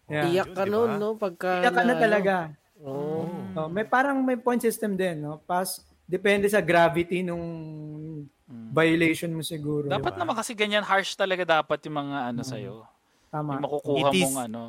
Yeah. 0.08 0.32
iyak 0.32 0.56
ka 0.56 0.64
diba? 0.64 0.96
no? 0.96 1.16
Pagka 1.16 1.52
Kaya 1.62 1.70
ka 1.70 1.82
na 1.82 1.94
ano. 1.94 2.00
talaga. 2.00 2.36
Oh. 2.80 3.28
Oh, 3.54 3.68
may 3.68 3.84
parang 3.84 4.22
may 4.22 4.38
point 4.38 4.62
system 4.62 4.94
din, 4.94 5.20
no? 5.20 5.42
Pas 5.42 5.68
depende 6.06 6.48
sa 6.48 6.62
gravity 6.62 7.20
nung 7.22 7.44
violation 8.72 9.28
mo 9.30 9.44
siguro. 9.44 9.88
Dapat 9.88 10.16
naman 10.16 10.32
kasi 10.32 10.56
ganyan 10.56 10.82
harsh 10.82 11.12
talaga 11.14 11.44
dapat 11.44 11.84
yung 11.84 11.98
mga 12.00 12.18
ano 12.32 12.42
sa'yo. 12.42 12.88
Tama. 13.28 13.60
Yung 13.60 13.66
makukuha 13.66 13.98
It 14.00 14.16
is- 14.16 14.24
mong 14.26 14.40
ano. 14.48 14.62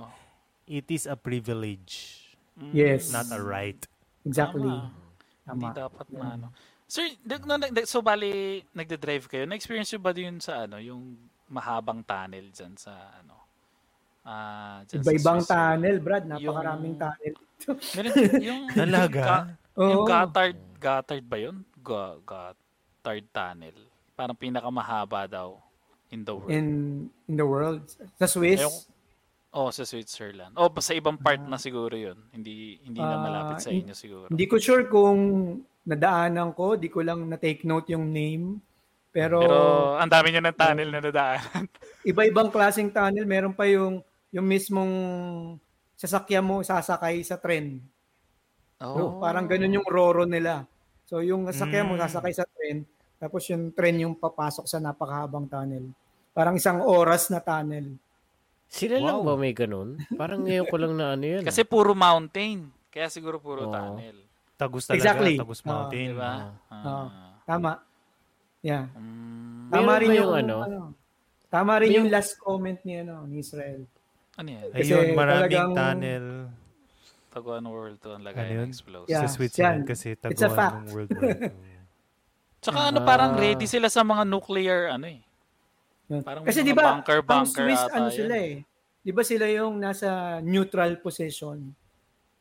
It 0.66 0.88
is 0.90 1.06
a 1.06 1.14
privilege, 1.14 2.26
Mm, 2.58 2.74
Yes. 2.74 3.08
not 3.08 3.30
a 3.30 3.38
right. 3.38 3.78
Exactly. 4.26 4.66
Tama. 4.66 4.90
Hindi 5.46 5.64
Tama. 5.64 5.78
dapat 5.78 6.06
na 6.10 6.24
ano. 6.34 6.46
Sir, 6.84 7.06
no, 7.46 7.54
nag- 7.54 7.86
so 7.86 8.02
bali 8.02 8.66
nagde-drive 8.74 9.30
kayo. 9.30 9.46
Na-experience 9.46 9.94
nyo 9.94 10.00
ba 10.02 10.10
yun 10.10 10.42
sa 10.42 10.66
ano, 10.66 10.76
yung 10.76 11.14
mahabang 11.46 12.02
tunnel 12.02 12.50
dyan 12.50 12.74
sa 12.74 12.90
ano? 13.14 13.37
Ah, 14.28 14.84
sa 14.84 15.00
Iba-ibang 15.00 15.40
tunnel, 15.40 15.96
Brad. 15.98 16.24
Napakaraming 16.26 16.92
Yung- 16.92 17.00
tunnel. 17.00 17.34
Meron 17.90 18.12
yung 18.44 18.62
Talaga? 18.68 19.22
Yung 19.72 20.04
Gotthard, 20.04 20.56
Gotthard 20.76 21.24
ba 21.24 21.36
yun? 21.38 21.56
Gotthard 21.80 23.24
Tunnel. 23.26 23.76
Parang 24.12 24.36
pinakamahaba 24.36 25.24
daw 25.24 25.56
in 26.08 26.22
the 26.22 26.34
world. 26.34 26.50
in 26.50 26.66
in 27.24 27.34
the 27.34 27.46
world. 27.46 27.80
Sa 28.16 28.26
Swiss. 28.26 28.60
Ayoko- 28.60 28.96
Oh, 29.48 29.72
sa 29.72 29.80
Switzerland. 29.82 30.52
Oh, 30.54 30.68
sa 30.76 30.92
ibang 30.92 31.16
part 31.16 31.40
na 31.40 31.56
siguro 31.56 31.96
'yun. 31.96 32.20
Hindi 32.28 32.76
hindi 32.84 33.00
na 33.00 33.16
Ah, 33.16 33.22
malapit 33.24 33.64
sa 33.64 33.72
inyo 33.72 33.96
siguro. 33.96 34.28
Hindi 34.28 34.44
ko 34.44 34.60
sure 34.60 34.84
kung 34.86 35.18
nadaanan 35.82 36.52
ko. 36.52 36.76
Di 36.76 36.92
ko 36.92 37.00
lang 37.00 37.24
na-take 37.24 37.64
note 37.64 37.88
yung 37.88 38.12
name. 38.12 38.60
Pero, 39.08 39.40
Pero 39.40 39.58
ang 39.96 40.06
dami 40.06 40.30
niyo 40.30 40.44
ng 40.44 40.52
tunnel 40.52 40.90
na 40.92 41.00
nadaanan. 41.00 41.64
iba-ibang 42.04 42.52
klaseng 42.52 42.92
tunnel. 42.92 43.24
Meron 43.24 43.56
pa 43.56 43.64
yung 43.64 44.04
yung 44.30 44.46
mismong 44.46 44.92
sasakyan 45.94 46.44
mo 46.44 46.60
sasakay 46.60 47.20
sa 47.22 47.36
tren. 47.36 47.80
Oh. 48.78 49.18
Parang 49.18 49.50
ganun 49.50 49.74
yung 49.74 49.88
roro 49.88 50.22
nila. 50.22 50.62
So 51.08 51.18
yung 51.18 51.48
sasakyan 51.48 51.88
mo 51.88 51.94
Mm. 51.96 52.02
sasakay 52.06 52.32
sa 52.32 52.46
tren, 52.46 52.84
tapos 53.18 53.42
yung 53.50 53.72
tren 53.72 53.96
yung 53.98 54.14
papasok 54.14 54.68
sa 54.68 54.78
napakahabang 54.78 55.48
tunnel. 55.48 55.90
Parang 56.30 56.54
isang 56.54 56.78
oras 56.80 57.32
na 57.32 57.40
tunnel. 57.40 57.98
Sila 58.68 59.00
lang 59.00 59.24
Wow. 59.24 59.26
ba 59.26 59.40
may 59.40 59.56
ganun? 59.56 59.96
Parang 60.14 60.44
ngayon 60.44 60.68
ko 60.68 60.76
lang 60.76 60.92
na 60.94 61.16
ano 61.16 61.24
yun. 61.24 61.42
Kasi 61.42 61.64
puro 61.64 61.96
mountain. 61.96 62.68
Kaya 62.92 63.08
siguro 63.08 63.40
puro 63.40 63.66
Oo. 63.66 63.72
tunnel. 63.72 64.28
Tagus 64.54 64.84
talaga, 64.84 64.98
Exactly. 65.00 65.34
Tagus 65.38 65.62
Mountain. 65.62 66.08
Di 66.12 66.18
ba? 66.18 66.50
Oo. 66.50 66.98
Ah. 67.06 67.38
Tama. 67.46 67.72
Yeah. 68.58 68.90
Mm, 68.92 69.70
Tama 69.70 69.92
rin 69.96 70.10
yung, 70.10 70.18
yung 70.18 70.34
ano? 70.34 70.56
Tama 71.46 71.72
rin 71.78 71.88
May- 71.88 71.96
yung 71.96 72.08
last 72.10 72.34
comment 72.36 72.76
ni 72.82 72.98
ano 72.98 73.22
ni 73.24 73.38
Israel. 73.38 73.86
Ano 74.38 74.48
yan? 74.48 74.64
Kasi 74.70 74.82
Ayun, 74.88 75.06
maraming 75.12 75.42
talagang- 75.44 75.74
tunnel. 75.74 76.26
Taguan 77.28 77.64
World 77.64 77.98
to 77.98 78.08
ang 78.10 78.22
Ano 78.22 78.26
lagay 78.26 78.46
yun? 78.48 78.64
ng 78.64 78.70
explosive. 78.70 79.10
Yeah. 79.10 79.22
sa 79.22 79.28
Switzerland 79.28 79.80
yan. 79.80 79.86
kasi 79.86 80.06
It's 80.08 80.22
a 80.40 80.48
taguan 80.48 80.56
fact. 80.56 80.74
ng 80.74 80.86
World 80.88 81.10
War 81.12 81.22
II. 81.34 81.52
Tsaka 82.58 82.78
ano, 82.88 82.98
parang 83.02 83.32
Ah. 83.32 83.38
ready 83.38 83.66
sila 83.66 83.86
sa 83.86 84.02
mga 84.02 84.22
nuclear 84.24 84.80
ano 84.88 85.06
eh. 85.08 85.20
Yun. 86.08 86.22
Parang 86.22 86.42
Kasi 86.42 86.60
mga 86.60 86.64
di 86.64 86.72
ba, 86.72 86.82
bunker, 86.96 87.18
ang 87.18 87.26
bunker 87.28 87.64
Swiss 87.64 87.78
ata 87.80 87.94
ano 87.94 88.06
yan. 88.06 88.16
sila 88.16 88.34
eh. 88.36 88.54
Di 88.98 89.12
ba 89.12 89.22
sila 89.22 89.44
yung 89.46 89.74
nasa 89.76 90.08
neutral 90.40 90.96
position? 90.96 91.58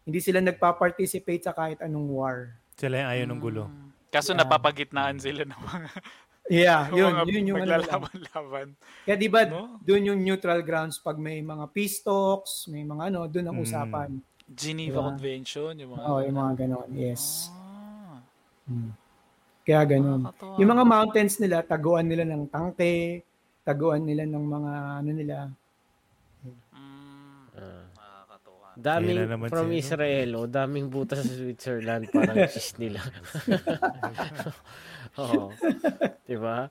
Hindi 0.02 0.20
sila 0.20 0.40
nagpa-participate 0.40 1.42
sa 1.42 1.52
kahit 1.52 1.78
anong 1.80 2.08
war. 2.08 2.56
Sila 2.74 2.96
yung 2.98 3.10
ayaw 3.12 3.26
ng 3.28 3.40
gulo. 3.40 3.64
Mm. 3.68 3.88
Kaso 4.08 4.32
Yeah. 4.32 4.40
napapagitnaan 4.40 5.18
sila 5.18 5.44
ng 5.44 5.60
mga, 5.60 5.90
Yeah, 6.48 6.88
yun, 6.90 7.12
mga 7.12 7.24
yun 7.28 7.44
yung 7.46 7.58
ano 7.58 7.64
maglalaban-laban. 7.68 8.68
Kaya 9.04 9.16
di 9.16 9.28
ba, 9.28 9.42
No? 9.44 9.76
doon 9.80 10.02
yung 10.06 10.20
neutral 10.22 10.62
grounds 10.62 10.96
pag 10.98 11.16
may 11.16 11.40
mga 11.40 11.68
peace 11.70 12.00
talks, 12.00 12.68
may 12.68 12.82
mga 12.82 13.12
ano, 13.12 13.28
doon 13.28 13.46
ang 13.46 13.58
Mm. 13.58 13.66
usapan. 13.66 14.10
Geneva 14.48 14.96
Diba? 14.96 15.08
Convention, 15.12 15.72
yung 15.76 15.92
mga... 15.92 16.04
Oo, 16.04 16.20
yung 16.24 16.38
mga 16.38 16.54
ganon. 16.58 16.90
Yes. 16.92 17.52
Ah, 17.52 18.24
Mm. 18.64 18.92
Kaya 19.62 19.82
ganon. 19.86 20.22
nakakatuwa. 20.24 20.56
Yung 20.56 20.72
mga 20.72 20.86
mountains 20.86 21.36
nila, 21.38 21.58
taguan 21.62 22.08
nila 22.08 22.24
ng 22.24 22.48
tangke, 22.48 23.28
taguan 23.62 24.04
nila 24.04 24.24
ng 24.24 24.46
mga 24.48 24.72
ano 24.98 25.12
nila. 25.12 25.36
Mm, 26.72 27.60
Ah. 27.60 27.84
Daming, 28.78 29.26
from 29.50 29.68
sila, 29.68 29.74
no? 29.74 29.82
Israel, 29.82 30.30
oh, 30.36 30.46
daming 30.46 30.86
butas 30.86 31.26
sa 31.26 31.34
Switzerland, 31.34 32.08
parang 32.08 32.38
cheese 32.54 32.78
nila. 32.78 33.02
Oo. 35.18 35.52
Diba? 36.30 36.70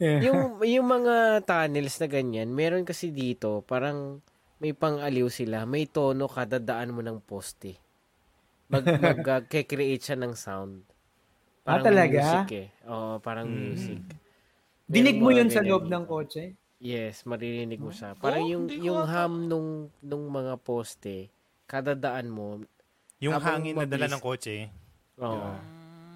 Yeah. 0.00 0.20
Yung, 0.32 0.64
yung 0.64 0.86
mga 0.88 1.44
tunnels 1.44 2.00
na 2.00 2.08
ganyan, 2.08 2.48
meron 2.50 2.88
kasi 2.88 3.12
dito, 3.12 3.60
parang 3.68 4.24
may 4.60 4.72
pang-aliw 4.72 5.28
sila. 5.28 5.68
May 5.68 5.84
tono 5.88 6.28
kada 6.28 6.56
daan 6.56 6.92
mo 6.92 7.00
ng 7.04 7.20
poste. 7.20 7.76
Mag, 8.68 8.84
mag 9.04 9.20
uh, 9.20 9.40
siya 10.00 10.16
ng 10.16 10.32
sound. 10.36 10.84
Parang 11.64 11.84
talaga? 11.84 12.18
music 12.18 12.48
eh. 12.56 12.68
Oo, 12.88 13.20
parang 13.20 13.46
Mm. 13.46 13.60
music. 13.72 14.00
Dinig 14.90 15.16
mo 15.22 15.30
yun 15.30 15.52
sa 15.52 15.62
loob 15.62 15.86
dito. 15.86 15.94
ng 15.94 16.04
kotse? 16.08 16.44
Yes, 16.80 17.28
maririnig 17.28 17.76
mo 17.76 17.92
siya. 17.92 18.16
Parang 18.16 18.40
Oh, 18.40 18.50
yung 18.50 18.64
yung 18.72 19.04
ham 19.04 19.44
nung 19.46 19.92
nung 20.00 20.24
mga 20.32 20.56
poste, 20.64 21.28
kada 21.68 21.92
daan 21.92 22.32
mo, 22.32 22.64
Yung 23.20 23.36
hangin 23.36 23.76
na 23.76 23.84
dala 23.84 24.08
ng 24.08 24.22
kotse. 24.24 24.72
oh, 25.20 25.60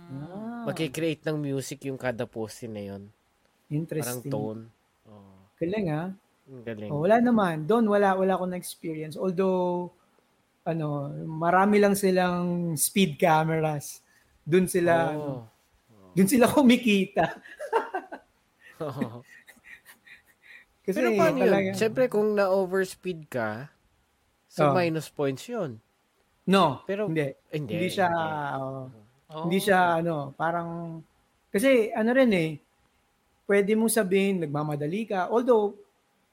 Ah, 0.08 0.53
magki-create 0.64 1.22
ng 1.24 1.36
music 1.36 1.84
yung 1.84 1.96
kada 1.96 2.24
poste 2.24 2.66
na 2.66 2.80
yun. 2.80 3.02
Parang 3.08 3.74
interesting. 3.74 4.30
tone. 4.30 4.60
Oh, 5.08 5.48
Galing 5.56 5.88
ah. 5.90 6.08
galing. 6.62 6.90
Oh, 6.92 7.00
wala 7.02 7.18
naman. 7.18 7.64
Doon 7.64 7.88
wala 7.88 8.12
wala 8.14 8.36
akong 8.36 8.52
experience. 8.52 9.16
Although 9.16 9.88
ano, 10.64 11.08
marami 11.24 11.76
lang 11.80 11.92
silang 11.92 12.72
speed 12.74 13.16
cameras. 13.16 14.00
Doon 14.44 14.68
sila 14.68 15.12
ano, 15.12 15.48
Oh. 15.88 16.10
doon 16.12 16.28
sila 16.28 16.46
kumikita. 16.54 17.36
Kasi 20.84 21.00
Pero 21.00 21.16
paano 21.16 21.38
talaga, 21.40 21.64
yun? 21.64 21.74
Siyempre, 21.74 22.04
kung 22.12 22.36
na-overspeed 22.36 23.20
ka, 23.32 23.72
so 24.46 24.68
Oh. 24.68 24.74
minus 24.76 25.08
points 25.08 25.48
yun. 25.48 25.80
no, 26.44 26.84
Pero- 26.84 27.08
hindi. 27.08 27.32
Hindi. 27.48 27.72
Hindi 27.72 27.88
siya 27.88 28.08
hindi. 28.12 28.60
oh, 28.60 28.84
Oh. 29.34 29.44
Hindi 29.44 29.58
siya 29.58 29.98
ano, 29.98 30.30
parang 30.32 31.02
kasi 31.50 31.90
ano 31.90 32.10
rin 32.14 32.30
eh, 32.30 32.50
pwede 33.44 33.74
mo 33.74 33.90
sabihin 33.90 34.40
nagmamadali 34.40 35.10
ka. 35.10 35.26
Although 35.26 35.74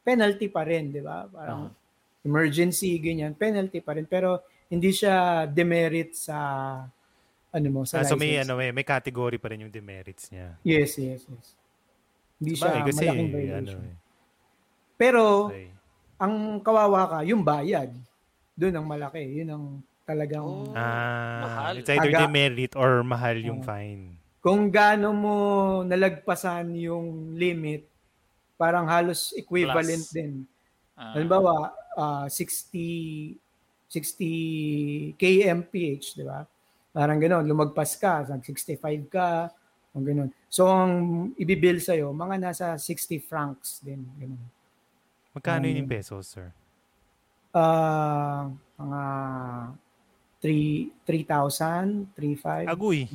penalty 0.01 0.45
pa 0.47 0.61
rin, 0.61 0.93
'di 0.93 1.01
ba? 1.01 1.25
Parang 1.25 1.73
emergency 2.21 3.01
ganyan, 3.01 3.33
penalty 3.33 3.81
pa 3.81 3.97
rin 3.97 4.05
pero 4.05 4.37
hindi 4.69 4.93
siya 4.93 5.43
demerit 5.45 6.13
sa 6.13 6.37
ano 7.51 7.67
mo 7.67 7.81
sa 7.83 7.99
Ah, 7.99 8.07
so 8.07 8.15
may, 8.15 8.37
license. 8.39 8.47
ano, 8.47 8.53
may, 8.55 8.69
may 8.71 8.85
category 8.85 9.35
pa 9.35 9.51
rin 9.51 9.67
yung 9.67 9.73
demerits 9.73 10.31
niya. 10.31 10.55
Yes, 10.63 10.95
yes, 10.95 11.27
yes. 11.27 11.47
Hindi 12.39 12.53
siya 12.55 12.71
Bagay, 12.71 12.83
kasi, 12.87 13.03
malaking 13.03 13.27
ano, 13.27 13.35
violation. 13.35 13.81
eh, 13.83 13.97
Pero 14.95 15.23
okay. 15.51 15.67
ang 16.15 16.33
kawawa 16.63 17.01
ka, 17.11 17.17
yung 17.27 17.43
bayad. 17.43 17.91
Doon 18.55 18.75
ang 18.77 18.87
malaki. 18.87 19.19
Yun 19.41 19.49
ang 19.51 19.63
talagang 20.11 20.43
Oh. 20.43 20.75
Ah, 20.75 21.41
Mahal. 21.41 21.73
it's 21.79 21.87
either 21.87 22.11
Taga- 22.11 22.27
demerit 22.27 22.75
or 22.75 23.01
mahal 23.01 23.35
yung 23.35 23.63
Oh. 23.63 23.65
fine. 23.65 24.19
kung 24.41 24.67
gaano 24.67 25.13
mo 25.13 25.35
nalagpasan 25.83 26.73
yung 26.75 27.37
limit, 27.37 27.85
parang 28.57 28.85
halos 28.85 29.31
equivalent 29.33 30.01
Plus. 30.01 30.11
din. 30.11 30.33
Ah. 30.93 31.13
Halimbawa, 31.13 31.69
ah, 31.95 32.25
60 32.25 33.37
60 33.87 34.25
kmph, 35.13 36.15
di 36.15 36.23
ba? 36.23 36.47
Parang 36.91 37.19
gano'n, 37.19 37.43
lumagpas 37.43 37.95
ka, 37.95 38.23
nag 38.25 38.39
65 38.41 39.07
ka, 39.07 39.51
ang 39.91 40.03
gano'n. 40.03 40.29
So, 40.47 40.65
ang 40.65 40.93
ibibill 41.35 41.77
sa'yo, 41.77 42.11
mga 42.11 42.35
nasa 42.39 42.65
60 42.75 43.19
francs 43.19 43.79
din, 43.79 44.03
gano'n. 44.15 44.43
Magkano 45.31 45.63
yun 45.63 45.75
Um, 45.75 45.81
yung 45.83 45.91
pesos, 45.91 46.27
sir? 46.27 46.51
Ah, 47.51 48.47
mga 48.75 49.01
3 49.75 49.90
3,000, 50.41 52.09
3,500. 52.17 52.67
Agoy. 52.67 53.05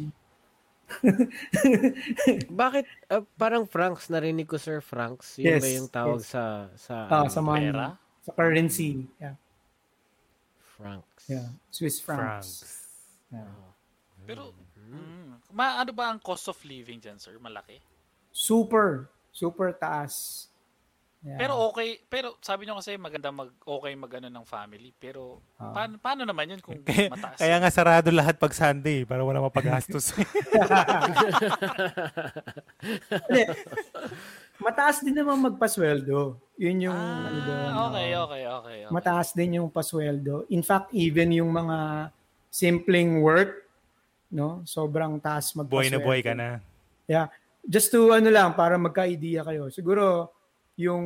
Bakit 2.63 2.87
ah, 3.11 3.27
parang 3.35 3.67
Franks 3.67 4.07
narinig 4.07 4.47
ko 4.47 4.55
Sir 4.55 4.79
Franks? 4.79 5.35
Yun 5.35 5.59
Yes, 5.59 5.63
ba 5.63 5.69
yung 5.75 5.91
tawag 5.91 6.21
yes. 6.23 6.31
sa 6.31 6.43
sa 6.79 6.95
Ah, 7.11 7.27
ano, 7.27 7.31
sa 7.35 7.41
mga 7.43 7.59
Pera? 7.59 7.87
sa 8.23 8.31
currency. 8.31 9.11
Yeah, 9.19 9.35
Franks? 10.79 11.27
yeah. 11.27 11.51
Swiss 11.75 11.99
francs. 11.99 12.23
Francs. 12.23 12.51
Yeah. 13.35 13.51
Pero, 14.27 14.55
mm, 14.79 15.51
ma, 15.51 15.83
ano 15.83 15.91
ba 15.91 16.15
ang 16.15 16.23
cost 16.23 16.47
of 16.47 16.59
living 16.63 17.03
dyan, 17.03 17.19
sir? 17.19 17.35
Malaki? 17.43 17.83
Super, 18.31 19.11
super 19.35 19.75
taas. 19.75 20.47
Yeah. 21.27 21.43
Pero 21.43 21.59
okay, 21.67 21.99
pero 22.07 22.39
sabi 22.39 22.65
nyo 22.65 22.79
kasi 22.79 22.95
maganda 22.95 23.35
mag 23.35 23.51
okay 23.59 23.99
magano 23.99 24.31
ng 24.31 24.47
family, 24.47 24.95
pero 24.95 25.43
Ah. 25.59 25.75
paano, 25.75 25.99
paano 25.99 26.23
naman 26.23 26.55
yun 26.55 26.63
kung 26.63 26.79
Kaya, 26.87 27.11
mataas? 27.11 27.35
kaya 27.35 27.59
nga 27.59 27.67
sarado 27.69 28.15
lahat 28.15 28.39
pag 28.39 28.55
Sunday 28.55 29.03
para 29.03 29.27
wala 29.27 29.43
mapagastos. 29.43 30.15
Mataas 34.57 35.05
din 35.05 35.13
naman 35.13 35.37
magpasweldo. 35.43 36.41
Yun 36.57 36.89
yung 36.89 36.97
ano 36.97 37.39
doon. 37.43 37.61
ah, 37.69 37.85
okay, 37.91 38.09
okay, 38.09 38.43
okay, 38.49 38.77
okay. 38.87 38.93
Mataas 38.95 39.37
din 39.37 39.61
yung 39.61 39.69
pasweldo. 39.69 40.49
In 40.49 40.65
fact, 40.65 40.89
even 40.97 41.29
yung 41.31 41.53
mga 41.53 42.09
simpleng 42.49 43.21
work, 43.21 43.69
no? 44.31 44.65
Sobrang 44.65 45.21
taas 45.21 45.53
magpasweldo. 45.53 45.69
buhay 45.69 45.89
na 45.91 45.99
buhay 46.01 46.21
ka 46.25 46.33
na. 46.33 46.49
Yeah. 47.05 47.29
Just 47.61 47.91
to 47.91 48.15
ano 48.15 48.31
lang 48.31 48.55
para 48.55 48.79
magka-idea 48.79 49.43
kayo. 49.43 49.69
Siguro 49.69 50.31
yung 50.77 51.05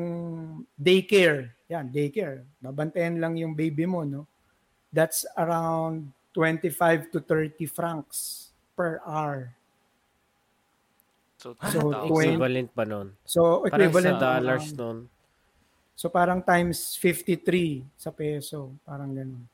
daycare, 0.75 1.55
yan, 1.67 1.89
daycare. 1.89 2.43
Babantayan 2.59 3.19
lang 3.19 3.39
yung 3.39 3.55
baby 3.55 3.87
mo, 3.87 4.03
no? 4.03 4.27
That's 4.91 5.23
around 5.39 6.11
25 6.35 7.11
to 7.11 7.19
30 7.23 7.67
francs 7.67 8.51
per 8.75 8.99
hour. 9.03 9.55
So, 11.39 11.55
So, 11.65 11.89
10,000. 11.95 12.09
twen- 12.11 12.29
Equivalent 12.37 12.69
pa 12.71 12.85
nun. 12.85 13.09
So 13.25 13.65
Parang 13.65 13.71
equivalent 13.81 14.19
sa 14.19 14.23
dollars 14.29 14.67
um, 14.71 14.77
nun. 14.77 14.99
So 15.97 16.09
parang 16.09 16.41
times 16.41 16.97
53 16.97 17.87
sa 17.95 18.11
peso, 18.11 18.75
parang 18.83 19.13
ganun. 19.13 19.45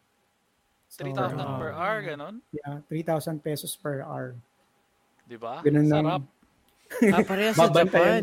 So, 0.89 1.05
3,000 1.05 1.37
Ah. 1.39 1.59
per 1.61 1.71
hour, 1.71 1.97
ganon? 2.03 2.35
Yeah, 2.51 2.81
3,000 2.89 3.39
pesos 3.39 3.77
per 3.77 4.01
hour. 4.01 4.35
Di 5.23 5.37
ba? 5.37 5.61
Ganun 5.61 5.87
lang. 5.87 6.05
Sarap. 6.07 6.25
Ah, 7.13 7.23
pareha 7.23 7.51
sa 7.51 7.67
Japan. 7.69 8.21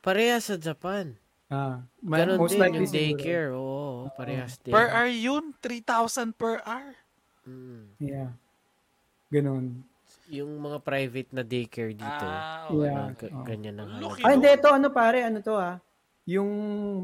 Pareha 0.00 0.36
sa 0.40 0.56
Japan. 0.56 1.12
Ah, 1.48 1.80
ma- 1.98 2.18
Ganon 2.18 2.36
most 2.36 2.52
din 2.52 2.60
likely 2.60 2.84
yung 2.84 2.92
daycare. 2.92 3.48
Oo, 3.50 4.12
parehas 4.12 4.60
din. 4.60 4.68
Per 4.68 4.86
hour 4.86 5.08
yun, 5.08 5.44
3,000 5.56 6.30
per 6.30 6.60
hour. 6.62 6.92
Mm. 7.42 7.84
Yeah. 7.98 8.30
Ganun. 9.28 9.80
Yung 10.28 10.52
mga 10.54 10.78
private 10.78 11.30
na 11.32 11.40
daycare 11.40 11.92
dito. 11.92 12.04
Ah, 12.22 12.68
Yeah. 12.68 12.68
okay. 12.68 12.92
ah, 12.92 13.08
ga- 13.10 13.32
oo. 13.32 13.44
ganyan 13.44 13.76
ang 13.76 13.88
halaga. 13.90 14.20
Ah, 14.20 14.30
hindi, 14.30 14.48
ito 14.50 14.68
ano 14.68 14.86
pare, 14.90 15.18
ano 15.22 15.40
to 15.40 15.56
ah? 15.56 15.80
Yung 16.26 16.50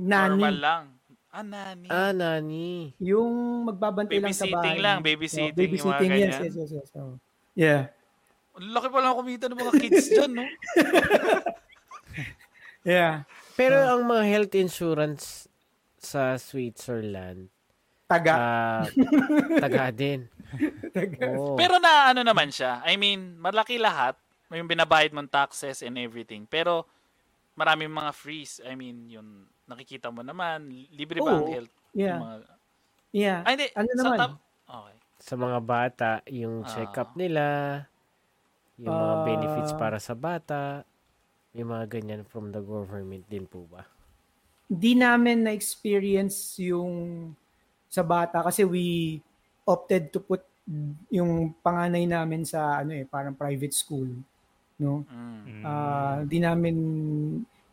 Normal 0.04 0.36
nani. 0.52 0.60
lang. 0.60 0.84
Ah, 1.30 1.42
nani. 1.42 1.86
Ah, 1.88 2.12
nani. 2.12 2.92
Yung 3.00 3.32
magbabantay 3.64 4.20
lang 4.20 4.30
sa 4.30 4.44
Babysitting 4.44 4.54
bahay. 4.70 4.78
lang, 4.78 4.96
Oh, 4.96 5.02
babysitting, 5.02 5.48
yung 5.48 5.56
babysitting, 5.58 5.90
mga 6.06 6.20
yes, 6.20 6.28
ganyan. 6.28 6.44
yes, 6.44 6.54
yes, 6.54 6.70
yes. 6.70 6.88
Oh. 6.94 7.16
Yeah. 7.54 7.82
Ang 8.54 8.70
laki 8.70 8.86
pa 8.86 9.00
lang 9.00 9.16
kumita 9.16 9.44
ng 9.48 9.56
mga 9.58 9.72
kids 9.74 10.06
dyan, 10.06 10.32
no? 10.32 10.44
Yeah. 12.84 13.24
Pero 13.54 13.76
ang 13.78 14.02
mga 14.02 14.24
health 14.26 14.54
insurance 14.54 15.46
sa 15.96 16.34
Switzerland, 16.36 17.48
Taga. 18.04 18.32
ah, 18.34 18.82
taga 19.64 19.88
din. 19.88 20.28
Taga. 20.92 21.34
Oo. 21.34 21.56
Pero 21.56 21.78
na 21.78 22.12
ano 22.12 22.20
naman 22.20 22.50
siya. 22.50 22.84
I 22.84 22.94
mean, 22.94 23.38
malaki 23.38 23.80
lahat. 23.80 24.14
May 24.46 24.60
yung 24.60 24.68
binabayad 24.68 25.10
mong 25.10 25.32
taxes 25.32 25.80
and 25.80 25.96
everything. 25.96 26.44
Pero 26.44 26.84
maraming 27.54 27.88
mga 27.88 28.12
freeze. 28.12 28.60
I 28.60 28.76
mean, 28.76 29.08
yung 29.08 29.48
nakikita 29.64 30.12
mo 30.12 30.20
naman, 30.20 30.68
libre 30.92 31.18
ba 31.18 31.40
ang 31.40 31.48
health? 31.48 31.72
Yeah. 31.96 32.18
Mga... 32.20 32.34
Yeah. 33.10 33.38
Ay, 33.42 33.52
hindi. 33.56 33.66
Ano 33.72 33.88
Sa 33.88 34.02
naman? 34.04 34.18
tab- 34.20 34.40
okay. 34.68 34.94
sa 35.16 35.34
mga 35.34 35.58
bata, 35.64 36.10
yung 36.28 36.56
Ah. 36.60 36.68
check-up 36.68 37.16
nila, 37.16 37.44
yung 38.76 38.92
mga 38.92 39.14
Ah. 39.16 39.22
benefits 39.24 39.72
para 39.72 39.96
sa 39.96 40.12
bata, 40.12 40.84
yung 41.54 41.70
mga 41.70 41.86
ganyan 41.86 42.22
from 42.26 42.50
the 42.50 42.60
government 42.60 43.22
din 43.30 43.46
po 43.46 43.64
ba? 43.70 43.86
Di 44.66 44.98
namin 44.98 45.46
na-experience 45.46 46.58
yung 46.60 47.30
sa 47.86 48.02
bata 48.02 48.42
kasi 48.42 48.66
we 48.66 49.18
opted 49.62 50.10
to 50.10 50.18
put 50.18 50.42
yung 51.12 51.54
panganay 51.62 52.08
namin 52.08 52.42
sa 52.42 52.82
ano 52.82 52.96
eh 52.96 53.04
parang 53.04 53.36
private 53.36 53.76
school 53.76 54.08
no 54.80 55.04
Mm. 55.44 55.60
Ah, 55.60 56.24
di 56.24 56.40
namin 56.40 56.76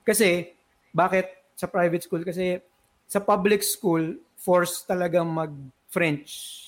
kasi 0.04 0.52
bakit 0.92 1.32
sa 1.56 1.72
private 1.72 2.04
school 2.04 2.24
kasi 2.28 2.60
sa 3.08 3.24
public 3.24 3.64
school 3.64 4.20
force 4.36 4.84
talagang 4.84 5.28
mag 5.28 5.52
French. 5.92 6.60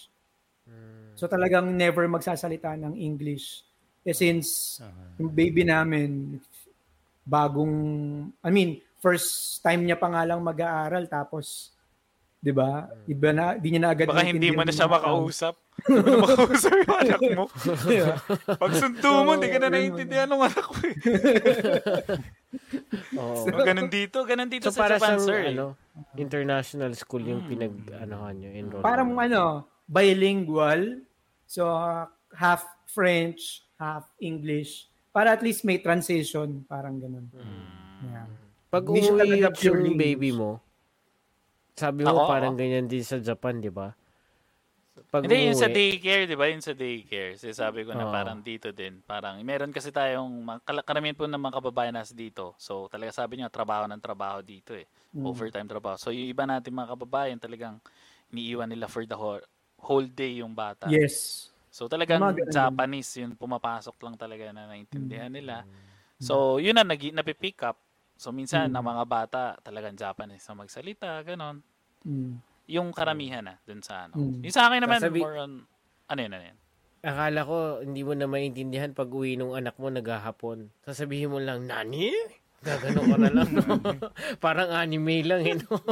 So 1.15 1.31
talagang 1.31 1.71
never 1.75 2.03
magsasalita 2.11 2.75
ng 2.75 2.99
English. 2.99 3.63
Eh 4.03 4.15
since 4.15 4.79
Aha. 4.83 5.19
yung 5.19 5.31
baby 5.31 5.63
namin 5.63 6.39
bagong 7.23 7.75
I 8.39 8.49
mean 8.49 8.69
first 8.99 9.29
time 9.59 9.83
niya 9.83 9.95
pa 9.95 10.07
nga 10.07 10.23
lang 10.23 10.39
mag-aaral 10.39 11.07
tapos 11.07 11.71
'di 12.39 12.51
ba? 12.51 12.91
Iba 13.05 13.29
na 13.31 13.55
di 13.55 13.71
niya 13.71 13.81
na 13.81 13.91
agad 13.91 14.07
Baka 14.07 14.23
hindi 14.23 14.51
mo 14.51 14.61
na 14.61 14.71
siya 14.71 14.87
makausap. 14.87 15.55
Hindi 15.87 16.11
mo 16.11 16.27
makausap 16.27 16.71
yung 16.75 16.97
anak 16.99 17.21
mo. 17.33 17.45
Yeah. 17.89 18.19
Pag 18.59 18.71
sunto 18.75 19.23
mo, 19.23 19.39
hindi 19.39 19.47
ka 19.47 19.57
na 19.57 19.67
naiintindihan 19.69 20.27
ng 20.27 20.43
anak 20.43 20.65
mo. 20.67 20.79
eh. 20.83 20.95
Oo. 23.17 23.35
So, 23.41 23.57
ganun 23.57 23.89
dito, 23.89 24.21
ganun 24.23 24.49
dito 24.49 24.69
so 24.69 24.75
sa 24.75 24.85
para 24.85 24.95
Japan, 24.95 25.17
siyang 25.17 25.23
sir. 25.25 25.39
eh. 25.39 25.51
ano, 25.55 25.65
international 26.15 26.91
school 26.93 27.23
yung 27.23 27.41
Hmm. 27.43 27.49
pinag-anohan 27.49 28.33
nyo, 28.37 28.49
enroll. 28.53 28.83
Parang 28.83 29.09
ano, 29.15 29.43
bilingual. 29.87 31.01
So 31.45 31.65
half 32.33 32.61
French, 32.85 33.65
half 33.77 34.05
English. 34.19 34.89
Para 35.13 35.29
at 35.31 35.45
least 35.45 35.61
may 35.61 35.77
transition, 35.77 36.65
parang 36.65 36.97
ganun. 36.97 37.29
Mm. 37.29 37.63
Yeah. 38.09 38.27
Pag 38.73 38.89
umuwi 38.89 39.45
yung 39.45 39.93
baby 39.93 40.33
English. 40.33 40.41
mo, 40.41 40.57
sabi 41.77 42.01
mo 42.01 42.17
Ako, 42.17 42.21
parang 42.25 42.53
ako. 42.57 42.61
ganyan 42.65 42.89
din 42.89 43.05
sa 43.05 43.21
Japan, 43.21 43.61
di 43.61 43.69
ba? 43.69 43.93
Pag 45.13 45.29
Hindi, 45.29 45.45
yung 45.45 45.57
sa 45.57 45.69
daycare, 45.69 46.25
di 46.25 46.33
ba? 46.33 46.49
Yung 46.49 46.65
sa 46.65 46.73
daycare. 46.73 47.37
Sabi 47.37 47.85
ko 47.85 47.93
na 47.93 48.09
Oo. 48.09 48.13
parang 48.13 48.41
dito 48.41 48.73
din. 48.73 48.97
Parang, 49.05 49.37
meron 49.45 49.69
kasi 49.69 49.93
tayong, 49.93 50.49
karamihan 50.65 51.13
po 51.13 51.29
ng 51.29 51.37
mga 51.37 51.61
kababayan 51.61 51.93
nasa 51.93 52.17
dito. 52.17 52.57
So, 52.57 52.89
talaga 52.89 53.13
sabi 53.13 53.37
niya, 53.37 53.53
trabaho 53.53 53.85
ng 53.85 54.01
trabaho 54.01 54.41
dito 54.41 54.73
eh. 54.73 54.89
Mm. 55.13 55.25
Overtime 55.29 55.69
trabaho. 55.69 55.97
So, 56.01 56.09
yung 56.09 56.33
iba 56.33 56.49
natin 56.49 56.73
mga 56.73 56.97
kababayan, 56.97 57.37
talagang 57.37 57.77
iniiwan 58.33 58.69
nila 58.69 58.89
for 58.89 59.05
the 59.05 59.13
whole, 59.13 59.41
whole 59.77 60.09
day 60.09 60.41
yung 60.41 60.57
bata. 60.57 60.89
Yes. 60.89 61.52
So, 61.73 61.89
talagang. 61.89 62.21
Japanese, 62.47 63.09
yun, 63.17 63.33
pumapasok 63.33 63.97
lang 63.99 64.13
talaga 64.13 64.53
na 64.53 64.69
naintindihan 64.69 65.25
Mm. 65.27 65.35
nila. 65.35 65.55
So, 66.21 66.61
yun 66.61 66.77
na, 66.77 66.85
nag, 66.85 67.01
napipick 67.01 67.65
up. 67.65 67.81
So, 68.13 68.29
minsan, 68.29 68.69
Mm. 68.69 68.77
ng 68.77 68.85
mga 68.85 69.03
bata, 69.03 69.41
talagang 69.59 69.97
Japanese 69.97 70.45
na 70.45 70.53
magsalita, 70.55 71.25
ganon. 71.25 71.65
Mm. 72.05 72.37
Yung 72.69 72.93
karamihan 72.93 73.41
na, 73.41 73.57
dun 73.59 73.81
sa 73.81 74.05
ano. 74.05 74.15
Mm. 74.15 74.45
Yung 74.45 74.53
sa 74.53 74.69
akin 74.69 74.79
naman, 74.79 75.01
Sabi- 75.01 75.19
more 75.19 75.35
on, 75.35 75.65
ano 76.07 76.19
yun, 76.21 76.31
ano 76.31 76.45
yun? 76.45 76.57
Akala 77.03 77.41
ko, 77.41 77.55
hindi 77.81 77.99
mo 77.99 78.13
na 78.13 78.29
maintindihan 78.29 78.93
pag 78.93 79.09
uwi 79.09 79.35
nung 79.35 79.51
anak 79.51 79.75
mo 79.75 79.89
naghahapon. 79.89 80.71
Sasabihin 80.79 81.33
mo 81.33 81.41
lang, 81.41 81.67
Nani? 81.67 82.13
Gagano 82.63 83.03
ka 83.03 83.17
na 83.17 83.27
lang. 83.29 83.49
no? 83.51 83.59
Parang 84.45 84.71
anime 84.71 85.19
lang, 85.19 85.41
eh, 85.43 85.59
no? 85.59 85.67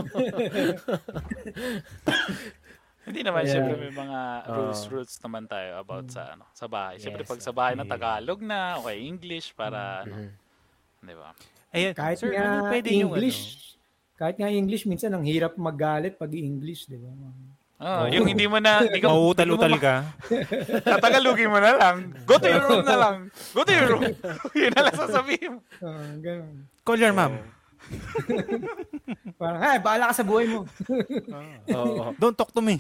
Hindi 3.02 3.22
naman, 3.26 3.42
Yeah. 3.44 3.54
syempre 3.58 3.76
may 3.80 3.94
mga 3.94 4.20
rules 4.46 4.82
rules 4.88 5.14
naman 5.20 5.44
tayo 5.46 5.70
about 5.82 6.06
sa 6.08 6.38
ano, 6.38 6.46
sa 6.54 6.70
bahay. 6.70 7.02
Syempre 7.02 7.26
Yes, 7.26 7.30
pag 7.30 7.42
sa 7.42 7.50
bahay 7.52 7.74
na 7.74 7.82
okay. 7.82 7.94
Tagalog 7.98 8.40
na, 8.40 8.78
okay, 8.78 8.98
English 9.02 9.58
para 9.58 10.06
ano, 10.06 10.14
Mhm. 10.16 10.30
'di 11.02 11.16
ba? 11.18 11.30
Ayan, 11.72 11.94
Kahit 11.96 12.18
sir, 12.20 12.30
nga 12.30 12.46
ano 12.60 12.70
pwede 12.70 12.90
yung 12.92 13.16
English, 13.16 13.40
ano? 13.40 14.20
kahit 14.20 14.36
nga 14.38 14.50
English, 14.52 14.84
minsan 14.86 15.10
ang 15.10 15.26
hirap 15.26 15.58
magalit 15.58 16.20
pag 16.20 16.30
English, 16.30 16.86
di 16.86 17.00
ba? 17.00 17.10
Oh, 17.82 18.06
yung 18.06 18.30
hindi 18.30 18.46
mo 18.46 18.62
na 18.62 18.86
hindi 18.86 19.02
ka 19.02 19.10
Mauutal-utal 19.10 19.74
ka. 19.82 20.06
Tatagalogin 20.86 21.50
mo 21.50 21.58
na 21.58 21.74
lang. 21.74 22.14
Go 22.30 22.38
to 22.38 22.46
your 22.46 22.62
room 22.62 22.86
na 22.86 22.94
lang. 22.94 23.16
Go 23.58 23.66
to 23.66 23.74
your 23.74 23.88
room. 23.98 24.06
Yun 24.62 24.70
na 24.78 24.82
lang 24.86 24.94
sasabihin 24.94 25.58
mo. 25.58 25.60
Ganun. 26.22 26.70
Call 26.86 27.02
your 27.02 27.10
mom. 27.18 27.42
Parang, 29.40 29.62
ay, 29.62 29.80
bahala 29.82 30.12
ka 30.12 30.22
sa 30.22 30.28
buhay 30.28 30.48
mo. 30.48 30.66
Oo. 31.78 32.14
Don't 32.18 32.38
talk 32.38 32.52
to 32.54 32.62
me. 32.64 32.80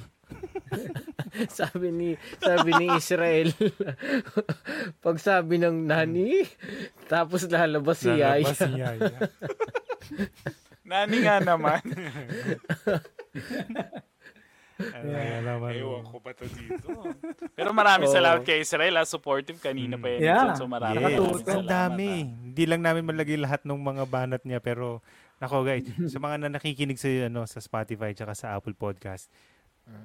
sabi 1.59 1.91
ni 1.91 2.09
sabi 2.39 2.71
ni 2.79 2.88
Israel 2.95 3.51
pag 5.03 5.19
sabi 5.19 5.59
ng 5.59 5.91
nani 5.91 6.47
tapos 7.11 7.51
lalabas 7.51 7.99
si 7.99 8.07
Yaya 8.07 8.39
Lalabas 8.39 8.55
si 8.55 8.71
Yaya. 8.79 9.17
Nani 10.88 11.17
nga 11.23 11.43
naman. 11.43 11.83
Ay, 14.91 15.41
naman. 15.41 15.69
Ewan 15.73 16.03
ko 16.03 16.17
ba 16.17 16.31
to 16.31 16.45
dito. 16.45 16.87
Pero 17.57 17.69
maraming 17.71 18.07
Oo. 18.07 18.15
salamat 18.15 18.41
kay 18.41 18.59
Israel. 18.59 18.95
ah. 18.95 19.05
Supportive 19.05 19.57
kanina 19.57 19.95
pa 19.95 20.07
yan. 20.09 20.19
Yeah. 20.19 20.53
So 20.53 20.65
maraming 20.65 20.99
Yes. 20.99 21.13
Nakatuto. 21.15 21.51
Ang 21.51 21.65
dami. 21.65 22.09
ah. 22.09 22.21
Hindi 22.47 22.63
lang 22.65 22.81
namin 22.81 23.03
malagay 23.03 23.37
lahat 23.37 23.61
ng 23.63 23.77
mga 23.77 24.03
banat 24.05 24.41
niya 24.41 24.59
pero 24.59 24.99
nako 25.37 25.61
guys, 25.61 25.83
sa 26.05 26.17
mga 26.17 26.35
na 26.37 26.53
nakikinig 26.53 26.95
sa 26.95 27.09
ano 27.25 27.45
sa 27.45 27.57
Spotify 27.57 28.11
tsaka 28.11 28.31
sa 28.31 28.53
Apple 28.53 28.73
Podcast, 28.73 29.31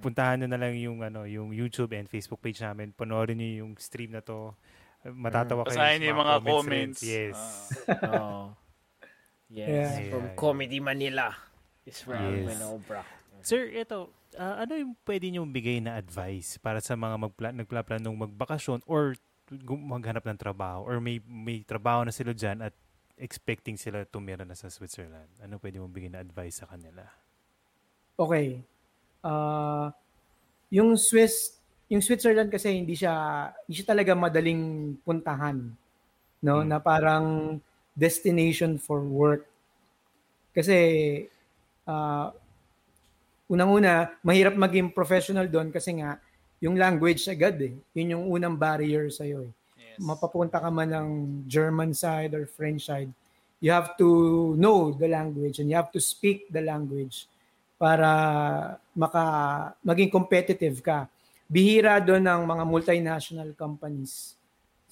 puntahan 0.00 0.40
niyo 0.40 0.48
na 0.48 0.56
lang 0.56 0.72
yung 0.74 0.98
ano, 1.00 1.24
yung 1.24 1.50
YouTube 1.50 1.92
and 1.92 2.06
Facebook 2.06 2.40
page 2.40 2.58
namin. 2.58 2.90
Panoorin 2.90 3.36
niyo 3.36 3.62
yung 3.62 3.76
stream 3.76 4.10
na 4.10 4.20
to. 4.20 4.56
Matatawa 5.04 5.62
kayo. 5.62 5.76
Basahin 5.76 6.02
yung 6.02 6.18
mga 6.18 6.34
comments. 6.40 6.56
comments. 6.66 7.00
Yes. 7.00 7.38
Ah. 7.86 8.08
Oo. 8.10 8.42
Yes, 9.46 9.68
Yeah. 9.70 10.10
from 10.10 10.24
Yeah. 10.26 10.34
Comedy 10.34 10.78
Manila. 10.80 11.30
Israel 11.86 12.34
Yes. 12.34 12.46
Menobra. 12.50 13.02
Sir, 13.46 13.70
ito, 13.70 14.10
ah, 14.36 14.62
ano 14.62 14.72
yung 14.76 14.92
pwede 15.08 15.32
niyo 15.32 15.42
bigay 15.48 15.80
na 15.80 15.96
advice 15.98 16.60
para 16.60 16.78
sa 16.78 16.94
mga 16.94 17.16
magpla- 17.16 17.56
nagpaplanong 17.56 18.16
magbakasyon 18.28 18.84
or 18.86 19.16
maghanap 19.68 20.26
ng 20.26 20.38
trabaho 20.38 20.82
or 20.82 20.98
may 20.98 21.22
may 21.24 21.62
trabaho 21.62 22.02
na 22.02 22.14
sila 22.14 22.34
dyan 22.34 22.60
at 22.66 22.74
expecting 23.16 23.80
sila 23.80 24.04
tumira 24.04 24.44
na 24.44 24.54
sa 24.54 24.68
Switzerland? 24.68 25.28
Ano 25.40 25.56
pwede 25.56 25.80
mong 25.80 25.94
bigay 25.94 26.10
na 26.12 26.20
advice 26.20 26.60
sa 26.60 26.68
kanila? 26.68 27.02
Okay. 28.16 28.60
Ah, 29.24 29.92
yung 30.68 30.96
Swiss, 31.00 31.56
yung 31.88 32.04
Switzerland 32.04 32.52
kasi 32.52 32.76
hindi 32.76 32.92
siya 32.92 33.48
hindi 33.64 33.74
siya 33.80 33.88
talaga 33.88 34.12
madaling 34.12 34.94
puntahan, 35.00 35.58
no? 36.44 36.54
Hmm. 36.60 36.68
Na 36.68 36.78
parang 36.82 37.56
destination 37.96 38.76
for 38.76 39.00
work. 39.00 39.48
Kasi 40.52 40.76
ah, 41.88 42.32
unang-una, 43.46 44.10
mahirap 44.26 44.54
maging 44.58 44.90
professional 44.90 45.46
doon 45.46 45.70
kasi 45.70 45.98
nga 45.98 46.18
yung 46.58 46.74
language 46.74 47.26
agad 47.28 47.56
eh. 47.62 47.74
Yun 47.94 48.16
yung 48.16 48.24
unang 48.32 48.56
barrier 48.58 49.08
sa 49.12 49.22
iyo 49.22 49.46
eh. 49.46 49.52
Yes. 49.96 50.04
mapapunta 50.04 50.60
ka 50.60 50.68
man 50.68 50.92
ng 50.92 51.10
German 51.48 51.96
side 51.96 52.36
or 52.36 52.44
French 52.44 52.84
side, 52.84 53.08
you 53.64 53.72
have 53.72 53.96
to 53.96 54.52
know 54.60 54.92
the 54.92 55.08
language 55.08 55.58
and 55.58 55.72
you 55.72 55.76
have 55.76 55.88
to 55.88 56.00
speak 56.00 56.44
the 56.52 56.60
language 56.60 57.24
para 57.80 58.76
maka 58.92 59.24
maging 59.80 60.12
competitive 60.12 60.84
ka. 60.84 61.08
Bihira 61.48 61.96
doon 62.00 62.24
ng 62.24 62.42
mga 62.44 62.64
multinational 62.68 63.50
companies 63.56 64.36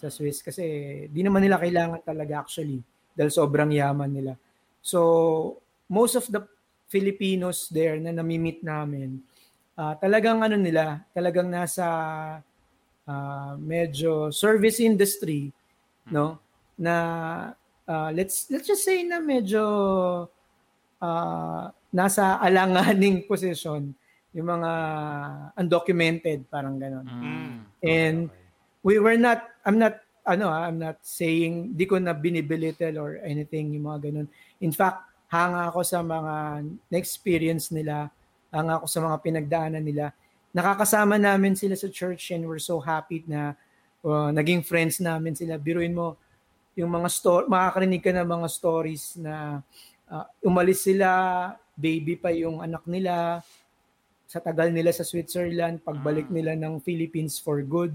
sa 0.00 0.08
Swiss 0.08 0.40
kasi 0.40 0.64
di 1.12 1.20
naman 1.20 1.44
nila 1.44 1.60
kailangan 1.60 2.00
talaga 2.00 2.40
actually 2.40 2.80
dahil 3.12 3.28
sobrang 3.28 3.68
yaman 3.72 4.08
nila. 4.08 4.32
So, 4.80 5.60
most 5.88 6.16
of 6.16 6.24
the 6.32 6.44
Filipinos 6.94 7.66
there 7.74 7.98
na 7.98 8.14
nami-meet 8.14 8.62
namin, 8.62 9.18
ah, 9.74 9.98
talagang 9.98 10.38
ano 10.38 10.54
nila, 10.54 11.02
talagang 11.10 11.50
nasa 11.50 11.86
ah, 13.10 13.52
medyo 13.58 14.30
service 14.30 14.78
industry, 14.78 15.50
no? 16.14 16.38
Na 16.78 16.94
ah, 17.90 18.10
let's 18.14 18.46
let's 18.54 18.70
just 18.70 18.86
say 18.86 19.02
na 19.02 19.18
medyo 19.18 19.62
ah, 21.02 21.74
nasa 21.90 22.38
alanganing 22.38 23.26
position 23.30 23.90
yung 24.34 24.48
mga 24.50 24.72
undocumented 25.58 26.46
parang 26.50 26.78
ganon. 26.78 27.06
Mm. 27.06 27.54
And 27.82 28.18
we 28.82 28.98
were 28.98 29.18
not 29.18 29.46
I'm 29.62 29.78
not 29.78 30.02
ano 30.26 30.50
I'm 30.50 30.82
not 30.82 30.98
saying 31.06 31.78
di 31.78 31.86
ko 31.86 32.02
na 32.02 32.14
binibilitel 32.14 32.98
or 32.98 33.22
anything 33.22 33.78
yung 33.78 33.86
mga 33.86 34.10
ganun. 34.10 34.26
In 34.58 34.74
fact, 34.74 35.13
hanga 35.34 35.66
ako 35.66 35.82
sa 35.82 35.98
mga 35.98 36.62
na-experience 36.86 37.74
nila, 37.74 38.06
hanga 38.54 38.78
ako 38.78 38.86
sa 38.86 39.00
mga 39.02 39.16
pinagdaanan 39.18 39.82
nila. 39.82 40.14
Nakakasama 40.54 41.18
namin 41.18 41.58
sila 41.58 41.74
sa 41.74 41.90
church 41.90 42.30
and 42.30 42.46
we're 42.46 42.62
so 42.62 42.78
happy 42.78 43.26
na 43.26 43.58
uh, 44.06 44.30
naging 44.30 44.62
friends 44.62 45.02
namin 45.02 45.34
sila. 45.34 45.58
Biruin 45.58 45.90
mo 45.90 46.14
yung 46.78 46.94
mga 46.94 47.10
story, 47.10 47.50
makakarinig 47.50 48.02
ka 48.02 48.14
ng 48.14 48.28
mga 48.30 48.48
stories 48.50 49.18
na 49.18 49.58
uh, 50.06 50.26
umalis 50.46 50.86
sila, 50.86 51.08
baby 51.74 52.14
pa 52.14 52.30
yung 52.30 52.62
anak 52.62 52.86
nila, 52.86 53.42
sa 54.30 54.38
tagal 54.38 54.70
nila 54.70 54.90
sa 54.90 55.06
Switzerland, 55.06 55.82
pagbalik 55.82 56.30
nila 56.30 56.58
ng 56.58 56.82
Philippines 56.82 57.38
for 57.38 57.62
good, 57.62 57.94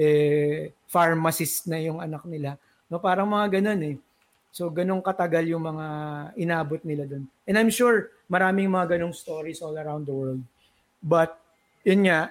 eh, 0.00 0.72
pharmacist 0.88 1.68
na 1.68 1.76
yung 1.80 2.00
anak 2.00 2.24
nila. 2.24 2.56
No, 2.88 3.00
parang 3.00 3.28
mga 3.28 3.60
ganun 3.60 3.80
eh. 3.84 3.96
So, 4.54 4.70
ganun 4.70 5.02
katagal 5.02 5.50
yung 5.50 5.66
mga 5.66 5.86
inabot 6.38 6.78
nila 6.86 7.10
doon. 7.10 7.26
And 7.42 7.58
I'm 7.58 7.74
sure 7.74 8.14
maraming 8.30 8.70
mga 8.70 8.94
ganong 8.94 9.10
stories 9.10 9.58
all 9.58 9.74
around 9.74 10.06
the 10.06 10.14
world. 10.14 10.46
But, 11.02 11.34
yun 11.82 12.06
nga, 12.06 12.30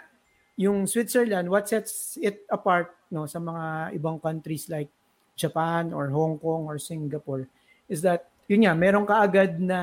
yung 0.56 0.88
Switzerland, 0.88 1.52
what 1.52 1.68
sets 1.68 2.16
it 2.24 2.48
apart 2.48 2.96
no, 3.12 3.28
sa 3.28 3.44
mga 3.44 3.92
ibang 4.00 4.24
countries 4.24 4.72
like 4.72 4.88
Japan 5.36 5.92
or 5.92 6.08
Hong 6.16 6.40
Kong 6.40 6.64
or 6.64 6.80
Singapore 6.80 7.44
is 7.92 8.00
that, 8.08 8.32
yun 8.48 8.64
nga, 8.64 8.72
meron 8.72 9.04
kaagad 9.04 9.60
na 9.60 9.80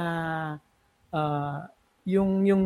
uh, 1.12 1.68
yung, 2.08 2.48
yung 2.48 2.64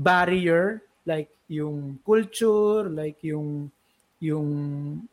barrier, 0.00 0.80
like 1.04 1.28
yung 1.52 2.00
culture, 2.08 2.88
like 2.88 3.20
yung 3.20 3.68
yung 4.24 4.48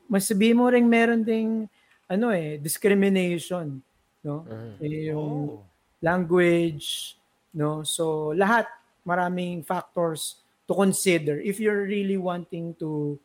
mas 0.07 0.23
sabihin 0.23 0.55
mo 0.55 0.71
ring 0.71 0.87
meron 0.87 1.19
ding 1.19 1.67
ano 2.11 2.35
eh 2.35 2.59
discrimination 2.59 3.79
no 4.21 4.43
Mhm. 4.43 4.71
Eh, 4.83 5.09
yung 5.15 5.35
Oh. 5.47 5.63
language 6.03 7.15
no 7.55 7.81
so 7.87 8.35
lahat 8.35 8.67
maraming 9.07 9.63
factors 9.63 10.43
to 10.67 10.75
consider 10.75 11.39
if 11.41 11.57
you're 11.57 11.87
really 11.87 12.19
wanting 12.19 12.75
to 12.75 13.15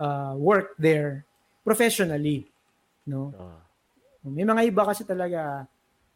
uh, 0.00 0.32
work 0.34 0.72
there 0.80 1.22
professionally 1.62 2.48
no 3.04 3.30
Oo. 3.30 3.58
may 4.32 4.44
mga 4.44 4.62
iba 4.72 4.82
kasi 4.88 5.04
talaga 5.04 5.64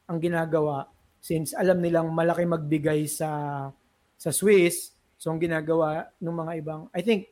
ang 0.09 0.19
ginagawa 0.19 0.89
since 1.21 1.53
alam 1.57 1.81
nilang 1.81 2.09
malaki 2.13 2.45
magbigay 2.45 3.05
sa 3.09 3.69
sa 4.17 4.31
Swiss 4.33 4.93
so 5.17 5.33
ang 5.33 5.41
ginagawa 5.41 6.09
ng 6.21 6.35
mga 6.35 6.53
ibang 6.61 6.83
I 6.93 7.01
think 7.01 7.29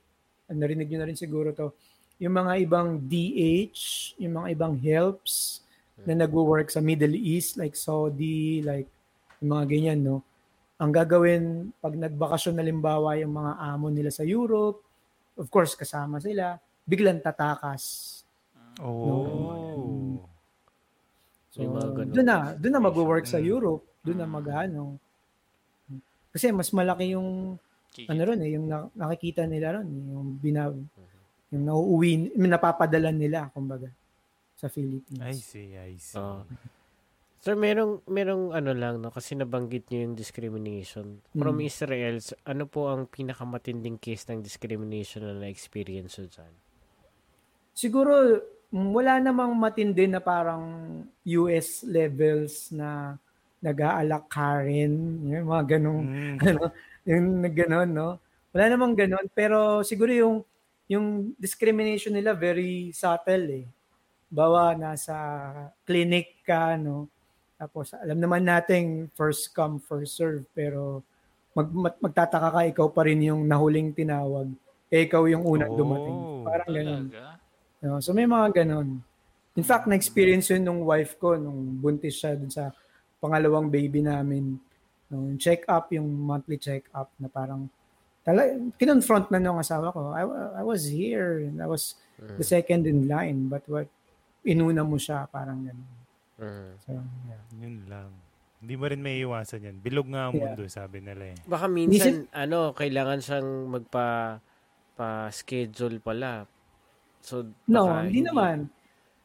narinig 0.48 0.88
niyo 0.88 1.00
na 1.00 1.08
rin 1.08 1.16
siguro 1.16 1.52
to 1.52 1.72
yung 2.22 2.34
mga 2.38 2.52
ibang 2.62 3.02
DH, 3.02 4.14
yung 4.22 4.38
mga 4.38 4.48
ibang 4.54 4.78
helps 4.78 5.66
na 6.06 6.14
nagwo-work 6.14 6.70
sa 6.70 6.78
Middle 6.78 7.18
East 7.18 7.58
like 7.58 7.74
Saudi, 7.74 8.62
like 8.62 8.86
yung 9.42 9.58
mga 9.58 9.64
ganyan, 9.66 10.00
no? 10.06 10.22
Ang 10.78 10.94
gagawin 10.94 11.74
pag 11.82 11.98
nagbakasyon 11.98 12.54
na 12.54 12.66
limbawa 12.66 13.18
yung 13.18 13.34
mga 13.34 13.52
amo 13.58 13.90
nila 13.90 14.14
sa 14.14 14.22
Europe, 14.22 14.86
of 15.34 15.50
course 15.50 15.74
kasama 15.74 16.22
sila, 16.22 16.62
biglang 16.86 17.18
tatakas. 17.18 18.22
Oh. 18.78 20.22
So, 21.50 21.66
mga 21.66 21.90
ganun. 21.90 22.12
doon 22.14 22.26
na, 22.26 22.38
doon 22.56 22.74
na 22.78 22.82
mag-work 22.82 23.26
sa. 23.28 23.42
Europe, 23.42 23.84
doon 24.00 24.18
na 24.22 24.30
mag-ano. 24.30 24.96
Kasi 26.32 26.48
mas 26.54 26.72
malaki 26.72 27.12
yung 27.12 27.60
Kikita. 27.92 28.08
ano 28.08 28.20
ron 28.24 28.40
eh, 28.40 28.50
yung 28.56 28.66
na- 28.70 28.88
nakikita 28.96 29.44
nila 29.44 29.76
ron, 29.76 29.86
eh, 29.90 30.02
yung 30.16 30.28
bina 30.40 30.72
yung 31.52 31.68
nauuwi, 31.68 32.32
yung 32.32 32.50
napapadala 32.50 33.12
nila 33.12 33.52
kumbaga 33.52 33.92
sa 34.56 34.72
Philippines. 34.72 35.20
I 35.20 35.36
see, 35.36 35.76
I 35.76 35.94
see. 36.00 36.16
Oo. 36.16 36.42
Sir, 37.42 37.58
merong, 37.58 38.06
merong 38.06 38.54
ano 38.54 38.70
lang, 38.70 39.02
no, 39.02 39.10
kasi 39.10 39.34
nabanggit 39.34 39.90
niyo 39.90 40.06
yung 40.06 40.14
discrimination. 40.14 41.18
From 41.34 41.58
Mm. 41.58 41.66
Israel, 41.66 42.16
ano 42.46 42.64
po 42.70 42.86
ang 42.86 43.10
pinakamatinding 43.10 43.98
case 43.98 44.30
ng 44.30 44.46
discrimination 44.46 45.26
na 45.26 45.34
na-experience 45.34 46.22
nyo 46.22 46.28
dyan? 46.30 46.52
Siguro 47.74 48.12
mm, 48.70 48.90
wala 48.94 49.18
namang 49.18 49.58
matindi 49.58 50.06
na 50.06 50.22
parang 50.22 50.62
US 51.26 51.82
levels 51.82 52.70
na 52.70 53.18
nag-aalak 53.58 54.30
Karen, 54.30 54.94
yung 55.26 55.50
mga 55.50 55.64
ganong 55.78 56.02
Mm. 56.06 56.36
ano, 56.46 56.62
yung 57.02 57.26
ganon, 57.50 57.90
no? 57.90 58.10
Wala 58.54 58.70
namang 58.70 58.94
ganon, 58.94 59.26
pero 59.34 59.82
siguro 59.82 60.14
yung 60.14 60.46
yung 60.92 61.32
discrimination 61.40 62.12
nila 62.12 62.36
very 62.36 62.92
subtle 62.92 63.64
eh. 63.64 63.66
Bawa 64.28 64.76
nasa 64.76 65.16
clinic 65.84 66.44
ka, 66.44 66.76
no? 66.76 67.08
Tapos 67.56 67.92
alam 67.96 68.18
naman 68.18 68.44
nating 68.44 69.08
first 69.16 69.52
come, 69.52 69.80
first 69.80 70.18
serve, 70.18 70.44
pero 70.52 71.00
mag, 71.52 71.68
mag- 71.70 72.00
magtataka 72.00 72.48
ka, 72.52 72.60
ikaw 72.68 72.88
pa 72.90 73.04
rin 73.04 73.20
yung 73.22 73.44
nahuling 73.44 73.92
tinawag. 73.92 74.48
Eh, 74.92 75.08
ikaw 75.08 75.24
yung 75.24 75.44
unang 75.44 75.72
Oh. 75.72 75.78
dumating. 75.78 76.18
Parang. 76.44 76.68
Talaga? 76.68 77.40
No, 77.82 77.98
so 77.98 78.12
may 78.12 78.28
mga 78.28 78.62
ganon. 78.64 79.00
In 79.52 79.64
fact, 79.64 79.84
na-experience 79.84 80.48
yun 80.48 80.64
nung 80.64 80.80
wife 80.84 81.20
ko 81.20 81.36
nung 81.36 81.76
buntis 81.76 82.16
siya 82.16 82.36
dun 82.36 82.48
sa 82.48 82.72
pangalawang 83.20 83.68
baby 83.68 84.00
namin. 84.00 84.56
Nung 85.12 85.36
check-up, 85.36 85.92
yung 85.92 86.08
monthly 86.08 86.56
check-up 86.56 87.12
na 87.20 87.28
parang 87.28 87.68
tala, 88.22 88.42
kinonfront 88.78 89.30
na 89.30 89.42
nung 89.42 89.58
asawa 89.58 89.90
ko. 89.90 90.14
I, 90.14 90.22
I 90.58 90.62
was 90.62 90.86
here. 90.86 91.46
and 91.46 91.58
I 91.58 91.66
was 91.66 91.98
the 92.18 92.46
second 92.46 92.86
in 92.86 93.06
line. 93.10 93.50
But 93.50 93.66
what, 93.66 93.90
inuna 94.46 94.86
mo 94.86 94.98
siya, 94.98 95.26
parang 95.30 95.66
ganon. 95.66 95.90
Mm. 96.38 96.70
So, 96.82 96.90
yeah. 97.28 97.42
Yun 97.62 97.76
lang. 97.86 98.10
Hindi 98.62 98.74
mo 98.78 98.84
rin 98.86 99.02
may 99.02 99.18
iwasan 99.22 99.66
yan. 99.66 99.76
Bilog 99.82 100.06
nga 100.06 100.30
ang 100.30 100.34
Yeah. 100.38 100.54
mundo, 100.54 100.62
sabi 100.70 101.02
nila 101.02 101.34
eh. 101.34 101.36
Baka 101.46 101.66
minsan, 101.66 102.30
ano, 102.30 102.70
kailangan 102.74 103.18
siyang 103.18 103.48
magpa 103.66 104.38
pa-schedule 104.94 105.98
pala. 105.98 106.46
So, 107.22 107.50
No, 107.66 107.90
baka 107.90 108.06
hindi 108.06 108.22
naman. 108.22 108.70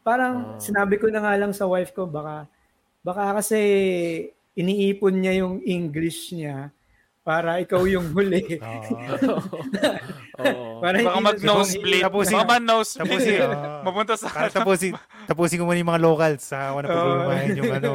Parang 0.02 0.58
Ah. 0.58 0.62
sinabi 0.62 0.98
ko 0.98 1.10
na 1.14 1.22
nga 1.22 1.38
lang 1.38 1.54
sa 1.54 1.70
wife 1.70 1.94
ko, 1.94 2.10
baka, 2.10 2.50
baka 3.06 3.38
kasi 3.38 3.60
iniipon 4.58 5.22
niya 5.22 5.46
yung 5.46 5.62
English 5.62 6.34
niya 6.34 6.74
para 7.28 7.60
ikaw 7.60 7.84
yung 7.84 8.16
huli. 8.16 8.56
Oo. 8.56 9.36
Oo. 10.40 10.80
para 10.80 10.96
Baka 11.04 11.20
mag-nosebleed. 11.20 12.04
Tapusin- 12.08 12.40
Baka 12.40 12.56
tapusin, 12.96 13.36
ah. 13.44 13.82
Mapunta 13.86 14.16
sa... 14.16 14.32
Para 14.32 14.48
tapusin, 14.48 14.96
tapusin 15.28 15.60
ko 15.60 15.68
muna 15.68 15.76
yung 15.76 15.92
mga 15.92 16.04
locals 16.04 16.48
sa 16.48 16.72
ako 16.72 16.78
na 16.80 16.88
pagbumahin 16.88 17.50
yung 17.60 17.74
ano. 17.74 17.92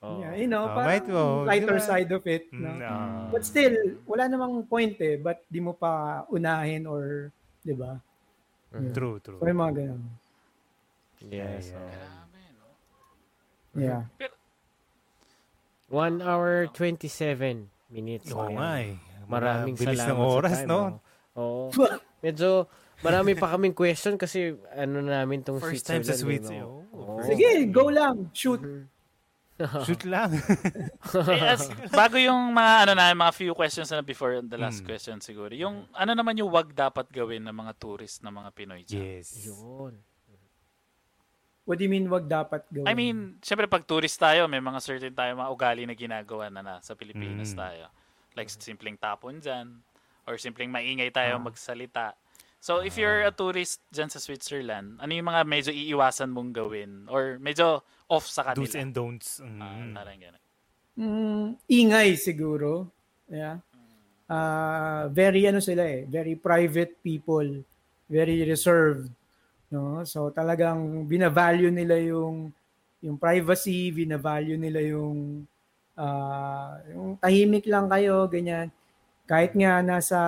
Oo. 0.00 0.20
Yeah, 0.20 0.32
you 0.36 0.48
know, 0.48 0.64
Ah, 0.64 0.72
parang 0.72 0.88
might, 0.88 1.06
oh, 1.10 1.44
lighter 1.44 1.76
diba? 1.76 1.84
side 1.84 2.08
of 2.08 2.24
it. 2.24 2.44
Mm, 2.48 2.60
No? 2.62 2.70
ah. 2.80 3.28
But 3.28 3.44
still, 3.44 3.76
wala 4.04 4.28
namang 4.28 4.64
point 4.64 4.96
eh. 4.96 5.16
But 5.16 5.44
di 5.44 5.60
mo 5.60 5.76
pa 5.76 6.24
unahin 6.28 6.88
or, 6.88 7.28
di 7.60 7.76
ba? 7.76 8.00
True, 8.92 9.20
true. 9.20 9.38
So, 9.38 9.44
yung 9.44 9.60
mga 9.60 9.74
ganun. 9.76 10.02
Yes. 11.20 11.68
Yeah. 11.68 11.84
Grabe, 11.84 12.40
no? 12.54 12.66
Yeah. 13.76 14.02
One 15.88 16.20
hour 16.20 16.66
27 16.68 17.73
minutes. 17.94 18.28
Oo 18.28 18.44
Ayan. 18.44 18.58
nga 18.58 18.70
eh. 18.82 18.92
Maraming 19.24 19.74
Bilis 19.74 19.96
salamat 19.96 20.10
ng 20.10 20.20
oras, 20.20 20.52
sa 20.52 20.58
time, 20.58 20.68
no? 20.68 20.80
Oo. 21.34 21.70
Oo. 21.70 21.96
Medyo 22.20 22.48
marami 23.00 23.32
pa 23.32 23.46
kaming 23.48 23.72
question 23.72 24.14
kasi 24.14 24.40
ano 24.70 24.98
namin 24.98 25.40
tong 25.40 25.56
First 25.56 25.86
time 25.86 26.02
sa 26.02 26.12
Switzerland, 26.12 26.60
no? 26.60 26.84
Oo. 26.90 27.16
Oo. 27.16 27.22
Sige, 27.22 27.46
go 27.68 27.88
lang. 27.88 28.28
Shoot. 28.32 28.60
Shoot 29.84 30.02
lang. 30.04 30.34
Eh, 30.34 31.42
as- 31.46 31.70
bago 31.88 32.18
yung 32.18 32.50
mga 32.50 32.72
ano 32.82 32.92
na 32.92 33.14
mga 33.14 33.32
few 33.32 33.52
questions 33.52 33.86
na 33.86 34.02
before 34.02 34.42
the 34.42 34.58
last 34.58 34.82
Hmm. 34.82 34.88
question 34.88 35.16
siguro. 35.18 35.54
Yung 35.54 35.86
ano 35.90 36.10
naman 36.10 36.34
yung 36.34 36.50
wag 36.50 36.74
dapat 36.74 37.06
gawin 37.08 37.40
ng 37.40 37.54
mga 37.54 37.72
tourist 37.76 38.20
na 38.20 38.30
mga 38.30 38.50
Pinoy 38.50 38.82
dyan? 38.82 38.98
yes. 39.22 39.46
Yun. 39.46 39.94
What 41.64 41.80
do 41.80 41.84
you 41.84 41.92
mean 41.92 42.12
wag 42.12 42.28
dapat 42.28 42.68
gawin? 42.68 42.84
I 42.84 42.92
mean, 42.92 43.40
syempre 43.40 43.64
pag 43.64 43.88
tourist 43.88 44.20
tayo, 44.20 44.44
may 44.44 44.60
mga 44.60 44.80
certain 44.80 45.14
tayo 45.16 45.32
mga 45.32 45.48
ugali 45.48 45.82
na 45.88 45.96
ginagawa 45.96 46.52
na 46.52 46.60
na 46.60 46.74
sa 46.80 46.92
Pilipinas 46.92 47.52
Mm. 47.52 47.58
tayo. 47.58 47.84
Like 48.36 48.52
simpleng 48.52 49.00
tapon 49.00 49.40
dyan 49.40 49.80
or 50.28 50.36
simpleng 50.36 50.68
maingay 50.68 51.08
tayo 51.08 51.40
Ah. 51.40 51.42
magsalita. 51.42 52.12
So 52.60 52.80
if 52.80 52.96
you're 52.96 53.24
a 53.24 53.32
tourist 53.32 53.80
dyan 53.88 54.08
sa 54.08 54.16
Switzerland, 54.16 54.96
ano 54.96 55.12
yung 55.12 55.28
mga 55.28 55.44
medyo 55.44 55.70
iiwasan 55.70 56.32
mong 56.32 56.52
gawin 56.52 57.08
or 57.08 57.36
medyo 57.36 57.80
off 58.08 58.24
sa 58.24 58.44
kanila? 58.44 58.64
Do's 58.64 58.76
and 58.76 58.92
don'ts. 58.92 59.40
Ah, 59.40 59.72
Mm. 59.72 59.92
parang 59.92 60.18
ganun. 60.20 60.42
Mm, 60.94 61.44
ingay 61.66 62.08
siguro. 62.14 62.88
Yeah. 63.28 63.60
Ah, 64.24 65.08
very 65.08 65.44
ano 65.44 65.60
sila 65.60 65.84
eh, 65.84 66.04
very 66.04 66.36
private 66.36 66.96
people, 67.00 67.44
very 68.06 68.40
reserved, 68.44 69.12
no? 69.74 70.06
So 70.06 70.30
talagang 70.30 71.10
binavalue 71.10 71.74
nila 71.74 71.98
yung 71.98 72.54
yung 73.02 73.18
privacy, 73.18 73.90
binavalue 73.90 74.54
nila 74.54 74.80
yung 74.86 75.42
ah, 75.98 76.78
yung 76.88 77.18
tahimik 77.18 77.66
lang 77.66 77.90
kayo, 77.90 78.30
ganyan. 78.30 78.70
Kahit 79.26 79.52
nga 79.58 79.82
nasa 79.82 80.18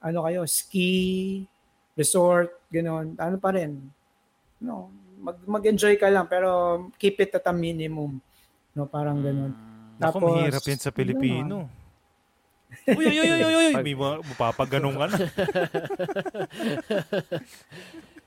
ano 0.00 0.18
kayo, 0.24 0.48
ski 0.48 1.44
resort, 1.92 2.48
gano'n, 2.72 3.20
ano 3.20 3.36
pa 3.36 3.52
rin. 3.52 3.76
No, 4.64 4.88
mag 5.20 5.36
mag-enjoy 5.44 6.00
ka 6.00 6.08
lang 6.08 6.26
pero 6.26 6.82
keep 6.96 7.20
it 7.20 7.36
at 7.36 7.46
a 7.46 7.54
minimum. 7.54 8.18
No, 8.72 8.88
parang 8.88 9.20
gano'n. 9.20 9.52
Ako, 10.00 10.18
Tapos, 10.18 10.34
mahirap 10.34 10.64
yan 10.64 10.80
sa 10.80 10.90
Pilipino. 10.90 11.68
Uy, 12.88 13.04
uy, 13.04 13.18
uy, 13.20 13.30
uy, 13.30 13.44
uy, 13.44 13.54
uy. 13.54 13.74
May 13.84 13.94
mapapaganong 13.94 14.96
ka 14.96 15.06
na. 15.12 15.16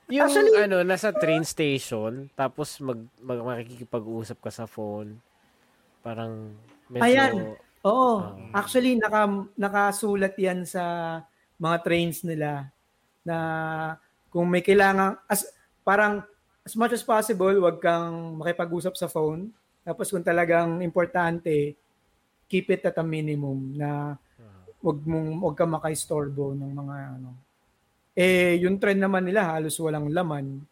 Yung 0.09 0.29
Actually- 0.29 0.53
ano, 0.61 0.85
nasa 0.85 1.09
train 1.09 1.41
station, 1.41 2.29
tapos 2.37 2.77
mag, 2.77 3.01
mag 3.17 3.41
makikipag-usap 3.41 4.37
ka 4.37 4.51
sa 4.53 4.69
phone. 4.69 5.17
Parang 6.05 6.53
medyo... 6.89 7.05
Ayan. 7.05 7.33
Oo. 7.85 8.21
Ah. 8.21 8.61
actually, 8.65 8.97
naka, 8.97 9.29
nakasulat 9.57 10.33
yan 10.37 10.65
sa 10.65 10.83
mga 11.57 11.77
trains 11.85 12.21
nila 12.25 12.69
na 13.25 13.37
kung 14.29 14.45
may 14.49 14.61
kailangan, 14.61 15.17
as, 15.25 15.49
parang 15.81 16.21
as 16.65 16.73
much 16.73 16.93
as 16.93 17.05
possible, 17.05 17.53
wag 17.61 17.77
kang 17.77 18.37
makipag-usap 18.41 18.97
sa 18.97 19.09
phone. 19.09 19.53
Tapos 19.85 20.09
kung 20.09 20.25
talagang 20.25 20.81
importante, 20.81 21.77
keep 22.49 22.69
it 22.73 22.85
at 22.85 22.97
a 22.97 23.05
minimum 23.05 23.73
na 23.77 24.17
wag 24.81 25.01
mong 25.01 25.41
wag 25.41 25.55
kang 25.57 25.73
makaistorbo 25.73 26.53
ng 26.53 26.71
mga 26.73 26.95
ano. 27.17 27.29
Eh, 28.15 28.63
yung 28.63 28.79
trend 28.79 29.03
naman 29.03 29.27
nila 29.27 29.53
halos 29.53 29.75
walang 29.77 30.07
laman. 30.07 30.63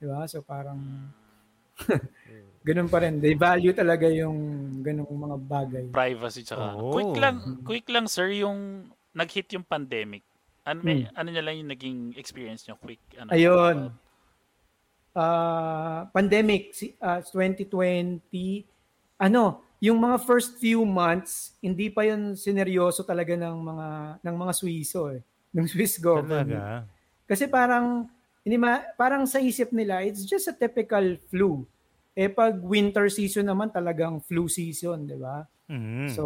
Di 0.00 0.06
ba? 0.08 0.24
So 0.24 0.40
parang 0.40 0.80
ganun 2.66 2.88
pa 2.90 3.04
rin. 3.04 3.20
They 3.20 3.36
value 3.36 3.76
talaga 3.76 4.08
yung 4.10 4.36
ganung 4.82 5.12
mga 5.12 5.36
bagay. 5.38 5.84
privacy 5.92 6.42
tsaka 6.42 6.74
ano. 6.74 6.90
Oo. 6.90 6.94
quick 6.94 7.14
lang 7.20 7.36
quick 7.62 7.86
lang 7.92 8.06
sir 8.10 8.32
yung 8.34 8.90
nag-hit 9.14 9.46
yung 9.54 9.62
pandemic 9.62 10.26
ano 10.66 10.82
may, 10.82 11.06
ano 11.14 11.28
niya 11.30 11.44
lang 11.46 11.62
yung 11.62 11.70
naging 11.70 11.98
experience 12.18 12.66
niyo 12.66 12.74
quick 12.82 12.98
ano 13.14 13.30
Ayun. 13.30 13.76
Ah, 15.16 16.10
pandemic 16.12 16.76
si 16.76 16.92
ah, 17.00 17.22
2020 17.24 18.20
ano, 19.16 19.64
yung 19.80 19.96
mga 19.96 20.20
first 20.28 20.60
few 20.60 20.84
months 20.84 21.56
hindi 21.64 21.88
pa 21.88 22.04
yun 22.04 22.36
sineryoso 22.36 23.00
talaga 23.06 23.32
ng 23.32 23.56
mga 23.62 23.88
ng 24.20 24.36
mga 24.36 24.52
Swiso 24.52 25.08
eh, 25.14 25.24
ng 25.56 25.64
Swiss 25.64 25.96
government. 25.96 26.52
Talaga. 26.52 26.84
Kasi 27.24 27.48
parang 27.48 28.04
hindi 28.44 28.56
ma, 28.60 28.78
parang 28.94 29.24
sa 29.24 29.40
isip 29.40 29.72
nila 29.72 30.04
it's 30.04 30.28
just 30.28 30.46
a 30.52 30.54
typical 30.54 31.16
flu. 31.32 31.64
Eh 32.12 32.28
pag 32.28 32.60
winter 32.60 33.08
season 33.08 33.48
naman 33.48 33.72
talagang 33.72 34.20
flu 34.20 34.46
season, 34.46 35.08
'di 35.08 35.16
ba? 35.16 35.42
Mm. 35.66 36.12
So, 36.12 36.24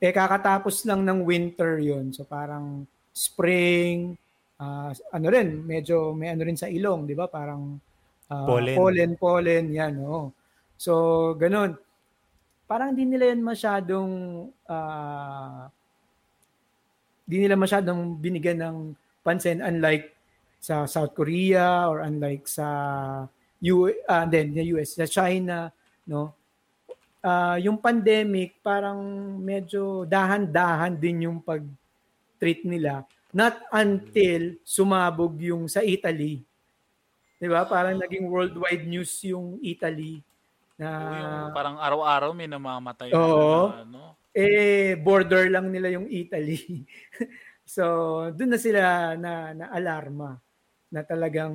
eh 0.00 0.14
kakatapos 0.14 0.88
lang 0.88 1.04
ng 1.04 1.26
winter 1.26 1.76
yon 1.76 2.14
So 2.14 2.24
parang 2.24 2.88
spring, 3.12 4.16
ah, 4.56 4.94
ano 5.12 5.26
rin, 5.28 5.60
medyo 5.66 6.16
may 6.16 6.32
ano 6.32 6.42
rin 6.46 6.56
sa 6.56 6.70
ilong, 6.70 7.04
di 7.04 7.12
ba? 7.12 7.28
Parang 7.28 7.76
ah, 8.32 8.46
Pollen. 8.48 8.76
pollen, 8.78 9.10
pollen, 9.20 9.64
yan, 9.74 10.00
oo. 10.00 10.32
So, 10.80 10.92
ganun. 11.36 11.76
Parang 12.64 12.96
hindi 12.96 13.04
nila 13.04 13.34
yan 13.34 13.44
masyadong 13.44 14.10
ah, 14.64 15.68
di 17.30 17.46
nila 17.46 17.54
masyadong 17.54 18.18
binigyan 18.18 18.58
ng 18.58 18.76
pansin 19.22 19.62
unlike 19.62 20.10
sa 20.58 20.82
South 20.90 21.14
Korea 21.14 21.86
or 21.86 22.02
unlike 22.02 22.50
sa 22.50 22.66
U 23.62 23.86
ah 24.10 24.26
then 24.26 24.50
the 24.50 24.74
US 24.74 24.98
sa 24.98 25.06
China 25.06 25.70
no 26.10 26.34
Ah, 27.20 27.60
yung 27.60 27.76
pandemic 27.76 28.56
parang 28.64 28.96
medyo 29.36 30.08
dahan-dahan 30.08 30.96
din 30.96 31.28
yung 31.28 31.36
pag 31.44 31.60
treat 32.40 32.64
nila 32.64 33.04
not 33.28 33.60
until 33.76 34.56
sumabog 34.64 35.36
yung 35.36 35.68
sa 35.68 35.84
Italy 35.84 36.40
'di 37.36 37.44
ba 37.52 37.68
parang 37.68 38.00
naging 38.00 38.24
worldwide 38.24 38.88
news 38.88 39.12
yung 39.28 39.60
Italy 39.60 40.24
na 40.80 40.88
yung 41.12 41.52
parang 41.52 41.76
araw-araw 41.76 42.32
may 42.32 42.48
namamatay. 42.48 43.12
Oo. 43.12 43.68
na, 43.68 43.84
ano. 43.84 44.16
Eh 44.30 44.94
border 44.98 45.50
lang 45.50 45.70
nila 45.70 45.90
yung 45.94 46.06
Italy. 46.06 46.86
so, 47.66 47.84
doon 48.30 48.50
na 48.54 48.60
sila 48.60 48.80
na 49.18 49.52
na 49.54 49.66
alarma 49.74 50.38
na 50.90 51.02
talagang 51.06 51.54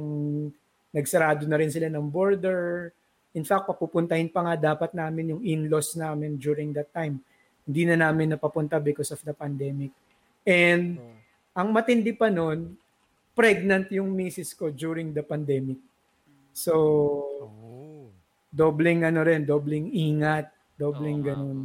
nagsarado 0.95 1.43
na 1.47 1.59
rin 1.59 1.71
sila 1.71 1.91
ng 1.91 2.07
border. 2.07 2.91
In 3.35 3.43
fact, 3.43 3.67
papupuntahin 3.67 4.31
pa 4.31 4.47
nga 4.47 4.55
dapat 4.75 4.95
namin 4.95 5.35
yung 5.35 5.41
in-laws 5.43 5.99
namin 5.99 6.39
during 6.39 6.71
that 6.71 6.87
time. 6.95 7.19
Hindi 7.67 7.83
na 7.83 7.99
namin 8.07 8.35
napapunta 8.35 8.79
because 8.79 9.11
of 9.11 9.19
the 9.27 9.35
pandemic. 9.35 9.91
And 10.47 10.95
ang 11.51 11.75
matindi 11.75 12.15
pa 12.15 12.31
noon, 12.31 12.79
pregnant 13.35 13.91
yung 13.91 14.15
misis 14.15 14.55
ko 14.55 14.71
during 14.71 15.11
the 15.11 15.23
pandemic. 15.23 15.79
So, 16.55 16.73
Oh. 17.43 18.07
dobling 18.47 19.03
ano 19.03 19.19
rin, 19.27 19.43
dobling 19.43 19.91
ingat, 19.91 20.47
dobling 20.79 21.19
Oo 21.19 21.25
nga. 21.27 21.35
ganun. 21.35 21.59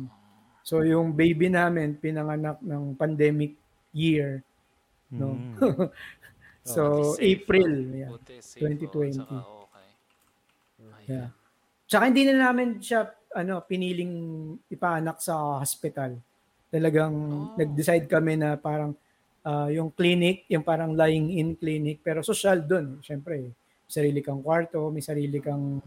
So 0.62 0.84
yung 0.84 1.12
baby 1.12 1.48
namin 1.48 1.96
pinanganak 1.96 2.60
ng 2.60 2.94
pandemic 2.94 3.56
year, 3.90 4.44
no. 5.10 5.34
Mm. 5.34 5.56
so 6.72 6.82
Buti 7.16 7.18
safe, 7.18 7.26
April, 7.42 7.72
ah. 7.72 7.96
yeah. 7.96 8.10
Buti 8.12 8.34
safe, 8.38 8.62
2020. 8.86 9.18
oo, 9.18 9.18
tsaka 9.18 9.36
okay. 9.66 9.88
Yeah. 11.10 11.28
Tsaka 11.90 12.02
hindi 12.06 12.22
na 12.28 12.34
namin 12.46 12.78
siya 12.78 13.10
ano 13.34 13.62
piniling 13.66 14.14
ipaanak 14.70 15.18
sa 15.18 15.58
hospital. 15.58 16.14
Talagang 16.70 17.14
Oh. 17.14 17.54
nag-decide 17.58 18.06
kami 18.06 18.38
na 18.38 18.54
parang 18.54 18.94
ah, 19.42 19.66
yung 19.72 19.90
clinic, 19.90 20.46
yung 20.46 20.62
parang 20.62 20.94
lying 20.94 21.34
in 21.34 21.56
clinic 21.58 21.98
pero 22.04 22.22
social 22.22 22.62
doon, 22.62 23.02
syempre. 23.02 23.50
Sarili 23.90 24.22
kang 24.22 24.38
kwarto, 24.38 24.86
may 24.94 25.02
sarili 25.02 25.42
kang 25.42 25.82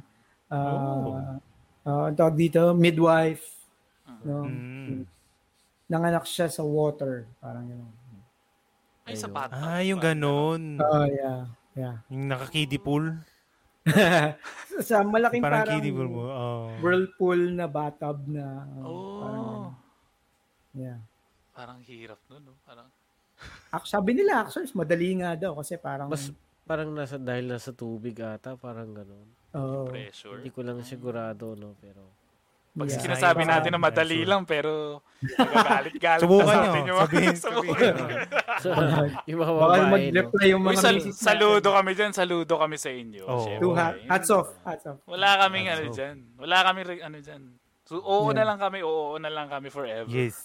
ah 0.51 1.39
ah, 1.87 2.07
ang 2.11 2.15
tawag 2.15 2.35
dito, 2.35 2.75
midwife, 2.75 3.62
no. 4.23 4.47
Mm. 4.47 5.03
Nanganak 5.87 6.25
siya 6.25 6.47
sa 6.47 6.63
water, 6.63 7.27
parang 7.37 7.67
yun. 7.67 7.85
Ay, 9.03 9.19
sa 9.19 9.27
bathtub. 9.27 9.59
Ah, 9.59 9.83
yung 9.83 9.99
ba? 9.99 10.15
ganon. 10.15 10.79
Oh, 10.79 11.03
yeah. 11.05 11.51
Yeah. 11.75 11.95
Yung 12.07 12.31
nakakiddy 12.31 12.79
pool. 12.79 13.19
sa 14.87 15.03
malaking 15.03 15.43
Parang 15.43 15.67
parang, 15.67 15.75
kiddie 15.75 15.91
pool 15.91 16.07
mo. 16.07 16.23
Oh. 16.23 16.71
whirlpool 16.79 17.51
na 17.51 17.67
bathtub 17.67 18.23
na 18.31 18.63
Oh. 18.79 19.19
parang 19.19 19.47
yeah. 20.71 20.97
Parang 21.51 21.83
hirap 21.83 22.15
nun, 22.31 22.47
no? 22.47 22.55
Parang, 22.63 22.87
Ak- 23.75 23.83
sabi 23.83 24.15
nila 24.15 24.39
actually 24.39 24.71
madali 24.71 25.19
nga 25.19 25.35
daw 25.35 25.51
kasi 25.59 25.75
parang 25.75 26.07
Mas 26.07 26.31
parang 26.63 26.95
nasa 26.95 27.19
dahil 27.19 27.51
nasa 27.51 27.75
tubig 27.75 28.15
ata, 28.23 28.55
parang 28.55 28.95
ganun. 28.95 29.27
oh, 29.51 29.83
pressure. 29.91 30.39
Hindi 30.39 30.55
ko 30.55 30.63
lang 30.63 30.79
sigurado, 30.87 31.51
no, 31.59 31.75
pero 31.75 32.07
Pag 32.73 32.89
yeah. 32.89 32.99
sinasabi 32.99 33.45
natin 33.45 33.69
na 33.69 33.77
madali 33.77 34.25
lang, 34.25 34.43
pero 34.43 35.05
nagagalit-galit 35.21 36.25
Subukan 36.25 36.41
na 36.43 36.49
sa 36.49 36.57
nyo. 36.57 36.71
atin 36.73 36.81
yung 36.83 36.97
mga 36.97 37.05
Sabihin, 37.05 37.35
subukan. 37.45 37.93
sabihin. 37.93 39.09
yung 39.29 39.39
mga 39.39 39.53
baka 39.53 39.61
babae, 39.69 39.91
mag-reply 39.93 40.45
yung 40.49 40.63
Uy, 40.63 40.67
mga 40.67 40.81
sal- 40.81 41.13
saludo 41.13 41.69
kami 41.69 41.91
dyan, 41.93 42.11
saludo 42.11 42.53
kami 42.57 42.75
sa 42.75 42.89
inyo. 42.89 43.23
Oo. 43.23 43.45
Syempre. 43.45 43.77
Hat, 43.77 43.93
hats 44.09 44.29
off, 44.29 44.49
hats 44.63 44.85
off. 44.85 44.97
Wala 45.05 45.29
kaming 45.37 45.69
ano 45.69 45.79
Hats 45.79 45.89
off. 45.89 45.97
dyan. 46.01 46.17
Wala 46.35 46.57
kaming 46.63 46.85
re- 46.87 47.03
ano 47.03 47.17
dyan. 47.21 47.41
So, 47.85 47.93
oo 47.99 48.25
Yeah. 48.25 48.35
na 48.35 48.43
lang 48.43 48.57
kami, 48.57 48.79
oo 48.81 49.13
na 49.15 49.29
lang 49.29 49.47
kami 49.47 49.67
forever. 49.69 50.09
Yes. 50.09 50.37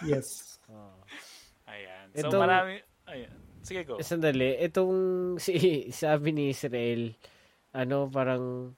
Yes. 0.00 0.28
Oh. 0.68 0.92
Ayan. 1.64 2.12
So, 2.12 2.28
Ito- 2.28 2.38
marami, 2.38 2.76
ayan. 3.08 3.32
Sige, 3.64 3.82
go. 3.82 3.96
Sandali, 3.98 4.52
itong 4.60 4.92
si, 5.36 5.56
sabi 5.90 6.28
ni 6.30 6.52
Israel, 6.52 7.16
ano, 7.72 8.04
parang, 8.06 8.76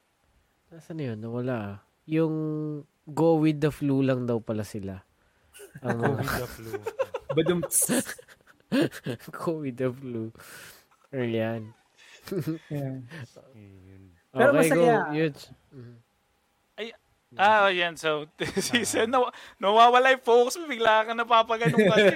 nasa 0.67 0.95
na 0.95 1.11
yun? 1.11 1.19
Nawala. 1.19 1.55
ah. 1.59 1.77
Yung 2.11 2.35
go 3.07 3.39
with 3.39 3.59
the 3.59 3.71
flu 3.71 4.03
lang 4.03 4.27
daw 4.27 4.43
pala 4.43 4.67
sila. 4.67 4.99
Ang 5.81 5.99
mga 6.03 6.19
COVID 6.19 6.35
the 6.35 6.47
flu. 6.51 6.71
Badum. 7.31 7.61
go 9.31 9.53
with 9.63 9.79
the 9.79 9.91
flu. 9.91 10.23
Or 11.15 11.23
yan. 11.23 11.71
yeah. 12.71 13.03
Yun. 13.55 14.03
Pero 14.31 14.51
okay, 14.53 14.59
masaya. 14.71 14.95
go. 15.07 15.15
Yun. 15.15 15.35
Ah, 17.39 17.71
ayan. 17.71 17.95
So, 17.95 18.27
si 18.59 18.83
Sen, 18.83 19.07
naw- 19.07 19.31
nawawala 19.59 20.11
yung 20.11 20.27
focus 20.27 20.59
mo. 20.59 20.67
Bigla 20.67 21.07
ka 21.07 21.15
napapaganong 21.15 21.87
kasi. 21.87 22.11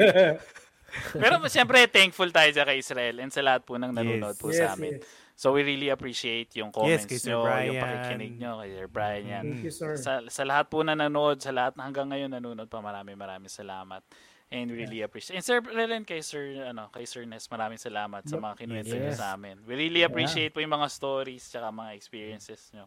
Pero 1.15 1.39
siyempre, 1.47 1.87
thankful 1.87 2.31
tayo 2.31 2.51
dyan 2.51 2.67
kay 2.67 2.79
Israel 2.79 3.17
and 3.23 3.31
sa 3.31 3.43
lahat 3.43 3.63
po 3.63 3.79
ng 3.79 3.95
nanonood 3.95 4.35
Yes. 4.35 4.43
po 4.43 4.47
Yes, 4.51 4.59
sa 4.59 4.75
amin. 4.75 4.99
yes. 4.99 5.07
So, 5.35 5.51
we 5.51 5.67
really 5.67 5.91
appreciate 5.91 6.55
yung 6.55 6.71
comments 6.71 7.05
kay 7.05 7.19
Sir 7.19 7.35
nyo, 7.35 7.43
yung 7.43 7.75
Brian. 7.75 7.83
pakikinig 7.83 8.33
nyo, 8.39 8.63
kay 8.63 8.71
Sir 8.71 8.87
Brian 8.87 9.25
yan. 9.27 9.45
Thank 9.51 9.67
you, 9.67 9.75
sir. 9.75 9.93
Sa, 9.99 10.23
sa 10.31 10.43
lahat 10.47 10.71
po 10.71 10.87
na 10.87 10.95
nanonood, 10.95 11.43
sa 11.43 11.51
lahat 11.51 11.75
na 11.75 11.83
hanggang 11.85 12.07
ngayon 12.07 12.31
nanonood 12.31 12.71
pa, 12.71 12.79
maraming 12.79 13.19
maraming 13.19 13.51
salamat. 13.51 13.99
And 14.47 14.71
we 14.71 14.87
really 14.87 15.03
appreciate. 15.03 15.35
And 15.35 15.43
Sir 15.43 15.59
Ren, 15.59 16.07
kay 16.07 16.23
Sir, 16.23 16.71
ano, 16.71 16.87
kay 16.95 17.03
Sir 17.03 17.27
Ness, 17.27 17.51
maraming 17.51 17.83
salamat 17.83 18.23
sa 18.23 18.39
mga 18.39 18.55
kinuwento 18.57 18.95
nyo 18.95 19.11
Yes. 19.11 19.19
sa 19.19 19.35
amin. 19.35 19.59
We 19.67 19.75
really 19.75 20.07
appreciate 20.07 20.55
po 20.55 20.63
yung 20.63 20.71
mga 20.71 20.87
stories 20.87 21.43
tsaka 21.43 21.75
mga 21.75 21.99
experiences 21.99 22.71
nyo. 22.71 22.87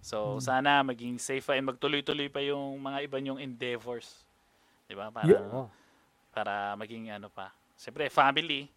So, 0.00 0.40
sana 0.40 0.80
maging 0.80 1.20
safe 1.20 1.44
pa 1.44 1.52
and 1.52 1.68
magtuloy-tuloy 1.68 2.32
pa 2.32 2.40
yung 2.40 2.76
mga 2.76 3.04
iba 3.04 3.16
nyong 3.20 3.40
endeavors. 3.40 4.24
Di 4.88 4.96
ba? 4.96 5.12
Para, 5.12 5.28
Yeah. 5.28 5.68
para 6.32 6.72
maging 6.76 7.12
ano 7.12 7.28
pa. 7.28 7.52
Siyempre, 7.76 8.08
family. 8.08 8.72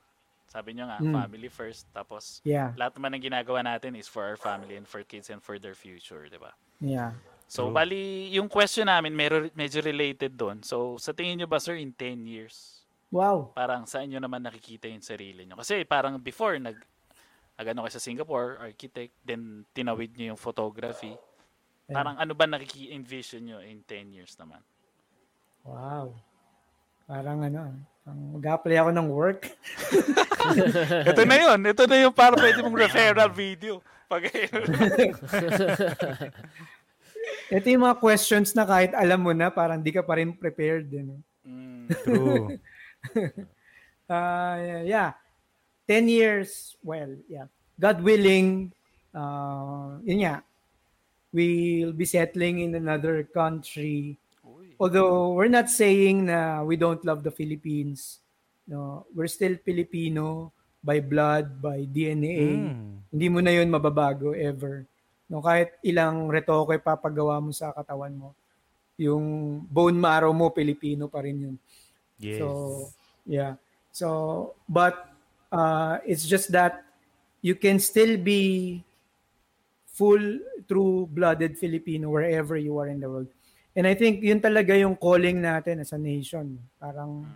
Sabi 0.48 0.74
nyo 0.74 0.88
nga, 0.88 1.04
Mm. 1.04 1.12
family 1.12 1.50
first. 1.52 1.86
Tapos, 1.92 2.40
Yeah. 2.48 2.72
lahat 2.80 2.96
naman 2.96 3.20
ng 3.20 3.24
ginagawa 3.28 3.60
natin 3.62 4.00
is 4.00 4.08
for 4.08 4.24
our 4.24 4.40
family 4.40 4.80
and 4.80 4.88
for 4.88 5.04
kids 5.04 5.28
and 5.28 5.44
for 5.44 5.60
their 5.60 5.76
future, 5.76 6.32
di 6.32 6.40
ba? 6.40 6.56
Yeah. 6.80 7.20
So, 7.48 7.68
True. 7.68 7.76
bali, 7.76 8.32
yung 8.32 8.48
question 8.48 8.88
namin, 8.88 9.12
medyo, 9.16 9.48
medyo 9.56 9.80
related 9.84 10.36
doon. 10.36 10.64
So, 10.64 10.96
sa 11.00 11.12
tingin 11.12 11.40
nyo 11.40 11.48
ba, 11.48 11.60
sir, 11.60 11.76
in 11.76 11.92
10 11.92 12.24
years, 12.28 12.84
Wow. 13.12 13.56
parang 13.56 13.88
saan 13.88 14.12
nyo 14.12 14.20
naman 14.20 14.44
nakikita 14.44 14.88
yung 14.88 15.04
sarili 15.04 15.44
nyo? 15.48 15.56
Kasi 15.60 15.84
parang 15.84 16.20
before, 16.20 16.60
nag, 16.60 16.76
nag-ano 17.56 17.88
kayo 17.88 17.94
sa 17.96 18.04
Singapore, 18.04 18.60
architect, 18.60 19.16
then 19.24 19.64
tinawid 19.72 20.16
nyo 20.16 20.36
yung 20.36 20.40
photography. 20.40 21.16
Parang 21.88 22.20
ano 22.20 22.36
ba 22.36 22.44
nakiki-envision 22.44 23.48
nyo 23.48 23.60
in 23.64 23.80
10 23.88 24.12
years 24.12 24.36
naman? 24.36 24.60
Wow. 25.64 26.20
Parang 27.08 27.40
ano, 27.40 27.60
parang 27.64 27.80
mag-apply 28.16 28.78
ako 28.80 28.92
ng 28.96 29.08
work. 29.12 29.52
Ito 31.12 31.22
na 31.28 31.36
yun. 31.36 31.60
Ito 31.68 31.84
na 31.84 31.98
yung 32.08 32.16
para 32.16 32.40
pwede 32.40 32.64
mong 32.64 32.80
referral 32.80 33.32
video. 33.34 33.84
Pag 34.08 34.32
Ito 37.52 37.66
yung 37.68 37.84
mga 37.84 38.00
questions 38.00 38.56
na 38.56 38.64
kahit 38.64 38.96
alam 38.96 39.20
mo 39.20 39.36
na, 39.36 39.52
parang 39.52 39.84
di 39.84 39.92
ka 39.92 40.04
pa 40.04 40.16
rin 40.16 40.32
prepared. 40.32 40.88
Ano? 40.96 41.20
Mm, 41.44 41.84
True. 42.04 42.56
Uh, 44.08 44.84
yeah. 44.88 45.12
10 45.88 46.08
years, 46.08 46.76
well, 46.84 47.12
yeah. 47.28 47.48
God 47.80 48.04
willing, 48.04 48.72
uh, 49.16 50.00
yun 50.04 50.24
nga, 50.24 50.44
we'll 51.32 51.96
be 51.96 52.04
settling 52.04 52.60
in 52.60 52.76
another 52.76 53.24
country. 53.24 54.20
Although 54.78 55.34
we're 55.34 55.52
not 55.52 55.70
saying 55.70 56.30
na 56.30 56.62
we 56.62 56.78
don't 56.78 57.02
love 57.02 57.26
the 57.26 57.34
Philippines. 57.34 58.22
No, 58.68 59.06
we're 59.16 59.32
still 59.32 59.58
Filipino 59.66 60.54
by 60.84 61.02
blood, 61.02 61.58
by 61.58 61.90
DNA. 61.90 62.70
Mm. 62.70 63.10
Hindi 63.10 63.28
mo 63.28 63.40
na 63.42 63.52
yun 63.58 63.74
mababago 63.74 64.38
ever. 64.38 64.86
No, 65.28 65.42
kahit 65.42 65.76
ilang 65.84 66.30
retoke 66.30 66.78
papagawa 66.80 67.42
mo 67.42 67.52
sa 67.52 67.74
katawan 67.74 68.14
mo, 68.16 68.30
yung 68.96 69.60
bone 69.68 69.98
marrow 69.98 70.32
mo 70.32 70.54
Pilipino 70.54 71.10
pa 71.10 71.26
rin 71.26 71.38
yun. 71.42 71.56
Yes. 72.22 72.40
So, 72.40 72.48
yeah. 73.26 73.58
So, 73.92 74.08
but 74.70 75.10
uh, 75.52 76.00
it's 76.06 76.24
just 76.26 76.54
that 76.54 76.86
you 77.42 77.56
can 77.56 77.80
still 77.80 78.18
be 78.18 78.84
full 79.90 80.40
true-blooded 80.70 81.58
Filipino 81.58 82.10
wherever 82.10 82.58
you 82.58 82.78
are 82.78 82.88
in 82.88 83.00
the 83.02 83.10
world. 83.10 83.32
And 83.78 83.86
I 83.86 83.94
think 83.94 84.26
yun 84.26 84.42
talaga 84.42 84.74
yung 84.74 84.98
calling 84.98 85.38
natin 85.38 85.86
as 85.86 85.94
a 85.94 86.02
nation. 86.02 86.58
Parang, 86.82 87.30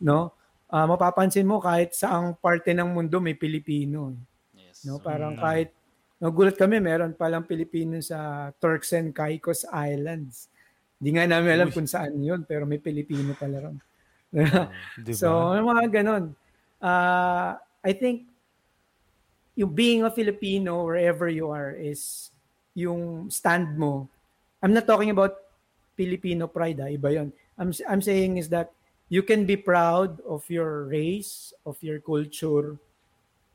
no? 0.00 0.32
ah, 0.72 0.88
mapapansin 0.88 1.44
mo 1.44 1.60
kahit 1.60 1.92
saang 1.92 2.32
parte 2.32 2.72
ng 2.72 2.88
mundo 2.88 3.20
may 3.20 3.36
Pilipino. 3.36 4.16
Yes. 4.56 4.88
No, 4.88 4.96
parang 4.96 5.36
Mm. 5.36 5.42
kahit 5.44 5.68
nagulat 6.16 6.56
kami, 6.56 6.80
meron 6.80 7.12
palang 7.12 7.44
Pilipino 7.44 8.00
sa 8.00 8.48
Turks 8.56 8.96
and 8.96 9.12
Caicos 9.12 9.68
Islands. 9.68 10.48
Hindi 10.96 11.20
nga 11.20 11.28
namin 11.28 11.50
alam 11.60 11.68
Uy. 11.68 11.76
kung 11.76 11.84
saan 11.84 12.16
yun, 12.16 12.48
pero 12.48 12.64
may 12.64 12.80
Pilipino 12.80 13.36
pala 13.36 13.68
ron. 13.68 13.76
Di 15.04 15.12
So, 15.12 15.52
mga 15.60 15.92
ganon. 15.92 16.32
Uh, 16.80 17.60
I 17.84 17.92
think 17.92 18.32
yung 19.52 19.76
being 19.76 20.08
a 20.08 20.10
Filipino 20.10 20.88
wherever 20.88 21.28
you 21.28 21.52
are 21.52 21.76
is 21.76 22.32
yung 22.72 23.28
stand 23.28 23.76
mo. 23.76 24.08
I'm 24.64 24.72
not 24.72 24.88
talking 24.88 25.12
about 25.12 25.36
Filipino 25.96 26.48
pride, 26.48 26.80
ah, 26.80 26.90
iba 26.90 27.12
yun. 27.12 27.32
I'm, 27.58 27.72
I'm 27.88 28.02
saying 28.02 28.38
is 28.38 28.48
that 28.48 28.72
you 29.12 29.22
can 29.22 29.44
be 29.44 29.56
proud 29.60 30.20
of 30.24 30.48
your 30.48 30.88
race, 30.88 31.52
of 31.66 31.76
your 31.84 32.00
culture, 32.00 32.80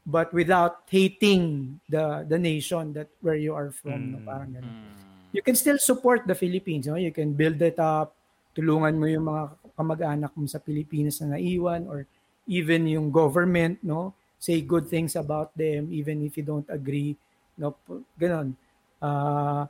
but 0.05 0.31
without 0.31 0.87
hating 0.87 1.75
the 1.91 2.23
the 2.29 2.39
nation 2.39 2.93
that 2.93 3.11
where 3.19 3.35
you 3.35 3.51
are 3.57 3.73
from. 3.73 4.15
No? 4.15 4.17
Mm. 4.21 4.25
Parang 4.25 4.49
ganon 4.55 4.71
Mm. 4.71 4.95
you 5.35 5.43
can 5.43 5.57
still 5.59 5.77
support 5.77 6.23
the 6.23 6.37
Philippines. 6.37 6.87
No? 6.87 6.95
You 6.95 7.11
can 7.11 7.35
build 7.35 7.59
it 7.59 7.75
up, 7.81 8.15
tulungan 8.55 8.95
mo 8.95 9.05
yung 9.05 9.27
mga 9.27 9.43
kamag-anak 9.75 10.31
mo 10.33 10.47
sa 10.47 10.57
Pilipinas 10.63 11.19
na 11.21 11.35
naiwan 11.35 11.85
or 11.85 12.07
even 12.47 12.87
yung 12.87 13.11
government, 13.11 13.77
no? 13.83 14.15
Say 14.39 14.63
good 14.63 14.87
things 14.87 15.17
about 15.17 15.51
them 15.57 15.91
even 15.91 16.23
if 16.23 16.37
you 16.39 16.45
don't 16.45 16.65
agree. 16.71 17.17
No? 17.57 17.75
Ganon. 18.15 18.55
Uh, 18.97 19.67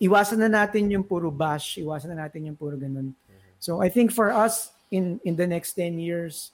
iwasan 0.00 0.40
na 0.40 0.48
natin 0.48 0.88
yung 0.90 1.04
puro 1.04 1.28
bash, 1.30 1.76
iwasan 1.78 2.16
na 2.16 2.26
natin 2.26 2.48
yung 2.48 2.56
puro 2.56 2.74
ganon. 2.74 3.12
So 3.60 3.84
I 3.84 3.92
think 3.92 4.10
for 4.10 4.32
us 4.32 4.72
in 4.88 5.20
in 5.22 5.36
the 5.36 5.44
next 5.46 5.76
10 5.76 6.00
years, 6.00 6.50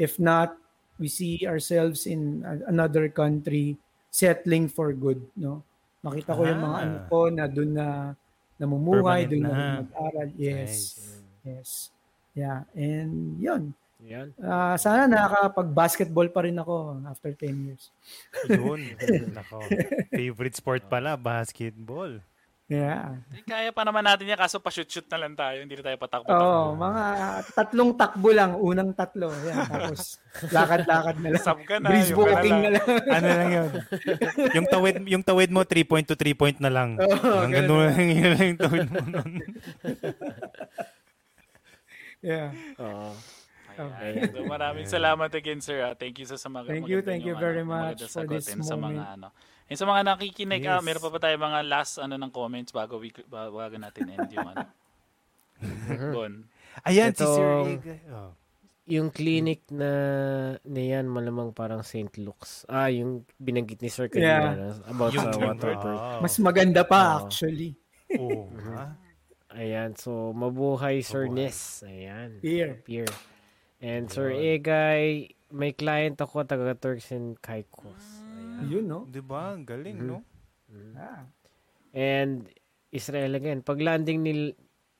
if 0.00 0.16
not, 0.16 0.56
we 0.96 1.06
see 1.06 1.44
ourselves 1.44 2.08
in 2.08 2.40
another 2.66 3.12
country 3.12 3.76
settling 4.08 4.64
for 4.66 4.96
good, 4.96 5.20
no? 5.36 5.60
Makita 6.00 6.32
ko 6.32 6.48
yung 6.48 6.62
mga 6.64 6.76
Ah. 6.80 6.84
ano 6.88 6.96
ko 7.12 7.18
na 7.28 7.44
doon 7.44 7.70
na 7.76 7.86
namumuhay, 8.56 9.28
doon 9.28 9.44
na, 9.44 9.52
na. 9.52 9.68
mag-aral. 9.84 10.28
Yes. 10.40 10.72
Nice. 10.72 10.84
Yes. 11.44 11.68
Yeah. 12.32 12.64
And 12.72 13.36
yun. 13.36 13.62
Yan. 14.06 14.32
Ah, 14.40 14.76
sana 14.80 15.04
nakakapag-basketball 15.04 16.28
pa 16.32 16.44
rin 16.48 16.56
ako 16.56 17.00
after 17.04 17.32
10 17.36 17.68
years. 17.68 17.92
Yun. 18.48 18.80
Nako. 19.36 19.60
Favorite 20.08 20.56
sport 20.56 20.88
pala, 20.88 21.16
basketball. 21.20 22.16
Yeah. 22.66 23.22
Eh, 23.30 23.46
Kaya 23.46 23.70
pa 23.70 23.86
naman 23.86 24.02
natin 24.02 24.26
yan, 24.26 24.34
kaso 24.34 24.58
pa-shoot-shoot 24.58 25.06
na 25.06 25.22
lang 25.22 25.38
tayo. 25.38 25.62
Hindi 25.62 25.78
na 25.78 25.86
tayo 25.86 25.98
patakbo. 26.02 26.26
Oo, 26.26 26.74
mga 26.74 27.04
tatlong 27.54 27.94
takbo 27.94 28.34
lang. 28.34 28.58
Unang 28.58 28.90
tatlo. 28.90 29.30
Yan. 29.30 29.70
Tapos 29.70 30.18
lakad-lakad 30.56 31.16
na 31.22 31.30
lang. 31.30 31.44
Sub 31.46 31.62
ka 31.62 31.78
na. 31.78 31.94
Breeze 31.94 32.10
walking 32.10 32.58
na 32.58 32.70
lang. 32.74 32.86
ano 33.22 33.26
lang 33.28 33.50
yun? 33.54 33.70
yung 34.50 34.66
tawid 34.66 34.96
yung 35.06 35.22
tawid 35.22 35.50
mo 35.54 35.62
3 35.62 35.86
point 35.86 36.06
to 36.10 36.18
3 36.18 36.34
point 36.34 36.58
na 36.58 36.74
lang. 36.74 36.98
Oo, 36.98 37.46
Hanggang 37.46 37.70
ganun 37.70 37.86
lang 37.86 38.10
yun 38.10 38.30
lang 38.34 38.46
yung 38.50 38.60
tawid 38.60 38.88
mo 38.90 39.00
nun. 39.14 39.30
Yeah. 42.24 42.50
Oo. 42.80 43.14
Ayan. 43.76 44.32
So, 44.32 44.42
maraming 44.48 44.88
salamat 44.88 45.30
again, 45.30 45.60
sir. 45.60 45.84
ah. 45.84 45.94
Thank 45.94 46.18
you 46.18 46.26
sa, 46.26 46.34
sa 46.34 46.48
mga 46.48 46.66
Thank 46.66 46.88
you, 46.88 46.98
thank 47.04 47.22
you 47.22 47.36
very 47.36 47.62
much 47.62 48.02
for 48.08 48.24
this 48.24 48.48
and 48.50 48.64
sa 48.64 48.74
mga 48.74 48.80
moment. 48.80 49.06
ano. 49.14 49.28
And 49.66 49.74
sa 49.74 49.84
mga 49.84 50.06
nakikinig, 50.06 50.62
ah, 50.64 50.78
Yes. 50.78 50.86
meron 50.86 51.02
pa 51.02 51.10
ba 51.10 51.18
tayo 51.18 51.36
mga 51.36 51.60
last 51.66 51.98
ano 51.98 52.14
ng 52.14 52.30
comments 52.30 52.70
bago 52.70 52.96
we 52.96 53.10
bago 53.26 53.58
natin 53.74 54.06
end 54.08 54.30
yung 54.30 54.46
ano. 54.46 54.66
Bon. 56.14 56.32
Ayan, 56.84 57.10
si 57.10 57.24
Ito- 57.24 57.34
Sir 57.34 57.50
Egay. 57.72 58.00
Oh. 58.08 58.32
Yung 58.86 59.10
clinic 59.10 59.66
na 59.66 59.90
na 60.62 60.78
yan, 60.80 61.10
malamang 61.10 61.50
parang 61.50 61.82
St. 61.82 62.14
Luke's. 62.16 62.62
Ah, 62.66 62.86
yung 62.86 63.26
binanggit 63.36 63.82
ni 63.82 63.90
Sir 63.90 64.06
kanina 64.06 64.30
Yeah. 64.30 64.54
na, 64.54 64.66
about 64.86 65.10
Yung 65.10 65.26
sa 65.26 65.34
water 65.34 65.74
bird. 65.74 65.98
Oh. 65.98 66.22
Mas 66.22 66.38
maganda 66.38 66.86
pa 66.86 67.00
Oo. 67.02 67.26
actually. 67.26 67.74
Oo, 68.14 68.46
ha? 68.70 68.94
Ayan, 69.50 69.98
so 69.98 70.30
mabuhay 70.30 71.02
Sir 71.02 71.26
Mabuhay. 71.26 71.50
Ness. 71.50 71.82
Ayan. 71.82 72.38
Here. 72.38 72.78
Here. 72.86 73.10
And 73.82 74.06
Sir 74.06 74.30
Egay, 74.30 75.34
may 75.50 75.74
client 75.74 76.14
ako 76.16 76.46
taga 76.46 76.70
Turks 76.72 77.10
and 77.10 77.34
Caicos. 77.36 78.15
Yun, 78.64 78.84
no? 78.86 79.00
Di 79.04 79.20
ba? 79.20 79.52
Ang 79.52 79.68
galing, 79.68 79.98
no? 80.00 80.24
Ah. 80.96 81.28
And 81.92 82.48
Israel 82.88 83.36
again, 83.36 83.60
pag 83.60 83.80
landing 83.80 84.24
nil, 84.24 84.56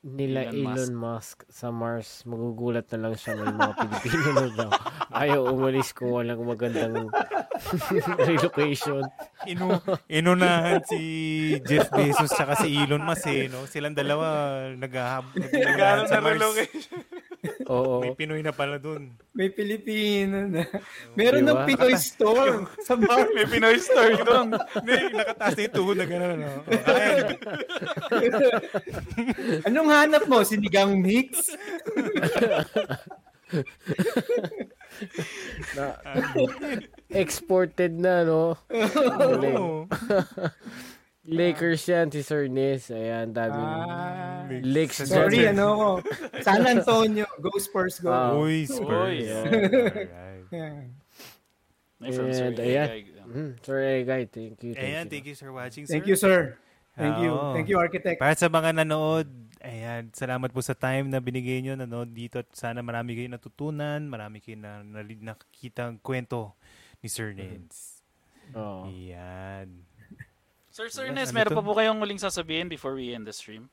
nila 0.07 0.47
Elon 0.47 0.77
Elon, 0.77 0.93
Musk. 0.95 1.43
sa 1.49 1.67
Mars, 1.67 2.23
magugulat 2.23 2.87
na 2.93 3.09
lang 3.09 3.13
siya 3.17 3.35
may 3.35 3.49
mga 3.49 3.73
Pilipino 3.81 4.29
na 4.31 4.47
daw. 4.55 4.69
Ayaw 5.11 5.41
umalis 5.51 5.91
kung 5.91 6.13
walang 6.13 6.39
magandang 6.45 7.09
relocation. 8.29 9.03
Inu 9.43 9.81
inunahan 10.07 10.79
si 10.85 10.99
Jeff 11.65 11.89
Bezos 11.91 12.31
tsaka 12.31 12.55
si 12.55 12.71
Elon 12.71 13.03
Musk 13.03 13.27
eh, 13.27 13.49
no? 13.49 13.65
Silang 13.65 13.97
dalawa 13.97 14.27
naghahab 14.71 15.33
naghahanap 15.35 16.05
sa 16.07 16.21
Mars. 16.21 16.35
relocation. 16.39 16.99
Oo. 17.69 18.01
May 18.03 18.13
Pinoy 18.13 18.41
na 18.43 18.53
pala 18.53 18.77
dun. 18.77 19.13
May 19.33 19.49
Pilipino 19.49 20.47
na. 20.47 20.63
Meron 21.13 21.45
Diba? 21.45 21.53
ng 21.53 21.59
Pinoy 21.69 21.95
store 21.97 22.67
sa 22.83 22.95
bar. 22.97 23.29
May 23.31 23.45
Pinoy 23.45 23.77
story 23.79 24.17
doon. 24.23 24.55
May 24.83 25.09
nakataas 25.11 25.53
na 25.55 25.61
yung 25.65 25.75
tuhod 25.75 25.97
na 25.97 26.05
gano'n, 26.05 26.37
no? 26.39 26.51
Oh. 26.51 26.63
Anong 29.67 29.89
hanap 29.91 30.23
mo? 30.25 30.41
Sinigang 30.41 30.97
mix? 30.99 31.53
Na, 35.77 35.95
exported 37.13 37.93
na, 37.95 38.25
no? 38.27 38.57
Galing. 38.67 39.87
Lakers 41.27 41.83
yan, 41.83 42.07
si 42.07 42.23
Sir 42.23 42.47
Ness. 42.47 42.87
Ayan, 42.87 43.35
daming 43.35 43.59
Ah, 43.59 44.47
Lakes 44.63 45.03
sorry, 45.03 45.43
ano 45.51 45.65
ko. 45.75 45.89
San 46.39 46.63
Antonio. 46.63 47.27
Go 47.37 47.51
Spurs, 47.59 47.99
go. 47.99 48.07
Ah. 48.09 48.31
Uy, 48.31 48.63
Spurs. 48.63 49.11
Uy, 49.11 49.27
yeah. 49.27 49.43
Alright. 49.43 50.47
Yeah. 51.97 52.13
From 52.13 52.29
Sir 52.31 52.53
And, 52.53 52.61
ayan. 52.61 52.87
Egay. 52.93 53.01
Mm, 53.25 53.51
Sir 53.59 53.77
Egay, 53.81 54.21
thank 54.29 54.61
you. 54.63 54.71
Thank 54.77 54.85
Ayan, 54.85 55.03
you. 55.03 55.11
thank 55.11 55.25
you 55.27 55.35
for 55.35 55.49
watching, 55.51 55.83
sir. 55.83 55.91
Thank 55.97 56.05
you, 56.07 56.15
sir. 56.15 56.55
Thank 56.93 57.17
you. 57.25 57.33
Oo. 57.33 57.51
Thank 57.57 57.67
you, 57.67 57.77
architect. 57.81 58.21
Para 58.21 58.37
sa 58.37 58.47
mga 58.47 58.69
nanood, 58.71 59.25
ayan, 59.59 60.13
salamat 60.13 60.53
po 60.53 60.61
sa 60.61 60.77
time 60.77 61.09
na 61.09 61.17
binigay 61.17 61.59
nyo 61.59 61.73
nanood 61.73 62.13
dito 62.13 62.39
at 62.39 62.47
sana 62.53 62.79
marami 62.79 63.17
kayo 63.17 63.27
natutunan, 63.27 64.05
marami 64.05 64.39
kayo 64.39 64.55
na, 64.61 64.85
na 64.85 65.01
nakikita 65.03 65.89
ang 65.89 65.97
kwento 65.99 66.53
ni 67.01 67.09
Sir 67.09 67.33
Nens. 67.33 67.99
Oo. 68.53 68.87
Ayan. 68.87 69.83
Sir 70.77 70.93
Sir 70.93 71.09
Nes, 71.09 71.33
meron 71.33 71.57
pa 71.57 71.65
po 71.65 71.73
kayong 71.73 71.97
muling 71.97 72.21
sasabihin 72.21 72.69
before 72.69 72.93
we 72.93 73.09
end 73.09 73.25
the 73.25 73.33
stream? 73.33 73.65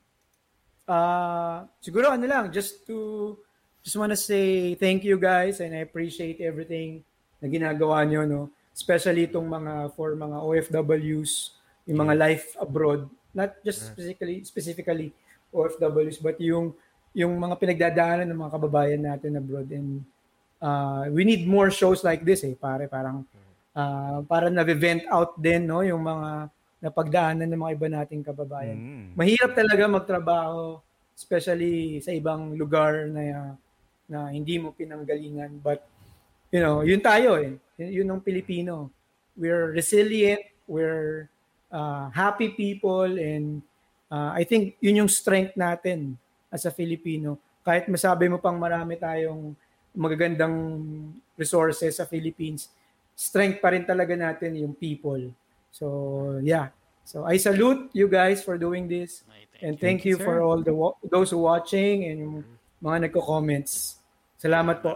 Uh, 0.88 1.68
siguro 1.76 2.08
ano 2.08 2.24
lang, 2.24 2.48
just 2.48 2.88
to, 2.88 3.36
just 3.84 3.92
wanna 4.00 4.16
say 4.16 4.72
thank 4.80 5.04
you 5.04 5.20
guys 5.20 5.60
and 5.60 5.76
I 5.76 5.84
appreciate 5.84 6.40
everything 6.40 7.04
na 7.44 7.52
ginagawa 7.52 8.08
nyo, 8.08 8.24
no? 8.24 8.40
Especially 8.72 9.28
itong 9.28 9.44
mga, 9.44 9.92
for 9.92 10.16
mga 10.16 10.48
OFWs, 10.48 11.60
yung 11.84 12.08
mga 12.08 12.16
life 12.16 12.56
abroad, 12.56 13.04
not 13.36 13.52
just 13.60 13.84
specifically, 13.84 14.40
specifically 14.48 15.12
OFWs, 15.52 16.24
but 16.24 16.40
yung, 16.40 16.72
yung 17.12 17.36
mga 17.36 17.60
pinagdadaanan 17.60 18.32
ng 18.32 18.40
mga 18.48 18.52
kababayan 18.56 19.04
natin 19.04 19.36
abroad. 19.36 19.68
And 19.68 20.08
uh, 20.56 21.12
we 21.12 21.28
need 21.28 21.44
more 21.44 21.68
shows 21.68 22.00
like 22.00 22.24
this, 22.24 22.48
eh, 22.48 22.56
pare, 22.56 22.88
parang, 22.88 23.28
uh, 23.76 24.24
para 24.24 24.48
na-vent 24.48 25.04
out 25.12 25.36
din, 25.36 25.68
no? 25.68 25.84
Yung 25.84 26.00
mga 26.00 26.48
napagdaanan 26.84 27.48
ng 27.48 27.60
mga 27.60 27.74
iba 27.80 27.88
nating 27.88 28.20
kababayan. 28.20 28.76
Mm. 28.76 29.06
mahirap 29.16 29.56
talaga 29.56 29.88
magtrabaho 29.88 30.84
especially 31.16 32.04
sa 32.04 32.12
ibang 32.12 32.52
lugar 32.52 33.08
na 33.08 33.56
na 34.04 34.28
hindi 34.28 34.60
mo 34.60 34.76
pinanggalingan. 34.76 35.64
But 35.64 35.80
you 36.52 36.60
know 36.60 36.84
yun 36.84 37.00
tayo 37.00 37.40
eh. 37.40 37.56
Yun, 37.80 38.04
yun 38.04 38.08
ang 38.12 38.20
Pilipino. 38.20 38.92
We're 39.32 39.72
resilient 39.72 40.44
we're 40.64 41.28
uh, 41.68 42.08
happy 42.12 42.52
people 42.52 43.08
and 43.08 43.60
uh, 44.08 44.32
I 44.32 44.44
think 44.44 44.76
yun 44.80 45.04
yung 45.04 45.10
strength 45.12 45.56
natin 45.56 46.20
as 46.52 46.68
a 46.68 46.72
Filipino. 46.72 47.40
Kahit 47.64 47.88
masabi 47.88 48.28
mo 48.28 48.36
pang 48.36 48.60
marami 48.60 49.00
tayong 49.00 49.56
magagandang 49.96 50.56
resources 51.38 51.96
sa 51.96 52.04
Philippines 52.04 52.68
strength 53.14 53.62
pa 53.62 53.70
rin 53.70 53.86
talaga 53.86 54.18
natin 54.18 54.58
yung 54.58 54.74
people 54.74 55.30
so 55.74 56.38
yeah 56.38 56.70
so 57.02 57.26
I 57.26 57.34
salute 57.36 57.90
you 57.90 58.06
guys 58.06 58.40
for 58.40 58.54
doing 58.54 58.86
this 58.86 59.26
Ay, 59.26 59.42
And 59.64 59.78
Thank 59.78 60.02
thank, 60.02 60.10
you, 60.10 60.18
you, 60.18 60.24
for 60.24 60.42
all 60.42 60.60
the 60.60 60.74
wa- 60.74 60.98
those 61.08 61.30
who 61.30 61.38
watching 61.40 62.04
and 62.10 62.18
yung 62.20 62.36
mga 62.82 63.08
nagko-comments. 63.08 64.02
Salamat 64.36 64.82
po. 64.82 64.92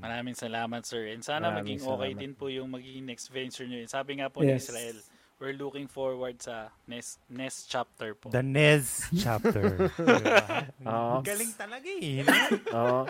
Maraming, 0.00 0.32
salamat, 0.34 0.82
sir. 0.82 1.12
And 1.12 1.20
sana 1.20 1.52
Maraming 1.52 1.78
maging 1.78 1.80
okay 1.84 2.10
salamat. 2.10 2.18
din 2.18 2.32
po 2.34 2.48
yung 2.48 2.72
magiging 2.72 3.04
next 3.06 3.28
venture 3.28 3.68
nyo. 3.68 3.84
Sabi 3.86 4.18
nga 4.18 4.32
po 4.32 4.40
ni 4.40 4.56
Yes. 4.56 4.66
Israel, 4.66 4.98
we're 5.40 5.56
looking 5.56 5.88
forward 5.88 6.36
sa 6.36 6.68
next 6.84 7.16
next 7.26 7.64
chapter 7.66 8.12
po. 8.12 8.28
The 8.28 8.44
Nez 8.44 9.08
chapter. 9.10 9.88
Diba? 9.96 10.68
Oo. 10.84 11.24
Galing 11.24 11.52
talaga 11.56 11.88
eh. 11.88 12.20
Oo. 12.70 13.08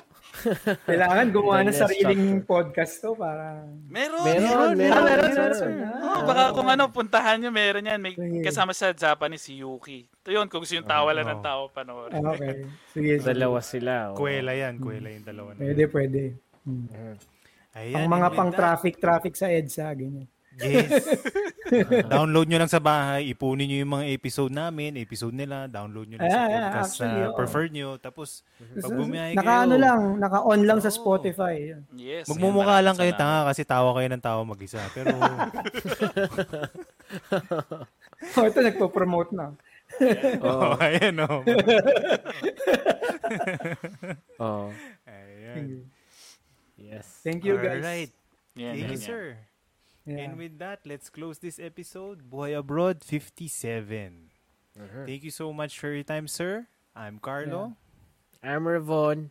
Kailangan 0.87 1.27
gumawa 1.35 1.67
ng 1.67 1.75
sariling 1.75 2.23
structure. 2.39 2.47
podcast 2.47 2.95
to 2.99 3.11
para... 3.13 3.67
Meron, 3.91 4.23
Meron, 4.23 4.71
meron, 4.79 4.95
Ah, 4.95 5.03
meron, 5.03 5.31
meron, 5.35 5.55
sir. 5.59 5.71
meron. 5.75 6.01
Oh, 6.01 6.23
baka 6.23 6.43
kung 6.55 6.69
ano, 6.71 6.83
puntahan 6.89 7.37
nyo, 7.37 7.51
meron 7.51 7.83
yan. 7.85 7.99
May 7.99 8.15
kasama 8.41 8.71
sa 8.71 8.95
Japanese 8.95 9.43
si 9.43 9.59
Yuki. 9.59 10.07
Ito 10.07 10.31
yun, 10.31 10.47
kung 10.47 10.63
gusto 10.63 10.79
yung 10.79 10.87
tawalan 10.87 11.27
ng 11.27 11.41
Oo. 11.43 11.45
tao, 11.45 11.61
panoorin. 11.69 12.15
Ah, 12.17 12.31
okay. 12.31 12.63
Sige, 12.95 13.19
sige. 13.19 13.27
Dalawa 13.27 13.59
sila. 13.59 14.15
oh. 14.15 14.17
Kuwela 14.17 14.55
yan, 14.55 14.79
kuwela 14.79 15.11
yung 15.11 15.27
dalawa 15.27 15.51
na. 15.53 15.61
Pwede, 15.61 15.83
pwede. 15.91 16.23
Hmm. 16.63 16.87
Ayan, 17.71 17.95
Ang 17.97 18.07
mga 18.09 18.19
and 18.21 18.31
with 18.31 18.39
pang 18.39 18.51
that- 18.51 18.59
traffic 18.59 18.95
traffic 18.99 19.35
sa 19.35 19.47
EDSA, 19.47 19.91
ganyan. 19.95 20.27
Yes. 20.61 21.09
download 22.13 22.47
nyo 22.47 22.59
lang 22.61 22.69
sa 22.69 22.79
bahay, 22.79 23.31
ipunin 23.31 23.65
nyo 23.65 23.79
yung 23.81 23.93
mga 23.97 24.07
episode 24.13 24.53
namin, 24.53 24.99
episode 24.99 25.33
nila, 25.33 25.65
download 25.67 26.07
nyo 26.07 26.19
lang 26.19 26.29
sa 26.29 26.37
Ah, 26.37 26.45
ah, 26.45 26.51
podcast 26.51 26.93
actually, 26.93 27.17
na 27.17 27.27
oo. 27.27 27.37
prefer 27.37 27.65
nyo. 27.69 27.89
Tapos, 27.97 28.29
pag 28.77 28.93
bumiyahe 28.93 29.33
naka 29.33 29.45
kayo, 29.47 29.63
ano 29.65 29.77
lang, 29.77 30.01
naka-on 30.19 30.61
lang 30.67 30.79
sa 30.79 30.91
Oo. 30.91 30.97
Spotify. 30.97 31.73
Yes. 31.95 32.27
magmumukha 32.29 32.83
lang 32.83 32.95
kayo 32.95 33.13
tanga 33.15 33.49
kasi 33.49 33.63
tawa 33.65 33.95
kayo 33.95 34.09
ng 34.11 34.21
tawa 34.23 34.41
mag-isa. 34.45 34.83
Pero, 34.93 35.11
Oh, 38.37 38.45
ito 38.45 38.61
nagpo-promote 38.61 39.33
na. 39.33 39.57
oh, 40.47 40.79
ayan 40.79 41.19
o. 41.19 41.43
Oh. 44.39 44.69
Ayan. 45.03 45.83
Yes. 46.79 47.07
Thank 47.27 47.43
you 47.43 47.59
guys. 47.59 47.83
Alright. 47.83 48.13
Yan, 48.55 48.75
Thank 48.77 48.83
yan, 48.83 48.91
you, 48.93 48.99
yan. 48.99 49.03
sir. 49.03 49.25
Yeah. 50.07 50.25
And 50.25 50.41
with 50.41 50.59
that, 50.59 50.81
let's 50.89 51.13
close 51.13 51.39
this 51.39 51.61
episode. 51.61 52.31
Buhay 52.31 52.57
Abroad 52.57 53.05
57. 53.05 54.33
Thank 55.05 55.23
you 55.25 55.31
so 55.31 55.53
much 55.53 55.77
for 55.77 55.93
your 55.93 56.07
time, 56.07 56.25
sir. 56.25 56.67
I'm 56.97 57.21
Carlo. 57.21 57.77
I'm 58.41 58.65
Revon. 58.65 59.29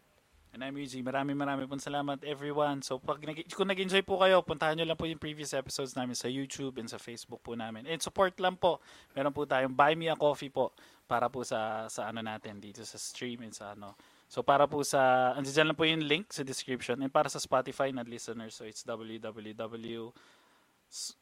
And 0.49 0.65
I'm 0.65 0.77
Eugene. 0.77 1.05
Maraming 1.05 1.37
maraming 1.37 1.69
pong 1.69 1.81
salamat 1.81 2.25
everyone. 2.25 2.81
So 2.81 2.97
pag 2.97 3.21
nag- 3.21 3.49
kung 3.53 3.69
nag-enjoy 3.69 4.01
po 4.01 4.17
kayo, 4.17 4.41
puntahan 4.41 4.77
nyo 4.77 4.85
lang 4.85 4.97
po 4.97 5.05
yung 5.05 5.21
previous 5.21 5.53
episodes 5.53 5.93
namin 5.93 6.17
sa 6.17 6.25
YouTube 6.25 6.81
and 6.81 6.89
sa 6.89 6.97
Facebook 6.97 7.41
po 7.45 7.53
namin. 7.53 7.85
And 7.85 8.01
support 8.01 8.37
lang 8.41 8.57
po. 8.57 8.81
Meron 9.13 9.33
po 9.33 9.45
tayong 9.45 9.73
Buy 9.73 9.93
Me 9.93 10.09
a 10.09 10.17
Coffee 10.17 10.49
po 10.49 10.73
para 11.05 11.29
po 11.29 11.45
sa 11.45 11.85
sa 11.85 12.09
ano 12.09 12.21
natin 12.25 12.57
dito 12.57 12.81
sa 12.81 12.97
stream 12.97 13.45
and 13.45 13.53
sa 13.53 13.77
ano. 13.77 13.93
So 14.29 14.41
para 14.41 14.65
po 14.65 14.81
sa 14.81 15.33
andiyan 15.37 15.73
lang 15.73 15.77
po 15.77 15.85
yung 15.85 16.05
link 16.05 16.33
sa 16.33 16.41
description 16.41 17.01
and 17.01 17.13
para 17.13 17.29
sa 17.29 17.41
Spotify 17.41 17.93
na 17.93 18.05
listeners 18.05 18.57
so 18.57 18.65
it's 18.65 18.85
www 18.85 20.13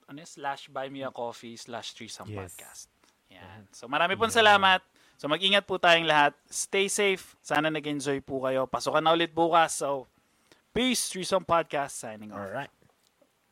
ano 0.08 0.24
slash 0.24 0.72
buy 0.72 0.88
me 0.88 1.04
a 1.04 1.12
coffee 1.12 1.56
slash 1.56 1.92
threesome 1.92 2.32
Yes. 2.32 2.40
podcast. 2.56 2.84
Yan. 3.28 3.68
So 3.76 3.92
marami 3.92 4.16
pong 4.16 4.32
salamat. 4.32 4.80
So 5.18 5.28
mag-ingat 5.28 5.66
po 5.66 5.76
tayong 5.76 6.06
lahat. 6.08 6.32
Stay 6.48 6.88
safe. 6.88 7.36
Sana 7.42 7.68
nag-enjoy 7.68 8.22
po 8.22 8.40
kayo. 8.40 8.70
Pasukan 8.70 9.02
na 9.02 9.12
ulit 9.12 9.34
bukas. 9.34 9.76
So 9.76 10.06
peace. 10.72 11.10
Threesome 11.10 11.44
podcast 11.44 11.98
signing 11.98 12.30
off. 12.32 12.40
Alright. 12.40 12.72